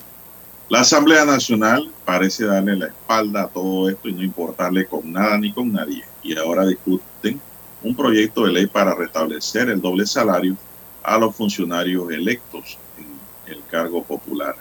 la 0.68 0.80
Asamblea 0.80 1.24
Nacional 1.24 1.90
parece 2.04 2.44
darle 2.44 2.76
la 2.76 2.86
espalda 2.88 3.44
a 3.44 3.48
todo 3.48 3.88
esto 3.88 4.08
y 4.08 4.12
no 4.12 4.22
importarle 4.22 4.86
con 4.86 5.10
nada 5.10 5.38
ni 5.38 5.50
con 5.52 5.72
nadie. 5.72 6.04
Y 6.22 6.36
ahora 6.36 6.66
discuten 6.66 7.40
un 7.82 7.96
proyecto 7.96 8.44
de 8.44 8.52
ley 8.52 8.66
para 8.66 8.94
restablecer 8.94 9.70
el 9.70 9.80
doble 9.80 10.06
salario 10.06 10.56
a 11.02 11.16
los 11.16 11.34
funcionarios 11.34 12.10
electos 12.10 12.76
en 12.98 13.54
el 13.54 13.62
cargo 13.70 14.02
popular. 14.02 14.56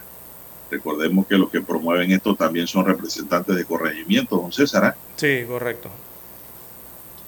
Recordemos 0.71 1.27
que 1.27 1.37
los 1.37 1.49
que 1.49 1.61
promueven 1.61 2.11
esto 2.11 2.35
también 2.35 2.67
son 2.67 2.85
representantes 2.85 3.55
de 3.55 3.65
corregimiento, 3.65 4.37
don 4.37 4.51
César. 4.51 4.85
¿ah? 4.85 4.95
Sí, 5.17 5.43
correcto. 5.45 5.89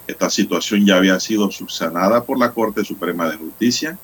Esta 0.08 0.30
situación 0.30 0.86
ya 0.86 0.96
había 0.96 1.20
sido 1.20 1.52
subsanada 1.52 2.24
por 2.24 2.40
la 2.40 2.52
Corte 2.52 2.86
Suprema 2.86 3.30
de 3.30 3.38
Justicia 3.38 3.98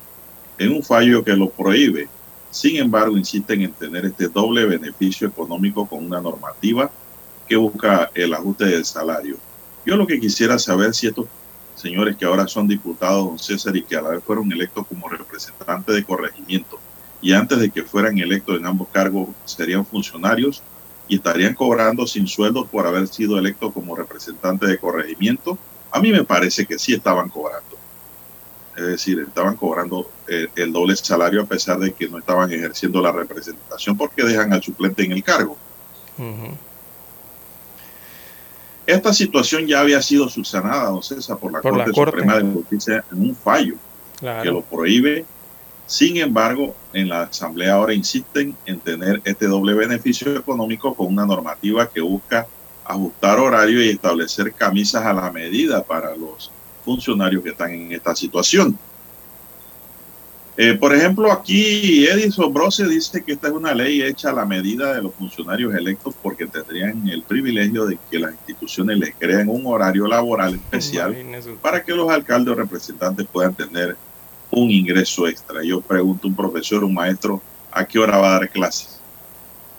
en 0.58 0.72
un 0.72 0.82
fallo 0.82 1.24
que 1.24 1.32
lo 1.32 1.48
prohíbe. 1.48 2.08
Sin 2.50 2.76
embargo, 2.76 3.16
insisten 3.16 3.62
en 3.62 3.72
tener 3.72 4.06
este 4.06 4.28
doble 4.28 4.64
beneficio 4.66 5.28
económico 5.28 5.86
con 5.86 6.04
una 6.04 6.20
normativa 6.20 6.90
que 7.46 7.56
busca 7.56 8.10
el 8.14 8.34
ajuste 8.34 8.66
del 8.66 8.84
salario. 8.84 9.36
Yo 9.84 9.96
lo 9.96 10.06
que 10.06 10.18
quisiera 10.18 10.58
saber 10.58 10.94
si 10.94 11.06
estos 11.06 11.26
señores 11.74 12.16
que 12.16 12.24
ahora 12.24 12.48
son 12.48 12.66
diputados, 12.66 13.24
don 13.24 13.38
César, 13.38 13.76
y 13.76 13.82
que 13.82 13.96
a 13.96 14.02
la 14.02 14.10
vez 14.10 14.24
fueron 14.24 14.50
electos 14.50 14.86
como 14.86 15.08
representantes 15.08 15.94
de 15.94 16.04
corregimiento, 16.04 16.80
y 17.20 17.32
antes 17.32 17.58
de 17.58 17.70
que 17.70 17.82
fueran 17.82 18.18
electos 18.18 18.58
en 18.58 18.66
ambos 18.66 18.88
cargos 18.88 19.28
serían 19.44 19.86
funcionarios 19.86 20.62
y 21.08 21.16
estarían 21.16 21.54
cobrando 21.54 22.06
sin 22.06 22.26
sueldo 22.26 22.66
por 22.66 22.86
haber 22.86 23.06
sido 23.08 23.38
electos 23.38 23.72
como 23.72 23.94
representantes 23.94 24.68
de 24.68 24.78
corregimiento. 24.78 25.58
A 25.90 26.00
mí 26.00 26.10
me 26.10 26.24
parece 26.24 26.66
que 26.66 26.78
sí 26.78 26.94
estaban 26.94 27.28
cobrando. 27.28 27.75
Es 28.76 28.86
decir, 28.86 29.20
estaban 29.20 29.56
cobrando 29.56 30.10
el, 30.28 30.72
doble 30.72 30.94
salario 30.96 31.42
a 31.42 31.46
pesar 31.46 31.78
de 31.78 31.92
que 31.92 32.08
no 32.08 32.18
estaban 32.18 32.52
ejerciendo 32.52 33.00
la 33.00 33.10
representación 33.10 33.96
porque 33.96 34.22
dejan 34.22 34.52
al 34.52 34.62
suplente 34.62 35.02
en 35.02 35.12
el 35.12 35.24
cargo. 35.24 35.56
Esta 38.86 39.12
situación 39.14 39.66
ya 39.66 39.80
había 39.80 40.02
sido 40.02 40.28
subsanada, 40.28 40.90
don 40.90 41.02
César, 41.02 41.38
por 41.38 41.52
la, 41.52 41.60
Corte, 41.60 41.90
Suprema 41.92 42.36
de 42.36 42.52
Justicia 42.52 43.04
en 43.10 43.20
un 43.20 43.34
fallo 43.34 43.76
que 44.20 44.50
lo 44.50 44.60
prohíbe. 44.60 45.24
Sin 45.86 46.18
embargo, 46.18 46.74
en 46.92 47.08
la 47.08 47.22
Asamblea 47.22 47.74
ahora 47.74 47.94
insisten 47.94 48.56
en 48.66 48.80
tener 48.80 49.22
este 49.24 49.46
doble 49.46 49.72
beneficio 49.72 50.36
económico 50.36 50.94
con 50.94 51.06
una 51.06 51.24
normativa 51.24 51.88
que 51.88 52.00
busca 52.00 52.46
ajustar 52.84 53.38
horario 53.38 53.82
y 53.82 53.88
establecer 53.88 54.52
camisas 54.52 55.04
a 55.04 55.12
la 55.12 55.32
medida 55.32 55.82
para 55.82 56.14
los 56.14 56.50
funcionarios 56.86 57.42
que 57.42 57.50
están 57.50 57.72
en 57.72 57.92
esta 57.92 58.14
situación. 58.14 58.78
Eh, 60.58 60.72
por 60.72 60.94
ejemplo, 60.94 61.30
aquí 61.30 62.06
Edison 62.06 62.52
Brose 62.54 62.88
dice 62.88 63.22
que 63.22 63.32
esta 63.32 63.48
es 63.48 63.52
una 63.52 63.74
ley 63.74 64.00
hecha 64.00 64.30
a 64.30 64.32
la 64.32 64.46
medida 64.46 64.94
de 64.94 65.02
los 65.02 65.12
funcionarios 65.14 65.74
electos 65.74 66.14
porque 66.22 66.46
tendrían 66.46 67.06
el 67.08 67.22
privilegio 67.22 67.84
de 67.84 67.98
que 68.10 68.18
las 68.18 68.32
instituciones 68.32 68.96
les 68.98 69.14
creen 69.14 69.50
un 69.50 69.66
horario 69.66 70.06
laboral 70.06 70.54
especial 70.54 71.14
para 71.60 71.84
que 71.84 71.92
los 71.92 72.10
alcaldes 72.10 72.52
o 72.52 72.54
representantes 72.54 73.26
puedan 73.30 73.54
tener 73.54 73.98
un 74.50 74.70
ingreso 74.70 75.28
extra. 75.28 75.62
Yo 75.62 75.82
pregunto 75.82 76.26
a 76.26 76.30
un 76.30 76.36
profesor, 76.36 76.84
un 76.84 76.94
maestro, 76.94 77.42
¿a 77.70 77.84
qué 77.84 77.98
hora 77.98 78.16
va 78.16 78.28
a 78.28 78.38
dar 78.38 78.48
clases? 78.48 78.98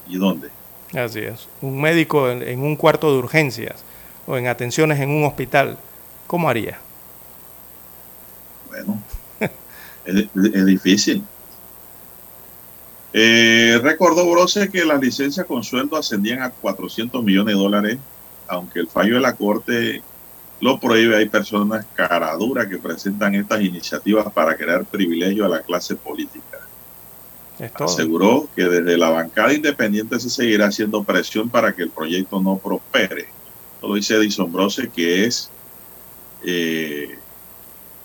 ¿Y 0.07 0.17
dónde? 0.17 0.49
Así 0.93 1.21
es. 1.21 1.49
Un 1.59 1.81
médico 1.81 2.29
en, 2.29 2.43
en 2.43 2.59
un 2.59 2.75
cuarto 2.75 3.11
de 3.11 3.17
urgencias 3.17 3.83
o 4.27 4.37
en 4.37 4.45
atenciones 4.45 4.99
en 4.99 5.09
un 5.09 5.23
hospital, 5.23 5.79
¿cómo 6.27 6.49
haría? 6.49 6.77
Bueno, 8.85 9.03
es, 10.05 10.27
es 10.53 10.65
difícil. 10.65 11.23
Eh, 13.13 13.79
recordó 13.81 14.29
Brose 14.29 14.69
que 14.69 14.85
las 14.85 15.01
licencias 15.01 15.45
con 15.45 15.63
sueldo 15.63 15.97
ascendían 15.97 16.41
a 16.41 16.51
400 16.51 17.23
millones 17.23 17.55
de 17.55 17.61
dólares, 17.61 17.97
aunque 18.47 18.79
el 18.79 18.87
fallo 18.87 19.15
de 19.15 19.21
la 19.21 19.35
Corte 19.35 20.03
lo 20.59 20.79
prohíbe. 20.79 21.15
Hay 21.15 21.29
personas 21.29 21.85
caraduras 21.95 22.67
que 22.67 22.77
presentan 22.77 23.35
estas 23.35 23.61
iniciativas 23.61 24.31
para 24.31 24.55
crear 24.55 24.85
privilegio 24.85 25.45
a 25.45 25.49
la 25.49 25.61
clase 25.61 25.95
política. 25.95 26.59
Aseguró 27.79 28.47
que 28.55 28.65
desde 28.65 28.97
la 28.99 29.09
bancada 29.09 29.51
independiente 29.51 30.19
se 30.19 30.29
seguirá 30.29 30.67
haciendo 30.67 31.03
presión 31.03 31.49
para 31.49 31.73
que 31.73 31.83
el 31.83 31.89
proyecto 31.89 32.39
no 32.39 32.57
prospere. 32.57 33.29
Lo 33.81 33.95
dice 33.95 34.15
Edison 34.15 34.51
Brose, 34.51 34.89
que 34.89 35.25
es 35.25 35.49
eh, 36.45 37.17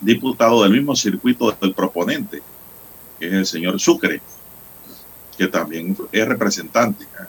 diputado 0.02 0.62
del 0.62 0.72
mismo 0.72 0.94
circuito 0.94 1.56
del 1.60 1.74
proponente, 1.74 2.42
que 3.18 3.26
es 3.28 3.32
el 3.32 3.46
señor 3.46 3.80
Sucre, 3.80 4.20
que 5.38 5.46
también 5.46 5.96
es 6.10 6.28
representante 6.28 7.04
¿eh? 7.04 7.26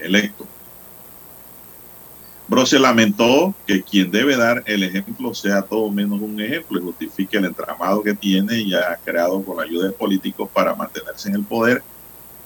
electo. 0.00 0.46
Brose 2.48 2.78
lamentó 2.78 3.54
que 3.66 3.82
quien 3.82 4.10
debe 4.10 4.36
dar 4.36 4.62
el 4.66 4.82
ejemplo 4.82 5.32
sea 5.32 5.62
todo 5.62 5.88
menos 5.90 6.20
un 6.20 6.38
ejemplo 6.40 6.78
y 6.78 6.82
justifique 6.82 7.38
el 7.38 7.46
entramado 7.46 8.02
que 8.02 8.14
tiene 8.14 8.60
y 8.60 8.74
ha 8.74 8.98
creado 9.02 9.42
con 9.42 9.56
la 9.56 9.62
ayuda 9.62 9.86
de 9.86 9.92
políticos 9.92 10.50
para 10.52 10.74
mantenerse 10.74 11.30
en 11.30 11.36
el 11.36 11.44
poder, 11.44 11.82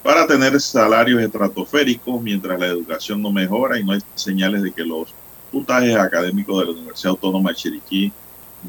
para 0.04 0.26
tener 0.26 0.60
salarios 0.60 1.20
estratosféricos 1.20 2.22
mientras 2.22 2.60
la 2.60 2.66
educación 2.66 3.20
no 3.20 3.32
mejora 3.32 3.80
y 3.80 3.84
no 3.84 3.92
hay 3.92 4.00
señales 4.14 4.62
de 4.62 4.70
que 4.70 4.84
los 4.84 5.12
puntajes 5.50 5.96
académicos 5.96 6.60
de 6.60 6.66
la 6.66 6.72
Universidad 6.72 7.10
Autónoma 7.12 7.50
de 7.50 7.56
Chiriquí 7.56 8.12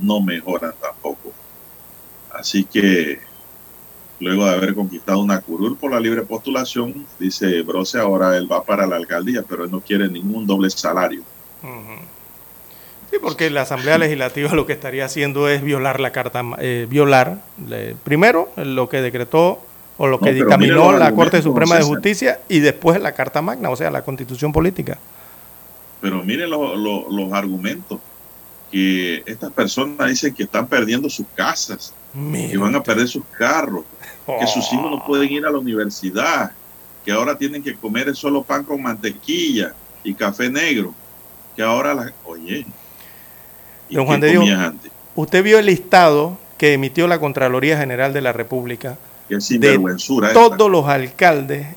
no 0.01 0.21
mejoran 0.21 0.73
tampoco. 0.81 1.31
Así 2.33 2.63
que 2.63 3.19
luego 4.19 4.45
de 4.45 4.51
haber 4.51 4.73
conquistado 4.75 5.19
una 5.19 5.41
curul 5.41 5.77
por 5.77 5.91
la 5.91 5.99
libre 5.99 6.23
postulación, 6.23 7.05
dice 7.19 7.61
Brose, 7.61 7.99
ahora 7.99 8.35
él 8.37 8.51
va 8.51 8.63
para 8.63 8.85
la 8.87 8.95
alcaldía, 8.95 9.43
pero 9.47 9.65
él 9.65 9.71
no 9.71 9.79
quiere 9.81 10.07
ningún 10.07 10.45
doble 10.45 10.69
salario. 10.69 11.21
Ujú. 11.63 12.01
Sí, 13.11 13.17
porque 13.21 13.49
la 13.49 13.61
Asamblea 13.61 13.97
Legislativa 13.99 14.53
lo 14.53 14.65
que 14.65 14.73
estaría 14.73 15.05
haciendo 15.05 15.47
es 15.49 15.61
violar 15.63 15.99
la 15.99 16.11
carta, 16.11 16.43
eh, 16.59 16.87
violar 16.89 17.41
primero 18.03 18.49
lo 18.57 18.89
que 18.89 19.01
decretó 19.01 19.61
o 19.97 20.05
lo 20.07 20.19
que 20.19 20.33
dictaminó 20.33 20.91
la 20.91 21.11
Corte 21.13 21.41
Suprema 21.41 21.77
de. 21.77 21.83
Justicia 21.83 22.39
y 22.49 22.59
después 22.59 22.99
la 23.01 23.13
Carta 23.13 23.41
Magna, 23.41 23.69
o 23.69 23.75
sea, 23.75 23.89
la 23.89 24.03
Constitución 24.03 24.51
Política. 24.51 24.97
Pero 26.01 26.23
mire 26.23 26.47
lo- 26.47 26.75
lo- 26.75 27.09
los 27.09 27.33
argumentos 27.33 27.99
que 28.71 29.23
estas 29.25 29.51
personas 29.51 30.09
dicen 30.09 30.33
que 30.33 30.43
están 30.43 30.67
perdiendo 30.67 31.09
sus 31.09 31.25
casas, 31.35 31.93
que 32.13 32.57
van 32.57 32.75
a 32.75 32.83
perder 32.83 33.07
sus 33.07 33.23
carros, 33.37 33.85
que 34.25 34.47
sus 34.47 34.71
hijos 34.73 34.91
no 34.91 35.05
pueden 35.05 35.31
ir 35.31 35.45
a 35.45 35.51
la 35.51 35.57
universidad, 35.57 36.51
que 37.05 37.11
ahora 37.11 37.37
tienen 37.37 37.63
que 37.63 37.75
comer 37.75 38.15
solo 38.15 38.43
pan 38.43 38.63
con 38.63 38.81
mantequilla 38.81 39.73
y 40.03 40.13
café 40.13 40.49
negro, 40.49 40.93
que 41.55 41.63
ahora 41.63 41.93
la... 41.93 42.11
Oye, 42.25 42.65
¿y 43.89 43.95
Don 43.95 44.05
Juan 44.05 44.19
de 44.19 44.31
Dios, 44.31 44.49
antes? 44.49 44.91
usted 45.15 45.43
vio 45.43 45.59
el 45.59 45.67
listado 45.67 46.37
que 46.57 46.73
emitió 46.73 47.07
la 47.07 47.19
Contraloría 47.19 47.77
General 47.77 48.13
de 48.13 48.21
la 48.21 48.33
República 48.33 48.97
esta. 49.29 50.33
todos 50.33 50.71
los 50.71 50.87
alcaldes 50.87 51.67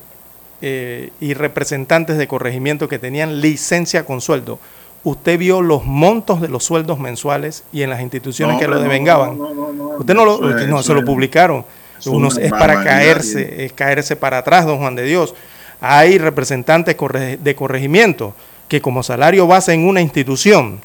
eh, 0.61 1.11
y 1.19 1.33
representantes 1.33 2.17
de 2.17 2.27
corregimiento 2.27 2.87
que 2.87 2.99
tenían 2.99 3.41
licencia 3.41 4.05
con 4.05 4.21
sueldo. 4.21 4.59
Usted 5.03 5.39
vio 5.39 5.61
los 5.61 5.83
montos 5.85 6.41
de 6.41 6.47
los 6.47 6.63
sueldos 6.63 6.99
mensuales 6.99 7.63
y 7.73 7.81
en 7.81 7.89
las 7.89 8.01
instituciones 8.01 8.55
No, 8.55 8.59
que 8.59 8.67
lo 8.67 8.79
devengaban. 8.79 9.37
no, 9.37 9.51
no, 9.53 9.71
no, 9.73 9.83
usted 9.97 10.13
no 10.13 10.25
lo, 10.25 10.35
eso 10.35 10.45
usted 10.45 10.67
no, 10.67 10.79
eso 10.79 10.83
se 10.87 10.93
lo 10.93 11.03
publicaron. 11.05 11.65
es 11.99 12.05
Unos- 12.07 12.37
es 12.37 12.51
para 12.51 12.83
caerse, 12.83 13.65
es 13.65 13.73
caerse 13.73 14.15
para 14.15 14.39
atrás, 14.39 14.65
don 14.65 14.77
Juan 14.77 14.95
de 14.95 15.03
Dios. 15.03 15.33
Hay 15.79 16.17
representantes 16.19 16.95
de 17.39 17.55
corregimiento 17.55 18.35
que 18.67 18.79
como 18.81 19.01
salario 19.01 19.47
base 19.47 19.73
en 19.73 19.87
una 19.87 20.01
institución 20.01 20.79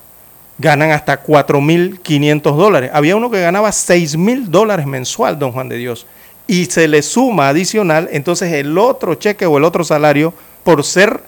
ganan 0.58 0.90
hasta 0.92 1.22
4.500 1.22 2.56
dólares. 2.56 2.90
Había 2.94 3.16
uno 3.16 3.30
que 3.30 3.40
ganaba 3.42 3.68
6.000 3.70 4.46
dólares 4.46 4.86
mensual, 4.86 5.38
don 5.38 5.52
Juan 5.52 5.68
de 5.68 5.76
Dios. 5.76 6.06
Y 6.46 6.66
se 6.66 6.88
le 6.88 7.02
suma 7.02 7.48
adicional, 7.48 8.08
entonces 8.12 8.52
el 8.52 8.78
otro 8.78 9.14
cheque 9.16 9.44
o 9.46 9.58
el 9.58 9.64
otro 9.64 9.84
salario 9.84 10.32
por 10.64 10.82
ser 10.84 11.20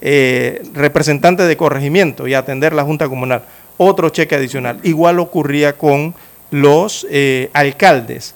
eh, 0.00 0.62
representante 0.74 1.42
de 1.44 1.56
corregimiento 1.56 2.26
y 2.26 2.34
atender 2.34 2.72
la 2.72 2.84
Junta 2.84 3.08
Comunal. 3.08 3.42
Otro 3.76 4.08
cheque 4.10 4.34
adicional. 4.34 4.80
Igual 4.82 5.18
ocurría 5.18 5.74
con 5.76 6.14
los 6.50 7.06
eh, 7.10 7.50
alcaldes. 7.52 8.34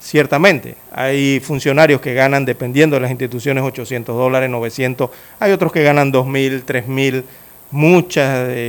Ciertamente, 0.00 0.76
hay 0.92 1.40
funcionarios 1.40 2.00
que 2.00 2.12
ganan, 2.12 2.44
dependiendo 2.44 2.96
de 2.96 3.00
las 3.00 3.10
instituciones, 3.10 3.64
800 3.64 4.14
dólares, 4.14 4.50
900. 4.50 5.10
Hay 5.40 5.52
otros 5.52 5.72
que 5.72 5.82
ganan 5.82 6.12
2.000, 6.12 6.64
3.000. 6.64 7.24
Muchos 7.70 8.22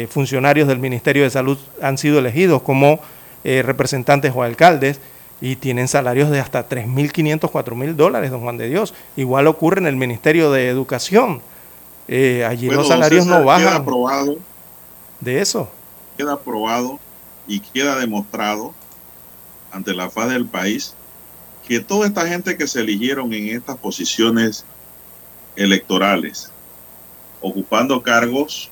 funcionarios 0.09 0.67
del 0.67 0.79
Ministerio 0.79 1.23
de 1.23 1.29
Salud 1.29 1.59
han 1.79 1.97
sido 1.97 2.17
elegidos 2.17 2.63
como 2.63 2.99
eh, 3.47 3.61
representantes 3.61 4.33
o 4.35 4.41
alcaldes 4.41 4.99
y 5.39 5.57
tienen 5.57 5.87
salarios 5.87 6.31
de 6.31 6.39
hasta 6.39 6.67
3.500, 6.67 7.41
4.000 7.41 7.93
dólares, 7.93 8.31
don 8.31 8.41
Juan 8.41 8.57
de 8.57 8.67
Dios. 8.67 8.95
Igual 9.15 9.45
ocurre 9.45 9.79
en 9.81 9.85
el 9.85 9.95
Ministerio 9.95 10.51
de 10.51 10.67
Educación. 10.67 11.41
Eh, 12.07 12.45
allí 12.45 12.67
Bueno, 12.67 12.81
los 12.81 12.89
salarios 12.89 13.25
no 13.25 13.37
Queda 13.37 13.45
bajan 13.45 13.73
aprobado, 13.81 14.37
de 15.19 15.41
eso. 15.41 15.69
queda 16.17 16.33
aprobado 16.33 16.99
y 17.47 17.59
queda 17.59 17.97
demostrado 17.97 18.73
ante 19.71 19.93
la 19.93 20.09
faz 20.09 20.29
del 20.29 20.45
país 20.45 20.93
que 21.67 21.79
toda 21.79 22.07
esta 22.07 22.27
gente 22.27 22.57
que 22.57 22.67
se 22.67 22.81
eligieron 22.81 23.33
en 23.33 23.49
estas 23.55 23.77
posiciones 23.77 24.65
electorales, 25.55 26.51
ocupando 27.41 28.01
cargos 28.03 28.69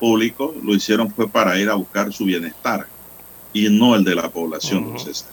públicos, 0.00 0.54
lo 0.62 0.74
hicieron 0.74 1.12
fue 1.12 1.28
para 1.28 1.58
ir 1.58 1.68
a 1.68 1.74
buscar 1.74 2.12
su 2.12 2.24
bienestar 2.24 2.86
y 3.52 3.68
no 3.68 3.94
el 3.94 4.04
de 4.04 4.14
la 4.14 4.30
población, 4.30 4.98
César. 4.98 5.28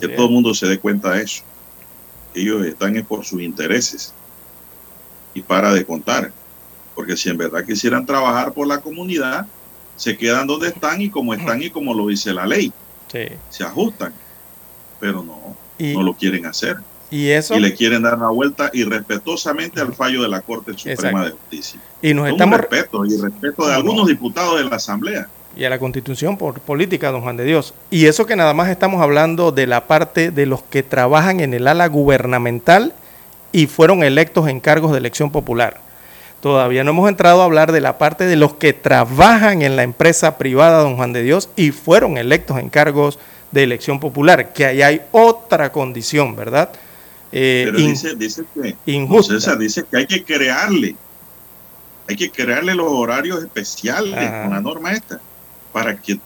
Que 0.00 0.06
es. 0.06 0.16
todo 0.16 0.26
el 0.26 0.32
mundo 0.32 0.54
se 0.54 0.66
dé 0.66 0.78
cuenta 0.78 1.12
de 1.12 1.22
eso. 1.22 1.42
Ellos 2.34 2.64
están 2.64 2.96
es 2.96 3.04
por 3.04 3.24
sus 3.24 3.42
intereses 3.42 4.14
y 5.34 5.42
para 5.42 5.72
de 5.72 5.84
contar. 5.84 6.32
Porque 6.94 7.16
si 7.16 7.28
en 7.30 7.36
verdad 7.38 7.64
quisieran 7.64 8.04
trabajar 8.06 8.52
por 8.52 8.66
la 8.66 8.78
comunidad, 8.78 9.46
se 9.96 10.16
quedan 10.16 10.46
donde 10.46 10.68
están 10.68 11.00
y 11.02 11.10
como 11.10 11.34
están 11.34 11.62
y 11.62 11.70
como 11.70 11.94
lo 11.94 12.06
dice 12.08 12.32
la 12.32 12.46
ley. 12.46 12.72
Sí. 13.12 13.26
Se 13.48 13.64
ajustan. 13.64 14.12
Pero 14.98 15.22
no, 15.22 15.56
Y- 15.78 15.94
no 15.94 16.02
lo 16.02 16.14
quieren 16.14 16.46
hacer. 16.46 16.76
Y 17.10 17.28
eso. 17.30 17.56
Y 17.56 17.60
le 17.60 17.74
quieren 17.74 18.02
dar 18.02 18.16
la 18.18 18.28
vuelta 18.28 18.70
irrespetuosamente 18.72 19.80
al 19.80 19.92
fallo 19.94 20.22
de 20.22 20.28
la 20.28 20.40
Corte 20.42 20.72
Suprema 20.74 20.92
Exacto. 20.94 21.24
de 21.24 21.30
Justicia. 21.32 21.80
Y 22.02 22.14
nos 22.14 22.24
Con 22.24 22.32
estamos 22.32 22.54
un 22.58 22.60
respeto 22.62 23.04
y 23.04 23.16
respeto 23.20 23.62
de 23.66 23.70
No, 23.70 23.74
algunos 23.76 24.02
no. 24.02 24.06
diputados 24.06 24.58
de 24.58 24.64
la 24.70 24.76
Asamblea. 24.76 25.28
y 25.56 25.64
a 25.64 25.70
la 25.70 25.80
constitución 25.80 26.36
por 26.36 26.60
política, 26.60 27.10
don 27.10 27.22
Juan 27.22 27.36
de 27.36 27.44
Dios. 27.44 27.74
Y 27.90 28.06
eso 28.06 28.24
que 28.24 28.36
nada 28.36 28.54
más 28.54 28.68
estamos 28.68 29.02
hablando 29.02 29.50
de 29.50 29.66
la 29.66 29.88
parte 29.88 30.30
de 30.30 30.46
los 30.46 30.62
que 30.62 30.84
trabajan 30.84 31.40
en 31.40 31.52
el 31.54 31.66
ala 31.66 31.88
gubernamental 31.88 32.94
y 33.50 33.66
fueron 33.66 34.04
electos 34.04 34.46
en 34.48 34.60
cargos 34.60 34.92
de 34.92 34.98
elección 34.98 35.32
popular. 35.32 35.80
Todavía 36.40 36.84
no 36.84 36.92
hemos 36.92 37.08
entrado 37.08 37.42
a 37.42 37.44
hablar 37.44 37.70
de 37.72 37.80
la 37.82 37.98
parte 37.98 38.24
de 38.24 38.36
los 38.36 38.54
que 38.54 38.72
trabajan 38.72 39.60
en 39.62 39.76
la 39.76 39.82
empresa 39.82 40.38
privada, 40.38 40.82
don 40.82 40.96
Juan 40.96 41.12
de 41.12 41.22
Dios, 41.22 41.50
y 41.54 41.70
fueron 41.70 42.16
electos 42.16 42.58
en 42.58 42.70
cargos 42.70 43.18
de 43.50 43.62
elección 43.64 44.00
popular, 44.00 44.52
que 44.54 44.64
ahí 44.64 44.80
hay 44.80 45.02
otra 45.12 45.70
condición, 45.70 46.34
¿verdad? 46.36 46.70
Eh, 47.32 47.64
Pero 47.66 47.78
in- 47.78 47.90
dice, 47.90 48.14
dice 48.14 48.44
que 48.54 48.74
injusta. 48.92 49.34
César 49.34 49.58
dice 49.58 49.84
que 49.90 49.98
hay 49.98 50.06
que 50.06 50.24
crearle, 50.24 50.96
hay 52.08 52.16
que 52.16 52.30
crearle 52.30 52.74
los 52.74 52.86
horarios 52.90 53.42
especiales 53.42 54.16
Ajá. 54.16 54.42
con 54.44 54.52
la 54.52 54.60
norma 54.60 54.92
esta, 54.92 55.20
para 55.72 55.94
que, 56.00 56.18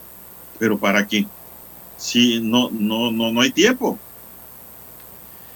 pero 0.57 0.77
para 0.77 1.05
que, 1.05 1.25
si 1.97 2.39
no, 2.41 2.69
no, 2.71 3.11
no, 3.11 3.31
no 3.33 3.41
hay 3.41 3.51
tiempo. 3.51 3.99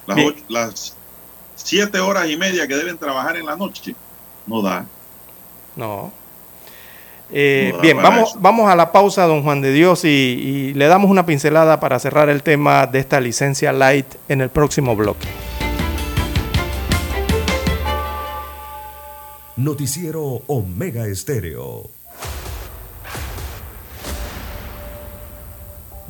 Las, 0.06 0.16
Bien. 0.18 0.28
ocho- 0.30 0.44
las 0.50 0.96
siete 1.56 2.00
horas 2.00 2.28
y 2.30 2.36
media 2.36 2.68
que 2.68 2.76
deben 2.76 2.98
trabajar 2.98 3.38
en 3.38 3.46
la 3.46 3.56
noche, 3.56 3.96
no 4.50 4.62
da. 4.62 4.86
No. 5.76 6.12
Eh, 7.32 7.72
No 7.76 7.80
bien, 7.82 7.98
vamos, 8.02 8.32
eso. 8.32 8.40
vamos 8.42 8.70
a 8.70 8.76
la 8.76 8.92
pausa, 8.92 9.26
don 9.28 9.44
Juan 9.44 9.62
de 9.62 9.72
Dios, 9.72 10.04
y, 10.04 10.08
y 10.10 10.74
le 10.74 10.88
damos 10.88 11.12
una 11.12 11.26
pincelada 11.28 11.80
para 11.80 12.00
cerrar 12.00 12.28
el 12.30 12.42
tema 12.42 12.88
de 12.88 13.00
esta 13.00 13.20
licencia 13.22 13.72
light 13.72 14.08
en 14.28 14.42
el 14.42 14.50
próximo 14.50 14.96
bloque. 14.96 15.28
Noticiero 19.58 20.42
Omega 20.48 21.06
Estéreo. 21.08 21.90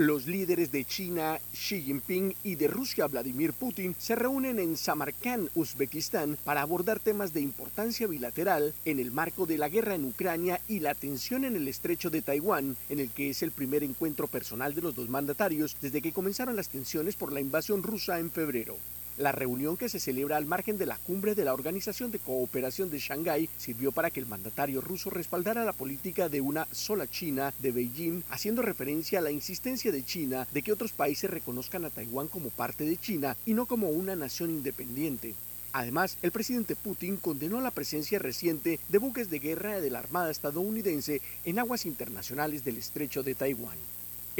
Los 0.00 0.26
líderes 0.26 0.72
de 0.72 0.86
China, 0.86 1.38
Xi 1.52 1.82
Jinping, 1.82 2.34
y 2.42 2.54
de 2.54 2.68
Rusia, 2.68 3.06
Vladimir 3.06 3.52
Putin, 3.52 3.94
se 3.98 4.16
reúnen 4.16 4.58
en 4.58 4.78
Samarkand, 4.78 5.50
Uzbekistán, 5.54 6.38
para 6.42 6.62
abordar 6.62 7.00
temas 7.00 7.34
de 7.34 7.42
importancia 7.42 8.06
bilateral 8.06 8.72
en 8.86 8.98
el 8.98 9.12
marco 9.12 9.44
de 9.44 9.58
la 9.58 9.68
guerra 9.68 9.94
en 9.94 10.06
Ucrania 10.06 10.58
y 10.68 10.80
la 10.80 10.94
tensión 10.94 11.44
en 11.44 11.54
el 11.54 11.68
estrecho 11.68 12.08
de 12.08 12.22
Taiwán, 12.22 12.78
en 12.88 12.98
el 12.98 13.10
que 13.10 13.28
es 13.28 13.42
el 13.42 13.50
primer 13.50 13.84
encuentro 13.84 14.26
personal 14.26 14.74
de 14.74 14.80
los 14.80 14.94
dos 14.94 15.10
mandatarios 15.10 15.76
desde 15.82 16.00
que 16.00 16.12
comenzaron 16.12 16.56
las 16.56 16.70
tensiones 16.70 17.14
por 17.14 17.30
la 17.30 17.40
invasión 17.40 17.82
rusa 17.82 18.18
en 18.20 18.30
febrero. 18.30 18.78
La 19.20 19.32
reunión 19.32 19.76
que 19.76 19.90
se 19.90 20.00
celebra 20.00 20.38
al 20.38 20.46
margen 20.46 20.78
de 20.78 20.86
la 20.86 20.96
cumbre 20.96 21.34
de 21.34 21.44
la 21.44 21.52
Organización 21.52 22.10
de 22.10 22.18
Cooperación 22.18 22.88
de 22.88 22.98
Shanghái 22.98 23.50
sirvió 23.58 23.92
para 23.92 24.10
que 24.10 24.18
el 24.18 24.24
mandatario 24.24 24.80
ruso 24.80 25.10
respaldara 25.10 25.62
la 25.66 25.74
política 25.74 26.30
de 26.30 26.40
una 26.40 26.66
sola 26.72 27.06
China 27.06 27.52
de 27.58 27.70
Beijing, 27.70 28.22
haciendo 28.30 28.62
referencia 28.62 29.18
a 29.18 29.22
la 29.22 29.30
insistencia 29.30 29.92
de 29.92 30.06
China 30.06 30.48
de 30.50 30.62
que 30.62 30.72
otros 30.72 30.92
países 30.92 31.28
reconozcan 31.28 31.84
a 31.84 31.90
Taiwán 31.90 32.28
como 32.28 32.48
parte 32.48 32.84
de 32.84 32.96
China 32.96 33.36
y 33.44 33.52
no 33.52 33.66
como 33.66 33.90
una 33.90 34.16
nación 34.16 34.48
independiente. 34.48 35.34
Además, 35.74 36.16
el 36.22 36.32
presidente 36.32 36.74
Putin 36.74 37.18
condenó 37.18 37.60
la 37.60 37.72
presencia 37.72 38.18
reciente 38.18 38.80
de 38.88 38.98
buques 38.98 39.28
de 39.28 39.38
guerra 39.38 39.82
de 39.82 39.90
la 39.90 39.98
Armada 39.98 40.30
estadounidense 40.30 41.20
en 41.44 41.58
aguas 41.58 41.84
internacionales 41.84 42.64
del 42.64 42.78
estrecho 42.78 43.22
de 43.22 43.34
Taiwán. 43.34 43.76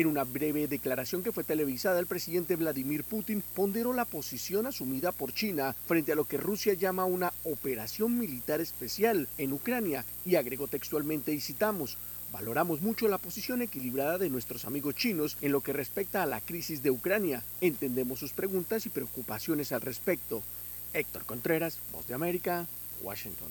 En 0.01 0.06
una 0.06 0.24
breve 0.24 0.66
declaración 0.66 1.22
que 1.22 1.31
fue 1.31 1.44
televisada, 1.44 2.01
el 2.01 2.06
presidente 2.06 2.56
Vladimir 2.56 3.05
Putin 3.05 3.43
ponderó 3.55 3.93
la 3.93 4.06
posición 4.06 4.64
asumida 4.64 5.12
por 5.12 5.35
China 5.35 5.77
frente 5.86 6.12
a 6.12 6.14
lo 6.14 6.24
que 6.24 6.39
Rusia 6.39 6.72
llama 6.72 7.05
una 7.05 7.35
operación 7.44 8.18
militar 8.18 8.62
especial 8.62 9.28
en 9.36 9.52
Ucrania 9.52 10.06
y 10.24 10.36
agregó 10.36 10.68
textualmente 10.68 11.35
y 11.35 11.40
citamos, 11.40 11.98
Valoramos 12.32 12.81
mucho 12.81 13.09
la 13.09 13.18
posición 13.18 13.60
equilibrada 13.60 14.16
de 14.16 14.31
nuestros 14.31 14.64
amigos 14.64 14.94
chinos 14.94 15.36
en 15.43 15.52
lo 15.52 15.60
que 15.60 15.74
respecta 15.74 16.22
a 16.22 16.27
la 16.27 16.40
crisis 16.40 16.82
de 16.82 16.90
Ucrania. 16.90 17.43
Entendemos 17.60 18.20
sus 18.20 18.32
preguntas 18.32 18.86
y 18.86 18.89
preocupaciones 18.89 19.70
al 19.70 19.82
respecto. 19.82 20.43
Héctor 20.94 21.27
Contreras, 21.27 21.78
Voz 21.93 22.06
de 22.06 22.14
América, 22.14 22.66
Washington. 23.02 23.51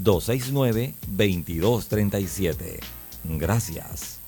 269-2237. 0.00 2.80
Gracias. 3.24 4.18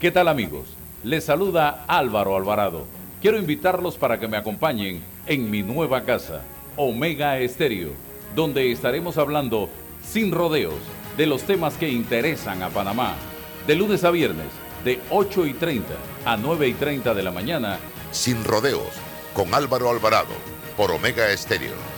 ¿Qué 0.00 0.10
tal 0.10 0.28
amigos? 0.28 0.68
Les 1.04 1.24
saluda 1.24 1.84
Álvaro 1.86 2.36
Alvarado. 2.36 2.86
Quiero 3.20 3.38
invitarlos 3.38 3.96
para 3.96 4.20
que 4.20 4.28
me 4.28 4.36
acompañen 4.36 5.02
en 5.26 5.50
mi 5.50 5.62
nueva 5.62 6.04
casa, 6.04 6.42
Omega 6.76 7.38
Estéreo, 7.38 7.90
donde 8.34 8.70
estaremos 8.70 9.18
hablando 9.18 9.68
sin 10.08 10.30
rodeos 10.30 10.78
de 11.16 11.26
los 11.26 11.42
temas 11.42 11.74
que 11.74 11.88
interesan 11.88 12.62
a 12.62 12.68
Panamá, 12.68 13.16
de 13.66 13.74
lunes 13.74 14.04
a 14.04 14.10
viernes, 14.10 14.46
de 14.84 15.00
8 15.10 15.46
y 15.46 15.54
30 15.54 15.94
a 16.24 16.36
9 16.36 16.68
y 16.68 16.74
30 16.74 17.12
de 17.12 17.22
la 17.24 17.32
mañana. 17.32 17.78
Sin 18.12 18.44
rodeos, 18.44 18.92
con 19.34 19.52
Álvaro 19.52 19.90
Alvarado, 19.90 20.34
por 20.76 20.92
Omega 20.92 21.28
Estéreo. 21.30 21.97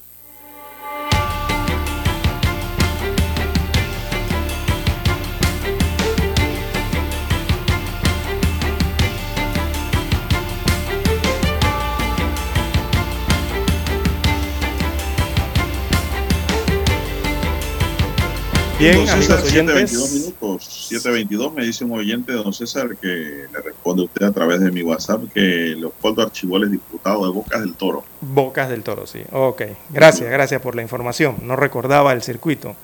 Bien, 18.81 18.95
Don 18.95 19.07
César, 19.07 19.37
amigos 19.37 19.53
7:22 19.53 19.75
oyentes. 19.75 20.11
minutos, 20.11 20.87
722 20.89 21.53
me 21.53 21.65
dice 21.65 21.85
un 21.85 21.91
oyente, 21.91 22.33
don 22.33 22.51
César, 22.51 22.97
que 22.99 23.07
le 23.07 23.61
responde 23.63 24.01
a 24.01 24.05
usted 24.05 24.25
a 24.25 24.31
través 24.31 24.59
de 24.59 24.71
mi 24.71 24.81
WhatsApp 24.81 25.21
que 25.31 25.75
Leopoldo 25.77 26.23
Archibol 26.23 26.63
es 26.63 26.71
diputado 26.71 27.23
de 27.27 27.31
Bocas 27.31 27.61
del 27.61 27.75
Toro. 27.75 28.03
Bocas 28.21 28.69
del 28.69 28.81
Toro, 28.81 29.05
sí. 29.05 29.21
Ok, 29.31 29.61
gracias, 29.91 30.31
gracias 30.31 30.59
por 30.61 30.75
la 30.75 30.81
información. 30.81 31.35
No 31.43 31.55
recordaba 31.55 32.11
el 32.11 32.23
circuito. 32.23 32.75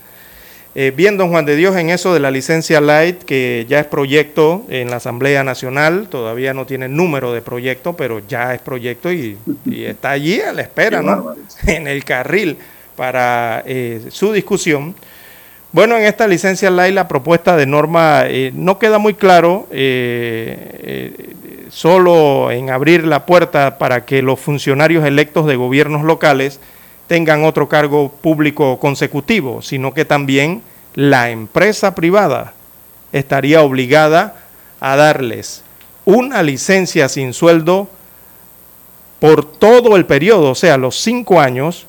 Eh, 0.76 0.94
bien, 0.96 1.18
don 1.18 1.32
Juan 1.32 1.46
de 1.46 1.56
Dios, 1.56 1.76
en 1.76 1.90
eso 1.90 2.14
de 2.14 2.20
la 2.20 2.30
licencia 2.30 2.80
light, 2.80 3.24
que 3.24 3.66
ya 3.68 3.80
es 3.80 3.88
proyecto 3.88 4.66
en 4.70 4.92
la 4.92 4.98
Asamblea 4.98 5.44
Nacional, 5.44 6.10
todavía 6.10 6.54
no 6.54 6.68
tiene 6.68 6.90
número 6.90 7.34
de 7.34 7.42
proyecto, 7.42 7.94
pero 7.94 8.22
ya 8.28 8.54
es 8.54 8.62
proyecto 8.62 9.12
y, 9.12 9.40
y 9.66 9.86
está 9.86 10.12
allí 10.12 10.42
a 10.42 10.54
la 10.54 10.62
espera, 10.62 11.00
Qué 11.00 11.06
¿no? 11.08 11.34
En 11.66 11.88
el 11.88 12.06
carril 12.06 12.56
para 12.96 13.64
eh, 13.66 14.06
su 14.12 14.32
discusión. 14.32 14.94
Bueno, 15.74 15.98
en 15.98 16.06
esta 16.06 16.28
licencia 16.28 16.72
light 16.72 16.96
la 16.96 17.10
propuesta 17.10 17.58
de 17.58 17.66
norma 17.66 18.24
eh, 18.26 18.52
no 18.56 18.80
queda 18.80 19.00
muy 19.00 19.16
claro, 19.16 19.68
eh, 19.70 20.80
eh, 20.82 21.68
solo 21.70 22.52
en 22.52 22.70
abrir 22.70 23.06
la 23.06 23.26
puerta 23.26 23.78
para 23.78 24.06
que 24.06 24.22
los 24.22 24.40
funcionarios 24.40 25.06
electos 25.06 25.46
de 25.46 25.58
gobiernos 25.58 26.04
locales 26.04 26.62
tengan 27.08 27.44
otro 27.44 27.68
cargo 27.68 28.10
público 28.10 28.80
consecutivo, 28.80 29.62
sino 29.62 29.94
que 29.94 30.06
también 30.06 30.62
la 30.96 31.32
empresa 31.32 31.96
privada 31.96 32.54
estaría 33.12 33.62
obligada 33.62 34.36
a 34.80 34.96
darles 34.96 35.64
una 36.06 36.44
licencia 36.44 37.10
sin 37.10 37.34
sueldo 37.34 37.90
por 39.20 39.44
todo 39.44 39.98
el 39.98 40.06
periodo, 40.06 40.52
o 40.52 40.56
sea, 40.56 40.78
los 40.78 40.96
cinco 41.02 41.42
años, 41.42 41.86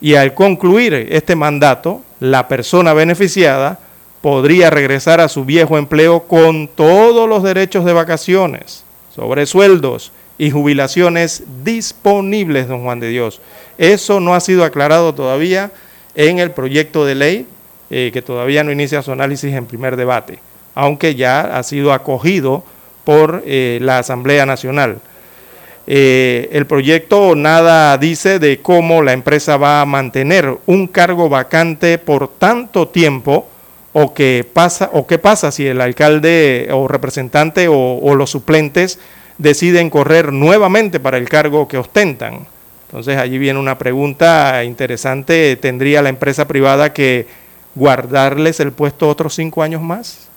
y 0.00 0.14
al 0.14 0.32
concluir 0.32 0.94
este 1.10 1.36
mandato, 1.36 2.02
la 2.20 2.48
persona 2.48 2.92
beneficiada 2.94 3.78
podría 4.20 4.70
regresar 4.70 5.20
a 5.20 5.28
su 5.28 5.44
viejo 5.44 5.78
empleo 5.78 6.24
con 6.24 6.68
todos 6.68 7.28
los 7.28 7.42
derechos 7.42 7.84
de 7.84 7.92
vacaciones, 7.92 8.84
sobresueldos 9.14 10.12
y 10.38 10.50
jubilaciones 10.50 11.44
disponibles, 11.64 12.68
don 12.68 12.82
Juan 12.82 13.00
de 13.00 13.08
Dios. 13.08 13.40
Eso 13.78 14.20
no 14.20 14.34
ha 14.34 14.40
sido 14.40 14.64
aclarado 14.64 15.14
todavía 15.14 15.70
en 16.14 16.38
el 16.38 16.50
proyecto 16.50 17.04
de 17.04 17.14
ley, 17.14 17.46
eh, 17.90 18.10
que 18.12 18.22
todavía 18.22 18.64
no 18.64 18.72
inicia 18.72 19.02
su 19.02 19.12
análisis 19.12 19.54
en 19.54 19.66
primer 19.66 19.96
debate, 19.96 20.40
aunque 20.74 21.14
ya 21.14 21.56
ha 21.56 21.62
sido 21.62 21.92
acogido 21.92 22.64
por 23.04 23.42
eh, 23.46 23.78
la 23.80 23.98
Asamblea 23.98 24.44
Nacional. 24.44 24.98
Eh, 25.88 26.48
el 26.52 26.66
proyecto 26.66 27.36
nada 27.36 27.96
dice 27.96 28.40
de 28.40 28.60
cómo 28.60 29.02
la 29.02 29.12
empresa 29.12 29.56
va 29.56 29.80
a 29.80 29.86
mantener 29.86 30.58
un 30.66 30.88
cargo 30.88 31.28
vacante 31.28 31.98
por 31.98 32.28
tanto 32.28 32.88
tiempo 32.88 33.46
o 33.92 34.12
qué 34.12 34.44
pasa 34.52 34.90
o 34.92 35.06
qué 35.06 35.18
pasa 35.18 35.52
si 35.52 35.66
el 35.66 35.80
alcalde 35.80 36.68
o 36.72 36.88
representante 36.88 37.68
o, 37.68 37.98
o 37.98 38.14
los 38.16 38.30
suplentes 38.30 38.98
deciden 39.38 39.88
correr 39.90 40.32
nuevamente 40.32 40.98
para 40.98 41.18
el 41.18 41.28
cargo 41.28 41.68
que 41.68 41.78
ostentan. 41.78 42.46
Entonces 42.88 43.16
allí 43.18 43.38
viene 43.38 43.58
una 43.58 43.78
pregunta 43.78 44.64
interesante. 44.64 45.56
¿Tendría 45.56 46.02
la 46.02 46.08
empresa 46.08 46.48
privada 46.48 46.92
que 46.92 47.26
guardarles 47.74 48.58
el 48.60 48.72
puesto 48.72 49.08
otros 49.08 49.34
cinco 49.34 49.62
años 49.62 49.82
más? 49.82 50.28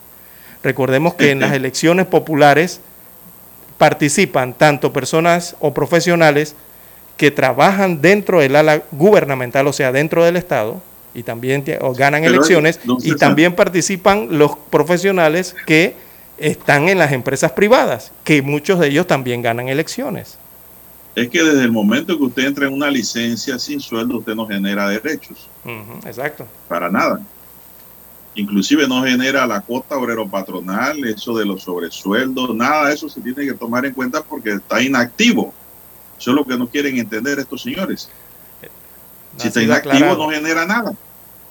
Recordemos 0.62 1.14
que 1.14 1.30
en 1.30 1.40
las 1.40 1.52
elecciones 1.54 2.06
populares 2.06 2.80
participan 3.80 4.52
tanto 4.52 4.92
personas 4.92 5.56
o 5.58 5.72
profesionales 5.72 6.54
que 7.16 7.30
trabajan 7.30 8.02
dentro 8.02 8.40
del 8.40 8.54
ala 8.56 8.82
gubernamental, 8.92 9.66
o 9.66 9.72
sea, 9.72 9.90
dentro 9.90 10.22
del 10.22 10.36
Estado, 10.36 10.82
y 11.14 11.22
también 11.22 11.64
o 11.80 11.94
ganan 11.94 12.20
Pero, 12.20 12.34
elecciones, 12.34 12.78
y 13.02 13.16
también 13.16 13.56
participan 13.56 14.36
los 14.36 14.50
profesionales 14.68 15.56
que 15.64 15.94
están 16.36 16.90
en 16.90 16.98
las 16.98 17.12
empresas 17.12 17.52
privadas, 17.52 18.12
que 18.22 18.42
muchos 18.42 18.78
de 18.80 18.88
ellos 18.88 19.06
también 19.06 19.40
ganan 19.40 19.70
elecciones. 19.70 20.36
Es 21.16 21.30
que 21.30 21.42
desde 21.42 21.62
el 21.62 21.72
momento 21.72 22.18
que 22.18 22.24
usted 22.24 22.48
entra 22.48 22.66
en 22.66 22.74
una 22.74 22.90
licencia 22.90 23.58
sin 23.58 23.80
sueldo, 23.80 24.18
usted 24.18 24.34
no 24.34 24.46
genera 24.46 24.90
derechos, 24.90 25.48
exacto. 26.04 26.46
para 26.68 26.90
nada. 26.90 27.18
Inclusive 28.34 28.86
no 28.86 29.02
genera 29.02 29.46
la 29.46 29.60
cuota 29.60 29.96
obrero 29.96 30.28
patronal, 30.28 31.04
eso 31.04 31.36
de 31.36 31.44
los 31.44 31.62
sobresueldos, 31.62 32.54
nada 32.54 32.88
de 32.88 32.94
eso 32.94 33.08
se 33.08 33.20
tiene 33.20 33.44
que 33.44 33.54
tomar 33.54 33.84
en 33.86 33.92
cuenta 33.92 34.22
porque 34.22 34.52
está 34.52 34.80
inactivo. 34.80 35.52
Eso 36.18 36.30
es 36.30 36.36
lo 36.36 36.44
que 36.44 36.56
no 36.56 36.68
quieren 36.68 36.98
entender 36.98 37.38
estos 37.38 37.62
señores. 37.62 38.08
Si 39.36 39.48
está 39.48 39.62
inactivo 39.62 39.94
aclarado. 39.94 40.18
no 40.18 40.30
genera 40.30 40.64
nada. 40.64 40.92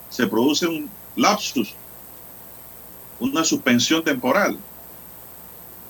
Se 0.10 0.28
produce 0.28 0.68
un 0.68 0.90
lapsus, 1.16 1.74
una 3.20 3.44
suspensión 3.44 4.04
temporal, 4.04 4.58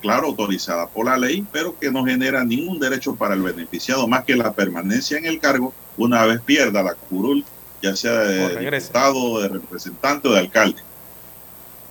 claro, 0.02 0.28
autorizada 0.28 0.88
por 0.88 1.06
la 1.06 1.18
ley, 1.18 1.46
pero 1.52 1.78
que 1.78 1.92
no 1.92 2.04
genera 2.06 2.44
ningún 2.44 2.80
derecho 2.80 3.16
para 3.16 3.36
el 3.36 3.42
beneficiado 3.42 4.08
más 4.08 4.24
que 4.24 4.36
la 4.36 4.54
permanencia 4.54 5.18
en 5.18 5.26
el 5.26 5.40
cargo 5.40 5.74
una 5.98 6.26
vez 6.26 6.42
pierda 6.42 6.82
la 6.82 6.96
curul, 6.96 7.44
ya 7.82 7.96
sea 7.96 8.14
de 8.14 8.72
diputado, 8.72 9.42
de 9.42 9.48
representante 9.48 10.28
o 10.28 10.32
de 10.32 10.40
alcalde. 10.40 10.82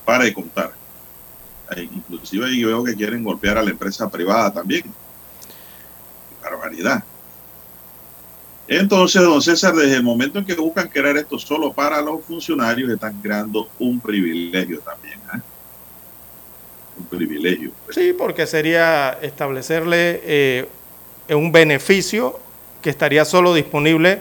Para 0.05 0.24
de 0.24 0.32
contar. 0.32 0.73
Inclusive 1.77 2.47
ahí 2.47 2.65
veo 2.65 2.82
que 2.82 2.94
quieren 2.94 3.23
golpear 3.23 3.59
a 3.59 3.62
la 3.62 3.70
empresa 3.70 4.09
privada 4.09 4.52
también. 4.52 4.85
Barbaridad. 6.43 7.05
Entonces, 8.66 9.23
don 9.23 9.40
César, 9.40 9.74
desde 9.74 9.97
el 9.97 10.02
momento 10.02 10.39
en 10.39 10.44
que 10.44 10.55
buscan 10.55 10.89
crear 10.89 11.16
esto 11.16 11.39
solo 11.39 11.73
para 11.73 12.02
los 12.02 12.23
funcionarios, 12.24 12.90
están 12.90 13.20
creando 13.23 13.69
un 13.78 13.98
privilegio 13.98 14.81
también. 14.81 15.19
¿ah? 15.31 15.40
Un 16.98 17.05
privilegio. 17.06 17.73
Sí, 17.90 18.15
porque 18.16 18.47
sería 18.47 19.19
establecerle 19.23 20.20
eh, 20.23 20.69
un 21.31 21.51
beneficio 21.51 22.39
que 22.82 22.90
estaría 22.90 23.24
solo 23.24 23.55
disponible 23.55 24.20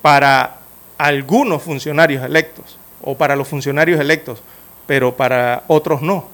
para 0.00 0.61
algunos 1.02 1.62
funcionarios 1.62 2.24
electos 2.24 2.78
o 3.02 3.16
para 3.16 3.34
los 3.34 3.48
funcionarios 3.48 4.00
electos, 4.00 4.40
pero 4.86 5.16
para 5.16 5.64
otros 5.66 6.00
no. 6.00 6.28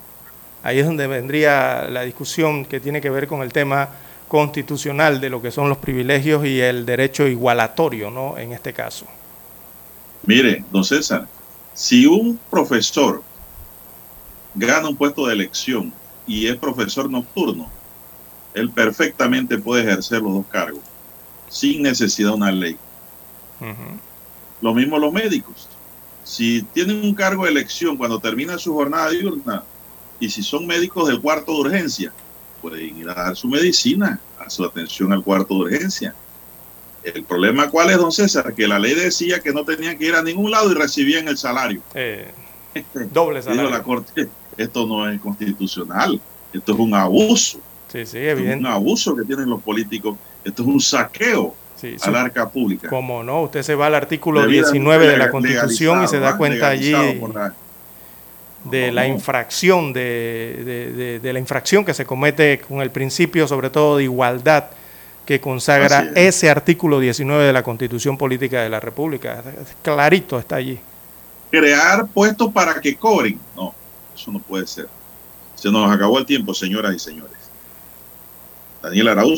Ahí 0.62 0.78
es 0.78 0.86
donde 0.86 1.06
vendría 1.06 1.88
la 1.88 2.02
discusión 2.02 2.66
que 2.66 2.78
tiene 2.78 3.00
que 3.00 3.08
ver 3.08 3.26
con 3.26 3.40
el 3.40 3.50
tema 3.50 3.88
constitucional 4.28 5.22
de 5.22 5.30
lo 5.30 5.40
que 5.40 5.50
son 5.50 5.70
los 5.70 5.78
privilegios 5.78 6.44
y 6.44 6.60
el 6.60 6.84
derecho 6.84 7.26
igualatorio, 7.26 8.10
¿no? 8.10 8.36
En 8.36 8.52
este 8.52 8.74
caso. 8.74 9.06
Mire, 10.24 10.62
don 10.70 10.84
César, 10.84 11.26
si 11.72 12.04
un 12.04 12.38
profesor 12.50 13.22
gana 14.54 14.88
un 14.88 14.96
puesto 14.96 15.26
de 15.26 15.32
elección 15.32 15.90
y 16.26 16.46
es 16.46 16.56
profesor 16.56 17.08
nocturno, 17.10 17.70
él 18.52 18.70
perfectamente 18.70 19.56
puede 19.56 19.84
ejercer 19.84 20.20
los 20.20 20.34
dos 20.34 20.46
cargos 20.50 20.82
sin 21.48 21.82
necesidad 21.82 22.30
de 22.30 22.34
una 22.34 22.52
ley. 22.52 22.76
Lo 24.60 24.74
mismo 24.74 24.98
los 24.98 25.12
médicos. 25.12 25.68
Si 26.24 26.62
tienen 26.74 27.04
un 27.04 27.14
cargo 27.14 27.44
de 27.44 27.50
elección 27.50 27.96
cuando 27.96 28.18
termina 28.18 28.58
su 28.58 28.74
jornada 28.74 29.10
diurna 29.10 29.62
y 30.20 30.28
si 30.28 30.42
son 30.42 30.66
médicos 30.66 31.08
del 31.08 31.20
cuarto 31.20 31.52
de 31.54 31.60
urgencia, 31.60 32.12
pueden 32.60 32.98
ir 32.98 33.08
a 33.08 33.14
dar 33.14 33.36
su 33.36 33.48
medicina, 33.48 34.20
a 34.38 34.50
su 34.50 34.64
atención 34.64 35.12
al 35.12 35.22
cuarto 35.22 35.54
de 35.54 35.60
urgencia. 35.60 36.14
El 37.02 37.22
problema 37.24 37.70
cuál 37.70 37.90
es, 37.90 37.96
don 37.96 38.12
César, 38.12 38.52
que 38.54 38.66
la 38.66 38.78
ley 38.78 38.94
decía 38.94 39.40
que 39.40 39.52
no 39.52 39.64
tenían 39.64 39.96
que 39.96 40.06
ir 40.06 40.14
a 40.14 40.22
ningún 40.22 40.50
lado 40.50 40.70
y 40.70 40.74
recibían 40.74 41.28
el 41.28 41.38
salario. 41.38 41.80
Eh, 41.94 42.30
doble 43.12 43.40
Dijo 43.40 43.50
salario. 43.50 43.70
la 43.70 43.82
Corte, 43.82 44.28
esto 44.56 44.86
no 44.86 45.08
es 45.08 45.20
constitucional, 45.20 46.20
esto 46.52 46.72
es 46.72 46.78
un 46.78 46.94
abuso. 46.94 47.60
Sí, 47.90 48.04
sí, 48.04 48.18
Esto 48.18 48.42
es 48.42 48.56
un 48.56 48.66
abuso 48.66 49.16
que 49.16 49.22
tienen 49.24 49.48
los 49.48 49.62
políticos, 49.62 50.18
esto 50.44 50.62
es 50.62 50.68
un 50.68 50.80
saqueo 50.80 51.54
Sí, 51.80 51.96
arca 52.12 52.48
pública. 52.48 52.88
Como 52.88 53.22
no, 53.22 53.42
usted 53.42 53.62
se 53.62 53.74
va 53.74 53.86
al 53.86 53.94
artículo 53.94 54.40
Debidamente 54.40 54.72
19 54.72 55.06
de 55.08 55.16
la 55.16 55.30
Constitución 55.30 56.02
y 56.02 56.08
se 56.08 56.18
da 56.18 56.36
cuenta 56.36 56.68
allí 56.68 56.90
la- 56.92 57.52
de 58.64 58.90
la 58.92 59.06
infracción, 59.06 59.92
de, 59.92 60.62
de- 60.64 60.92
de- 60.92 61.18
de 61.20 61.32
la 61.32 61.38
infracción 61.38 61.84
que 61.84 61.94
se 61.94 62.04
comete 62.04 62.58
con 62.60 62.80
el 62.80 62.90
principio, 62.90 63.46
sobre 63.46 63.70
todo 63.70 63.98
de 63.98 64.04
igualdad, 64.04 64.64
que 65.24 65.40
consagra 65.40 66.00
es. 66.14 66.34
ese 66.36 66.50
artículo 66.50 66.98
19 66.98 67.44
de 67.44 67.52
la 67.52 67.62
Constitución 67.62 68.16
Política 68.18 68.62
de 68.62 68.68
la 68.70 68.80
República. 68.80 69.42
Clarito 69.82 70.38
está 70.38 70.56
allí. 70.56 70.78
crear 71.50 72.06
puestos 72.08 72.52
para 72.52 72.80
que 72.80 72.96
cobren. 72.96 73.38
No, 73.56 73.72
eso 74.14 74.30
no 74.32 74.38
puede 74.40 74.66
ser. 74.66 74.86
Se 75.54 75.70
nos 75.70 75.90
acabó 75.90 76.18
el 76.18 76.26
tiempo, 76.26 76.52
señoras 76.54 76.94
y 76.94 76.98
señores. 76.98 77.32
Daniel 78.82 79.08
Arauz 79.08 79.34